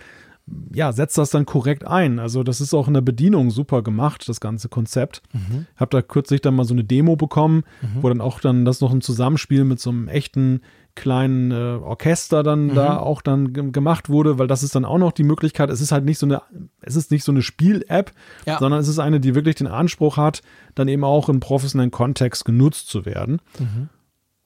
ja, 0.74 0.92
setzt 0.92 1.18
das 1.18 1.30
dann 1.30 1.46
korrekt 1.46 1.86
ein. 1.86 2.20
Also 2.20 2.44
das 2.44 2.60
ist 2.60 2.74
auch 2.74 2.88
in 2.88 2.94
der 2.94 3.02
Bedienung 3.02 3.52
super 3.52 3.82
gemacht, 3.82 4.28
das 4.28 4.40
ganze 4.40 4.68
Konzept. 4.68 5.22
Mhm. 5.34 5.68
Ich 5.76 5.80
habe 5.80 5.92
da 5.92 6.02
kürzlich 6.02 6.42
dann 6.42 6.56
mal 6.56 6.66
so 6.66 6.74
eine 6.74 6.84
Demo 6.84 7.16
bekommen, 7.16 7.64
mhm. 7.82 8.02
wo 8.02 8.10
dann 8.10 8.22
auch 8.22 8.40
dann 8.40 8.66
das 8.66 8.82
noch 8.82 8.92
ein 8.92 9.02
Zusammenspiel 9.02 9.64
mit 9.64 9.80
so 9.80 9.90
einem 9.90 10.08
echten 10.08 10.62
kleinen 10.98 11.52
äh, 11.52 11.80
Orchester 11.82 12.44
dann 12.44 12.68
mhm. 12.68 12.76
da 12.76 12.98
auch 12.98 13.22
dann 13.22 13.54
gemacht 13.72 14.10
wurde, 14.10 14.38
weil 14.38 14.48
das 14.48 14.64
ist 14.64 14.76
dann 14.76 14.84
auch 14.84 14.98
noch 14.98 15.14
die 15.14 15.24
Möglichkeit, 15.24 15.70
es 15.70 15.80
ist 15.80 15.94
halt 15.94 16.04
nicht 16.04 16.18
so 16.18 16.26
eine, 16.26 16.42
es 16.82 16.98
ist 16.98 17.12
nicht 17.12 17.24
so 17.24 17.32
eine 17.32 17.42
Spiel-App, 17.42 18.12
ja. 18.46 18.58
sondern 18.60 18.82
es 18.82 18.90
ist 18.90 19.00
eine, 19.00 19.22
die 19.22 19.36
wirklich 19.36 19.56
den 19.56 19.68
Anspruch 19.68 20.18
hat, 20.18 20.42
dann 20.76 20.90
eben 20.90 21.06
auch 21.06 21.30
im 21.30 21.40
professionellen 21.40 21.92
Kontext 21.92 22.44
genutzt 22.44 22.90
zu 22.90 23.06
werden. 23.06 23.40
Mhm. 23.60 23.90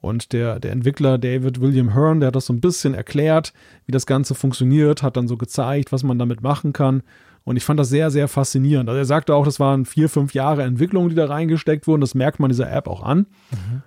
Und 0.00 0.32
der, 0.32 0.60
der 0.60 0.72
Entwickler 0.72 1.16
David 1.16 1.60
William 1.60 1.94
Hearn, 1.94 2.20
der 2.20 2.28
hat 2.28 2.36
das 2.36 2.46
so 2.46 2.52
ein 2.52 2.60
bisschen 2.60 2.92
erklärt, 2.92 3.52
wie 3.86 3.92
das 3.92 4.04
Ganze 4.04 4.34
funktioniert, 4.34 5.02
hat 5.02 5.16
dann 5.16 5.28
so 5.28 5.36
gezeigt, 5.36 5.92
was 5.92 6.02
man 6.02 6.18
damit 6.18 6.42
machen 6.42 6.72
kann. 6.72 7.02
Und 7.44 7.56
ich 7.56 7.64
fand 7.64 7.80
das 7.80 7.88
sehr, 7.88 8.10
sehr 8.10 8.28
faszinierend. 8.28 8.88
Also 8.88 8.98
er 8.98 9.04
sagte 9.04 9.34
auch, 9.34 9.44
das 9.44 9.58
waren 9.58 9.84
vier, 9.84 10.08
fünf 10.08 10.34
Jahre 10.34 10.64
Entwicklung, 10.64 11.08
die 11.08 11.14
da 11.14 11.26
reingesteckt 11.26 11.86
wurden. 11.86 12.00
Das 12.00 12.14
merkt 12.14 12.40
man 12.40 12.50
dieser 12.50 12.70
App 12.70 12.88
auch 12.88 13.02
an. 13.02 13.26
Mhm. 13.50 13.82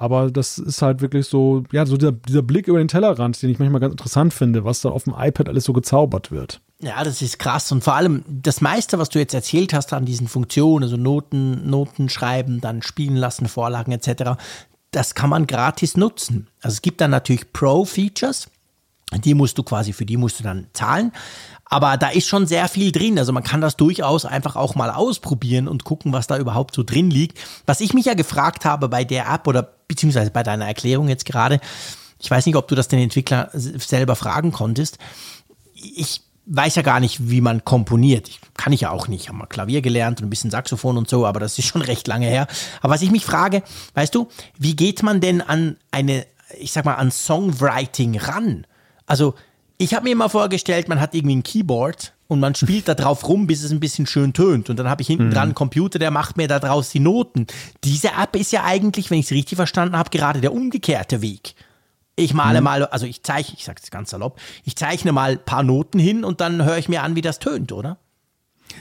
Aber 0.00 0.30
das 0.30 0.58
ist 0.58 0.80
halt 0.80 1.00
wirklich 1.00 1.26
so, 1.26 1.64
ja, 1.72 1.84
so 1.84 1.96
dieser, 1.96 2.12
dieser, 2.12 2.42
Blick 2.42 2.68
über 2.68 2.78
den 2.78 2.86
Tellerrand, 2.86 3.42
den 3.42 3.50
ich 3.50 3.58
manchmal 3.58 3.80
ganz 3.80 3.90
interessant 3.90 4.32
finde, 4.32 4.64
was 4.64 4.80
da 4.80 4.90
auf 4.90 5.02
dem 5.02 5.14
iPad 5.18 5.48
alles 5.48 5.64
so 5.64 5.72
gezaubert 5.72 6.30
wird. 6.30 6.60
Ja, 6.80 7.02
das 7.02 7.20
ist 7.20 7.40
krass. 7.40 7.72
Und 7.72 7.82
vor 7.82 7.94
allem 7.94 8.22
das 8.28 8.60
meiste, 8.60 9.00
was 9.00 9.08
du 9.08 9.18
jetzt 9.18 9.34
erzählt 9.34 9.74
hast 9.74 9.92
an 9.92 10.04
diesen 10.04 10.28
Funktionen, 10.28 10.84
also 10.84 10.96
Noten, 10.96 11.68
Noten 11.68 12.08
schreiben, 12.08 12.60
dann 12.60 12.82
spielen 12.82 13.16
lassen, 13.16 13.48
Vorlagen 13.48 13.90
etc., 13.90 14.40
das 14.92 15.16
kann 15.16 15.30
man 15.30 15.48
gratis 15.48 15.96
nutzen. 15.96 16.46
Also 16.62 16.74
es 16.74 16.82
gibt 16.82 17.00
dann 17.00 17.10
natürlich 17.10 17.52
Pro-Features, 17.52 18.48
die 19.24 19.34
musst 19.34 19.58
du 19.58 19.64
quasi, 19.64 19.92
für 19.92 20.06
die 20.06 20.16
musst 20.16 20.38
du 20.38 20.44
dann 20.44 20.68
zahlen. 20.74 21.10
Aber 21.64 21.96
da 21.96 22.08
ist 22.08 22.28
schon 22.28 22.46
sehr 22.46 22.68
viel 22.68 22.92
drin. 22.92 23.18
Also 23.18 23.32
man 23.32 23.42
kann 23.42 23.60
das 23.60 23.76
durchaus 23.76 24.24
einfach 24.24 24.54
auch 24.54 24.76
mal 24.76 24.90
ausprobieren 24.90 25.66
und 25.66 25.82
gucken, 25.82 26.12
was 26.12 26.28
da 26.28 26.38
überhaupt 26.38 26.74
so 26.76 26.84
drin 26.84 27.10
liegt. 27.10 27.38
Was 27.66 27.80
ich 27.80 27.92
mich 27.94 28.06
ja 28.06 28.14
gefragt 28.14 28.64
habe 28.64 28.88
bei 28.88 29.04
der 29.04 29.28
App 29.28 29.46
oder 29.48 29.77
beziehungsweise 29.88 30.30
bei 30.30 30.42
deiner 30.42 30.66
Erklärung 30.66 31.08
jetzt 31.08 31.24
gerade, 31.24 31.60
ich 32.20 32.30
weiß 32.30 32.46
nicht, 32.46 32.56
ob 32.56 32.68
du 32.68 32.74
das 32.74 32.88
den 32.88 33.00
Entwickler 33.00 33.50
selber 33.52 34.16
fragen 34.16 34.52
konntest. 34.52 34.98
Ich 35.74 36.22
weiß 36.46 36.76
ja 36.76 36.82
gar 36.82 37.00
nicht, 37.00 37.30
wie 37.30 37.40
man 37.40 37.64
komponiert. 37.64 38.28
Ich, 38.28 38.40
kann 38.56 38.72
ich 38.72 38.82
ja 38.82 38.90
auch 38.90 39.06
nicht. 39.08 39.22
Ich 39.22 39.28
habe 39.28 39.38
mal 39.38 39.46
Klavier 39.46 39.82
gelernt 39.82 40.20
und 40.20 40.26
ein 40.26 40.30
bisschen 40.30 40.50
Saxophon 40.50 40.96
und 40.96 41.08
so, 41.08 41.26
aber 41.26 41.40
das 41.40 41.58
ist 41.58 41.66
schon 41.66 41.82
recht 41.90 42.06
lange 42.08 42.26
her. 42.26 42.46
Aber 42.80 42.94
was 42.94 43.02
ich 43.02 43.10
mich 43.10 43.24
frage, 43.24 43.62
weißt 43.94 44.14
du, 44.14 44.28
wie 44.58 44.74
geht 44.74 45.02
man 45.02 45.20
denn 45.20 45.40
an 45.40 45.76
eine, 45.90 46.26
ich 46.58 46.72
sag 46.72 46.84
mal, 46.84 46.94
an 46.94 47.10
Songwriting 47.10 48.18
ran? 48.18 48.66
Also 49.06 49.34
ich 49.76 49.94
habe 49.94 50.04
mir 50.04 50.12
immer 50.12 50.28
vorgestellt, 50.28 50.88
man 50.88 51.00
hat 51.00 51.14
irgendwie 51.14 51.36
ein 51.36 51.42
Keyboard 51.42 52.12
und 52.28 52.40
man 52.40 52.54
spielt 52.54 52.86
da 52.86 52.94
drauf 52.94 53.26
rum, 53.26 53.46
bis 53.46 53.64
es 53.64 53.72
ein 53.72 53.80
bisschen 53.80 54.06
schön 54.06 54.34
tönt. 54.34 54.68
Und 54.70 54.78
dann 54.78 54.88
habe 54.88 55.00
ich 55.02 55.08
hinten 55.08 55.30
dran 55.30 55.44
einen 55.44 55.54
Computer, 55.54 55.98
der 55.98 56.10
macht 56.10 56.36
mir 56.36 56.46
da 56.46 56.58
draus 56.58 56.90
die 56.90 57.00
Noten. 57.00 57.46
Diese 57.84 58.08
App 58.08 58.36
ist 58.36 58.52
ja 58.52 58.64
eigentlich, 58.64 59.10
wenn 59.10 59.18
ich 59.18 59.26
es 59.26 59.32
richtig 59.32 59.56
verstanden 59.56 59.96
habe, 59.96 60.10
gerade 60.10 60.40
der 60.40 60.52
umgekehrte 60.52 61.22
Weg. 61.22 61.54
Ich 62.16 62.34
male 62.34 62.60
mhm. 62.60 62.64
mal, 62.64 62.84
also 62.84 63.06
ich 63.06 63.22
zeichne, 63.22 63.54
ich 63.56 63.64
sage 63.64 63.80
es 63.82 63.90
ganz 63.90 64.10
salopp, 64.10 64.38
ich 64.64 64.76
zeichne 64.76 65.12
mal 65.12 65.32
ein 65.32 65.44
paar 65.44 65.62
Noten 65.62 65.98
hin 65.98 66.22
und 66.22 66.40
dann 66.40 66.64
höre 66.64 66.76
ich 66.76 66.88
mir 66.88 67.02
an, 67.02 67.16
wie 67.16 67.22
das 67.22 67.38
tönt, 67.38 67.72
oder? 67.72 67.98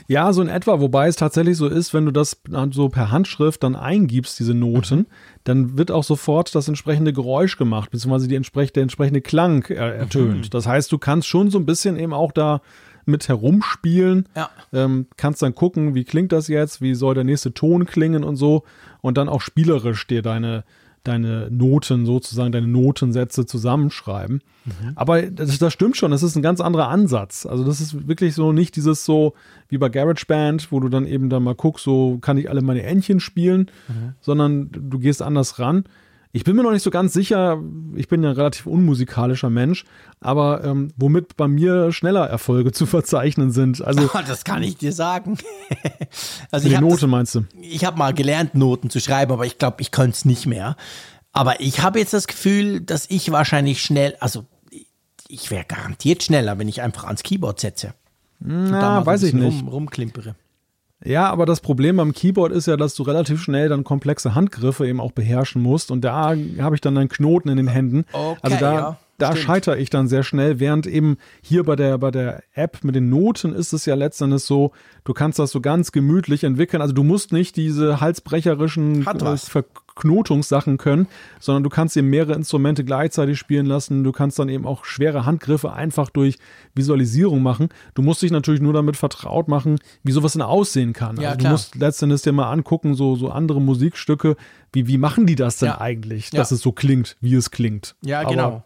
Ja, 0.08 0.34
so 0.34 0.42
in 0.42 0.50
etwa, 0.50 0.82
wobei 0.82 1.08
es 1.08 1.16
tatsächlich 1.16 1.56
so 1.56 1.68
ist, 1.68 1.94
wenn 1.94 2.06
du 2.06 2.12
das 2.12 2.42
so 2.72 2.90
per 2.90 3.12
Handschrift 3.12 3.64
dann 3.64 3.78
eingibst, 3.78 4.38
diese 4.40 4.54
Noten, 4.54 5.00
mhm. 5.00 5.06
dann 5.46 5.78
wird 5.78 5.92
auch 5.92 6.04
sofort 6.04 6.54
das 6.54 6.68
entsprechende 6.68 7.14
Geräusch 7.14 7.58
gemacht, 7.58 7.92
beziehungsweise 7.92 8.28
die 8.28 8.36
entsprech 8.36 8.74
der 8.74 8.84
entsprechende 8.84 9.22
Klang 9.22 9.64
er 9.70 9.96
ertönt. 9.96 10.46
Mhm. 10.46 10.50
Das 10.50 10.68
heißt, 10.68 10.92
du 10.92 10.98
kannst 10.98 11.30
schon 11.30 11.50
so 11.50 11.58
ein 11.58 11.66
bisschen 11.66 11.98
eben 11.98 12.14
auch 12.14 12.34
da 12.34 12.62
mit 13.08 13.28
herumspielen, 13.28 14.28
ja. 14.36 14.50
ähm, 14.74 15.08
kannst 15.18 15.42
dann 15.42 15.56
gucken, 15.56 15.96
wie 15.96 16.04
klingt 16.04 16.32
das 16.32 16.48
jetzt, 16.48 16.82
wie 16.82 16.96
soll 16.96 17.16
der 17.16 17.24
nächste 17.24 17.54
Ton 17.54 17.86
klingen 17.86 18.24
und 18.24 18.36
so 18.36 18.64
und 19.02 19.18
dann 19.18 19.30
auch 19.30 19.42
spielerisch 19.42 20.06
dir 20.08 20.22
deine, 20.22 20.64
deine 21.04 21.50
Noten 21.50 22.06
sozusagen, 22.06 22.52
deine 22.52 22.68
Notensätze 22.68 23.46
zusammenschreiben. 23.46 24.42
Mhm. 24.66 24.92
Aber 24.96 25.22
das, 25.22 25.58
das, 25.58 25.74
stimmt 25.74 25.98
schon, 25.98 26.12
das 26.12 26.24
ist 26.24 26.36
ein 26.36 26.42
ganz 26.42 26.60
anderer 26.60 26.90
Ansatz. 26.90 27.46
Also 27.46 27.64
das 27.64 27.80
ist 27.80 28.08
wirklich 28.08 28.36
so 28.36 28.52
nicht 28.52 28.76
dieses 28.76 29.06
so 29.06 29.34
wie 29.70 29.78
bei 29.78 29.90
GarageBand, 29.90 30.72
wo 30.72 30.80
du 30.80 30.90
dann 30.90 31.06
eben 31.06 31.30
dann 31.30 31.44
mal 31.44 31.56
guckst, 31.56 31.86
so 31.86 32.18
kann 32.20 32.38
ich 32.38 32.50
alle 32.50 32.62
meine 32.62 32.84
Entchen 32.84 33.20
spielen, 33.20 33.72
mhm. 33.88 34.14
sondern 34.20 34.70
du 34.72 35.00
gehst 35.00 35.22
anders 35.22 35.60
ran. 35.60 35.86
Ich 36.38 36.44
bin 36.44 36.56
mir 36.56 36.62
noch 36.62 36.72
nicht 36.72 36.84
so 36.84 36.92
ganz 36.92 37.14
sicher, 37.14 37.60
ich 37.96 38.08
bin 38.08 38.22
ja 38.22 38.30
ein 38.30 38.36
relativ 38.36 38.68
unmusikalischer 38.68 39.50
Mensch, 39.50 39.86
aber 40.22 40.64
ähm, 40.64 40.94
womit 40.96 41.36
bei 41.36 41.48
mir 41.48 41.92
schneller 41.92 42.28
Erfolge 42.28 42.72
zu 42.74 42.86
verzeichnen 42.86 43.50
sind. 43.50 43.84
Also 43.84 44.08
das 44.28 44.44
kann 44.44 44.62
ich 44.62 44.78
dir 44.78 44.94
sagen. 44.94 45.40
also 46.52 46.70
die 46.70 46.78
Note 46.78 47.02
das, 47.02 47.10
meinst 47.10 47.34
du? 47.34 47.46
Ich 47.60 47.86
habe 47.86 47.98
mal 47.98 48.14
gelernt, 48.14 48.54
Noten 48.54 48.92
zu 48.92 49.00
schreiben, 49.00 49.32
aber 49.32 49.48
ich 49.48 49.58
glaube, 49.58 49.78
ich 49.80 49.90
könnte 49.90 50.16
es 50.16 50.26
nicht 50.26 50.46
mehr. 50.46 50.78
Aber 51.32 51.60
ich 51.60 51.82
habe 51.82 51.98
jetzt 51.98 52.14
das 52.14 52.28
Gefühl, 52.28 52.82
dass 52.82 53.10
ich 53.10 53.32
wahrscheinlich 53.32 53.82
schnell, 53.82 54.16
also 54.20 54.46
ich 55.28 55.50
wäre 55.50 55.66
garantiert 55.66 56.22
schneller, 56.22 56.60
wenn 56.60 56.68
ich 56.68 56.84
einfach 56.84 57.06
ans 57.06 57.24
Keyboard 57.24 57.60
setze. 57.60 57.96
Na, 58.40 59.04
weiß 59.04 59.24
ich 59.24 59.34
nicht. 59.34 59.62
Rum, 59.62 59.70
rumklimpere. 59.70 60.36
Ja, 61.04 61.30
aber 61.30 61.46
das 61.46 61.62
Problem 61.62 61.98
beim 61.98 62.12
Keyboard 62.12 62.52
ist 62.52 62.66
ja, 62.68 62.76
dass 62.76 62.96
du 62.96 63.04
relativ 63.04 63.42
schnell 63.42 63.70
dann 63.70 63.84
komplexe 63.84 64.34
Handgriffe 64.34 64.88
eben 64.88 65.00
auch 65.00 65.12
beherrschen 65.12 65.62
musst. 65.62 65.92
Und 65.92 66.02
da 66.02 66.36
habe 66.60 66.76
ich 66.76 66.82
dann 66.82 66.98
einen 66.98 67.10
Knoten 67.10 67.50
in 67.50 67.58
den 67.58 67.68
Händen. 67.68 68.06
Okay, 68.12 68.40
also 68.42 68.58
da, 68.58 68.74
ja, 68.74 68.98
da 69.18 69.36
scheitere 69.36 69.78
ich 69.78 69.90
dann 69.90 70.08
sehr 70.08 70.24
schnell, 70.24 70.60
während 70.60 70.86
eben 70.86 71.18
hier 71.42 71.64
bei 71.64 71.76
der, 71.76 71.98
bei 71.98 72.12
der 72.12 72.44
App 72.54 72.84
mit 72.84 72.96
den 72.96 73.10
Noten 73.10 73.54
ist 73.54 73.74
es 73.74 73.86
ja 73.86 73.96
letztendlich 73.96 74.44
so, 74.44 74.72
du 75.06 75.14
kannst 75.14 75.40
das 75.40 75.52
so 75.52 75.60
ganz 75.60 75.92
gemütlich 75.92 76.44
entwickeln. 76.44 76.82
Also 76.82 76.94
du 76.94 77.04
musst 77.04 77.32
nicht 77.32 77.56
diese 77.56 78.00
halsbrecherischen 78.00 79.08
äh, 79.08 79.38
Verknotungssachen 79.38 80.78
können, 80.78 81.08
sondern 81.40 81.64
du 81.64 81.70
kannst 81.70 81.98
eben 81.98 82.10
mehrere 82.10 82.36
Instrumente 82.36 82.84
gleichzeitig 82.84 83.40
spielen 83.40 83.66
lassen. 83.66 84.04
Du 84.04 84.12
kannst 84.12 84.38
dann 84.38 84.50
eben 84.50 84.68
auch 84.68 84.86
schwere 84.86 85.26
Handgriffe 85.26 85.74
einfach 85.74 86.12
durch 86.12 86.38
Visualisierung 86.76 87.42
machen. 87.42 87.70
Du 87.96 88.04
musst 88.04 88.22
dich 88.22 88.32
natürlich 88.32 88.62
nur 88.62 88.74
damit 88.74 88.98
vertraut 88.98 89.48
machen, 89.48 89.80
wie 90.04 90.12
sowas 90.12 90.34
denn 90.34 90.44
aussehen 90.44 90.94
kann. 90.94 91.20
Ja, 91.20 91.30
also 91.30 91.44
du 91.44 91.50
musst 91.50 91.76
letztendlich 91.76 92.22
dir 92.22 92.34
mal 92.34 92.52
angucken, 92.52 92.94
so, 92.94 93.16
so 93.16 93.30
andere 93.30 93.60
Musikstücke, 93.62 94.36
wie, 94.74 94.88
wie 94.88 95.00
machen 95.00 95.26
die 95.26 95.36
das 95.36 95.58
denn 95.58 95.70
ja. 95.70 95.82
eigentlich, 95.82 96.32
Ja. 96.32 96.38
dass 96.40 96.52
es 96.52 96.62
so 96.62 96.72
klingt, 96.72 97.18
wie 97.20 97.34
es 97.34 97.50
klingt. 97.50 97.96
Ja, 98.04 98.22
Aber 98.22 98.30
genau. 98.30 98.64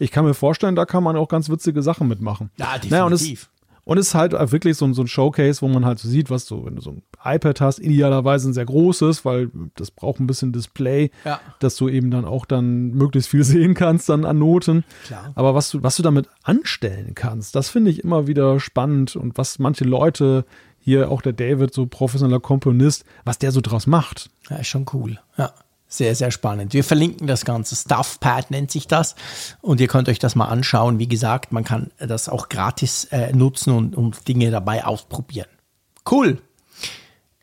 Ich 0.00 0.10
kann 0.10 0.24
mir 0.24 0.34
vorstellen, 0.34 0.74
da 0.74 0.84
kann 0.86 1.04
man 1.04 1.16
auch 1.16 1.28
ganz 1.28 1.48
witzige 1.48 1.82
Sachen 1.82 2.08
mitmachen. 2.08 2.50
Ja, 2.56 2.72
definitiv. 2.74 2.90
Naja, 2.90 3.04
und 3.04 3.12
es, 3.12 3.48
und 3.84 3.98
es 3.98 4.08
ist 4.08 4.14
halt 4.14 4.32
wirklich 4.52 4.76
so, 4.76 4.84
ein- 4.84 4.94
so 4.94 5.02
ein 5.02 5.08
Showcase, 5.08 5.62
wo 5.62 5.68
man 5.68 5.84
halt 5.84 5.98
so 5.98 6.08
sieht, 6.08 6.30
was 6.30 6.44
du, 6.46 6.64
wenn 6.64 6.76
du 6.76 6.82
so 6.82 6.90
ein 6.92 7.02
iPad 7.24 7.60
hast, 7.60 7.78
idealerweise 7.80 8.48
ein 8.48 8.52
sehr 8.52 8.66
großes, 8.66 9.24
weil 9.24 9.50
das 9.76 9.90
braucht 9.90 10.20
ein 10.20 10.26
bisschen 10.26 10.52
Display, 10.52 11.10
Ja. 11.24 11.40
dass 11.60 11.76
du 11.76 11.88
eben 11.88 12.10
dann 12.10 12.24
auch 12.24 12.46
dann 12.46 12.90
möglichst 12.90 13.30
viel 13.30 13.42
sehen 13.44 13.74
kannst 13.74 14.08
dann 14.08 14.24
an 14.24 14.38
Noten. 14.38 14.84
Klar. 15.06 15.32
Aber 15.34 15.54
was 15.54 15.70
du, 15.70 15.82
was 15.82 15.96
du 15.96 16.02
damit 16.02 16.28
anstellen 16.44 17.14
kannst, 17.14 17.54
das 17.56 17.68
finde 17.68 17.90
ich 17.90 18.04
immer 18.04 18.26
wieder 18.26 18.58
spannend 18.60 19.16
und 19.16 19.36
was 19.38 19.58
manche 19.58 19.84
Leute, 19.84 20.44
hier 20.82 21.10
auch 21.10 21.20
der 21.20 21.32
David, 21.34 21.74
so 21.74 21.86
professioneller 21.86 22.40
Komponist, 22.40 23.04
was 23.24 23.38
der 23.38 23.52
so 23.52 23.60
draus 23.60 23.86
macht. 23.86 24.30
Ja, 24.48 24.56
ist 24.56 24.68
schon 24.68 24.86
cool. 24.94 25.18
Ja. 25.36 25.52
Sehr, 25.92 26.14
sehr 26.14 26.30
spannend. 26.30 26.72
Wir 26.72 26.84
verlinken 26.84 27.26
das 27.26 27.44
Ganze. 27.44 27.74
Stuffpad 27.74 28.52
nennt 28.52 28.70
sich 28.70 28.86
das. 28.86 29.16
Und 29.60 29.80
ihr 29.80 29.88
könnt 29.88 30.08
euch 30.08 30.20
das 30.20 30.36
mal 30.36 30.44
anschauen. 30.44 31.00
Wie 31.00 31.08
gesagt, 31.08 31.50
man 31.50 31.64
kann 31.64 31.90
das 31.98 32.28
auch 32.28 32.48
gratis 32.48 33.06
äh, 33.06 33.32
nutzen 33.32 33.74
und, 33.74 33.96
und 33.96 34.28
Dinge 34.28 34.52
dabei 34.52 34.84
ausprobieren. 34.84 35.48
Cool. 36.08 36.38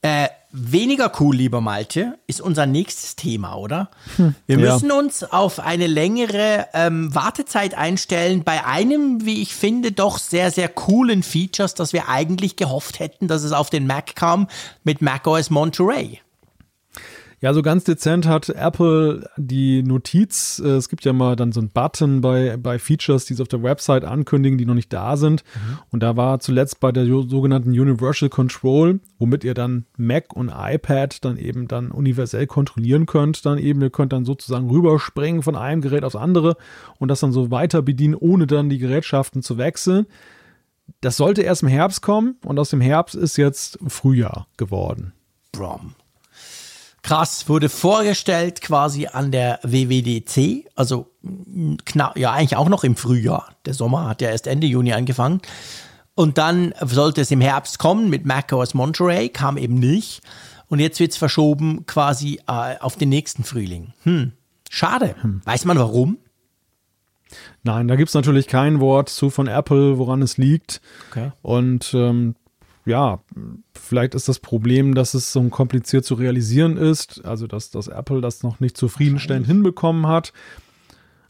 Äh, 0.02 0.30
weniger 0.52 1.12
cool, 1.20 1.36
lieber 1.36 1.60
Malte, 1.60 2.18
ist 2.26 2.40
unser 2.40 2.66
nächstes 2.66 3.18
Thema, 3.18 3.56
oder? 3.56 3.90
Wir 4.48 4.58
ja. 4.60 4.74
müssen 4.74 4.94
uns 4.94 5.26
auf 5.26 5.60
eine 5.60 5.88
längere 5.88 6.68
ähm, 6.74 7.14
Wartezeit 7.14 7.78
einstellen 7.78 8.46
bei 8.46 8.66
einem, 8.66 9.26
wie 9.26 9.42
ich 9.42 9.54
finde, 9.56 9.92
doch 9.92 10.20
sehr, 10.20 10.52
sehr 10.52 10.70
coolen 10.70 11.22
Features, 11.22 11.74
das 11.74 11.92
wir 11.92 12.08
eigentlich 12.08 12.56
gehofft 12.56 13.00
hätten, 13.00 13.28
dass 13.28 13.44
es 13.44 13.52
auf 13.52 13.70
den 13.70 13.88
Mac 13.88 14.16
kam 14.16 14.48
mit 14.86 15.02
macOS 15.02 15.50
Monterey. 15.50 16.22
Ja, 17.40 17.54
so 17.54 17.62
ganz 17.62 17.84
dezent 17.84 18.26
hat 18.26 18.50
Apple 18.50 19.30
die 19.38 19.84
Notiz, 19.84 20.60
äh, 20.64 20.70
es 20.70 20.90
gibt 20.90 21.06
ja 21.06 21.14
mal 21.14 21.36
dann 21.36 21.52
so 21.52 21.60
einen 21.60 21.70
Button 21.70 22.22
bei, 22.22 22.58
bei 22.58 22.80
Features, 22.80 23.26
die 23.26 23.36
sie 23.36 23.42
auf 23.44 23.48
der 23.48 23.62
Website 23.62 24.06
ankündigen, 24.06 24.58
die 24.58 24.66
noch 24.66 24.74
nicht 24.74 24.92
da 24.92 25.18
sind. 25.18 25.44
Mhm. 25.54 25.78
Und 25.92 26.02
da 26.02 26.18
war 26.18 26.40
zuletzt 26.40 26.80
bei 26.80 26.92
der 26.92 27.06
sogenannten 27.06 27.70
Universal 27.70 28.30
Control, 28.30 29.02
womit 29.20 29.44
ihr 29.44 29.54
dann 29.54 29.86
Mac 29.98 30.34
und 30.34 30.52
iPad 30.52 31.24
dann 31.24 31.38
eben 31.38 31.68
dann 31.68 31.92
universell 31.92 32.48
kontrollieren 32.48 33.06
könnt. 33.06 33.46
Dann 33.46 33.60
eben, 33.60 33.84
ihr 33.84 33.92
könnt 33.92 34.14
dann 34.14 34.26
sozusagen 34.26 34.68
rüberspringen 34.72 35.44
von 35.44 35.56
einem 35.56 35.82
Gerät 35.82 36.04
aufs 36.04 36.16
andere 36.16 36.58
und 36.98 37.10
das 37.10 37.20
dann 37.20 37.34
so 37.34 37.52
weiter 37.52 37.84
bedienen, 37.84 38.16
ohne 38.16 38.48
dann 38.48 38.70
die 38.70 38.80
Gerätschaften 38.80 39.44
zu 39.44 39.60
wechseln. 39.60 40.08
Das 41.02 41.18
sollte 41.18 41.44
erst 41.44 41.62
im 41.62 41.70
Herbst 41.70 42.02
kommen 42.02 42.38
und 42.44 42.58
aus 42.58 42.72
dem 42.72 42.82
Herbst 42.82 43.14
ist 43.14 43.38
jetzt 43.38 43.78
Frühjahr 43.88 44.48
geworden. 44.58 45.14
Brom. 45.52 45.94
Krass, 47.08 47.48
wurde 47.48 47.70
vorgestellt 47.70 48.60
quasi 48.60 49.08
an 49.08 49.32
der 49.32 49.62
WWDC, 49.64 50.70
also 50.76 51.10
knapp, 51.86 52.18
ja 52.18 52.34
eigentlich 52.34 52.58
auch 52.58 52.68
noch 52.68 52.84
im 52.84 52.98
Frühjahr. 52.98 53.48
Der 53.66 53.74
Sommer 53.74 54.10
hat 54.10 54.22
ja 54.22 54.30
erst 54.30 54.46
Ende 54.46 54.68
Juni 54.68 54.92
angefangen. 54.92 55.40
Und 56.16 56.38
dann 56.38 56.74
sollte 56.82 57.22
es 57.22 57.32
im 57.32 57.40
Herbst 57.40 57.80
kommen 57.80 58.10
mit 58.10 58.26
macOS 58.26 58.74
Monterey, 58.74 59.30
kam 59.30 59.56
eben 59.56 59.76
nicht. 59.76 60.22
Und 60.68 60.80
jetzt 60.80 61.00
wird 61.00 61.12
es 61.12 61.18
verschoben 61.18 61.86
quasi 61.86 62.42
äh, 62.46 62.78
auf 62.78 62.98
den 62.98 63.08
nächsten 63.08 63.46
Frühling. 63.46 63.94
Hm, 64.04 64.34
schade. 64.70 65.16
Hm. 65.22 65.40
Weiß 65.46 65.64
man 65.64 65.80
warum? 65.80 66.18
Nein, 67.64 67.88
da 67.88 67.96
gibt 67.96 68.10
es 68.10 68.16
natürlich 68.16 68.48
kein 68.48 68.82
Wort 68.82 69.08
zu 69.08 69.30
von 69.30 69.48
Apple, 69.48 69.98
woran 69.98 70.22
es 70.22 70.38
liegt. 70.38 70.82
Okay. 71.12 71.32
Und 71.42 71.94
ähm, 71.94 72.36
ja, 72.88 73.20
vielleicht 73.74 74.16
ist 74.16 74.30
das 74.30 74.40
Problem, 74.40 74.96
dass 74.96 75.14
es 75.14 75.32
so 75.32 75.44
kompliziert 75.50 76.06
zu 76.06 76.16
realisieren 76.16 76.78
ist, 76.78 77.24
also 77.26 77.46
dass, 77.46 77.70
dass 77.70 77.88
Apple 77.88 78.22
das 78.22 78.44
noch 78.44 78.60
nicht 78.60 78.78
zufriedenstellend 78.78 79.46
hinbekommen 79.46 80.08
hat. 80.08 80.34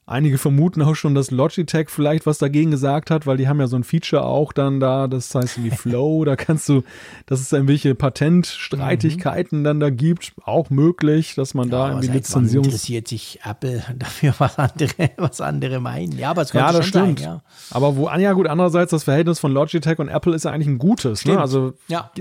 Einige 0.09 0.37
vermuten 0.37 0.81
auch 0.81 0.95
schon, 0.95 1.15
dass 1.15 1.31
Logitech 1.31 1.89
vielleicht 1.89 2.25
was 2.25 2.37
dagegen 2.37 2.71
gesagt 2.71 3.11
hat, 3.11 3.27
weil 3.27 3.35
die 3.35 3.49
haben 3.49 3.59
ja 3.59 3.67
so 3.67 3.75
ein 3.75 3.83
Feature 3.83 4.23
auch 4.23 4.53
dann 4.53 4.79
da, 4.79 5.09
das 5.09 5.35
heißt 5.35 5.61
wie 5.61 5.69
Flow, 5.71 6.23
da 6.23 6.37
kannst 6.37 6.69
du, 6.69 6.83
dass 7.25 7.41
es 7.41 7.51
irgendwelche 7.51 7.93
Patentstreitigkeiten 7.93 9.59
mhm. 9.59 9.63
dann 9.65 9.79
da 9.81 9.89
gibt, 9.89 10.31
auch 10.45 10.69
möglich, 10.69 11.35
dass 11.35 11.53
man 11.53 11.67
ja, 11.67 11.71
da 11.77 11.89
irgendwie 11.89 12.07
Lizenzierung. 12.07 12.63
interessiert 12.63 13.09
sich 13.09 13.41
Apple 13.43 13.83
dafür, 13.97 14.33
was 14.37 14.57
andere, 14.57 15.09
was 15.17 15.41
andere 15.41 15.81
meinen. 15.81 16.17
Ja, 16.17 16.29
aber 16.29 16.43
es 16.43 16.53
ja, 16.53 16.71
das 16.71 16.87
stimmt. 16.87 17.19
Sein, 17.19 17.27
ja. 17.27 17.41
Aber 17.71 17.97
wo, 17.97 18.09
ja 18.09 18.31
gut, 18.31 18.47
andererseits 18.47 18.91
das 18.91 19.03
Verhältnis 19.03 19.39
von 19.39 19.51
Logitech 19.51 19.99
und 19.99 20.07
Apple 20.07 20.33
ist 20.33 20.45
ja 20.45 20.51
eigentlich 20.51 20.67
ein 20.67 20.77
gutes. 20.77 21.25
Ne? 21.25 21.37
Also 21.37 21.73
ja 21.89 22.11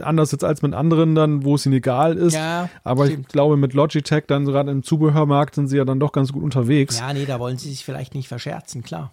anders 0.00 0.32
jetzt 0.32 0.44
als 0.44 0.62
mit 0.62 0.74
anderen 0.74 1.14
dann, 1.14 1.44
wo 1.44 1.54
es 1.54 1.66
ihnen 1.66 1.76
egal 1.76 2.16
ist. 2.16 2.34
Ja, 2.34 2.68
aber 2.84 3.06
stimmt. 3.06 3.26
ich 3.26 3.28
glaube, 3.28 3.56
mit 3.56 3.74
Logitech 3.74 4.24
dann 4.26 4.44
gerade 4.44 4.70
im 4.70 4.82
Zubehörmarkt 4.82 5.54
sind 5.54 5.68
sie 5.68 5.76
ja 5.76 5.84
dann 5.84 6.00
doch 6.00 6.12
ganz 6.12 6.32
gut 6.32 6.42
unterwegs. 6.42 6.98
Ja, 6.98 7.12
nee, 7.12 7.26
da 7.26 7.38
wollen 7.40 7.58
sie 7.58 7.70
sich 7.70 7.84
vielleicht 7.84 8.14
nicht 8.14 8.28
verscherzen, 8.28 8.82
klar. 8.82 9.12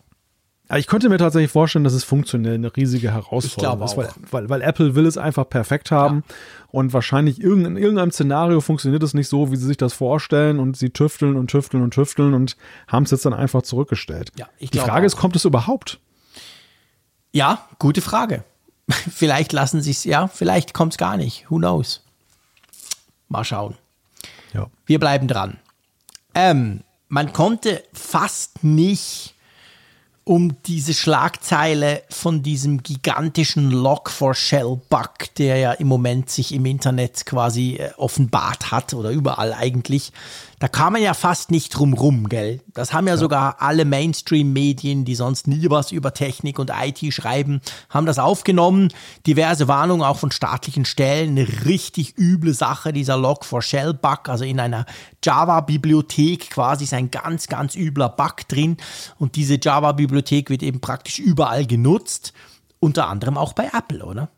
Aber 0.69 0.79
ich 0.79 0.87
könnte 0.87 1.07
mir 1.07 1.17
tatsächlich 1.17 1.51
vorstellen, 1.51 1.85
dass 1.85 1.93
es 1.93 2.03
funktionell 2.03 2.55
eine 2.55 2.75
riesige 2.75 3.13
Herausforderung 3.13 3.81
ist, 3.83 3.95
weil, 3.95 4.09
weil, 4.31 4.49
weil, 4.49 4.61
Apple 4.61 4.95
will 4.95 5.05
es 5.05 5.17
einfach 5.17 5.49
perfekt 5.49 5.91
haben 5.91 6.23
ja. 6.27 6.35
und 6.71 6.91
wahrscheinlich 6.91 7.41
in 7.41 7.77
irgendeinem 7.77 8.11
Szenario 8.11 8.59
funktioniert 8.59 9.01
es 9.01 9.13
nicht 9.13 9.29
so, 9.29 9.49
wie 9.49 9.55
sie 9.55 9.65
sich 9.65 9.77
das 9.77 9.93
vorstellen 9.93 10.59
und 10.59 10.75
sie 10.75 10.89
tüfteln 10.89 11.37
und 11.37 11.49
tüfteln 11.49 11.83
und 11.83 11.93
tüfteln 11.93 12.33
und 12.33 12.57
haben 12.87 13.03
es 13.03 13.11
jetzt 13.11 13.25
dann 13.25 13.33
einfach 13.33 13.61
zurückgestellt. 13.61 14.31
Ja, 14.37 14.47
Die 14.59 14.77
Frage 14.77 15.03
auch. 15.03 15.05
ist, 15.05 15.15
kommt 15.15 15.37
es 15.37 15.45
überhaupt? 15.45 15.99
Ja, 17.31 17.65
gute 17.79 18.01
Frage. 18.01 18.43
vielleicht 19.13 19.53
lassen 19.53 19.81
sie 19.81 19.91
es, 19.91 20.03
ja, 20.03 20.27
vielleicht 20.27 20.73
kommt 20.73 20.93
es 20.93 20.97
gar 20.97 21.17
nicht. 21.17 21.49
Who 21.49 21.57
knows? 21.57 22.01
Mal 23.29 23.43
schauen. 23.43 23.75
Ja. 24.53 24.67
Wir 24.85 24.99
bleiben 24.99 25.27
dran. 25.27 25.57
Ähm, 26.33 26.81
man 27.09 27.33
konnte 27.33 27.83
fast 27.93 28.63
nicht 28.63 29.33
um 30.23 30.61
diese 30.63 30.93
Schlagzeile 30.93 32.03
von 32.09 32.43
diesem 32.43 32.83
gigantischen 32.83 33.71
Log4Shell-Bug, 33.71 35.33
der 35.37 35.57
ja 35.57 35.71
im 35.71 35.87
Moment 35.87 36.29
sich 36.29 36.53
im 36.53 36.65
Internet 36.65 37.25
quasi 37.25 37.75
äh, 37.75 37.91
offenbart 37.95 38.71
hat 38.71 38.93
oder 38.93 39.11
überall 39.11 39.53
eigentlich, 39.53 40.11
da 40.59 40.67
kam 40.67 40.93
man 40.93 41.03
ja 41.03 41.13
fast 41.13 41.51
nicht 41.51 41.69
drum 41.69 41.93
rum, 41.93 42.29
gell? 42.29 42.61
Das 42.73 42.91
haben 42.91 43.05
ja, 43.05 43.13
ja. 43.13 43.17
sogar 43.17 43.61
alle 43.61 43.85
Mainstream-Medien, 43.85 45.05
die 45.05 45.13
sonst 45.13 45.47
nie 45.47 45.69
was 45.69 45.91
über 45.91 46.15
Technik 46.15 46.57
und 46.57 46.71
IT 46.71 47.13
schreiben, 47.13 47.61
haben 47.89 48.07
das 48.07 48.17
aufgenommen. 48.17 48.91
Diverse 49.27 49.67
Warnungen 49.67 50.03
auch 50.03 50.17
von 50.17 50.31
staatlichen 50.31 50.85
Stellen. 50.85 51.37
Eine 51.37 51.65
richtig 51.65 52.17
üble 52.17 52.55
Sache, 52.55 52.91
dieser 52.91 53.15
Log4Shell-Bug. 53.17 54.29
Also 54.29 54.45
in 54.45 54.59
einer 54.59 54.87
Java-Bibliothek 55.23 56.49
quasi 56.49 56.85
ist 56.85 56.93
ein 56.93 57.11
ganz, 57.11 57.47
ganz 57.47 57.75
übler 57.75 58.09
Bug 58.09 58.47
drin. 58.47 58.77
Und 59.19 59.35
diese 59.35 59.59
Java-Bibliothek 59.61 60.49
wird 60.49 60.63
eben 60.63 60.81
praktisch 60.81 61.19
überall 61.19 61.67
genutzt. 61.67 62.33
Unter 62.79 63.07
anderem 63.09 63.37
auch 63.37 63.53
bei 63.53 63.69
Apple, 63.73 64.03
oder? 64.03 64.29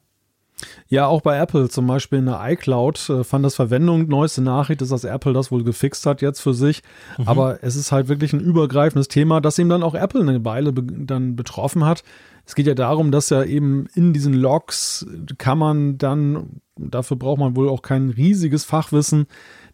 Ja, 0.88 1.07
auch 1.07 1.22
bei 1.22 1.38
Apple, 1.38 1.69
zum 1.69 1.88
Beispiel 1.88 2.19
in 2.19 2.26
der 2.26 2.41
iCloud, 2.44 3.10
äh, 3.10 3.23
fand 3.23 3.45
das 3.45 3.56
Verwendung. 3.56 4.07
Neueste 4.07 4.41
Nachricht 4.41 4.81
ist, 4.81 4.91
dass 4.91 5.03
Apple 5.03 5.34
das 5.34 5.52
wohl 5.52 5.64
gefixt 5.64 6.06
hat 6.06 6.22
jetzt 6.22 6.41
für 6.41 6.53
sich. 6.53 6.81
Mhm. 7.18 7.27
Aber 7.27 7.64
es 7.64 7.76
ist 7.76 7.91
halt 7.91 8.07
wirklich 8.07 8.34
ein 8.34 8.40
übergreifendes 8.40 9.07
Thema, 9.07 9.41
das 9.41 9.60
ihm 9.60 9.69
dann 9.69 9.84
auch 9.84 9.95
Apple 9.95 10.22
eine 10.22 10.44
Weile 10.44 10.73
be 10.73 10.84
dann 10.84 11.36
betroffen 11.36 11.86
hat. 11.86 12.03
Es 12.45 12.56
geht 12.56 12.68
ja 12.68 12.73
darum, 12.73 13.11
dass 13.11 13.30
ja 13.30 13.44
eben 13.44 13.86
in 13.94 14.11
diesen 14.11 14.34
Logs 14.34 15.06
kann 15.38 15.60
man 15.60 15.98
dann, 15.98 16.61
dafür 16.76 17.15
braucht 17.15 17.40
man 17.40 17.56
wohl 17.56 17.69
auch 17.69 17.84
kein 17.84 18.10
riesiges 18.10 18.65
Fachwissen, 18.65 19.27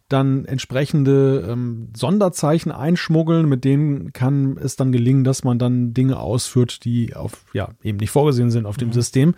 dann 0.08 0.44
entsprechende 0.44 1.48
ähm, 1.48 1.88
Sonderzeichen 1.96 2.70
einschmuggeln, 2.70 3.48
mit 3.48 3.64
denen 3.64 4.12
kann 4.12 4.56
es 4.56 4.76
dann 4.76 4.92
gelingen, 4.92 5.24
dass 5.24 5.42
man 5.42 5.58
dann 5.58 5.94
Dinge 5.94 6.20
ausführt, 6.20 6.84
die 6.84 7.16
auf, 7.16 7.44
ja, 7.52 7.70
eben 7.82 7.98
nicht 7.98 8.10
vorgesehen 8.10 8.50
sind 8.50 8.66
auf 8.66 8.76
dem 8.76 8.88
mhm. 8.88 8.92
System. 8.92 9.34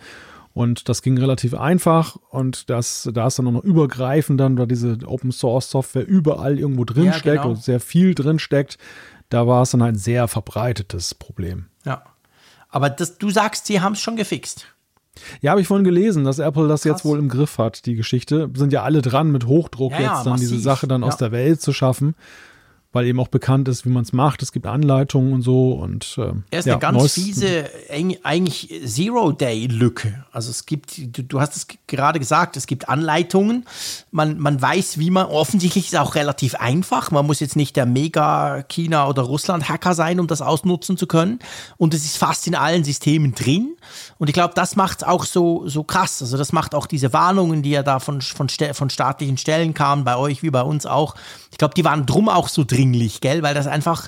Und 0.53 0.89
das 0.89 1.01
ging 1.01 1.17
relativ 1.17 1.53
einfach 1.53 2.17
und 2.31 2.69
das, 2.69 3.09
da 3.13 3.27
ist 3.27 3.37
dann 3.39 3.53
noch 3.53 3.63
übergreifend 3.63 4.39
dann, 4.39 4.55
da 4.55 4.65
diese 4.65 4.97
Open 5.05 5.31
Source 5.31 5.69
Software 5.69 6.07
überall 6.07 6.59
irgendwo 6.59 6.85
drin 6.85 7.05
ja, 7.05 7.13
steckt 7.13 7.43
genau. 7.43 7.49
und 7.49 7.63
sehr 7.63 7.79
viel 7.79 8.15
drin 8.15 8.39
steckt, 8.39 8.77
da 9.29 9.45
war 9.47 9.61
es 9.61 9.71
dann 9.71 9.81
ein 9.81 9.95
sehr 9.95 10.27
verbreitetes 10.27 11.13
Problem. 11.13 11.67
Ja. 11.85 12.03
Aber 12.67 12.89
das, 12.89 13.17
du 13.17 13.29
sagst, 13.29 13.67
sie 13.67 13.81
haben 13.81 13.93
es 13.93 14.01
schon 14.01 14.15
gefixt. 14.15 14.65
Ja, 15.41 15.51
habe 15.51 15.61
ich 15.61 15.67
vorhin 15.67 15.83
gelesen, 15.83 16.23
dass 16.23 16.39
Apple 16.39 16.67
das 16.67 16.83
Krass. 16.83 16.91
jetzt 16.91 17.05
wohl 17.05 17.19
im 17.19 17.29
Griff 17.29 17.57
hat, 17.57 17.85
die 17.85 17.95
Geschichte. 17.95 18.49
Sind 18.53 18.73
ja 18.73 18.83
alle 18.83 19.01
dran, 19.01 19.31
mit 19.31 19.45
Hochdruck 19.45 19.91
ja, 19.93 19.99
jetzt 19.99 20.25
dann 20.25 20.33
massiv. 20.33 20.49
diese 20.49 20.61
Sache 20.61 20.87
dann 20.87 21.01
ja. 21.01 21.07
aus 21.07 21.17
der 21.17 21.31
Welt 21.31 21.61
zu 21.61 21.73
schaffen 21.73 22.15
weil 22.91 23.05
eben 23.05 23.19
auch 23.19 23.27
bekannt 23.27 23.67
ist, 23.67 23.85
wie 23.85 23.89
man 23.89 24.01
es 24.01 24.13
macht. 24.13 24.41
Es 24.41 24.51
gibt 24.51 24.65
Anleitungen 24.65 25.33
und 25.33 25.41
so. 25.43 25.73
Und, 25.73 26.17
äh, 26.17 26.31
er 26.49 26.59
ist 26.59 26.65
ja, 26.65 26.73
eine 26.73 26.79
ganz 26.79 27.13
fiese, 27.13 27.69
eigentlich 28.23 28.81
Zero-Day-Lücke. 28.83 30.25
Also 30.31 30.49
es 30.49 30.65
gibt, 30.65 30.97
du, 30.97 31.23
du, 31.23 31.39
hast 31.39 31.55
es 31.55 31.67
gerade 31.85 32.17
gesagt, 32.17 32.57
es 32.57 32.65
gibt 32.65 32.89
Anleitungen. 32.89 33.65
Man, 34.09 34.39
man 34.39 34.59
weiß, 34.59 34.97
wie 34.97 35.11
man, 35.11 35.27
offensichtlich 35.27 35.85
ist 35.85 35.93
es 35.93 35.99
auch 35.99 36.15
relativ 36.15 36.55
einfach. 36.55 37.11
Man 37.11 37.27
muss 37.27 37.39
jetzt 37.39 37.55
nicht 37.55 37.75
der 37.75 37.85
Mega-China- 37.85 39.07
oder 39.07 39.21
Russland-Hacker 39.21 39.93
sein, 39.93 40.19
um 40.19 40.25
das 40.25 40.41
ausnutzen 40.41 40.97
zu 40.97 41.05
können. 41.05 41.37
Und 41.77 41.93
es 41.93 42.05
ist 42.05 42.17
fast 42.17 42.47
in 42.47 42.55
allen 42.55 42.83
Systemen 42.83 43.35
drin. 43.35 43.77
Und 44.17 44.29
ich 44.29 44.33
glaube, 44.33 44.55
das 44.55 44.75
macht 44.75 45.03
es 45.03 45.07
auch 45.07 45.25
so, 45.25 45.67
so 45.67 45.83
krass. 45.83 46.23
Also 46.23 46.37
das 46.37 46.53
macht 46.53 46.73
auch 46.73 46.87
diese 46.87 47.13
Warnungen, 47.13 47.61
die 47.61 47.69
ja 47.69 47.83
da 47.83 47.99
von, 47.99 48.21
von, 48.21 48.49
von 48.49 48.89
staatlichen 48.89 49.37
Stellen 49.37 49.75
kamen, 49.75 50.05
bei 50.05 50.17
euch 50.17 50.41
wie 50.41 50.49
bei 50.49 50.63
uns 50.63 50.87
auch. 50.87 51.13
Ich 51.51 51.59
glaube, 51.59 51.75
die 51.75 51.85
waren 51.85 52.07
drum 52.07 52.29
auch 52.29 52.47
so 52.47 52.63
drin 52.63 52.78
eindringlich, 52.79 53.21
gell? 53.21 53.43
Weil 53.43 53.53
das 53.53 53.67
einfach 53.67 54.07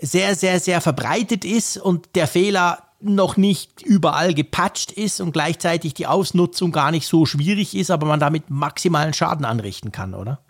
sehr, 0.00 0.34
sehr, 0.34 0.60
sehr 0.60 0.80
verbreitet 0.80 1.44
ist 1.44 1.76
und 1.78 2.14
der 2.14 2.26
Fehler 2.26 2.78
noch 3.00 3.36
nicht 3.36 3.82
überall 3.82 4.32
gepatcht 4.32 4.92
ist 4.92 5.20
und 5.20 5.32
gleichzeitig 5.32 5.94
die 5.94 6.06
Ausnutzung 6.06 6.72
gar 6.72 6.90
nicht 6.90 7.06
so 7.06 7.26
schwierig 7.26 7.76
ist, 7.76 7.90
aber 7.90 8.06
man 8.06 8.20
damit 8.20 8.48
maximalen 8.48 9.12
Schaden 9.12 9.44
anrichten 9.44 9.92
kann, 9.92 10.14
oder? 10.14 10.40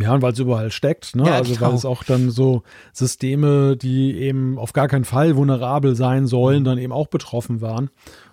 Ja, 0.00 0.12
und 0.12 0.22
weil 0.22 0.32
es 0.32 0.40
überall 0.40 0.72
steckt, 0.72 1.14
ne? 1.14 1.24
Ja, 1.24 1.34
also 1.34 1.54
genau. 1.54 1.68
weil 1.68 1.74
es 1.76 1.84
auch 1.84 2.02
dann 2.02 2.30
so 2.30 2.64
Systeme, 2.92 3.76
die 3.76 4.18
eben 4.18 4.58
auf 4.58 4.72
gar 4.72 4.88
keinen 4.88 5.04
Fall 5.04 5.36
vulnerabel 5.36 5.94
sein 5.94 6.26
sollen, 6.26 6.64
dann 6.64 6.78
eben 6.78 6.92
auch 6.92 7.06
betroffen 7.06 7.60
waren. 7.60 7.90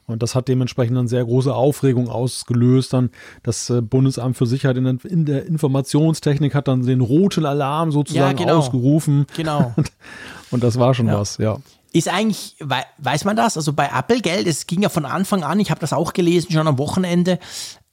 Und 0.07 0.23
das 0.23 0.35
hat 0.35 0.47
dementsprechend 0.47 0.97
dann 0.97 1.07
sehr 1.07 1.23
große 1.23 1.53
Aufregung 1.53 2.09
ausgelöst. 2.09 2.93
Dann 2.93 3.11
das 3.43 3.69
äh, 3.69 3.81
Bundesamt 3.81 4.37
für 4.37 4.45
Sicherheit 4.45 4.77
in 4.77 4.83
der, 4.83 4.97
in 5.05 5.25
der 5.25 5.45
Informationstechnik 5.45 6.53
hat 6.53 6.67
dann 6.67 6.83
den 6.83 7.01
roten 7.01 7.45
Alarm 7.45 7.91
sozusagen 7.91 8.37
ja, 8.37 8.45
genau. 8.45 8.59
ausgerufen. 8.59 9.25
Genau. 9.35 9.73
Und 10.51 10.63
das 10.63 10.77
war 10.77 10.93
schon 10.93 11.07
ja. 11.07 11.19
was, 11.19 11.37
ja. 11.37 11.57
Ist 11.93 12.07
eigentlich, 12.07 12.55
weiß 12.99 13.25
man 13.25 13.35
das? 13.35 13.57
Also 13.57 13.73
bei 13.73 13.89
Apple, 13.93 14.21
gell, 14.21 14.47
es 14.47 14.65
ging 14.65 14.81
ja 14.81 14.89
von 14.89 15.05
Anfang 15.05 15.43
an, 15.43 15.59
ich 15.59 15.71
habe 15.71 15.81
das 15.81 15.91
auch 15.91 16.13
gelesen, 16.13 16.51
schon 16.51 16.67
am 16.67 16.77
Wochenende, 16.77 17.37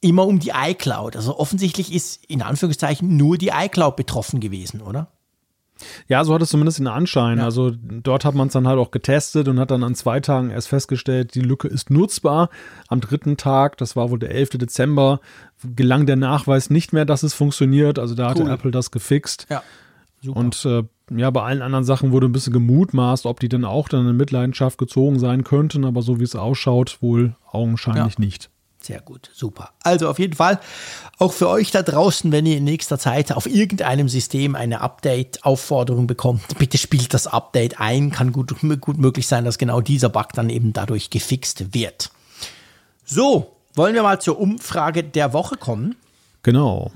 immer 0.01 0.27
um 0.27 0.39
die 0.39 0.53
iCloud. 0.55 1.17
Also 1.17 1.39
offensichtlich 1.39 1.93
ist 1.93 2.25
in 2.27 2.43
Anführungszeichen 2.43 3.17
nur 3.17 3.39
die 3.39 3.49
iCloud 3.49 3.97
betroffen 3.97 4.39
gewesen, 4.39 4.83
oder? 4.83 5.09
Ja, 6.09 6.25
so 6.25 6.35
hat 6.35 6.43
es 6.43 6.51
zumindest 6.51 6.79
den 6.79 6.87
Anschein. 6.87 7.39
Ja. 7.39 7.45
Also 7.45 7.73
dort 7.81 8.25
hat 8.25 8.35
man 8.35 8.49
es 8.49 8.53
dann 8.53 8.67
halt 8.67 8.79
auch 8.79 8.91
getestet 8.91 9.49
und 9.49 9.59
hat 9.59 9.71
dann 9.71 9.83
an 9.83 9.95
zwei 9.95 10.21
Tagen 10.21 10.51
erst 10.51 10.69
festgestellt, 10.69 11.35
die 11.35 11.41
Lücke 11.41 11.69
ist 11.69 11.91
nutzbar. 11.91 12.51
Am 12.89 13.01
dritten 13.01 13.37
Tag, 13.37 13.77
das 13.79 13.97
war 13.97 14.11
wohl 14.11 14.19
der 14.19 14.31
11. 14.31 14.51
Dezember, 14.51 15.21
gelang 15.77 16.07
der 16.07 16.17
Nachweis 16.17 16.71
nicht 16.71 16.93
mehr, 16.93 17.05
dass 17.05 17.23
es 17.23 17.35
funktioniert. 17.35 17.99
Also 17.99 18.15
da 18.15 18.25
cool. 18.25 18.31
hatte 18.31 18.51
Apple 18.51 18.71
das 18.71 18.91
gefixt. 18.91 19.47
Ja, 19.51 19.63
super. 20.23 20.41
Und 20.41 20.65
äh, 20.65 20.83
ja, 21.17 21.31
bei 21.31 21.43
allen 21.43 21.63
anderen 21.63 21.85
Sachen 21.85 22.13
wurde 22.13 22.27
ein 22.27 22.33
bisschen 22.33 22.53
gemutmaßt, 22.53 23.27
ob 23.27 23.41
die 23.41 23.49
dann 23.49 23.65
auch 23.65 23.89
dann 23.89 24.07
in 24.07 24.17
Mitleidenschaft 24.17 24.79
gezogen 24.79 25.19
sein 25.19 25.45
könnten, 25.45 25.85
aber 25.85 26.03
so 26.03 26.21
wie 26.21 26.25
es 26.25 26.37
ausschaut, 26.37 26.99
wohl 27.01 27.35
augenscheinlich 27.51 28.19
ja. 28.19 28.25
nicht. 28.25 28.51
Sehr 28.89 29.03
gut, 29.03 29.31
super. 29.35 29.73
Also 29.83 30.09
auf 30.09 30.19
jeden 30.19 30.33
Fall 30.33 30.59
auch 31.19 31.35
für 31.35 31.51
euch 31.51 31.71
da 31.71 31.83
draußen, 31.83 32.33
wenn 32.33 32.47
ihr 32.47 32.57
in 32.57 32.65
nächster 32.65 32.99
Zeit 32.99 33.33
auf 33.33 33.45
irgendeinem 33.45 34.09
System 34.09 34.55
eine 34.55 34.81
Update-Aufforderung 34.81 36.07
bekommt, 36.07 36.57
bitte 36.59 36.79
spielt 36.79 37.13
das 37.13 37.27
Update 37.27 37.81
ein. 37.81 38.13
Kann 38.13 38.33
gut, 38.33 38.55
gut 38.81 38.97
möglich 38.97 39.27
sein, 39.27 39.45
dass 39.45 39.59
genau 39.59 39.83
dieser 39.83 40.09
Bug 40.09 40.29
dann 40.33 40.49
eben 40.49 40.73
dadurch 40.73 41.11
gefixt 41.11 41.75
wird. 41.75 42.11
So, 43.05 43.55
wollen 43.75 43.95
wir 43.95 44.03
mal 44.03 44.23
zur 44.23 44.41
Umfrage 44.41 45.05
der 45.05 45.35
Woche 45.35 45.59
kommen? 45.59 45.95
Genau. 46.43 46.91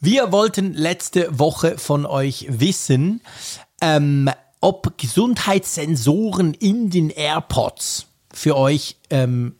Wir 0.00 0.32
wollten 0.32 0.72
letzte 0.72 1.38
Woche 1.38 1.76
von 1.76 2.06
euch 2.06 2.46
wissen, 2.48 3.20
ähm, 3.82 4.30
ob 4.62 4.96
Gesundheitssensoren 4.96 6.54
in 6.54 6.88
den 6.88 7.10
AirPods 7.10 8.06
für 8.32 8.56
euch 8.56 8.96
ähm, 9.10 9.54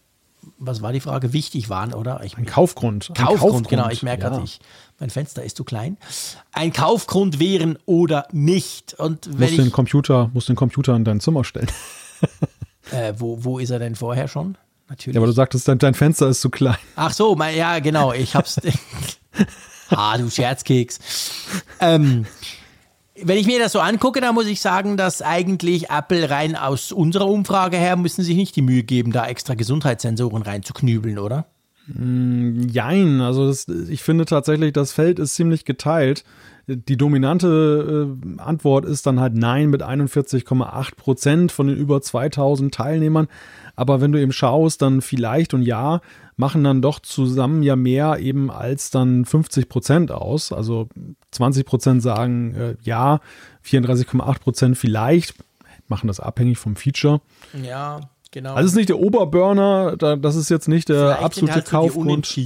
was 0.59 0.82
war 0.82 0.93
die 0.93 1.01
Frage, 1.01 1.32
wichtig 1.32 1.68
waren, 1.68 1.94
oder? 1.94 2.22
Ich, 2.24 2.36
ein 2.36 2.47
Kaufgrund. 2.47 3.10
Kaufgrund, 3.14 3.18
ein 3.18 3.39
Kaufgrund 3.39 3.68
genau, 3.68 3.89
ich 3.89 4.02
merke 4.02 4.24
ja. 4.24 4.28
gerade, 4.30 4.44
ich, 4.44 4.60
mein 4.98 5.10
Fenster 5.10 5.43
ist 5.43 5.56
zu 5.56 5.64
klein. 5.64 5.97
Ein 6.52 6.72
Kaufgrund 6.72 7.39
wären 7.39 7.78
oder 7.86 8.26
nicht. 8.32 8.94
Und 8.94 9.28
wenn 9.39 9.51
muss 9.51 9.56
den 9.56 9.72
Computer, 9.72 10.30
muss 10.35 10.47
den 10.47 10.56
Computer 10.56 10.97
in 10.97 11.05
dein 11.05 11.20
Zimmer 11.20 11.44
stellen. 11.44 11.70
äh, 12.90 13.14
wo, 13.16 13.44
wo 13.44 13.59
ist 13.59 13.70
er 13.70 13.78
denn 13.78 13.94
vorher 13.94 14.28
schon? 14.28 14.59
Natürlich. 14.89 15.14
Ja, 15.14 15.20
aber 15.20 15.26
du 15.26 15.32
sagtest, 15.32 15.68
dein, 15.68 15.78
dein 15.78 15.94
Fenster 15.94 16.28
ist 16.28 16.40
zu 16.40 16.51
klein. 16.51 16.78
Ach 16.97 17.12
so, 17.12 17.35
mein, 17.35 17.56
ja, 17.56 17.78
genau, 17.78 18.12
ich 18.12 18.35
hab's. 18.35 18.60
ah, 19.90 20.16
du 20.18 20.30
Scherzkeks. 20.30 20.98
Ähm, 21.80 22.26
wenn 23.23 23.39
ich 23.39 23.47
mir 23.47 23.59
das 23.59 23.73
so 23.73 23.81
angucke, 23.81 24.20
dann 24.20 24.35
muss 24.35 24.47
ich 24.47 24.61
sagen, 24.61 24.97
dass 24.97 25.23
eigentlich 25.23 25.90
Apple 25.90 26.31
rein 26.31 26.57
aus 26.57 26.93
unserer 26.93 27.28
Umfrage 27.28 27.77
her 27.77 27.97
müssen 27.97 28.23
sich 28.23 28.36
nicht 28.36 28.57
die 28.57 28.62
Mühe 28.62 28.82
geben, 28.82 29.12
da 29.12 29.27
extra 29.27 29.55
Gesundheitssensoren 29.55 30.43
reinzuknübeln, 30.43 31.19
oder? 31.19 31.47
Mm, 31.89 32.69
jein, 32.69 33.20
also 33.20 33.47
das, 33.47 33.66
ich 33.69 34.03
finde 34.03 34.27
tatsächlich, 34.27 34.73
das 34.73 34.93
Feld 34.93 35.19
ist 35.19 35.35
ziemlich 35.35 35.65
geteilt. 35.65 36.24
Die 36.66 36.99
dominante 36.99 38.15
äh, 38.36 38.40
Antwort 38.40 38.85
ist 38.85 39.07
dann 39.07 39.20
halt 39.20 39.35
Nein 39.35 39.70
mit 39.70 39.82
41,8 39.82 40.97
Prozent 40.97 41.53
von 41.53 41.66
den 41.66 41.77
über 41.77 42.03
2000 42.03 42.74
Teilnehmern. 42.74 43.28
Aber 43.78 44.00
wenn 44.00 44.10
du 44.10 44.20
eben 44.20 44.32
schaust, 44.32 44.82
dann 44.82 45.00
vielleicht 45.02 45.55
und 45.55 45.62
ja, 45.62 46.00
machen 46.36 46.64
dann 46.64 46.82
doch 46.82 46.98
zusammen 46.98 47.62
ja 47.62 47.76
mehr 47.76 48.18
eben 48.18 48.50
als 48.50 48.90
dann 48.90 49.24
50 49.24 49.68
Prozent 49.68 50.10
aus. 50.10 50.52
Also 50.52 50.88
20 51.30 51.64
Prozent 51.64 52.02
sagen 52.02 52.55
äh, 52.56 52.76
ja, 52.82 53.20
34,8 53.64 54.40
Prozent 54.40 54.76
vielleicht, 54.76 55.34
machen 55.86 56.09
das 56.09 56.18
abhängig 56.18 56.59
vom 56.59 56.74
Feature. 56.74 57.20
Ja, 57.62 58.00
genau. 58.32 58.55
Also 58.55 58.66
es 58.66 58.72
ist 58.72 58.76
nicht 58.76 58.88
der 58.88 58.98
Oberburner, 58.98 59.96
das 59.96 60.34
ist 60.34 60.48
jetzt 60.48 60.66
nicht 60.66 60.88
der 60.88 60.98
vielleicht 60.98 61.22
absolute 61.22 61.55
halt 61.55 61.66
Kaufgrund. 61.66 62.26
So 62.26 62.40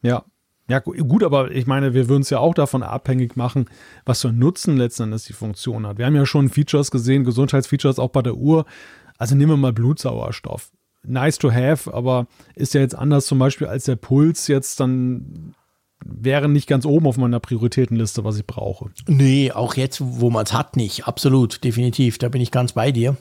ja, 0.00 0.24
ja, 0.66 0.78
gut, 0.78 1.22
aber 1.22 1.50
ich 1.50 1.66
meine, 1.66 1.92
wir 1.92 2.08
würden 2.08 2.22
es 2.22 2.30
ja 2.30 2.38
auch 2.38 2.54
davon 2.54 2.82
abhängig 2.82 3.36
machen, 3.36 3.66
was 4.06 4.22
für 4.22 4.28
einen 4.28 4.38
Nutzen 4.38 4.78
letztendlich 4.78 5.24
die 5.24 5.34
Funktion 5.34 5.86
hat. 5.86 5.98
Wir 5.98 6.06
haben 6.06 6.16
ja 6.16 6.24
schon 6.24 6.48
Features 6.48 6.90
gesehen, 6.90 7.24
Gesundheitsfeatures 7.24 7.98
auch 7.98 8.08
bei 8.08 8.22
der 8.22 8.36
Uhr. 8.36 8.64
Also 9.18 9.34
nehmen 9.34 9.52
wir 9.52 9.56
mal 9.56 9.72
Blutsauerstoff. 9.72 10.70
Nice 11.02 11.38
to 11.38 11.52
have, 11.52 11.92
aber 11.92 12.26
ist 12.54 12.74
ja 12.74 12.80
jetzt 12.80 12.94
anders 12.94 13.26
zum 13.26 13.38
Beispiel 13.38 13.66
als 13.66 13.84
der 13.84 13.96
Puls 13.96 14.48
jetzt 14.48 14.80
dann 14.80 15.54
wäre 16.04 16.48
nicht 16.48 16.68
ganz 16.68 16.84
oben 16.84 17.06
auf 17.06 17.16
meiner 17.16 17.40
Prioritätenliste, 17.40 18.24
was 18.24 18.36
ich 18.36 18.46
brauche. 18.46 18.90
Nee, 19.06 19.52
auch 19.52 19.74
jetzt, 19.74 19.98
wo 20.00 20.30
man 20.30 20.44
es 20.44 20.52
hat, 20.52 20.76
nicht. 20.76 21.06
Absolut, 21.06 21.64
definitiv. 21.64 22.18
Da 22.18 22.28
bin 22.28 22.42
ich 22.42 22.50
ganz 22.50 22.72
bei 22.72 22.92
dir. 22.92 23.16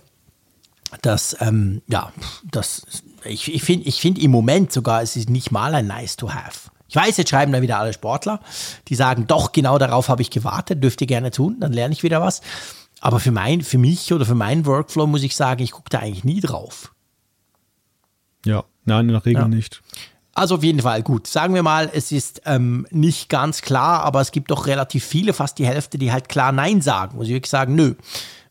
Das, 1.02 1.36
ähm, 1.40 1.82
ja, 1.88 2.12
das, 2.52 2.86
ich, 3.24 3.54
ich 3.54 3.64
finde 3.64 3.88
ich 3.88 4.00
find 4.00 4.20
im 4.20 4.32
Moment 4.32 4.72
sogar, 4.72 5.02
es 5.02 5.16
ist 5.16 5.30
nicht 5.30 5.52
mal 5.52 5.74
ein 5.74 5.88
Nice 5.88 6.18
to 6.18 6.32
have. 6.32 6.70
Ich 6.88 6.96
weiß, 6.96 7.18
jetzt 7.18 7.30
schreiben 7.30 7.52
da 7.52 7.62
wieder 7.64 7.80
alle 7.80 7.94
Sportler, 7.94 8.40
die 8.88 8.96
sagen, 8.96 9.26
doch, 9.26 9.52
genau 9.52 9.80
darauf 9.80 10.10
habe 10.10 10.22
ich 10.22 10.30
gewartet, 10.30 10.84
dürft 10.84 11.02
ihr 11.02 11.08
gerne 11.08 11.32
tun, 11.32 11.58
dann 11.60 11.74
lerne 11.74 11.94
ich 11.94 12.04
wieder 12.04 12.22
was. 12.22 12.42
Aber 13.06 13.20
für, 13.20 13.32
mein, 13.32 13.62
für 13.64 13.78
mich 13.78 14.14
oder 14.14 14.26
für 14.26 14.34
meinen 14.34 14.66
Workflow 14.66 15.08
muss 15.08 15.24
ich 15.24 15.36
sagen, 15.36 15.62
ich 15.62 15.72
gucke 15.72 15.90
da 15.90 16.00
eigentlich 16.00 16.24
nie 16.24 16.40
drauf. 16.40 16.94
Ja, 18.46 18.64
nein, 18.86 19.10
in 19.10 19.14
der 19.14 19.26
Regel 19.26 19.42
ja. 19.42 19.48
nicht. 19.50 19.82
Also 20.34 20.56
auf 20.56 20.64
jeden 20.64 20.80
Fall 20.80 21.04
gut. 21.04 21.28
Sagen 21.28 21.54
wir 21.54 21.64
mal, 21.64 21.92
es 21.94 22.14
ist 22.14 22.44
ähm, 22.46 22.88
nicht 22.92 23.28
ganz 23.28 23.62
klar, 23.62 24.04
aber 24.04 24.22
es 24.22 24.32
gibt 24.32 24.52
doch 24.52 24.68
relativ 24.68 25.04
viele, 25.04 25.34
fast 25.34 25.60
die 25.60 25.68
Hälfte, 25.68 25.98
die 25.98 26.14
halt 26.14 26.30
klar 26.30 26.54
Nein 26.54 26.80
sagen. 26.80 27.18
Muss 27.18 27.28
ich 27.28 27.34
wirklich 27.34 27.50
sagen, 27.50 27.76
nö, 27.76 27.96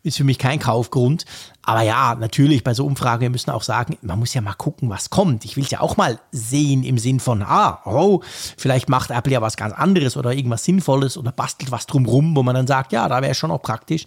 ist 0.03 0.19
für 0.19 0.25
mich 0.25 0.37
kein 0.37 0.59
Kaufgrund. 0.59 1.25
Aber 1.63 1.81
ja, 1.81 2.15
natürlich, 2.15 2.63
bei 2.63 2.75
so 2.75 2.85
Umfragen, 2.85 3.23
wir 3.23 3.31
müssen 3.31 3.51
auch 3.51 3.63
sagen, 3.63 3.97
man 4.03 4.19
muss 4.19 4.35
ja 4.35 4.43
mal 4.43 4.53
gucken, 4.53 4.91
was 4.91 5.09
kommt. 5.09 5.47
Ich 5.47 5.57
will 5.57 5.65
es 5.65 5.71
ja 5.71 5.81
auch 5.81 5.97
mal 5.97 6.21
sehen 6.31 6.85
im 6.85 6.99
Sinn 6.99 7.21
von, 7.21 7.43
ah, 7.43 7.81
oh, 7.87 8.21
vielleicht 8.59 8.91
macht 8.91 9.11
Apple 9.11 9.33
ja 9.33 9.41
was 9.41 9.57
ganz 9.57 9.73
anderes 9.73 10.19
oder 10.19 10.35
irgendwas 10.35 10.65
Sinnvolles 10.65 11.17
oder 11.17 11.33
bastelt 11.33 11.71
was 11.71 11.87
drumrum, 11.87 12.37
wo 12.37 12.43
man 12.43 12.55
dann 12.55 12.67
sagt, 12.67 12.93
ja, 12.93 13.09
da 13.09 13.23
wäre 13.23 13.35
schon 13.35 13.51
auch 13.51 13.63
praktisch. 13.63 14.05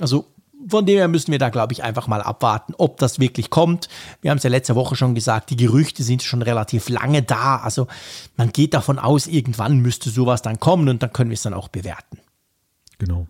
Also 0.00 0.26
von 0.68 0.86
dem 0.86 0.96
her 0.96 1.08
müssen 1.08 1.32
wir 1.32 1.38
da, 1.38 1.50
glaube 1.50 1.72
ich, 1.72 1.82
einfach 1.82 2.06
mal 2.06 2.22
abwarten, 2.22 2.74
ob 2.76 2.98
das 2.98 3.20
wirklich 3.20 3.50
kommt. 3.50 3.88
Wir 4.20 4.30
haben 4.30 4.38
es 4.38 4.44
ja 4.44 4.50
letzte 4.50 4.74
Woche 4.74 4.96
schon 4.96 5.14
gesagt, 5.14 5.50
die 5.50 5.56
Gerüchte 5.56 6.02
sind 6.02 6.22
schon 6.22 6.42
relativ 6.42 6.88
lange 6.88 7.22
da. 7.22 7.58
Also 7.58 7.86
man 8.36 8.50
geht 8.50 8.74
davon 8.74 8.98
aus, 8.98 9.26
irgendwann 9.26 9.78
müsste 9.78 10.10
sowas 10.10 10.42
dann 10.42 10.58
kommen 10.58 10.88
und 10.88 11.02
dann 11.02 11.12
können 11.12 11.30
wir 11.30 11.34
es 11.34 11.42
dann 11.42 11.54
auch 11.54 11.68
bewerten. 11.68 12.18
Genau. 12.98 13.26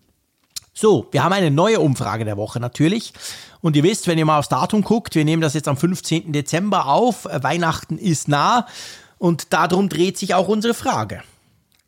So, 0.73 1.09
wir 1.11 1.25
haben 1.25 1.33
eine 1.33 1.51
neue 1.51 1.81
Umfrage 1.81 2.25
der 2.25 2.37
Woche 2.37 2.61
natürlich. 2.61 3.13
Und 3.61 3.77
ihr 3.77 3.83
wisst, 3.83 4.07
wenn 4.07 4.19
ihr 4.19 4.27
mal 4.27 4.39
aufs 4.39 4.51
Datum 4.51 4.83
guckt, 4.83 5.15
wir 5.15 5.25
nehmen 5.25 5.41
das 5.41 5.55
jetzt 5.55 5.69
am 5.69 5.77
15. 5.77 6.33
Dezember 6.33 6.87
auf. 6.87 7.25
Weihnachten 7.25 7.99
ist 7.99 8.29
nah. 8.29 8.67
Und 9.19 9.53
darum 9.55 9.89
dreht 9.89 10.19
sich 10.19 10.35
auch 10.35 10.49
unsere 10.49 10.75
Frage. 10.75 11.23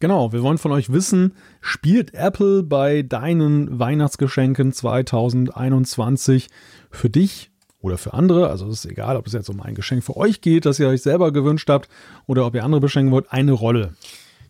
Genau, 0.01 0.33
wir 0.33 0.43
wollen 0.43 0.59
von 0.59 0.70
euch 0.70 0.93
wissen, 0.93 1.35
spielt 1.61 2.15
Apple 2.15 2.62
bei 2.62 3.03
deinen 3.03 3.81
Weihnachtsgeschenken 3.81 4.73
2021 4.73 6.49
für 6.91 7.11
dich 7.11 7.51
oder 7.81 7.99
für 7.99 8.15
andere, 8.15 8.49
also 8.49 8.69
es 8.69 8.85
ist 8.85 8.91
egal, 8.91 9.16
ob 9.16 9.27
es 9.27 9.33
jetzt 9.33 9.51
um 9.51 9.61
ein 9.61 9.75
Geschenk 9.75 10.05
für 10.05 10.16
euch 10.16 10.41
geht, 10.41 10.66
das 10.66 10.79
ihr 10.79 10.89
euch 10.89 11.03
selber 11.03 11.33
gewünscht 11.33 11.69
habt 11.69 11.89
oder 12.27 12.47
ob 12.47 12.55
ihr 12.55 12.65
andere 12.65 12.81
beschenken 12.81 13.11
wollt, 13.12 13.33
eine 13.33 13.53
Rolle. 13.53 13.95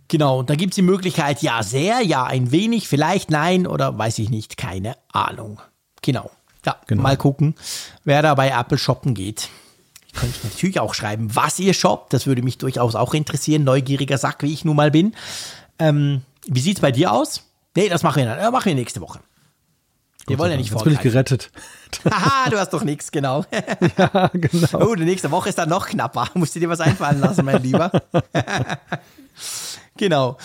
Genau, 0.08 0.40
und 0.40 0.50
da 0.50 0.54
gibt 0.54 0.72
es 0.72 0.76
die 0.76 0.82
Möglichkeit, 0.82 1.42
ja 1.42 1.62
sehr, 1.62 2.02
ja 2.02 2.24
ein 2.24 2.50
wenig, 2.50 2.88
vielleicht 2.88 3.30
nein 3.30 3.66
oder 3.66 3.96
weiß 3.96 4.18
ich 4.18 4.28
nicht, 4.30 4.58
keine 4.58 4.96
Ahnung. 5.12 5.60
Genau. 6.02 6.30
Ja, 6.66 6.76
genau. 6.86 7.02
mal 7.02 7.16
gucken, 7.16 7.54
wer 8.04 8.20
da 8.20 8.34
bei 8.34 8.48
Apple 8.48 8.78
shoppen 8.78 9.14
geht. 9.14 9.48
Könnt 10.14 10.34
ihr 10.36 10.50
natürlich 10.50 10.80
auch 10.80 10.94
schreiben, 10.94 11.34
was 11.34 11.58
ihr 11.58 11.74
shoppt. 11.74 12.12
Das 12.12 12.26
würde 12.26 12.42
mich 12.42 12.58
durchaus 12.58 12.94
auch 12.94 13.14
interessieren. 13.14 13.64
Neugieriger 13.64 14.18
Sack, 14.18 14.42
wie 14.42 14.52
ich 14.52 14.64
nun 14.64 14.76
mal 14.76 14.90
bin. 14.90 15.14
Ähm, 15.78 16.22
wie 16.46 16.60
sieht 16.60 16.78
es 16.78 16.80
bei 16.80 16.92
dir 16.92 17.12
aus? 17.12 17.44
Nee, 17.76 17.88
das 17.88 18.02
machen 18.02 18.22
wir 18.22 18.26
dann. 18.26 18.38
Äh, 18.38 18.50
machen 18.50 18.66
wir 18.66 18.74
nächste 18.74 19.00
Woche. 19.00 19.20
Wir 20.26 20.38
wollen 20.38 20.50
ja 20.50 20.56
nicht 20.56 20.70
Jetzt 20.70 20.84
bin 20.84 20.92
ich 20.92 21.00
gerettet. 21.00 21.50
Haha, 22.04 22.50
du 22.50 22.58
hast 22.58 22.70
doch 22.72 22.84
nichts, 22.84 23.10
genau. 23.10 23.44
ja, 23.98 24.30
genau. 24.34 24.86
Oh, 24.86 24.94
die 24.94 25.04
nächste 25.04 25.30
Woche 25.30 25.48
ist 25.48 25.58
dann 25.58 25.70
noch 25.70 25.86
knapper. 25.86 26.28
Musst 26.34 26.54
du 26.54 26.60
dir 26.60 26.68
was 26.68 26.80
einfallen 26.80 27.20
lassen, 27.20 27.44
mein 27.44 27.62
Lieber. 27.62 27.90
genau. 29.96 30.36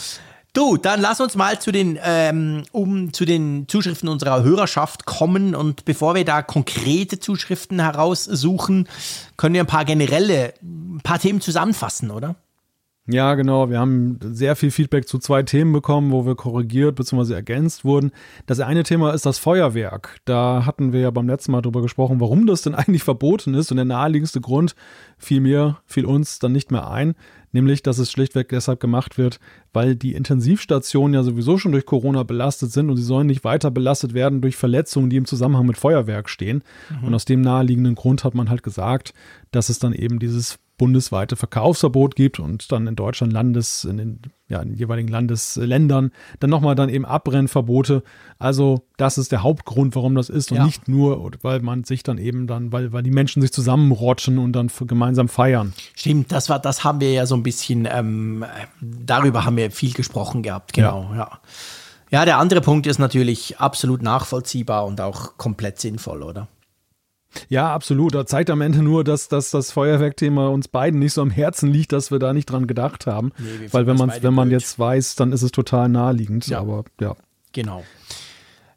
Du, 0.53 0.77
dann 0.77 1.01
lass 1.01 1.19
uns 1.19 1.35
mal 1.35 1.59
zu 1.59 1.71
den, 1.71 1.97
ähm, 2.03 2.61
um 2.71 3.11
zu 3.11 3.25
den 3.25 3.67
Zuschriften 3.67 4.07
unserer 4.07 4.43
Hörerschaft 4.43 5.05
kommen. 5.05 5.55
Und 5.55 5.83
bevor 5.83 6.13
wir 6.13 6.25
da 6.25 6.43
konkrete 6.43 7.19
Zuschriften 7.19 7.79
heraussuchen, 7.79 8.87
können 9.35 9.55
wir 9.55 9.61
ein 9.61 9.67
paar 9.67 9.83
generelle, 9.83 10.53
ein 10.61 11.01
paar 11.03 11.17
Themen 11.17 11.41
zusammenfassen, 11.41 12.11
oder? 12.11 12.35
Ja, 13.07 13.33
genau. 13.33 13.69
Wir 13.71 13.79
haben 13.79 14.19
sehr 14.21 14.55
viel 14.55 14.69
Feedback 14.69 15.07
zu 15.07 15.17
zwei 15.17 15.41
Themen 15.41 15.73
bekommen, 15.73 16.11
wo 16.11 16.25
wir 16.25 16.35
korrigiert 16.35 16.95
bzw. 16.95 17.33
ergänzt 17.33 17.83
wurden. 17.83 18.11
Das 18.45 18.59
eine 18.59 18.83
Thema 18.83 19.11
ist 19.11 19.25
das 19.25 19.39
Feuerwerk. 19.39 20.19
Da 20.23 20.65
hatten 20.67 20.93
wir 20.93 21.01
ja 21.01 21.11
beim 21.11 21.27
letzten 21.27 21.51
Mal 21.51 21.61
drüber 21.61 21.81
gesprochen, 21.81 22.21
warum 22.21 22.45
das 22.45 22.61
denn 22.61 22.75
eigentlich 22.75 23.03
verboten 23.03 23.55
ist. 23.55 23.71
Und 23.71 23.77
der 23.77 23.85
naheliegendste 23.85 24.39
Grund 24.39 24.75
fiel 25.17 25.41
mir, 25.41 25.79
fiel 25.87 26.05
uns 26.05 26.37
dann 26.37 26.51
nicht 26.51 26.71
mehr 26.71 26.89
ein 26.89 27.15
nämlich 27.53 27.81
dass 27.83 27.97
es 27.97 28.11
schlichtweg 28.11 28.49
deshalb 28.49 28.79
gemacht 28.79 29.17
wird, 29.17 29.39
weil 29.71 29.95
die 29.95 30.13
Intensivstationen 30.13 31.13
ja 31.13 31.23
sowieso 31.23 31.57
schon 31.57 31.71
durch 31.71 31.85
Corona 31.85 32.23
belastet 32.23 32.71
sind 32.71 32.89
und 32.89 32.97
sie 32.97 33.03
sollen 33.03 33.27
nicht 33.27 33.43
weiter 33.43 33.71
belastet 33.71 34.13
werden 34.13 34.41
durch 34.41 34.57
Verletzungen, 34.57 35.09
die 35.09 35.17
im 35.17 35.25
Zusammenhang 35.25 35.65
mit 35.65 35.77
Feuerwerk 35.77 36.29
stehen. 36.29 36.63
Mhm. 36.89 37.07
Und 37.07 37.13
aus 37.13 37.25
dem 37.25 37.41
naheliegenden 37.41 37.95
Grund 37.95 38.23
hat 38.23 38.35
man 38.35 38.49
halt 38.49 38.63
gesagt, 38.63 39.13
dass 39.51 39.69
es 39.69 39.79
dann 39.79 39.93
eben 39.93 40.19
dieses 40.19 40.59
bundesweite 40.77 41.35
Verkaufsverbot 41.35 42.15
gibt 42.15 42.39
und 42.39 42.71
dann 42.71 42.87
in 42.87 42.95
Deutschland 42.95 43.31
Landes, 43.31 43.83
in 43.83 43.97
den, 43.97 44.21
ja, 44.47 44.59
in 44.59 44.69
den 44.69 44.77
jeweiligen 44.77 45.07
Landesländern 45.07 46.11
dann 46.39 46.49
nochmal 46.49 46.75
dann 46.75 46.89
eben 46.89 47.05
Abbrennverbote. 47.05 48.03
Also 48.39 48.81
das 48.97 49.17
ist 49.17 49.31
der 49.31 49.43
Hauptgrund, 49.43 49.95
warum 49.95 50.15
das 50.15 50.29
ist 50.29 50.51
und 50.51 50.57
Ja. 50.57 50.65
nicht 50.65 50.87
nur, 50.87 51.31
weil 51.41 51.61
man 51.61 51.83
sich 51.83 52.01
dann 52.01 52.17
eben 52.17 52.47
dann, 52.47 52.71
weil, 52.71 52.91
weil 52.91 53.03
die 53.03 53.11
Menschen 53.11 53.41
sich 53.41 53.53
zusammenrotschen 53.53 54.39
und 54.39 54.53
dann 54.53 54.71
gemeinsam 54.87 55.27
feiern. 55.27 55.73
Stimmt, 55.95 56.31
das 56.31 56.49
war, 56.49 56.59
das 56.59 56.83
haben 56.83 56.99
wir 56.99 57.11
ja 57.11 57.25
so 57.25 57.35
ein 57.35 57.43
bisschen, 57.43 57.87
ähm, 57.91 58.43
darüber 58.81 59.45
haben 59.45 59.57
wir 59.57 59.69
viel 59.69 59.93
gesprochen 59.93 60.41
gehabt, 60.41 60.73
genau, 60.73 61.11
ja. 61.15 61.39
ja. 62.09 62.25
der 62.25 62.39
andere 62.39 62.61
Punkt 62.61 62.87
ist 62.87 62.97
natürlich 62.97 63.59
absolut 63.59 64.01
nachvollziehbar 64.01 64.85
und 64.85 64.99
auch 65.01 65.37
komplett 65.37 65.79
sinnvoll, 65.79 66.23
oder? 66.23 66.47
Ja, 67.49 67.73
absolut. 67.73 68.13
Das 68.15 68.25
zeigt 68.27 68.49
am 68.49 68.61
Ende 68.61 68.83
nur, 68.83 69.03
dass, 69.03 69.27
dass 69.27 69.51
das 69.51 69.71
Feuerwerkthema 69.71 70.47
uns 70.47 70.67
beiden 70.67 70.99
nicht 70.99 71.13
so 71.13 71.21
am 71.21 71.29
Herzen 71.29 71.69
liegt, 71.71 71.91
dass 71.91 72.11
wir 72.11 72.19
da 72.19 72.33
nicht 72.33 72.45
dran 72.45 72.67
gedacht 72.67 73.07
haben. 73.07 73.31
Nee, 73.37 73.67
Weil 73.71 73.87
wenn 73.87 73.97
man 73.97 74.11
wenn 74.21 74.33
man 74.33 74.49
blöd. 74.49 74.61
jetzt 74.61 74.77
weiß, 74.79 75.15
dann 75.15 75.31
ist 75.31 75.41
es 75.41 75.51
total 75.51 75.89
naheliegend. 75.89 76.47
Ja. 76.47 76.59
Aber 76.59 76.83
ja. 76.99 77.15
Genau. 77.51 77.83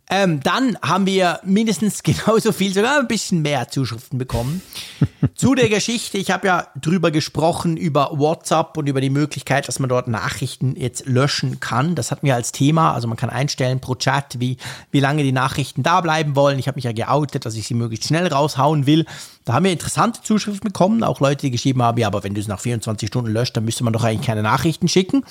Ähm, 0.08 0.40
dann 0.40 0.78
haben 0.82 1.04
wir 1.06 1.40
mindestens 1.44 2.02
genauso 2.02 2.52
viel, 2.52 2.72
sogar 2.72 3.00
ein 3.00 3.08
bisschen 3.08 3.42
mehr 3.42 3.68
Zuschriften 3.68 4.18
bekommen. 4.18 4.62
Zu 5.34 5.54
der 5.54 5.68
Geschichte, 5.68 6.18
ich 6.18 6.30
habe 6.30 6.46
ja 6.46 6.68
drüber 6.80 7.10
gesprochen, 7.10 7.76
über 7.76 8.10
WhatsApp 8.12 8.76
und 8.76 8.88
über 8.88 9.00
die 9.00 9.10
Möglichkeit, 9.10 9.66
dass 9.66 9.80
man 9.80 9.88
dort 9.88 10.06
Nachrichten 10.06 10.76
jetzt 10.76 11.06
löschen 11.06 11.58
kann. 11.58 11.94
Das 11.94 12.10
hatten 12.10 12.26
wir 12.26 12.36
als 12.36 12.52
Thema. 12.52 12.94
Also 12.94 13.08
man 13.08 13.16
kann 13.16 13.30
einstellen 13.30 13.80
pro 13.80 13.96
Chat, 13.96 14.38
wie, 14.38 14.58
wie 14.92 15.00
lange 15.00 15.24
die 15.24 15.32
Nachrichten 15.32 15.82
da 15.82 16.00
bleiben 16.00 16.36
wollen. 16.36 16.58
Ich 16.58 16.68
habe 16.68 16.76
mich 16.76 16.84
ja 16.84 16.92
geoutet, 16.92 17.44
dass 17.44 17.56
ich 17.56 17.66
sie 17.66 17.74
möglichst 17.74 18.06
schnell 18.06 18.28
raushauen 18.28 18.86
will. 18.86 19.06
Da 19.44 19.54
haben 19.54 19.64
wir 19.64 19.72
interessante 19.72 20.22
Zuschriften 20.22 20.68
bekommen. 20.68 21.02
Auch 21.02 21.20
Leute, 21.20 21.42
die 21.42 21.50
geschrieben 21.50 21.82
haben, 21.82 21.98
ja, 21.98 22.06
aber 22.06 22.22
wenn 22.22 22.34
du 22.34 22.40
es 22.40 22.48
nach 22.48 22.60
24 22.60 23.08
Stunden 23.08 23.30
löscht, 23.30 23.56
dann 23.56 23.64
müsste 23.64 23.84
man 23.84 23.92
doch 23.92 24.04
eigentlich 24.04 24.26
keine 24.26 24.42
Nachrichten 24.42 24.88
schicken. 24.88 25.24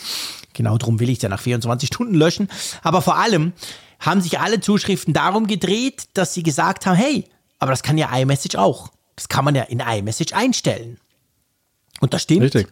Genau 0.53 0.77
darum 0.77 0.99
will 0.99 1.09
ich 1.09 1.17
es 1.17 1.23
ja 1.23 1.29
nach 1.29 1.39
24 1.39 1.87
Stunden 1.87 2.15
löschen. 2.15 2.49
Aber 2.81 3.01
vor 3.01 3.17
allem 3.17 3.53
haben 3.99 4.21
sich 4.21 4.39
alle 4.39 4.59
Zuschriften 4.59 5.13
darum 5.13 5.47
gedreht, 5.47 6.09
dass 6.13 6.33
sie 6.33 6.43
gesagt 6.43 6.85
haben, 6.85 6.95
hey, 6.95 7.25
aber 7.59 7.71
das 7.71 7.83
kann 7.83 7.97
ja 7.97 8.15
iMessage 8.15 8.55
auch. 8.55 8.91
Das 9.15 9.29
kann 9.29 9.45
man 9.45 9.55
ja 9.55 9.63
in 9.63 9.79
iMessage 9.79 10.33
einstellen. 10.33 10.99
Und 12.01 12.13
das 12.13 12.23
stimmt. 12.23 12.43
Richtig. 12.43 12.67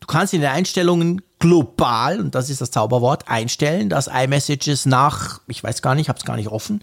Du 0.00 0.06
kannst 0.06 0.34
in 0.34 0.40
den 0.40 0.50
Einstellungen 0.50 1.22
global, 1.38 2.20
und 2.20 2.34
das 2.34 2.50
ist 2.50 2.60
das 2.60 2.70
Zauberwort, 2.70 3.28
einstellen, 3.28 3.88
dass 3.88 4.06
iMessages 4.06 4.86
nach, 4.86 5.40
ich 5.46 5.62
weiß 5.62 5.82
gar 5.82 5.94
nicht, 5.94 6.08
habe 6.08 6.18
es 6.18 6.24
gar 6.24 6.36
nicht 6.36 6.48
offen, 6.48 6.82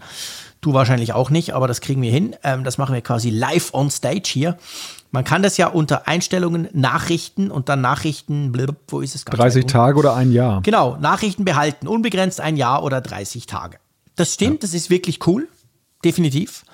du 0.60 0.72
wahrscheinlich 0.72 1.12
auch 1.12 1.30
nicht, 1.30 1.54
aber 1.54 1.68
das 1.68 1.80
kriegen 1.80 2.02
wir 2.02 2.10
hin. 2.10 2.36
Ähm, 2.42 2.64
das 2.64 2.78
machen 2.78 2.94
wir 2.94 3.00
quasi 3.02 3.30
live 3.30 3.74
on 3.74 3.90
stage 3.90 4.28
hier. 4.28 4.58
Man 5.10 5.24
kann 5.24 5.42
das 5.42 5.56
ja 5.56 5.68
unter 5.68 6.06
Einstellungen 6.06 6.68
Nachrichten 6.72 7.50
und 7.50 7.68
dann 7.68 7.80
Nachrichten, 7.80 8.52
blub, 8.52 8.76
wo 8.88 9.00
ist 9.00 9.14
es? 9.14 9.24
Ganz 9.24 9.38
30 9.38 9.64
weit 9.64 9.70
Tage 9.70 9.98
oder 9.98 10.14
ein 10.14 10.32
Jahr. 10.32 10.60
Genau, 10.62 10.96
Nachrichten 11.00 11.44
behalten, 11.44 11.88
unbegrenzt 11.88 12.40
ein 12.40 12.56
Jahr 12.56 12.82
oder 12.84 13.00
30 13.00 13.46
Tage. 13.46 13.78
Das 14.16 14.34
stimmt, 14.34 14.62
das 14.62 14.74
ist 14.74 14.90
wirklich 14.90 15.26
cool, 15.26 15.48
definitiv. 16.04 16.64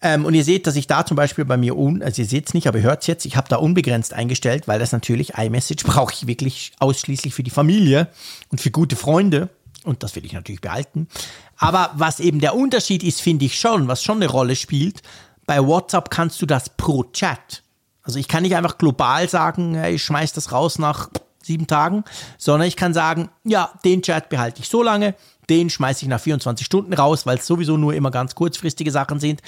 Ähm, 0.00 0.24
und 0.24 0.34
ihr 0.34 0.44
seht, 0.44 0.66
dass 0.66 0.76
ich 0.76 0.86
da 0.86 1.06
zum 1.06 1.16
Beispiel 1.16 1.44
bei 1.44 1.56
mir, 1.56 1.76
un, 1.76 2.02
also 2.02 2.22
ihr 2.22 2.28
seht 2.28 2.48
es 2.48 2.54
nicht, 2.54 2.66
aber 2.66 2.78
ihr 2.78 2.84
hört 2.84 3.02
es 3.02 3.06
jetzt, 3.06 3.24
ich 3.24 3.36
habe 3.36 3.48
da 3.48 3.56
unbegrenzt 3.56 4.14
eingestellt, 4.14 4.66
weil 4.66 4.78
das 4.78 4.92
natürlich 4.92 5.34
iMessage 5.34 5.84
brauche 5.86 6.12
ich 6.12 6.26
wirklich 6.26 6.72
ausschließlich 6.80 7.34
für 7.34 7.42
die 7.42 7.50
Familie 7.50 8.08
und 8.50 8.60
für 8.60 8.70
gute 8.70 8.96
Freunde. 8.96 9.48
Und 9.84 10.02
das 10.02 10.14
will 10.14 10.24
ich 10.24 10.32
natürlich 10.32 10.60
behalten. 10.60 11.08
Aber 11.56 11.90
was 11.94 12.20
eben 12.20 12.40
der 12.40 12.54
Unterschied 12.54 13.02
ist, 13.02 13.20
finde 13.20 13.44
ich 13.44 13.58
schon, 13.58 13.88
was 13.88 14.02
schon 14.02 14.16
eine 14.16 14.30
Rolle 14.30 14.54
spielt, 14.54 15.02
bei 15.46 15.64
WhatsApp 15.64 16.10
kannst 16.10 16.40
du 16.42 16.46
das 16.46 16.68
pro 16.70 17.04
Chat. 17.04 17.62
Also 18.02 18.18
ich 18.18 18.28
kann 18.28 18.42
nicht 18.42 18.56
einfach 18.56 18.78
global 18.78 19.28
sagen, 19.28 19.74
hey, 19.74 19.94
ich 19.94 20.04
schmeiß 20.04 20.32
das 20.32 20.52
raus 20.52 20.78
nach 20.78 21.08
sieben 21.42 21.66
Tagen, 21.66 22.04
sondern 22.38 22.68
ich 22.68 22.76
kann 22.76 22.94
sagen, 22.94 23.28
ja, 23.44 23.72
den 23.84 24.02
Chat 24.02 24.28
behalte 24.28 24.60
ich 24.60 24.68
so 24.68 24.82
lange, 24.82 25.14
den 25.50 25.70
schmeiße 25.70 26.04
ich 26.04 26.08
nach 26.08 26.20
24 26.20 26.64
Stunden 26.64 26.92
raus, 26.94 27.26
weil 27.26 27.38
es 27.38 27.46
sowieso 27.46 27.76
nur 27.76 27.94
immer 27.94 28.10
ganz 28.10 28.34
kurzfristige 28.34 28.90
Sachen 28.90 29.18
sind. 29.18 29.42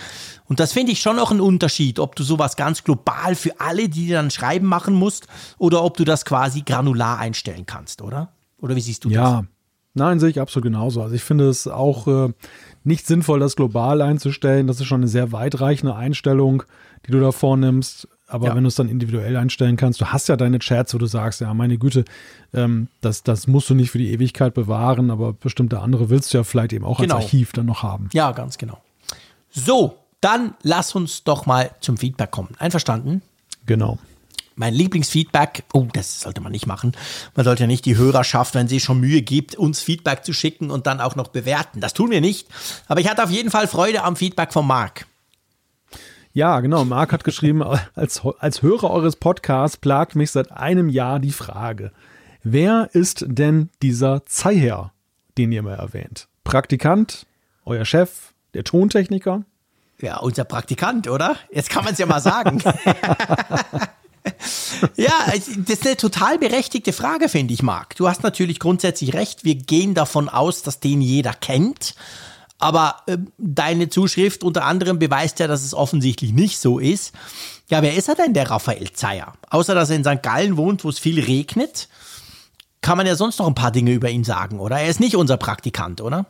Und 0.47 0.61
das 0.61 0.73
finde 0.73 0.93
ich 0.93 1.01
schon 1.01 1.17
noch 1.17 1.31
ein 1.31 1.41
Unterschied, 1.41 1.99
ob 1.99 2.17
du 2.17 2.25
sowas 2.25 2.57
ganz 2.57 2.85
global 2.85 3.35
für 3.35 3.61
alle, 3.61 3.89
die 3.89 4.07
dir 4.07 4.17
dann 4.17 4.31
schreiben, 4.31 4.67
machen 4.67 4.95
musst, 4.95 5.29
oder 5.59 5.85
ob 5.85 5.97
du 5.97 6.05
das 6.05 6.25
quasi 6.25 6.63
granular 6.63 7.19
einstellen 7.19 7.67
kannst, 7.67 8.03
oder? 8.03 8.33
Oder 8.61 8.77
wie 8.77 8.81
siehst 8.81 9.05
du 9.05 9.09
das? 9.09 9.17
Ja, 9.17 9.45
nein, 9.95 10.19
sehe 10.19 10.31
ich 10.31 10.41
absolut 10.41 10.65
genauso. 10.65 11.03
Also 11.03 11.15
ich 11.15 11.23
finde 11.23 11.49
es 11.49 11.69
auch 11.69 12.07
äh, 12.09 12.33
nicht 12.85 13.07
sinnvoll, 13.07 13.41
das 13.41 13.57
global 13.57 14.01
einzustellen. 14.03 14.67
Das 14.67 14.79
ist 14.81 14.87
schon 14.87 15.01
eine 15.01 15.09
sehr 15.09 15.33
weitreichende 15.33 15.95
Einstellung, 15.97 16.63
die 17.07 17.11
du 17.13 17.21
da 17.21 17.33
vornimmst. 17.33 18.07
Aber 18.27 18.49
Ja. 18.49 18.57
wenn 18.57 18.65
du 18.65 18.69
es 18.69 18.75
dann 18.75 18.89
individuell 18.89 19.37
einstellen 19.37 19.77
kannst, 19.77 20.01
du 20.01 20.07
hast 20.07 20.29
ja 20.29 20.37
deine 20.37 20.59
Chats, 20.59 20.95
wo 20.95 20.99
du 20.99 21.07
sagst, 21.07 21.41
ja, 21.43 21.53
meine 21.55 21.77
Güte, 21.79 22.05
ähm, 22.55 22.89
das, 23.01 23.23
das 23.23 23.47
musst 23.47 23.69
du 23.71 23.75
nicht 23.75 23.91
für 23.91 23.99
die 23.99 24.13
Ewigkeit 24.13 24.55
bewahren, 24.55 25.11
aber 25.11 25.33
bestimmte 25.35 25.81
andere 25.81 26.09
willst 26.11 26.33
du 26.33 26.39
ja 26.39 26.45
vielleicht 26.45 26.73
eben 26.73 26.85
auch 26.85 27.01
Genau. 27.01 27.17
als 27.17 27.25
Archiv 27.25 27.53
dann 27.53 27.67
noch 27.67 27.83
haben. 27.83 28.09
Ja, 28.13 28.33
ganz 28.33 28.57
genau. 28.59 28.79
So, 29.51 29.99
dann 30.21 30.55
lass 30.63 30.95
uns 30.95 31.23
doch 31.25 31.47
mal 31.47 31.71
zum 31.81 31.97
Feedback 31.99 32.31
kommen. 32.31 32.51
Einverstanden? 32.59 33.23
Genau. 33.67 33.99
Mein 34.57 34.75
Lieblingsfeedback, 34.75 35.65
oh, 35.73 35.87
das 35.93 36.21
sollte 36.21 36.41
man 36.41 36.53
nicht 36.53 36.67
machen. 36.67 36.93
Man 37.35 37.45
sollte 37.45 37.65
ja 37.65 37.67
nicht 37.67 37.85
die 37.87 37.97
Hörerschaft, 37.97 38.55
wenn 38.55 38.69
sie 38.69 38.81
schon 38.81 39.01
Mühe 39.01 39.23
gibt, 39.23 39.57
uns 39.57 39.81
Feedback 39.81 40.25
zu 40.25 40.33
schicken 40.33 40.71
und 40.71 40.87
dann 40.87 41.01
auch 41.01 41.17
noch 41.17 41.29
bewerten. 41.29 41.81
Das 41.81 41.93
tun 41.93 42.11
wir 42.11 42.21
nicht. 42.21 42.49
Aber 42.87 43.01
ich 43.01 43.09
hatte 43.09 43.25
auf 43.25 43.31
jeden 43.31 43.51
Fall 43.51 43.67
Freude 43.67 44.05
am 44.05 44.17
Feedback 44.17 44.53
von 44.53 44.67
Marc. 44.67 45.07
Ja, 46.33 46.61
genau. 46.61 46.85
Marc 46.85 47.13
hat 47.13 47.25
geschrieben, 47.25 47.63
als, 47.95 48.23
als 48.39 48.63
Hörer 48.63 48.91
eures 48.91 49.17
Podcasts 49.17 49.77
plagt 49.77 50.17
mich 50.17 50.31
seit 50.31 50.53
einem 50.53 50.89
Jahr 50.89 51.19
die 51.19 51.33
Frage, 51.33 51.93
wer 52.43 52.91
ist 52.93 53.25
denn 53.27 53.71
dieser 53.83 54.25
Zeiher, 54.27 54.93
den 55.39 55.53
ihr 55.53 55.63
mal 55.63 55.79
erwähnt? 55.79 56.29
Praktikant, 56.45 57.27
euer 57.65 57.85
Chef, 57.85 58.35
der 58.53 58.65
Tontechniker? 58.65 59.45
Ja, 60.01 60.19
unser 60.19 60.45
Praktikant, 60.45 61.09
oder? 61.09 61.37
Jetzt 61.53 61.71
kann 61.71 61.85
man 61.85 61.93
es 61.95 61.99
ja 61.99 62.07
mal 62.07 62.21
sagen. 62.21 62.63
ja, 64.97 65.13
das 65.35 65.49
ist 65.49 65.87
eine 65.87 65.97
total 65.97 66.39
berechtigte 66.39 66.93
Frage, 66.93 67.29
finde 67.29 67.55
ich, 67.55 67.63
Marc. 67.63 67.97
Du 67.97 68.09
hast 68.09 68.23
natürlich 68.23 68.59
grundsätzlich 68.59 69.15
recht. 69.15 69.45
Wir 69.45 69.55
gehen 69.55 69.95
davon 69.95 70.29
aus, 70.29 70.63
dass 70.63 70.81
den 70.81 71.01
jeder 71.01 71.33
kennt. 71.33 71.95
Aber 72.59 73.03
äh, 73.07 73.19
deine 73.37 73.89
Zuschrift 73.89 74.43
unter 74.43 74.65
anderem 74.65 74.99
beweist 74.99 75.39
ja, 75.41 75.47
dass 75.47 75.65
es 75.65 75.75
offensichtlich 75.75 76.33
nicht 76.33 76.59
so 76.59 76.79
ist. 76.79 77.13
Ja, 77.69 77.83
wer 77.83 77.95
ist 77.95 78.09
er 78.09 78.15
denn, 78.15 78.33
der 78.33 78.51
Raphael 78.51 78.93
Zeyer? 78.93 79.35
Außer, 79.51 79.75
dass 79.75 79.91
er 79.91 79.97
in 79.97 80.05
St. 80.05 80.23
Gallen 80.23 80.57
wohnt, 80.57 80.85
wo 80.85 80.89
es 80.89 80.99
viel 80.99 81.21
regnet, 81.21 81.89
kann 82.81 82.97
man 82.97 83.07
ja 83.07 83.17
sonst 83.17 83.39
noch 83.39 83.47
ein 83.47 83.55
paar 83.55 83.73
Dinge 83.73 83.93
über 83.93 84.11
ihn 84.11 84.25
sagen, 84.25 84.61
oder? 84.61 84.79
Er 84.79 84.89
ist 84.89 85.01
nicht 85.01 85.17
unser 85.17 85.37
Praktikant, 85.37 86.01
oder? 86.01 86.27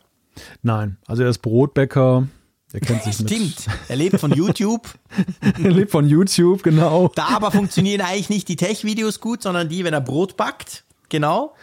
Nein, 0.62 0.96
also 1.06 1.22
er 1.22 1.28
ist 1.28 1.38
Brotbäcker, 1.38 2.28
der 2.74 2.80
kennt 2.80 3.04
sich. 3.04 3.14
Stimmt. 3.14 3.66
Er 3.88 3.94
lebt 3.94 4.18
von 4.18 4.32
YouTube. 4.32 4.88
er 5.62 5.70
lebt 5.70 5.92
von 5.92 6.08
YouTube, 6.08 6.64
genau. 6.64 7.10
Da 7.14 7.28
aber 7.28 7.52
funktionieren 7.52 8.00
eigentlich 8.00 8.30
nicht 8.30 8.48
die 8.48 8.56
Tech-Videos 8.56 9.20
gut, 9.20 9.42
sondern 9.42 9.68
die, 9.68 9.84
wenn 9.84 9.94
er 9.94 10.00
Brot 10.00 10.36
backt. 10.36 10.82
Genau. 11.08 11.54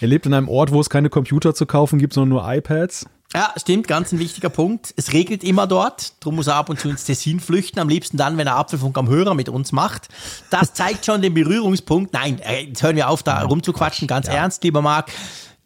Er 0.00 0.06
lebt 0.06 0.26
in 0.26 0.32
einem 0.32 0.48
Ort, 0.48 0.70
wo 0.70 0.80
es 0.80 0.88
keine 0.88 1.10
Computer 1.10 1.56
zu 1.56 1.66
kaufen 1.66 1.98
gibt, 1.98 2.12
sondern 2.12 2.28
nur 2.28 2.48
iPads. 2.48 3.06
Ja, 3.34 3.52
stimmt, 3.56 3.88
ganz 3.88 4.12
ein 4.12 4.20
wichtiger 4.20 4.48
Punkt. 4.48 4.94
Es 4.96 5.12
regelt 5.12 5.42
immer 5.44 5.66
dort, 5.66 6.14
drum 6.20 6.36
muss 6.36 6.46
er 6.46 6.56
ab 6.56 6.68
und 6.68 6.80
zu 6.80 6.88
ins 6.88 7.04
Tessin 7.04 7.38
flüchten, 7.38 7.78
am 7.80 7.88
liebsten 7.88 8.16
dann, 8.16 8.38
wenn 8.38 8.46
er 8.46 8.56
Apfelfunk 8.56 8.96
am 8.98 9.08
Hörer 9.08 9.34
mit 9.34 9.48
uns 9.48 9.70
macht. 9.70 10.08
Das 10.50 10.74
zeigt 10.74 11.06
schon 11.06 11.22
den 11.22 11.34
Berührungspunkt. 11.34 12.12
Nein, 12.12 12.40
äh, 12.40 12.64
jetzt 12.66 12.82
hören 12.82 12.96
wir 12.96 13.08
auf, 13.08 13.22
da 13.22 13.42
rumzuquatschen, 13.42 14.08
ganz 14.08 14.26
ernst, 14.26 14.64
lieber 14.64 14.82
Marc. 14.82 15.10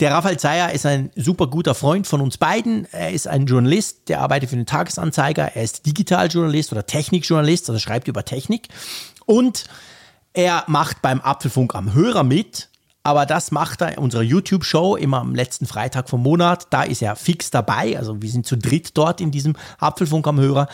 Der 0.01 0.11
Raphael 0.11 0.39
Zeyer 0.39 0.73
ist 0.73 0.87
ein 0.87 1.11
super 1.15 1.47
guter 1.47 1.75
Freund 1.75 2.07
von 2.09 2.21
uns 2.21 2.37
beiden. 2.37 2.87
Er 2.91 3.12
ist 3.12 3.29
ein 3.29 3.47
Journalist, 3.47 4.09
der 4.09 4.21
arbeitet 4.21 4.51
für 4.51 4.57
den 4.57 4.66
Tagesanzeiger. 4.66 5.55
Er 5.55 5.62
ist 5.62 5.87
Digitaljournalist 5.87 6.73
oder 6.73 6.85
Technikjournalist, 6.85 7.69
also 7.69 7.79
schreibt 7.79 8.09
über 8.09 8.25
Technik. 8.25 8.69
Und 9.25 9.65
er 10.33 10.65
macht 10.66 11.01
beim 11.01 11.21
Apfelfunk 11.21 11.77
am 11.77 11.95
Hörer 11.95 12.25
mit, 12.25 12.69
aber 13.05 13.25
das 13.25 13.53
macht 13.53 13.83
er 13.83 13.93
in 13.93 13.99
unserer 13.99 14.23
YouTube-Show 14.23 14.97
immer 14.97 15.21
am 15.21 15.35
letzten 15.35 15.66
Freitag 15.66 16.09
vom 16.09 16.23
Monat. 16.23 16.66
Da 16.71 16.83
ist 16.83 17.03
er 17.03 17.15
fix 17.15 17.51
dabei. 17.51 17.97
Also 17.97 18.21
wir 18.21 18.31
sind 18.31 18.47
zu 18.47 18.57
dritt 18.57 18.97
dort 18.97 19.21
in 19.21 19.31
diesem 19.31 19.55
Apfelfunk 19.79 20.27
am 20.27 20.41
Hörer. 20.41 20.69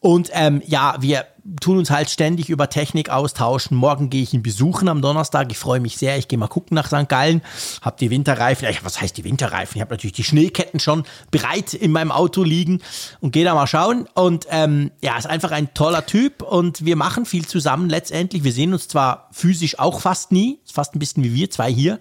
Und 0.00 0.30
ähm, 0.32 0.62
ja, 0.64 0.96
wir 1.00 1.26
tun 1.60 1.78
uns 1.78 1.90
halt 1.90 2.08
ständig 2.08 2.50
über 2.50 2.68
Technik 2.68 3.10
austauschen. 3.10 3.76
Morgen 3.76 4.10
gehe 4.10 4.22
ich 4.22 4.32
ihn 4.32 4.42
besuchen 4.42 4.88
am 4.88 5.02
Donnerstag. 5.02 5.50
Ich 5.50 5.58
freue 5.58 5.80
mich 5.80 5.96
sehr. 5.96 6.16
Ich 6.18 6.28
gehe 6.28 6.38
mal 6.38 6.46
gucken 6.46 6.76
nach 6.76 6.86
St. 6.86 7.08
Gallen. 7.08 7.42
Hab 7.82 7.96
die 7.96 8.10
Winterreifen. 8.10 8.68
Ja, 8.68 8.76
was 8.82 9.00
heißt 9.00 9.16
die 9.16 9.24
Winterreifen? 9.24 9.76
Ich 9.76 9.80
habe 9.80 9.92
natürlich 9.92 10.14
die 10.14 10.24
Schneeketten 10.24 10.78
schon 10.78 11.04
bereit 11.32 11.74
in 11.74 11.90
meinem 11.90 12.12
Auto 12.12 12.44
liegen 12.44 12.80
und 13.20 13.32
gehe 13.32 13.44
da 13.44 13.54
mal 13.54 13.66
schauen. 13.66 14.06
Und 14.14 14.46
ähm, 14.50 14.92
ja, 15.02 15.16
ist 15.18 15.26
einfach 15.26 15.50
ein 15.50 15.74
toller 15.74 16.06
Typ 16.06 16.42
und 16.42 16.84
wir 16.84 16.94
machen 16.94 17.24
viel 17.24 17.46
zusammen 17.46 17.90
letztendlich. 17.90 18.44
Wir 18.44 18.52
sehen 18.52 18.72
uns 18.72 18.86
zwar 18.86 19.28
physisch 19.32 19.80
auch 19.80 20.00
fast 20.00 20.30
nie, 20.30 20.60
ist 20.64 20.74
fast 20.74 20.94
ein 20.94 21.00
bisschen 21.00 21.24
wie 21.24 21.34
wir 21.34 21.50
zwei 21.50 21.72
hier. 21.72 21.98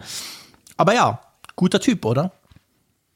Aber 0.75 0.93
ja, 0.93 1.21
guter 1.55 1.79
Typ, 1.79 2.05
oder? 2.05 2.31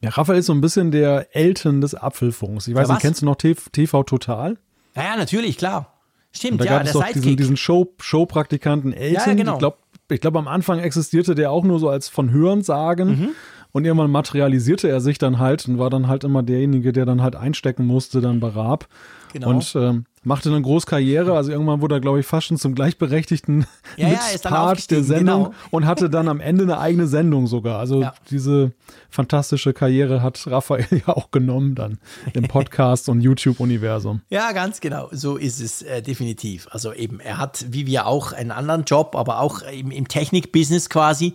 Ja, 0.02 0.10
Raphael 0.10 0.40
ist 0.40 0.48
so 0.48 0.54
ein 0.54 0.62
bisschen 0.62 0.90
der 0.90 1.36
Eltern 1.36 1.82
des 1.82 1.94
Apfelfunks. 1.94 2.68
Ich 2.68 2.74
weiß 2.74 2.90
nicht, 2.90 3.02
kennst 3.02 3.22
du 3.22 3.26
noch 3.28 3.36
TV 3.36 4.04
Total? 4.04 4.58
Ja, 4.96 5.04
ja, 5.04 5.18
natürlich, 5.18 5.58
klar. 5.58 5.94
Stimmt, 6.34 6.54
Und 6.54 6.62
da 6.62 6.66
ja, 6.66 6.72
gab 6.72 6.84
der 6.84 6.88
es 6.88 6.94
doch 6.94 7.06
diesen, 7.06 7.22
Sidekick. 7.22 7.38
diesen 7.38 7.58
Show, 7.58 7.94
Showpraktikanten 8.00 8.94
Elton. 8.94 9.14
Ja, 9.14 9.28
ja, 9.28 9.34
genau. 9.34 9.54
Ich 9.54 9.60
glaube, 9.60 9.78
glaub, 10.08 10.36
am 10.36 10.48
Anfang 10.48 10.80
existierte 10.80 11.36
der 11.36 11.52
auch 11.52 11.64
nur 11.64 11.80
so 11.80 11.90
als 11.90 12.08
von 12.08 12.32
Hörensagen. 12.32 13.10
Mhm. 13.10 13.30
Und 13.74 13.86
irgendwann 13.86 14.12
materialisierte 14.12 14.90
er 14.90 15.00
sich 15.00 15.18
dann 15.18 15.40
halt 15.40 15.68
und 15.68 15.80
war 15.80 15.90
dann 15.90 16.08
halt 16.08 16.26
immer 16.26 16.44
derjenige, 16.44 16.92
der 16.92 17.06
dann 17.06 17.22
halt 17.22 17.36
einstecken 17.36 17.86
musste, 17.86 18.20
dann 18.20 18.42
bei 18.42 18.50
Raab. 18.50 18.88
Genau. 19.34 19.50
Und 19.50 19.74
ähm, 19.76 20.06
machte 20.24 20.52
dann 20.52 20.62
groß 20.62 20.86
Karriere. 20.86 21.36
Also 21.36 21.52
irgendwann 21.52 21.82
wurde 21.82 21.96
er, 21.96 22.02
glaube 22.02 22.20
ich, 22.20 22.26
fast 22.26 22.48
schon 22.48 22.58
zum 22.58 22.76
gleichberechtigten 22.76 23.66
Ja, 23.98 24.08
ja, 24.10 24.20
Mitpart 24.32 24.44
der 24.46 24.62
aufgestiegen, 24.64 25.04
Sendung 25.04 25.44
genau. 25.46 25.56
und 25.72 25.86
hatte 25.86 26.10
dann 26.10 26.28
am 26.28 26.40
Ende 26.40 26.64
eine 26.64 26.80
eigene 26.80 27.08
Sendung 27.08 27.48
sogar. 27.48 27.80
Also 27.80 28.02
Ja. 28.02 28.14
diese 28.30 28.72
fantastische 29.10 29.74
Karriere 29.74 30.22
hat 30.22 30.46
Raphael 30.48 30.86
ja 31.08 31.16
auch 31.16 31.32
genommen 31.32 31.76
dann 31.76 31.98
im 32.34 32.44
Podcast- 32.48 33.10
und 33.10 33.22
YouTube-Universum. 33.22 34.22
Ja, 34.30 34.52
ganz 34.54 34.80
genau. 34.80 35.10
So 35.12 35.38
ist 35.38 35.60
es 35.60 35.82
äh, 35.82 36.02
definitiv. 36.02 36.68
Also 36.72 36.94
eben, 36.94 37.20
er 37.20 37.38
hat, 37.38 37.66
wie 37.70 37.86
wir 37.86 38.08
auch, 38.08 38.32
einen 38.32 38.52
anderen 38.52 38.84
Job, 38.86 39.16
aber 39.16 39.40
auch 39.40 39.62
im, 39.64 39.92
im 39.92 40.08
Technik-Business 40.08 40.90
quasi. 40.90 41.34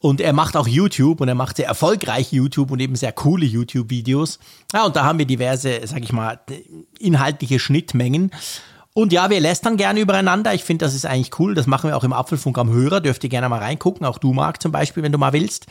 Und 0.00 0.20
er 0.20 0.32
macht 0.32 0.56
auch 0.56 0.68
YouTube 0.68 1.20
und 1.20 1.28
er 1.28 1.34
macht 1.34 1.56
sehr 1.56 1.66
erfolgreich 1.66 2.32
YouTube 2.32 2.70
und 2.70 2.78
eben 2.78 2.94
sehr 2.94 3.12
coole 3.12 3.44
YouTube-Videos. 3.44 4.38
Ja, 4.72 4.84
und 4.84 4.94
da 4.94 5.04
haben 5.04 5.18
wir 5.18 5.26
diverse, 5.26 5.80
sag 5.84 6.04
ich 6.04 6.12
mal, 6.12 6.38
inhaltliche 7.00 7.58
Schnittmengen. 7.58 8.30
Und 8.94 9.12
ja, 9.12 9.30
wir 9.30 9.40
lästern 9.40 9.76
gerne 9.76 10.00
übereinander. 10.00 10.54
Ich 10.54 10.64
finde, 10.64 10.84
das 10.84 10.94
ist 10.94 11.06
eigentlich 11.06 11.38
cool. 11.38 11.54
Das 11.54 11.68
machen 11.68 11.88
wir 11.88 11.96
auch 11.96 12.02
im 12.02 12.12
Apfelfunk 12.12 12.58
am 12.58 12.70
Hörer. 12.70 13.00
Dürft 13.00 13.22
ihr 13.22 13.30
gerne 13.30 13.48
mal 13.48 13.60
reingucken. 13.60 14.04
Auch 14.04 14.18
du, 14.18 14.32
Marc, 14.32 14.60
zum 14.60 14.72
Beispiel, 14.72 15.04
wenn 15.04 15.12
du 15.12 15.18
mal 15.18 15.32
willst. 15.32 15.66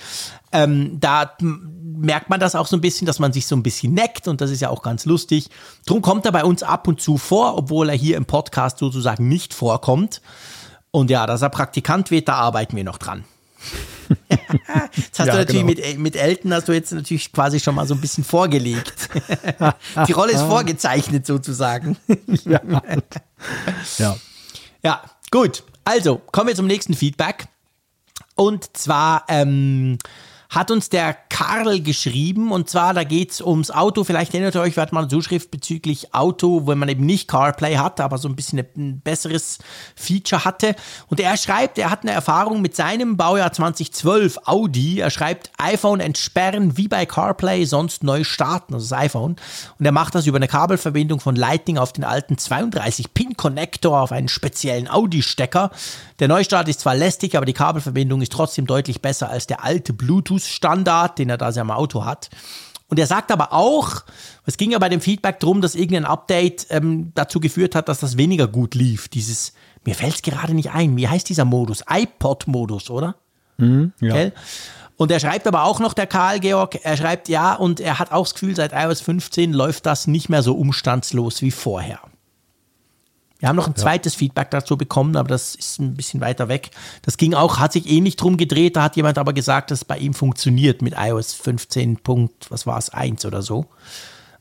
Ähm, 0.54 0.98
da 1.00 1.32
merkt 1.42 2.30
man 2.30 2.40
das 2.40 2.56
auch 2.56 2.68
so 2.68 2.78
ein 2.78 2.82
bisschen, 2.82 3.06
dass 3.06 3.20
man 3.20 3.34
sich 3.34 3.46
so 3.46 3.56
ein 3.56 3.64
bisschen 3.64 3.94
neckt. 3.94 4.30
Und 4.30 4.40
das 4.40 4.50
ist 4.50 4.62
ja 4.62 4.70
auch 4.70 4.82
ganz 4.82 5.06
lustig. 5.06 5.50
Drum 5.86 6.02
kommt 6.02 6.26
er 6.26 6.32
bei 6.32 6.46
uns 6.46 6.64
ab 6.64 6.88
und 6.88 7.02
zu 7.02 7.18
vor, 7.18 7.58
obwohl 7.58 7.90
er 7.90 7.96
hier 7.96 8.16
im 8.16 8.26
Podcast 8.26 8.78
sozusagen 8.78 9.28
nicht 9.28 9.54
vorkommt. 9.54 10.22
Und 10.92 11.10
ja, 11.10 11.26
dass 11.26 11.42
er 11.42 11.50
Praktikant 11.50 12.12
wird, 12.12 12.30
da 12.30 12.36
arbeiten 12.36 12.78
wir 12.78 12.86
noch 12.86 12.98
dran. 12.98 13.26
Jetzt 14.30 15.20
hast 15.20 15.28
Ja, 15.28 15.34
du 15.34 15.38
natürlich 15.40 15.78
genau. 15.78 15.88
mit, 15.88 16.00
mit 16.00 16.16
Elton 16.16 16.54
hast 16.54 16.68
du 16.68 16.74
jetzt 16.74 16.92
natürlich 16.92 17.32
quasi 17.32 17.60
schon 17.60 17.76
mal 17.76 17.88
so 17.88 17.94
ein 17.94 18.02
bisschen 18.02 18.24
vorgelegt. 18.24 19.10
Die 20.08 20.12
Rolle 20.12 20.34
ist 20.34 20.42
vorgezeichnet 20.42 21.26
sozusagen. 21.26 21.98
Ja. 22.46 22.62
ja. 23.98 24.18
Ja, 24.84 25.04
gut. 25.32 25.64
Also, 25.84 26.22
kommen 26.32 26.50
wir 26.50 26.56
zum 26.56 26.68
nächsten 26.68 26.94
Feedback. 26.94 27.48
Und 28.36 28.76
zwar 28.78 29.26
ähm, 29.28 29.98
hat 30.50 30.72
uns 30.72 30.90
der 30.90 31.14
Karl 31.14 31.82
geschrieben. 31.82 32.52
Und 32.52 32.70
zwar, 32.70 32.94
da 32.94 33.04
geht's 33.04 33.42
ums 33.42 33.72
Auto. 33.72 34.04
Vielleicht 34.04 34.34
erinnert 34.34 34.56
ihr 34.56 34.62
euch, 34.62 34.76
wir 34.76 34.82
hatten 34.82 34.96
mal 34.96 35.02
eine 35.02 35.10
Zuschrift 35.10 35.52
bezüglich 35.52 36.14
Auto, 36.14 36.68
wenn 36.68 36.78
man 36.78 36.90
eben 36.90 37.06
nicht 37.06 37.28
CarPlay 37.28 37.76
hatte, 37.76 38.04
aber 38.04 38.18
so 38.18 38.28
ein 38.28 38.36
bisschen 38.36 38.60
ein 38.76 39.02
besseres 39.02 39.60
Feature 39.96 40.46
hatte. 40.46 40.76
Und 41.08 41.20
er 41.20 41.36
schreibt, 41.38 41.78
er 41.78 41.90
hat 41.90 42.04
eine 42.04 42.12
Erfahrung 42.12 42.62
mit 42.62 42.76
seinem 42.76 43.18
Baujahr 43.18 43.52
2012 43.52 44.40
Audi. 44.46 45.00
Er 45.00 45.10
schreibt, 45.10 45.52
iPhone 45.58 46.00
entsperren 46.00 46.78
wie 46.78 46.88
bei 46.88 47.06
CarPlay, 47.06 47.66
sonst 47.66 48.04
neu 48.04 48.24
starten, 48.24 48.74
also 48.74 48.88
das 48.90 48.98
iPhone. 48.98 49.36
Und 49.78 49.86
er 49.86 49.92
macht 49.92 50.16
das 50.16 50.28
über 50.28 50.38
eine 50.38 50.48
Kabelverbindung 50.48 51.20
von 51.20 51.36
Lightning 51.36 51.78
auf 51.78 51.94
den 51.94 52.04
alten 52.04 52.36
32-Pin-Connector 52.36 54.02
auf 54.02 54.12
einen 54.12 54.28
speziellen 54.28 54.90
Audi-Stecker. 54.90 55.72
Der 56.20 56.28
Neustart 56.28 56.68
ist 56.68 56.80
zwar 56.80 56.96
lästig, 56.96 57.36
aber 57.36 57.46
die 57.46 57.54
Kabelverbindung 57.54 58.22
ist 58.22 58.32
trotzdem 58.32 58.66
deutlich 58.66 59.02
besser 59.02 59.30
als 59.30 59.46
der 59.46 59.64
alte 59.64 59.94
Bluetooth-Standard, 60.38 61.20
den 61.20 61.30
er 61.30 61.38
da 61.38 61.50
im 61.50 61.72
Auto 61.72 62.06
hat. 62.06 62.30
Und 62.90 63.00
er 63.00 63.08
sagt 63.08 63.32
aber 63.32 63.52
auch, 63.52 64.04
es 64.46 64.56
ging 64.56 64.72
ja 64.72 64.80
bei 64.80 64.88
dem 64.88 65.02
Feedback 65.02 65.40
drum, 65.42 65.60
dass 65.60 65.76
irgendein 65.76 66.06
Update 66.06 66.68
ähm, 66.70 67.12
dazu 67.16 67.42
geführt 67.42 67.76
hat, 67.76 67.90
dass 67.90 68.00
das 68.00 68.16
weniger 68.16 68.48
gut 68.48 68.76
lief. 68.76 69.10
Dieses, 69.10 69.54
mir 69.84 69.94
fällt 69.94 70.16
es 70.16 70.22
gerade 70.22 70.54
nicht 70.54 70.72
ein, 70.72 70.96
wie 70.96 71.08
heißt 71.08 71.28
dieser 71.28 71.44
Modus? 71.44 71.84
iPod-Modus, 71.90 72.90
oder? 72.90 73.16
ja. 74.00 74.14
Gell? 74.14 74.34
Und 74.96 75.12
er 75.12 75.20
schreibt 75.20 75.46
aber 75.48 75.64
auch 75.64 75.80
noch, 75.80 75.94
der 75.94 76.08
Karl 76.08 76.40
Georg, 76.40 76.80
er 76.84 76.98
schreibt 76.98 77.30
ja, 77.30 77.54
und 77.54 77.80
er 77.80 78.00
hat 78.00 78.12
auch 78.12 78.24
das 78.24 78.34
Gefühl, 78.34 78.56
seit 78.56 78.72
iOS 78.74 79.02
15 79.02 79.54
läuft 79.54 79.86
das 79.86 80.08
nicht 80.08 80.30
mehr 80.30 80.42
so 80.42 80.56
umstandslos 80.56 81.42
wie 81.42 81.52
vorher. 81.52 82.00
Wir 83.40 83.50
haben 83.50 83.56
noch 83.56 83.68
ein 83.68 83.76
zweites 83.76 84.16
Feedback 84.16 84.50
dazu 84.50 84.78
bekommen, 84.78 85.16
aber 85.16 85.30
das 85.30 85.54
ist 85.54 85.80
ein 85.80 85.94
bisschen 85.94 86.22
weiter 86.22 86.48
weg. 86.48 86.72
Das 87.04 87.18
ging 87.18 87.36
auch, 87.36 87.60
hat 87.60 87.72
sich 87.74 87.88
ähnlich 87.88 88.16
drum 88.16 88.36
gedreht, 88.38 88.76
da 88.76 88.84
hat 88.84 88.96
jemand 88.96 89.18
aber 89.20 89.32
gesagt, 89.34 89.70
dass 89.72 89.80
es 89.80 89.86
bei 89.86 89.98
ihm 90.00 90.14
funktioniert 90.16 90.82
mit 90.82 90.96
iOS 90.98 91.34
15. 91.34 91.98
Punkt, 91.98 92.50
was 92.50 92.66
war 92.66 92.78
es, 92.80 92.90
1 92.90 93.26
oder 93.26 93.42
so. 93.44 93.66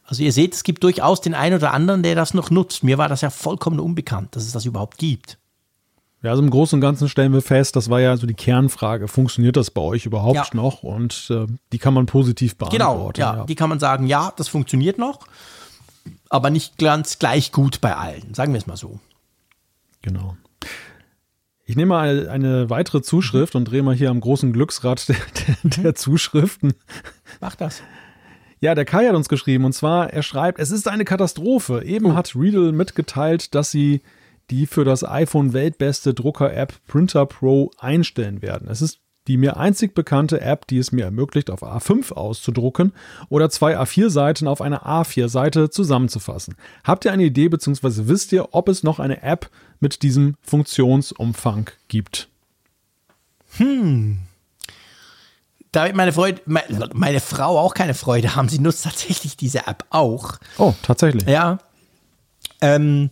Also 0.04 0.22
ihr 0.22 0.32
seht, 0.32 0.54
es 0.54 0.62
gibt 0.62 0.82
durchaus 0.82 1.20
den 1.20 1.34
einen 1.34 1.56
oder 1.56 1.72
anderen, 1.74 2.02
der 2.02 2.14
das 2.14 2.32
noch 2.32 2.50
nutzt. 2.50 2.84
Mir 2.84 2.96
war 2.96 3.08
das 3.08 3.20
ja 3.20 3.28
vollkommen 3.30 3.80
unbekannt, 3.80 4.34
dass 4.36 4.44
es 4.44 4.52
das 4.52 4.64
überhaupt 4.64 4.98
gibt. 4.98 5.36
Ja, 6.22 6.30
also 6.30 6.42
im 6.42 6.48
Großen 6.48 6.76
und 6.76 6.80
Ganzen 6.80 7.08
stellen 7.10 7.32
wir 7.34 7.42
fest, 7.42 7.76
das 7.76 7.90
war 7.90 8.00
ja 8.00 8.16
so 8.16 8.26
die 8.26 8.34
Kernfrage, 8.34 9.08
funktioniert 9.08 9.56
das 9.56 9.70
bei 9.70 9.82
euch 9.82 10.06
überhaupt 10.06 10.34
Ja. 10.36 10.46
noch? 10.54 10.82
Und 10.82 11.26
äh, 11.30 11.46
die 11.72 11.78
kann 11.78 11.92
man 11.92 12.06
positiv 12.06 12.56
Genau, 12.56 12.68
beantworten. 12.94 13.20
ja, 13.20 13.44
die 13.44 13.54
kann 13.54 13.68
man 13.68 13.78
sagen, 13.78 14.06
ja, 14.06 14.32
das 14.36 14.48
funktioniert 14.48 14.96
noch, 14.96 15.20
aber 16.28 16.50
nicht 16.50 16.78
ganz 16.78 17.18
gleich 17.18 17.52
gut 17.52 17.80
bei 17.80 17.96
allen, 17.96 18.34
sagen 18.34 18.52
wir 18.52 18.58
es 18.58 18.66
mal 18.66 18.76
so. 18.76 19.00
Genau. 20.02 20.36
Ich 21.64 21.74
nehme 21.74 21.90
mal 21.90 22.08
eine, 22.08 22.30
eine 22.30 22.70
weitere 22.70 23.02
Zuschrift 23.02 23.56
und 23.56 23.64
drehe 23.64 23.82
mal 23.82 23.94
hier 23.94 24.10
am 24.10 24.20
großen 24.20 24.52
Glücksrad 24.52 25.08
der, 25.08 25.16
der, 25.64 25.82
der 25.82 25.94
Zuschriften. 25.94 26.74
Mach 27.40 27.56
das. 27.56 27.82
Ja, 28.60 28.74
der 28.74 28.84
Kai 28.84 29.06
hat 29.06 29.14
uns 29.14 29.28
geschrieben 29.28 29.64
und 29.64 29.72
zwar, 29.72 30.12
er 30.12 30.22
schreibt, 30.22 30.58
es 30.58 30.70
ist 30.70 30.88
eine 30.88 31.04
Katastrophe. 31.04 31.82
Eben 31.84 32.14
hat 32.14 32.34
Riedel 32.36 32.72
mitgeteilt, 32.72 33.54
dass 33.54 33.70
sie 33.70 34.02
die 34.50 34.66
für 34.66 34.84
das 34.84 35.04
iPhone 35.04 35.52
weltbeste 35.52 36.14
Drucker-App 36.14 36.74
Printer 36.86 37.26
Pro 37.26 37.70
einstellen 37.78 38.42
werden. 38.42 38.68
Es 38.68 38.80
ist 38.80 39.00
die 39.26 39.36
mir 39.36 39.56
einzig 39.56 39.94
bekannte 39.94 40.40
App, 40.40 40.66
die 40.66 40.78
es 40.78 40.92
mir 40.92 41.04
ermöglicht, 41.04 41.50
auf 41.50 41.62
A5 41.62 42.12
auszudrucken 42.12 42.92
oder 43.28 43.50
zwei 43.50 43.78
A4-Seiten 43.78 44.48
auf 44.48 44.60
eine 44.60 44.84
A4-Seite 44.86 45.70
zusammenzufassen. 45.70 46.56
Habt 46.84 47.04
ihr 47.04 47.12
eine 47.12 47.24
Idee 47.24 47.48
bzw. 47.48 48.08
wisst 48.08 48.32
ihr, 48.32 48.54
ob 48.54 48.68
es 48.68 48.82
noch 48.82 48.98
eine 48.98 49.22
App 49.22 49.50
mit 49.80 50.02
diesem 50.02 50.36
Funktionsumfang 50.42 51.70
gibt? 51.88 52.28
Da 55.72 55.84
wird 55.84 55.96
meine 55.96 56.12
Freude, 56.12 56.40
meine, 56.46 57.20
Frau 57.20 57.58
auch 57.58 57.74
keine 57.74 57.94
Freude 57.94 58.34
haben. 58.34 58.48
Sie 58.48 58.58
nutzt 58.58 58.84
tatsächlich 58.84 59.36
diese 59.36 59.66
App 59.66 59.84
auch. 59.90 60.38
Oh, 60.58 60.74
tatsächlich. 60.82 61.28
Ja. 61.28 61.58
Ähm, 62.60 63.10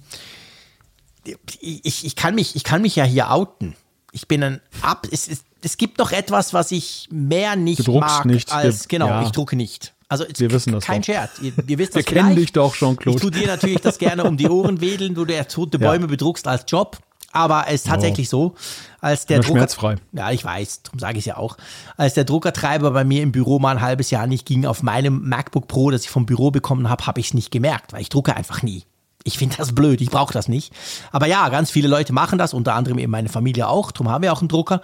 ich, 1.61 2.05
ich, 2.05 2.17
kann 2.17 2.35
mich, 2.35 2.57
ich 2.57 2.65
kann 2.65 2.83
mich 2.83 2.97
ja 2.97 3.05
hier 3.05 3.31
outen. 3.31 3.75
Ich 4.13 4.29
bin 4.29 4.43
ein 4.43 4.61
Ab. 4.83 5.07
Es, 5.11 5.29
es, 5.29 5.45
es 5.65 5.77
gibt 5.77 5.99
noch 5.99 6.13
etwas, 6.13 6.53
was 6.55 6.71
ich 6.73 7.09
mehr 7.11 7.57
nicht 7.57 7.81
Du 7.81 7.85
druckst 7.93 8.17
mag 8.19 8.27
nicht. 8.27 8.53
als. 8.53 8.89
Genau, 8.89 9.07
ja. 9.09 9.23
ich 9.23 9.31
drucke 9.31 9.57
nicht. 9.57 9.93
Also 10.09 10.25
Wir 10.37 10.51
wissen 10.53 10.73
das 10.73 10.85
kein 10.85 11.01
doch. 11.01 11.07
Scherz. 11.07 11.31
Ihr, 11.41 11.53
ihr 11.67 11.79
wisst 11.79 11.95
Wir 11.95 12.03
das 12.03 12.13
kennen 12.13 12.37
dich 12.37 12.53
doch, 12.53 12.75
Jean-Claude. 12.77 13.17
Ich 13.17 13.23
tue 13.23 13.31
dir 13.31 13.47
natürlich 13.47 13.81
das 13.81 13.99
gerne 13.99 14.25
um 14.25 14.37
die 14.37 14.49
Ohren 14.49 14.81
wedeln, 14.81 15.17
wo 15.17 15.25
du 15.25 15.35
ja 15.35 15.45
tote 15.45 15.79
Ja. 15.79 15.89
Bäume 15.91 16.07
bedruckst 16.07 16.47
als 16.47 16.65
Job. 16.69 16.99
Aber 17.33 17.65
es 17.67 17.77
ist 17.83 17.87
tatsächlich 17.89 18.29
so, 18.29 18.55
als 19.01 19.27
der 19.27 19.39
Ja, 19.39 19.43
Drucker. 19.43 19.59
schmerzfrei. 19.59 19.97
Ja, 20.13 20.31
ich 20.31 20.45
weiß, 20.45 20.83
darum 20.85 21.01
sage 21.01 21.15
ich 21.19 21.23
es 21.23 21.27
ja 21.27 21.37
auch. 21.37 21.57
Als 21.97 22.15
der 22.15 22.23
Druckertreiber 22.23 22.93
bei 22.93 23.03
mir 23.03 23.23
im 23.25 23.33
Büro 23.33 23.59
mal 23.59 23.73
ein 23.77 23.81
halbes 23.83 24.11
Jahr 24.13 24.29
nicht 24.29 24.47
ging, 24.47 24.67
auf 24.67 24.85
meinem 24.85 25.29
MacBook 25.29 25.67
Pro, 25.67 25.91
das 25.91 26.03
ich 26.03 26.11
vom 26.11 26.27
Büro 26.27 26.53
bekommen 26.53 26.89
habe, 26.89 27.07
habe 27.09 27.19
ich 27.19 27.27
es 27.29 27.35
nicht 27.35 27.51
gemerkt, 27.51 27.93
weil 27.93 28.03
ich 28.03 28.09
drucke 28.09 28.37
einfach 28.37 28.63
nie. 28.63 28.85
Ich 29.25 29.37
finde 29.39 29.57
das 29.57 29.75
blöd, 29.75 30.01
ich 30.01 30.11
brauche 30.11 30.33
das 30.33 30.47
nicht. 30.47 30.73
Aber 31.11 31.27
ja, 31.27 31.49
ganz 31.49 31.73
viele 31.73 31.89
Leute 31.89 32.13
machen 32.13 32.39
das, 32.39 32.55
unter 32.55 32.75
anderem 32.75 32.99
eben 32.99 33.11
meine 33.11 33.31
Familie 33.31 33.67
auch, 33.69 33.91
darum 33.91 34.11
haben 34.11 34.23
wir 34.23 34.33
auch 34.33 34.41
einen 34.41 34.49
Drucker. 34.49 34.81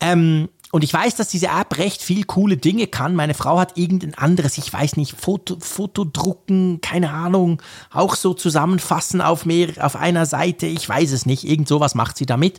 Ähm, 0.00 0.48
und 0.74 0.82
ich 0.82 0.92
weiß, 0.92 1.14
dass 1.14 1.28
diese 1.28 1.46
App 1.46 1.78
recht 1.78 2.02
viel 2.02 2.24
coole 2.24 2.56
Dinge 2.56 2.88
kann. 2.88 3.14
Meine 3.14 3.34
Frau 3.34 3.60
hat 3.60 3.78
irgendein 3.78 4.14
anderes, 4.14 4.58
ich 4.58 4.72
weiß 4.72 4.96
nicht, 4.96 5.12
Foto, 5.12 5.56
Fotodrucken, 5.60 6.80
keine 6.80 7.10
Ahnung, 7.10 7.62
auch 7.92 8.16
so 8.16 8.34
zusammenfassen 8.34 9.20
auf 9.20 9.46
mehr, 9.46 9.68
auf 9.78 9.94
einer 9.94 10.26
Seite, 10.26 10.66
ich 10.66 10.88
weiß 10.88 11.12
es 11.12 11.26
nicht. 11.26 11.44
Irgend 11.44 11.68
sowas 11.68 11.94
macht 11.94 12.16
sie 12.16 12.26
damit. 12.26 12.58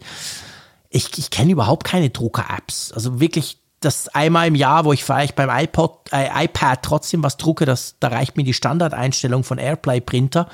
Ich, 0.90 1.18
ich 1.18 1.30
kenne 1.30 1.52
überhaupt 1.52 1.84
keine 1.84 2.10
Drucker-Apps. 2.10 2.94
Also 2.94 3.20
wirklich 3.20 3.58
das 3.82 4.08
einmal 4.08 4.48
im 4.48 4.56
Jahr, 4.56 4.86
wo 4.86 4.94
ich 4.94 5.04
vielleicht 5.04 5.36
beim 5.36 5.50
iPod, 5.50 6.12
äh, 6.14 6.46
iPad 6.46 6.84
trotzdem 6.84 7.22
was 7.22 7.36
drucke, 7.36 7.66
das, 7.66 7.96
da 8.00 8.08
reicht 8.08 8.38
mir 8.38 8.44
die 8.44 8.54
Standardeinstellung 8.54 9.44
von 9.44 9.58
Airplay 9.58 10.00
Printer. 10.00 10.48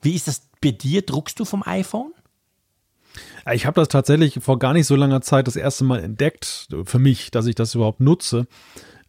Wie 0.00 0.14
ist 0.14 0.28
das 0.28 0.42
bei 0.60 0.70
dir? 0.70 1.02
Druckst 1.02 1.40
du 1.40 1.44
vom 1.44 1.64
iPhone? 1.64 2.12
Ich 3.52 3.66
habe 3.66 3.80
das 3.80 3.88
tatsächlich 3.88 4.38
vor 4.40 4.58
gar 4.58 4.72
nicht 4.72 4.86
so 4.86 4.96
langer 4.96 5.20
Zeit 5.20 5.46
das 5.46 5.56
erste 5.56 5.84
Mal 5.84 6.02
entdeckt, 6.02 6.68
für 6.84 6.98
mich, 6.98 7.30
dass 7.30 7.46
ich 7.46 7.54
das 7.54 7.74
überhaupt 7.74 8.00
nutze. 8.00 8.46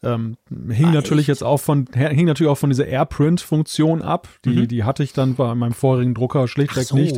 Ähm, 0.04 0.36
hing 0.70 0.88
Ah, 0.88 0.92
natürlich 0.92 1.24
echt? 1.24 1.40
jetzt 1.40 1.44
auch 1.44 1.58
von, 1.60 1.86
hing 1.94 2.26
natürlich 2.26 2.50
auch 2.52 2.58
von 2.58 2.70
dieser 2.70 2.86
AirPrint-Funktion 2.88 4.02
ab. 4.02 4.28
Die, 4.46 4.68
die 4.68 4.84
hatte 4.84 5.04
ich 5.04 5.14
dann 5.14 5.36
bei 5.36 5.56
meinem 5.56 5.74
vorigen 5.74 6.14
Drucker 6.14 6.48
schlichtweg 6.48 6.94
nicht. 6.94 7.18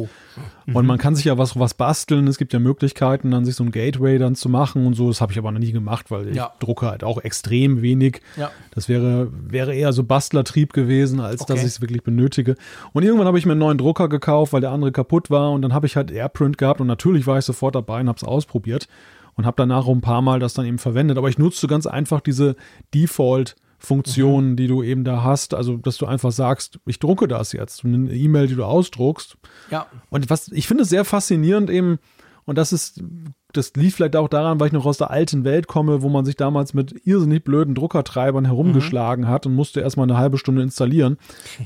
Und 0.74 0.86
man 0.86 0.98
kann 0.98 1.16
sich 1.16 1.26
ja 1.26 1.38
was, 1.38 1.58
was 1.58 1.74
basteln. 1.74 2.28
Es 2.28 2.38
gibt 2.38 2.52
ja 2.54 2.60
Möglichkeiten, 2.60 3.32
dann 3.32 3.46
sich 3.46 3.56
so 3.56 3.64
ein 3.64 3.72
Gateway 3.72 4.18
dann 4.18 4.36
zu 4.36 4.50
machen 4.50 4.86
und 4.86 4.94
so. 4.96 5.08
Das 5.08 5.22
habe 5.22 5.32
ich 5.32 5.38
aber 5.38 5.52
noch 5.52 5.60
nie 5.60 5.72
gemacht, 5.72 6.12
weil 6.12 6.30
ich 6.30 6.36
Ja. 6.36 6.52
drucke 6.60 6.88
halt 6.90 7.04
auch 7.04 7.20
extrem 7.24 7.82
wenig. 7.82 8.22
Ja. 8.38 8.52
Das 8.72 8.90
wäre, 8.90 9.30
wäre 9.32 9.74
eher 9.74 9.94
so 9.94 10.04
Bastlertrieb 10.04 10.74
gewesen, 10.74 11.20
als 11.20 11.42
dass 11.42 11.52
Okay. 11.52 11.60
ich 11.62 11.66
es 11.68 11.82
wirklich 11.82 12.04
benötige. 12.04 12.56
Und 12.94 13.04
irgendwann 13.04 13.28
habe 13.28 13.38
ich 13.40 13.46
mir 13.46 13.54
einen 13.54 13.60
neuen 13.60 13.78
Drucker 13.78 14.10
gekauft, 14.10 14.54
weil 14.54 14.62
der 14.62 14.72
andere 14.72 14.92
kaputt 14.92 15.30
war. 15.30 15.52
Und 15.52 15.62
dann 15.62 15.74
habe 15.74 15.86
ich 15.88 15.96
halt 15.96 16.12
AirPrint 16.12 16.58
gehabt 16.58 16.82
und 16.82 16.88
natürlich 16.88 17.26
war 17.28 17.38
ich 17.38 17.46
sofort 17.46 17.76
dabei 17.76 18.02
und 18.02 18.08
habe 18.10 18.18
es 18.18 18.24
ausprobiert 18.24 18.88
und 19.36 19.46
habe 19.46 19.56
danach 19.58 19.86
auch 19.86 19.94
ein 19.94 20.02
paar 20.02 20.22
Mal 20.22 20.40
das 20.40 20.54
dann 20.54 20.66
eben 20.66 20.78
verwendet. 20.80 21.18
Aber 21.18 21.30
ich 21.30 21.38
nutze 21.38 21.68
ganz 21.68 21.86
einfach 21.88 22.22
diese 22.22 22.56
Default- 22.94 23.56
Funktionen, 23.78 24.56
die 24.56 24.68
du 24.68 24.82
eben 24.82 25.04
da 25.04 25.22
hast, 25.22 25.54
also 25.54 25.76
dass 25.78 25.98
du 25.98 26.08
einfach 26.08 26.32
sagst, 26.32 26.80
ich 26.88 26.98
drucke 26.98 27.28
das 27.28 27.52
jetzt, 27.52 27.84
eine 27.86 28.12
E-Mail, 28.12 28.48
die 28.48 28.56
du 28.56 28.64
ausdruckst, 28.64 29.38
Ja. 29.70 29.86
und 30.10 30.28
was 30.30 30.48
ich 30.48 30.66
finde 30.66 30.84
es 30.84 30.90
sehr 30.90 31.06
faszinierend 31.06 31.70
eben, 31.70 32.00
und 32.46 32.58
das 32.58 32.74
ist, 32.74 33.04
das 33.54 33.74
lief 33.76 33.96
vielleicht 33.96 34.16
auch 34.16 34.30
daran, 34.30 34.60
weil 34.60 34.68
ich 34.68 34.74
noch 34.74 34.86
aus 34.86 34.98
der 34.98 35.12
alten 35.12 35.44
Welt 35.44 35.68
komme, 35.68 36.02
wo 36.02 36.10
man 36.10 36.26
sich 36.26 36.36
damals 36.36 36.74
mit 36.74 36.96
irrsinnig 37.06 37.44
blöden 37.44 37.76
Druckertreibern 37.76 38.46
herumgeschlagen 38.46 39.28
hat 39.28 39.46
und 39.46 39.54
musste 39.54 39.82
erstmal 39.82 40.06
eine 40.10 40.18
halbe 40.18 40.38
Stunde 40.40 40.64
installieren, 40.64 41.18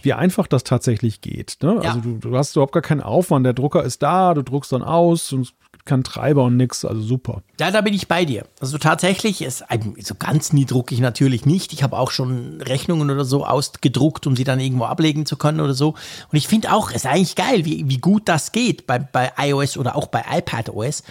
wie 0.02 0.14
einfach 0.14 0.48
das 0.48 0.64
tatsächlich 0.64 1.22
geht. 1.22 1.58
Ne? 1.62 1.76
Ja. 1.84 1.90
Also 1.90 2.02
du, 2.02 2.18
du 2.18 2.36
hast 2.36 2.56
überhaupt 2.56 2.74
gar 2.74 2.82
keinen 2.84 3.02
Aufwand, 3.02 3.46
der 3.46 3.54
Drucker 3.54 3.84
ist 3.84 4.02
da, 4.04 4.34
du 4.34 4.41
druckst 4.44 4.72
dann 4.74 4.84
aus 4.84 5.32
und 5.32 5.54
keinen 5.90 6.03
Treiber 6.03 6.44
und 6.45 6.56
nix, 6.56 6.86
also 6.86 7.02
super. 7.02 7.41
Ja, 7.60 7.72
da 7.72 7.82
bin 7.82 7.94
ich 7.94 8.07
bei 8.07 8.24
dir. 8.24 8.45
Also 8.61 8.78
tatsächlich, 8.78 9.41
ist, 9.41 9.66
so 10.02 10.16
ganz 10.16 10.53
nie 10.53 10.66
drucke 10.66 10.94
ich 10.94 11.02
natürlich 11.02 11.45
nicht. 11.45 11.74
Ich 11.74 11.84
habe 11.84 11.98
auch 11.98 12.11
schon 12.11 12.61
Rechnungen 12.61 13.10
oder 13.10 13.26
so 13.26 13.45
ausgedruckt, 13.45 14.28
um 14.28 14.36
sie 14.36 14.44
dann 14.44 14.60
irgendwo 14.60 14.86
ablegen 14.86 15.26
zu 15.26 15.36
können 15.36 15.60
oder 15.60 15.74
so. 15.74 15.90
Und 16.32 16.38
ich 16.38 16.48
finde 16.48 16.72
auch, 16.72 16.90
es 16.91 16.98
ist 16.98 17.06
eigentlich 17.07 17.36
geil, 17.36 17.66
wie, 17.66 17.90
wie 17.90 17.98
gut 17.98 18.30
das 18.30 18.52
geht 18.52 18.88
bei, 18.88 18.99
bei 18.99 19.32
iOS 19.38 19.78
oder 19.78 19.95
auch 19.95 20.07
bei 20.07 20.24
iPadOS. 20.30 21.03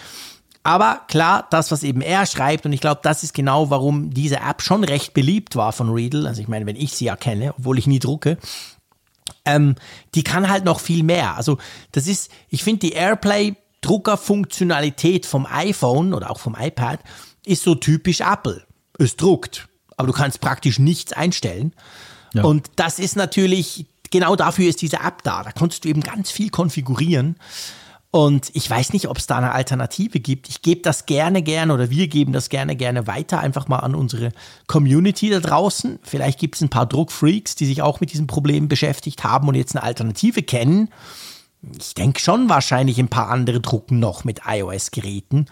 Aber 0.63 1.01
klar, 1.07 1.47
das, 1.49 1.71
was 1.71 1.83
eben 1.83 2.01
er 2.01 2.25
schreibt, 2.25 2.65
und 2.65 2.73
ich 2.73 2.81
glaube, 2.81 3.01
das 3.03 3.23
ist 3.23 3.33
genau, 3.33 3.69
warum 3.69 4.13
diese 4.13 4.37
App 4.37 4.61
schon 4.61 4.83
recht 4.83 5.13
beliebt 5.13 5.55
war 5.55 5.71
von 5.71 5.89
Riedel. 5.89 6.27
Also 6.27 6.41
ich 6.41 6.47
meine, 6.47 6.65
wenn 6.65 6.75
ich 6.75 6.93
sie 6.93 7.05
ja 7.05 7.15
kenne, 7.15 7.53
obwohl 7.57 7.79
ich 7.79 7.87
nie 7.87 7.99
drucke, 7.99 8.37
ähm, 9.45 9.75
die 10.15 10.23
kann 10.23 10.49
halt 10.49 10.65
noch 10.65 10.79
viel 10.79 11.03
mehr. 11.03 11.37
Also 11.37 11.57
das 11.91 12.07
ist, 12.07 12.31
ich 12.49 12.63
finde 12.63 12.81
die 12.81 12.93
Airplay 12.93 13.55
Druckerfunktionalität 13.81 15.25
vom 15.25 15.45
iPhone 15.45 16.13
oder 16.13 16.31
auch 16.31 16.39
vom 16.39 16.55
iPad 16.59 16.99
ist 17.45 17.63
so 17.63 17.75
typisch 17.75 18.21
Apple. 18.21 18.63
Es 18.97 19.15
druckt, 19.15 19.67
aber 19.97 20.07
du 20.07 20.13
kannst 20.13 20.41
praktisch 20.41 20.79
nichts 20.79 21.13
einstellen. 21.13 21.73
Ja. 22.33 22.43
Und 22.43 22.69
das 22.75 22.99
ist 22.99 23.15
natürlich, 23.15 23.85
genau 24.11 24.35
dafür 24.35 24.69
ist 24.69 24.81
diese 24.81 24.97
App 24.97 25.23
da. 25.23 25.43
Da 25.43 25.51
konntest 25.51 25.85
du 25.85 25.89
eben 25.89 26.01
ganz 26.01 26.31
viel 26.31 26.49
konfigurieren. 26.49 27.37
Und 28.11 28.49
ich 28.53 28.67
weiß 28.67 28.93
nicht, 28.93 29.07
ob 29.07 29.19
es 29.19 29.27
da 29.27 29.37
eine 29.37 29.51
Alternative 29.51 30.19
gibt. 30.19 30.49
Ich 30.49 30.63
gebe 30.63 30.81
das 30.81 31.05
gerne, 31.05 31.43
gerne 31.43 31.73
oder 31.73 31.91
wir 31.91 32.07
geben 32.07 32.33
das 32.33 32.49
gerne, 32.49 32.75
gerne 32.75 33.05
weiter, 33.05 33.39
einfach 33.39 33.67
mal 33.67 33.79
an 33.79 33.93
unsere 33.93 34.31
Community 34.65 35.29
da 35.29 35.39
draußen. 35.39 35.99
Vielleicht 36.01 36.39
gibt 36.39 36.55
es 36.55 36.61
ein 36.61 36.69
paar 36.69 36.87
Druckfreaks, 36.87 37.55
die 37.55 37.67
sich 37.67 37.83
auch 37.83 38.01
mit 38.01 38.11
diesem 38.11 38.25
Problem 38.25 38.67
beschäftigt 38.67 39.23
haben 39.23 39.47
und 39.47 39.53
jetzt 39.53 39.75
eine 39.75 39.83
Alternative 39.83 40.41
kennen. 40.41 40.89
Ich 41.77 41.93
denke 41.93 42.19
schon 42.19 42.49
wahrscheinlich 42.49 42.99
ein 42.99 43.09
paar 43.09 43.29
andere 43.29 43.59
drucken 43.59 43.99
noch 43.99 44.23
mit 44.23 44.41
iOS-Geräten. 44.47 45.47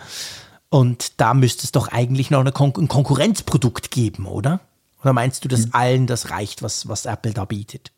Und 0.70 1.20
da 1.20 1.34
müsste 1.34 1.64
es 1.64 1.72
doch 1.72 1.88
eigentlich 1.90 2.30
noch 2.32 2.40
eine 2.42 2.52
Kon 2.52 2.74
ein 2.78 2.88
Konkurrenzprodukt 2.88 3.92
geben, 3.92 4.26
oder? 4.26 4.60
Oder 5.02 5.14
meinst 5.14 5.44
du, 5.46 5.48
dass 5.48 5.74
allen 5.74 6.08
das 6.08 6.32
reicht, 6.32 6.64
was, 6.64 6.88
was 6.88 7.06
Apple 7.06 7.34
da 7.34 7.46
bietet? 7.46 7.92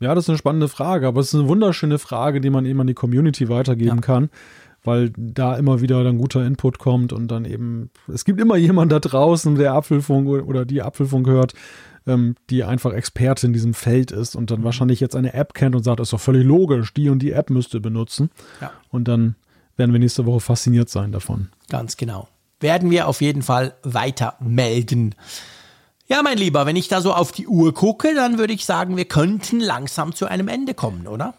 Ja, 0.00 0.14
das 0.14 0.24
ist 0.24 0.30
eine 0.30 0.38
spannende 0.38 0.68
Frage, 0.68 1.06
aber 1.06 1.20
es 1.20 1.28
ist 1.28 1.38
eine 1.38 1.48
wunderschöne 1.48 1.98
Frage, 1.98 2.40
die 2.40 2.50
man 2.50 2.66
eben 2.66 2.80
an 2.80 2.86
die 2.86 2.94
Community 2.94 3.48
weitergeben 3.48 3.96
Ja. 3.96 4.02
kann, 4.02 4.30
weil 4.82 5.12
da 5.16 5.56
immer 5.56 5.80
wieder 5.80 6.02
dann 6.02 6.18
guter 6.18 6.44
Input 6.44 6.78
kommt 6.78 7.12
und 7.12 7.28
dann 7.28 7.44
eben, 7.44 7.90
es 8.12 8.24
gibt 8.24 8.40
immer 8.40 8.56
jemand 8.56 8.90
da 8.90 8.98
draußen, 8.98 9.54
der 9.54 9.74
Apfelfunk 9.74 10.28
oder 10.28 10.64
die 10.64 10.82
Apfelfunk 10.82 11.28
hört, 11.28 11.54
ähm, 12.06 12.36
die 12.50 12.64
einfach 12.64 12.92
Experte 12.92 13.46
in 13.46 13.52
diesem 13.52 13.74
Feld 13.74 14.10
ist 14.10 14.36
und 14.36 14.50
dann 14.50 14.60
Mhm. 14.60 14.64
wahrscheinlich 14.64 15.00
jetzt 15.00 15.16
eine 15.16 15.34
App 15.34 15.54
kennt 15.54 15.74
und 15.74 15.82
sagt, 15.84 16.00
das 16.00 16.08
ist 16.08 16.12
doch 16.12 16.20
völlig 16.20 16.44
logisch, 16.44 16.92
die 16.94 17.08
und 17.08 17.20
die 17.20 17.32
App 17.32 17.50
müsste 17.50 17.80
benutzen. 17.80 18.30
Ja. 18.60 18.70
Und 18.90 19.08
dann 19.08 19.36
werden 19.76 19.92
wir 19.92 19.98
nächste 20.00 20.26
Woche 20.26 20.40
fasziniert 20.40 20.88
sein 20.90 21.12
davon. 21.12 21.48
Ganz 21.70 21.96
genau. 21.96 22.28
Werden 22.60 22.90
wir 22.90 23.08
auf 23.08 23.20
jeden 23.20 23.42
Fall 23.42 23.74
weiter 23.82 24.34
melden. 24.40 25.14
Ja, 26.06 26.22
mein 26.22 26.38
Lieber, 26.38 26.66
wenn 26.66 26.76
ich 26.76 26.88
da 26.88 27.00
so 27.00 27.12
auf 27.14 27.32
die 27.32 27.46
Uhr 27.48 27.72
gucke, 27.74 28.14
dann 28.14 28.38
würde 28.38 28.52
ich 28.52 28.64
sagen, 28.66 28.96
wir 28.96 29.06
könnten 29.06 29.60
langsam 29.60 30.14
zu 30.14 30.26
einem 30.26 30.48
Ende 30.48 30.74
kommen, 30.74 31.06
oder? 31.06 31.34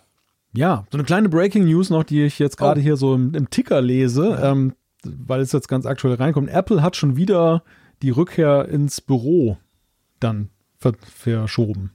Ja, 0.53 0.85
so 0.91 0.97
eine 0.97 1.03
kleine 1.05 1.29
Breaking 1.29 1.65
News 1.65 1.89
noch, 1.89 2.03
die 2.03 2.23
ich 2.23 2.39
jetzt 2.39 2.57
gerade 2.57 2.79
Oh. 2.79 2.83
hier 2.83 2.97
so 2.97 3.13
im, 3.13 3.33
im 3.35 3.49
Ticker 3.49 3.81
lese, 3.81 4.39
ähm, 4.41 4.73
weil 5.03 5.41
es 5.41 5.51
jetzt 5.51 5.67
ganz 5.67 5.85
aktuell 5.85 6.15
reinkommt. 6.15 6.49
Apple 6.49 6.81
hat 6.81 6.95
schon 6.95 7.15
wieder 7.15 7.61
die 8.01 8.09
Rückkehr 8.09 8.67
ins 8.67 9.01
Büro 9.01 9.57
dann 10.19 10.49
ver 10.93 10.93
verschoben. 11.15 11.91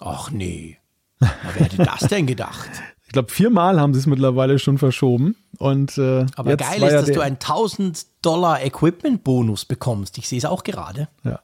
Ach 0.00 0.30
nee. 0.30 0.78
Na, 1.20 1.30
wer 1.54 1.64
hätte 1.66 1.76
das 1.78 2.00
denn 2.08 2.26
gedacht? 2.26 2.68
Ich 3.04 3.12
glaube, 3.14 3.30
viermal 3.30 3.78
haben 3.78 3.92
sie 3.92 4.00
es 4.00 4.06
mittlerweile 4.06 4.58
schon 4.58 4.78
verschoben. 4.78 5.36
Und 5.58 5.98
äh, 5.98 6.24
Aber 6.34 6.56
geil 6.56 6.82
ist, 6.82 6.92
ja 6.92 7.00
dass 7.02 7.10
du 7.12 7.20
einen 7.20 7.34
1000 7.36 8.06
Dollar 8.22 8.62
Equipment-Bonus 8.64 9.66
bekommst. 9.66 10.16
Ich 10.16 10.26
sehe 10.30 10.38
es 10.38 10.46
auch 10.46 10.64
gerade. 10.64 11.08
ja. 11.22 11.40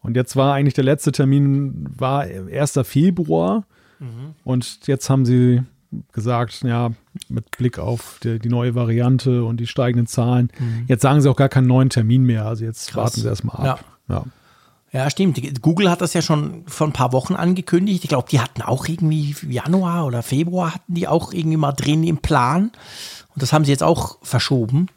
Und 0.00 0.16
jetzt 0.16 0.34
war 0.34 0.54
eigentlich 0.54 0.74
der 0.74 0.82
letzte 0.82 1.12
Termin 1.12 1.86
war 1.96 2.22
1. 2.22 2.80
Februar. 2.82 3.66
Mhm. 4.00 4.34
Und 4.42 4.88
jetzt 4.88 5.08
haben 5.08 5.24
sie 5.24 5.62
gesagt, 6.12 6.62
ja, 6.64 6.90
mit 7.28 7.52
Blick 7.56 7.78
auf 7.78 8.18
die, 8.24 8.40
die 8.40 8.48
neue 8.48 8.74
Variante 8.74 9.44
und 9.44 9.58
die 9.60 9.68
steigenden 9.68 10.08
Zahlen, 10.08 10.50
jetzt 10.88 11.02
sagen 11.02 11.20
sie 11.20 11.30
auch 11.30 11.36
gar 11.36 11.48
keinen 11.48 11.68
neuen 11.68 11.88
Termin 11.88 12.24
mehr. 12.24 12.46
Also 12.46 12.64
jetzt 12.64 12.88
Mhm. 12.90 12.94
Krass. 12.94 13.04
warten 13.04 13.20
sie 13.20 13.28
erstmal 13.28 13.64
ab. 13.68 13.84
Ja. 14.08 14.16
Ja, 14.16 14.24
stimmt. 15.10 15.36
Die- 15.36 15.52
Google 15.54 15.90
hat 15.90 16.00
das 16.00 16.14
ja 16.14 16.22
schon 16.22 16.64
vor 16.66 16.86
ein 16.86 16.92
paar 16.92 17.12
Wochen 17.12 17.34
angekündigt. 17.34 18.04
Ich 18.04 18.08
glaube, 18.08 18.28
die 18.30 18.40
hatten 18.40 18.62
auch 18.62 18.86
irgendwie 18.86 19.34
Januar 19.48 20.06
oder 20.06 20.22
Februar 20.22 20.74
hatten 20.74 20.94
die 20.94 21.06
auch 21.08 21.32
irgendwie 21.32 21.56
mal 21.58 21.72
drin 21.72 22.02
im 22.04 22.18
Plan. 22.18 22.70
Und 23.34 23.42
das 23.42 23.52
haben 23.52 23.64
sie 23.64 23.72
jetzt 23.72 23.82
auch 23.82 24.18
verschoben. 24.22 24.88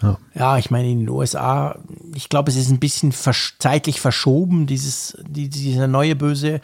Ja. 0.00 0.16
Ja, 0.34 0.58
ich 0.58 0.70
meine, 0.70 0.88
in 0.88 1.00
den 1.00 1.08
USA, 1.08 1.76
ich 2.14 2.28
glaube, 2.28 2.52
es 2.52 2.56
ist 2.56 2.70
ein 2.70 2.78
bisschen 2.78 3.10
versch 3.10 3.56
zeitlich 3.58 4.00
verschoben. 4.00 4.68
Dieses, 4.68 5.18
die, 5.28 5.48
dieser 5.48 5.88
neue 5.88 6.14
böse 6.14 6.60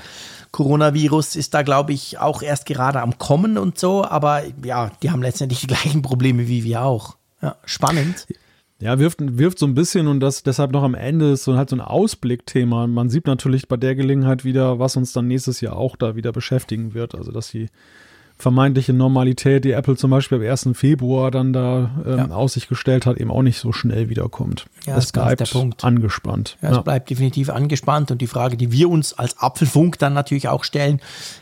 Coronavirus 0.52 1.34
ist 1.34 1.52
da, 1.54 1.62
glaube 1.62 1.92
ich, 1.92 2.18
auch 2.20 2.42
erst 2.42 2.66
gerade 2.66 3.00
am 3.02 3.18
Kommen 3.18 3.58
und 3.58 3.76
so. 3.78 4.04
Aber 4.04 4.42
ja, 4.64 4.92
die 5.02 5.10
haben 5.10 5.22
letztendlich 5.22 5.60
die 5.62 5.66
gleichen 5.66 6.02
Probleme 6.02 6.46
wie 6.46 6.62
wir 6.62 6.82
auch. 6.82 7.16
Ja, 7.42 7.56
spannend. 7.64 8.28
Ja, 8.80 8.98
wirft, 8.98 9.18
wirft 9.20 9.59
so 9.59 9.66
ein 9.66 9.74
bisschen 9.74 10.09
und 10.09 10.20
das 10.20 10.42
deshalb 10.42 10.72
noch 10.72 10.82
am 10.82 10.94
Ende 10.94 11.32
ist 11.32 11.44
so 11.44 11.56
halt 11.56 11.70
so 11.70 11.76
ein 11.76 11.80
Ausblickthema. 11.80 12.86
Man 12.86 13.09
sieht 13.09 13.26
natürlich 13.26 13.68
bei 13.68 13.76
der 13.76 13.94
Gelegenheit 13.94 14.44
wieder, 14.44 14.78
was 14.78 14.96
uns 14.96 15.12
dann 15.12 15.28
nächstes 15.28 15.60
Jahr 15.60 15.76
auch 15.76 15.96
da 15.96 16.16
wieder 16.16 16.32
beschäftigen 16.32 16.92
wird. 16.92 17.14
Also, 17.14 17.30
dass 17.30 17.51
die 17.51 17.68
vermeintliche 18.36 18.93
Normalität, 18.93 19.65
die 19.65 19.73
Apple 19.73 19.97
zum 19.97 20.11
Beispiel 20.11 20.39
am 20.39 20.44
1. 20.51 20.70
Februar 20.74 21.31
dann 21.31 21.52
da 21.52 21.90
ähm, 22.05 22.19
Ja. 22.19 22.31
aus 22.31 22.55
sich 22.55 22.69
gestellt 22.69 23.06
hat, 23.06 23.16
eben 23.19 23.31
auch 23.31 23.43
nicht 23.43 23.59
so 23.59 23.73
schnell 23.73 24.09
wiederkommt. 24.09 24.66
Ja, 24.86 24.97
es 24.97 25.12
bleibt 25.12 25.40
der 25.40 25.47
Punkt. 25.47 25.82
angespannt. 25.85 26.59
Ja, 26.61 26.73
es 26.77 26.82
bleibt 26.85 27.09
definitiv 27.11 27.48
angespannt 27.48 28.11
und 28.11 28.20
die 28.20 28.27
Frage, 28.27 28.56
die 28.56 28.70
wir 28.73 28.90
uns 28.90 29.12
als 29.15 29.39
Apfelfunk 29.39 29.98
dann 29.98 30.12
natürlich 30.15 30.48
auch 30.48 30.65
stellen, 30.65 31.01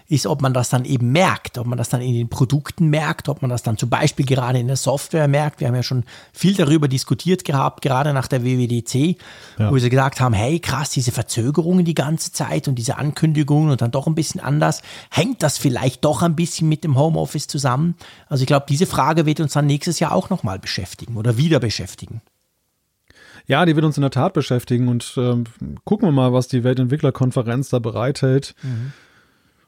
ist, 0.09 0.27
ob 0.27 0.43
man 0.43 0.53
das 0.53 0.69
dann 0.69 0.85
eben 0.85 1.11
merkt, 1.11 1.57
ob 1.59 1.67
man 1.67 1.79
das 1.79 1.89
dann 1.89 2.03
in 2.03 2.13
den 2.13 2.29
Produkten 2.29 2.89
merkt, 2.91 3.29
ob 3.31 3.41
man 3.41 3.49
das 3.51 3.63
dann 3.63 3.79
zum 3.79 3.89
Beispiel 3.89 4.27
gerade 4.27 4.59
in 4.59 4.67
der 4.67 4.77
Software 4.77 5.27
merkt. 5.27 5.61
Wir 5.61 5.69
haben 5.69 5.75
ja 5.75 5.83
schon 5.83 6.05
viel 6.33 6.55
darüber 6.55 6.87
diskutiert 6.87 7.45
gehabt, 7.45 7.81
gerade 7.83 8.13
nach 8.13 8.29
der 8.29 8.45
WWDC, 8.45 9.17
Ja. 9.59 9.71
wo 9.73 9.79
sie 9.79 9.89
gesagt 9.89 10.21
haben, 10.21 10.35
hey 10.35 10.61
krass, 10.61 10.91
diese 10.91 11.11
Verzögerungen 11.13 11.85
die 11.87 11.95
ganze 11.95 12.31
Zeit 12.33 12.69
und 12.69 12.75
diese 12.77 12.99
Ankündigungen 12.99 13.71
und 13.71 13.81
dann 13.81 13.91
doch 13.91 14.07
ein 14.07 14.15
bisschen 14.15 14.41
anders. 14.41 14.83
Hängt 15.11 15.43
das 15.43 15.57
vielleicht 15.57 16.05
doch 16.05 16.21
ein 16.23 16.37
bisschen 16.37 16.69
mit 16.69 16.82
dem 16.85 16.97
Homeoffice 16.99 17.47
zusammen? 17.47 17.95
Also 18.29 18.43
ich 18.43 18.47
glaube, 18.47 18.67
diese 18.69 18.87
Frage 18.87 19.27
wird 19.27 19.41
uns 19.41 19.53
dann 19.53 19.67
nächstes 19.67 20.01
Jahr 20.01 20.13
auch 20.13 20.31
nochmal 20.31 20.59
beschäftigen 20.59 21.17
oder 21.17 21.37
wieder 21.37 21.61
beschäftigen. 21.61 22.21
Ja, 23.47 23.65
die 23.67 23.75
wird 23.75 23.85
uns 23.85 23.97
in 23.97 24.03
der 24.03 24.11
Tat 24.11 24.35
beschäftigen 24.35 24.89
und 24.89 25.15
ähm, 25.17 25.45
gucken 25.85 26.07
wir 26.09 26.13
mal, 26.13 26.33
was 26.33 26.47
die 26.49 26.63
Weltentwicklerkonferenz 26.63 27.71
da 27.71 27.81
bereithält. 27.81 28.55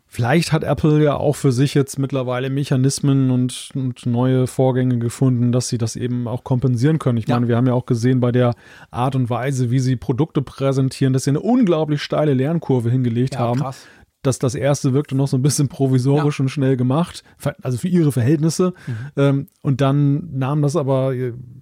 Vielleicht 0.07 0.53
hat 0.53 0.63
Apple 0.63 1.03
ja 1.03 1.17
auch 1.17 1.35
für 1.35 1.51
sich 1.51 1.75
jetzt 1.75 1.99
mittlerweile 1.99 2.49
Mechanismen 2.51 3.33
und, 3.33 3.71
und 3.75 4.07
neue 4.07 4.47
Vorgänge 4.47 4.99
gefunden, 4.99 5.51
dass 5.51 5.67
sie 5.69 5.79
das 5.79 5.97
eben 5.97 6.29
auch 6.29 6.45
kompensieren 6.45 7.01
können. 7.01 7.19
Ich 7.19 7.27
Ja. 7.27 7.35
meine, 7.35 7.49
wir 7.49 7.57
haben 7.57 7.67
ja 7.67 7.73
auch 7.73 7.87
gesehen 7.87 8.21
bei 8.21 8.31
der 8.31 8.55
Art 8.93 9.17
und 9.17 9.29
Weise, 9.29 9.73
wie 9.73 9.81
sie 9.81 9.97
Produkte 9.97 10.41
präsentieren, 10.41 11.13
dass 11.13 11.25
sie 11.25 11.31
eine 11.31 11.41
unglaublich 11.41 12.01
steile 12.01 12.33
Lernkurve 12.33 12.91
hingelegt 12.93 13.35
Ja, 13.35 13.41
haben. 13.41 13.59
krass. 13.61 13.87
Dass 14.27 14.39
das 14.39 14.55
erste 14.55 14.93
wirkte 14.93 15.15
noch 15.15 15.29
so 15.29 15.37
ein 15.37 15.43
bisschen 15.43 15.69
provisorisch 15.69 16.41
und 16.41 16.49
schnell 16.49 16.77
gemacht, 16.77 17.23
also 17.63 17.79
für 17.79 17.89
ihre 17.89 18.13
Verhältnisse. 18.13 18.75
Ähm, 19.17 19.47
und 19.63 19.81
dann 19.81 20.37
nahm 20.39 20.63
das 20.63 20.77
aber, 20.77 21.13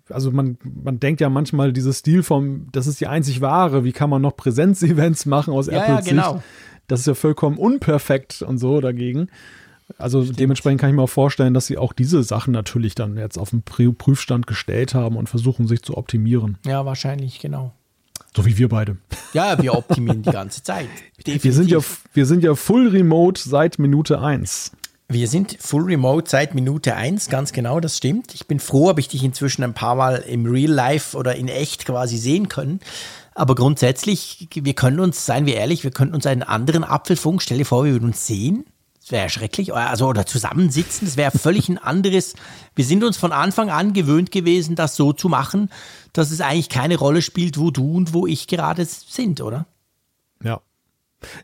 also 0.09 0.31
man, 0.31 0.59
man 0.63 1.01
denkt 1.01 1.21
ja 1.21 1.29
manchmal 1.29 1.73
dieses 1.73 1.99
Stil 1.99 2.23
vom, 2.23 2.69
das 2.73 2.87
ist 2.87 3.01
die 3.01 3.07
einzig 3.07 3.41
wahre, 3.41 3.85
wie 3.85 3.93
kann 3.93 4.11
man 4.11 4.23
noch 4.23 4.37
Präsenzevents 4.37 5.27
machen 5.27 5.53
aus 5.53 5.67
Ja, 5.67 5.75
ja, 5.75 5.85
Apples 5.85 6.07
genau. 6.07 6.33
Sicht. 6.35 6.45
Das 6.89 7.01
ist 7.01 7.07
ja 7.07 7.15
vollkommen 7.15 7.59
unperfekt 7.59 8.43
und 8.43 8.59
so 8.59 8.81
dagegen. 8.81 9.29
Also 9.99 10.25
dementsprechend 10.25 10.81
kann 10.81 10.91
ich 10.91 10.97
mir 10.97 11.03
auch 11.03 11.09
vorstellen, 11.11 11.55
dass 11.55 11.67
sie 11.67 11.77
auch 11.77 11.93
diese 11.93 12.23
Sachen 12.23 12.53
natürlich 12.53 12.95
dann 12.95 13.17
jetzt 13.17 13.39
auf 13.39 13.51
den 13.51 13.63
Prü- 13.63 13.95
Prüfstand 13.95 14.47
gestellt 14.47 14.95
haben 14.95 15.17
und 15.17 15.29
versuchen, 15.29 15.67
sich 15.67 15.83
zu 15.83 15.97
optimieren. 15.97 16.59
Ja, 16.67 16.87
wahrscheinlich, 16.87 17.41
genau. 17.41 17.73
So 18.35 18.47
wie 18.47 18.57
wir 18.57 18.69
beide. 18.69 18.97
Ja, 19.35 19.61
wir 19.61 19.75
optimieren 19.75 20.23
die 20.23 20.31
ganze 20.31 20.63
Zeit. 20.63 20.89
Wir 21.25 21.53
sind, 21.53 21.71
ja, 21.71 21.79
wir 22.15 22.27
sind 22.27 22.43
ja 22.43 22.57
full 22.57 22.89
remote 22.89 23.41
seit 23.41 23.79
Minute 23.79 24.21
1. 24.21 24.73
Wir 25.09 25.29
sind 25.29 25.57
full 25.61 25.85
remote 25.85 26.29
seit 26.29 26.55
Minute 26.55 26.97
eins, 26.97 27.29
ganz 27.29 27.53
genau, 27.53 27.79
das 27.79 27.99
stimmt. 27.99 28.35
Ich 28.35 28.49
bin 28.49 28.59
froh, 28.59 28.89
habe 28.89 28.99
ich 28.99 29.07
dich 29.09 29.23
inzwischen 29.23 29.63
ein 29.63 29.75
paar 29.75 29.95
Mal 29.95 30.17
im 30.27 30.47
Real 30.47 30.73
Life 30.73 31.17
oder 31.17 31.37
in 31.37 31.47
echt 31.47 31.85
quasi 31.85 32.17
sehen 32.17 32.49
können. 32.49 32.81
Aber 33.35 33.55
grundsätzlich, 33.55 34.49
wir 34.53 34.75
können 34.75 35.01
uns, 35.01 35.25
seien 35.27 35.47
wir 35.47 35.55
ehrlich, 35.55 35.85
wir 35.85 35.91
könnten 35.91 36.15
uns 36.15 36.27
einen 36.27 36.43
anderen 36.43 36.83
Apfelfunk, 36.83 37.43
stell 37.43 37.59
dir 37.59 37.67
vor, 37.67 37.85
wir 37.85 37.93
würden 37.93 38.09
uns 38.09 38.27
sehen. 38.27 38.65
Das 39.03 39.11
wäre 39.11 39.29
schrecklich. 39.31 39.75
Also, 39.75 40.07
oder 40.07 40.27
zusammensitzen, 40.27 41.07
das 41.07 41.17
wäre 41.17 41.37
völlig 41.37 41.69
ein 41.69 41.79
anderes. 41.79 42.35
Wir 42.77 42.85
sind 42.85 43.03
uns 43.03 43.17
von 43.17 43.33
Anfang 43.33 43.69
an 43.69 43.93
gewöhnt 43.93 44.31
gewesen, 44.31 44.77
das 44.77 44.95
so 44.95 45.13
zu 45.13 45.29
machen, 45.29 45.71
dass 46.13 46.31
es 46.31 46.41
eigentlich 46.41 46.69
keine 46.69 46.97
Rolle 46.97 47.21
spielt, 47.21 47.59
wo 47.59 47.73
du 47.73 47.97
und 47.97 48.15
wo 48.15 48.27
ich 48.27 48.47
gerade 48.47 48.85
sind, 48.85 49.41
oder? 49.41 49.67
Ja. 50.43 50.61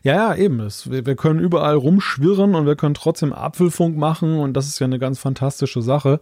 Ja, 0.03 0.15
ja, 0.15 0.35
eben. 0.35 0.61
Es, 0.61 0.89
wir, 0.89 1.05
wir 1.05 1.15
können 1.15 1.39
überall 1.39 1.75
rumschwirren 1.75 2.55
und 2.55 2.65
wir 2.65 2.75
können 2.75 2.93
trotzdem 2.93 3.33
Apfelfunk 3.33 3.97
machen 3.97 4.39
und 4.39 4.53
das 4.53 4.67
ist 4.67 4.79
ja 4.79 4.85
eine 4.85 4.99
ganz 4.99 5.19
fantastische 5.19 5.81
Sache. 5.81 6.21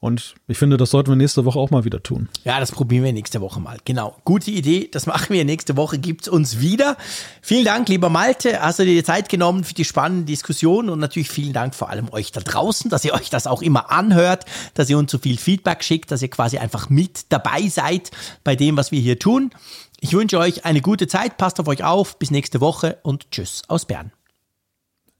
Und 0.00 0.36
ich 0.46 0.58
finde, 0.58 0.76
das 0.76 0.90
sollten 0.90 1.10
wir 1.10 1.16
nächste 1.16 1.44
Woche 1.44 1.58
auch 1.58 1.70
mal 1.70 1.84
wieder 1.84 2.02
tun. 2.02 2.28
Ja, 2.44 2.60
das 2.60 2.70
probieren 2.70 3.02
wir 3.02 3.12
nächste 3.12 3.40
Woche 3.40 3.58
mal. 3.58 3.78
Genau. 3.84 4.16
Gute 4.24 4.52
Idee. 4.52 4.88
Das 4.92 5.06
machen 5.06 5.30
wir 5.30 5.44
nächste 5.44 5.76
Woche. 5.76 5.98
Gibt's 5.98 6.28
uns 6.28 6.60
wieder. 6.60 6.96
Vielen 7.42 7.64
Dank, 7.64 7.88
lieber 7.88 8.08
Malte. 8.08 8.60
Hast 8.60 8.78
du 8.78 8.84
dir 8.84 8.94
die 8.94 9.02
Zeit 9.02 9.28
genommen 9.28 9.64
für 9.64 9.74
die 9.74 9.84
spannende 9.84 10.26
Diskussion 10.26 10.88
und 10.88 11.00
natürlich 11.00 11.30
vielen 11.30 11.52
Dank 11.52 11.74
vor 11.74 11.90
allem 11.90 12.12
euch 12.12 12.30
da 12.30 12.40
draußen, 12.40 12.90
dass 12.90 13.04
ihr 13.04 13.12
euch 13.12 13.28
das 13.28 13.48
auch 13.48 13.60
immer 13.60 13.90
anhört, 13.90 14.44
dass 14.74 14.88
ihr 14.88 14.98
uns 14.98 15.10
so 15.10 15.18
viel 15.18 15.36
Feedback 15.36 15.82
schickt, 15.82 16.12
dass 16.12 16.22
ihr 16.22 16.30
quasi 16.30 16.58
einfach 16.58 16.90
mit 16.90 17.32
dabei 17.32 17.66
seid 17.66 18.12
bei 18.44 18.54
dem, 18.54 18.76
was 18.76 18.92
wir 18.92 19.00
hier 19.00 19.18
tun. 19.18 19.50
Ich 19.98 20.12
wünsche 20.12 20.38
euch 20.38 20.64
eine 20.64 20.80
gute 20.80 21.08
Zeit. 21.08 21.38
Passt 21.38 21.58
auf 21.58 21.66
euch 21.66 21.82
auf. 21.82 22.20
Bis 22.20 22.30
nächste 22.30 22.60
Woche 22.60 22.98
und 23.02 23.32
tschüss 23.32 23.62
aus 23.66 23.84
Bern. 23.84 24.12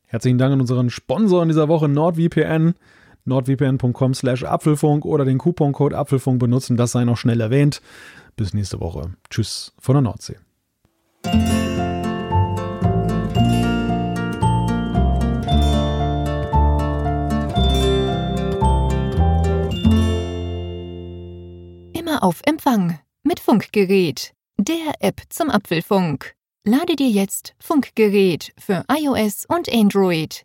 Herzlichen 0.06 0.38
Dank 0.38 0.52
an 0.52 0.60
unseren 0.60 0.88
Sponsor 0.88 1.42
in 1.42 1.48
dieser 1.48 1.68
Woche, 1.68 1.88
NordVPN. 1.88 2.74
nordvpn.com 3.28 4.14
slash 4.14 4.44
Apfelfunk 4.44 5.05
oder 5.05 5.24
den 5.24 5.38
Couponcode 5.38 5.94
Apfelfunk 5.94 6.40
benutzen, 6.40 6.76
das 6.76 6.92
sei 6.92 7.05
noch 7.05 7.16
schnell 7.16 7.40
erwähnt. 7.40 7.80
Bis 8.36 8.55
nächste 8.55 8.80
Woche. 8.80 9.12
Tschüss 9.30 9.72
von 9.78 9.94
der 9.94 10.02
Nordsee. 10.02 10.36
Immer 21.92 22.22
auf 22.22 22.40
Empfang 22.44 22.98
mit 23.22 23.40
Funkgerät, 23.40 24.32
der 24.56 24.94
App 25.00 25.20
zum 25.28 25.50
Apfelfunk. 25.50 26.34
Lade 26.64 26.96
dir 26.96 27.09
jetzt 27.09 27.55
Funkgerät 27.59 28.52
für 28.59 28.84
iOS 28.90 29.46
und 29.46 29.72
Android 29.72 30.44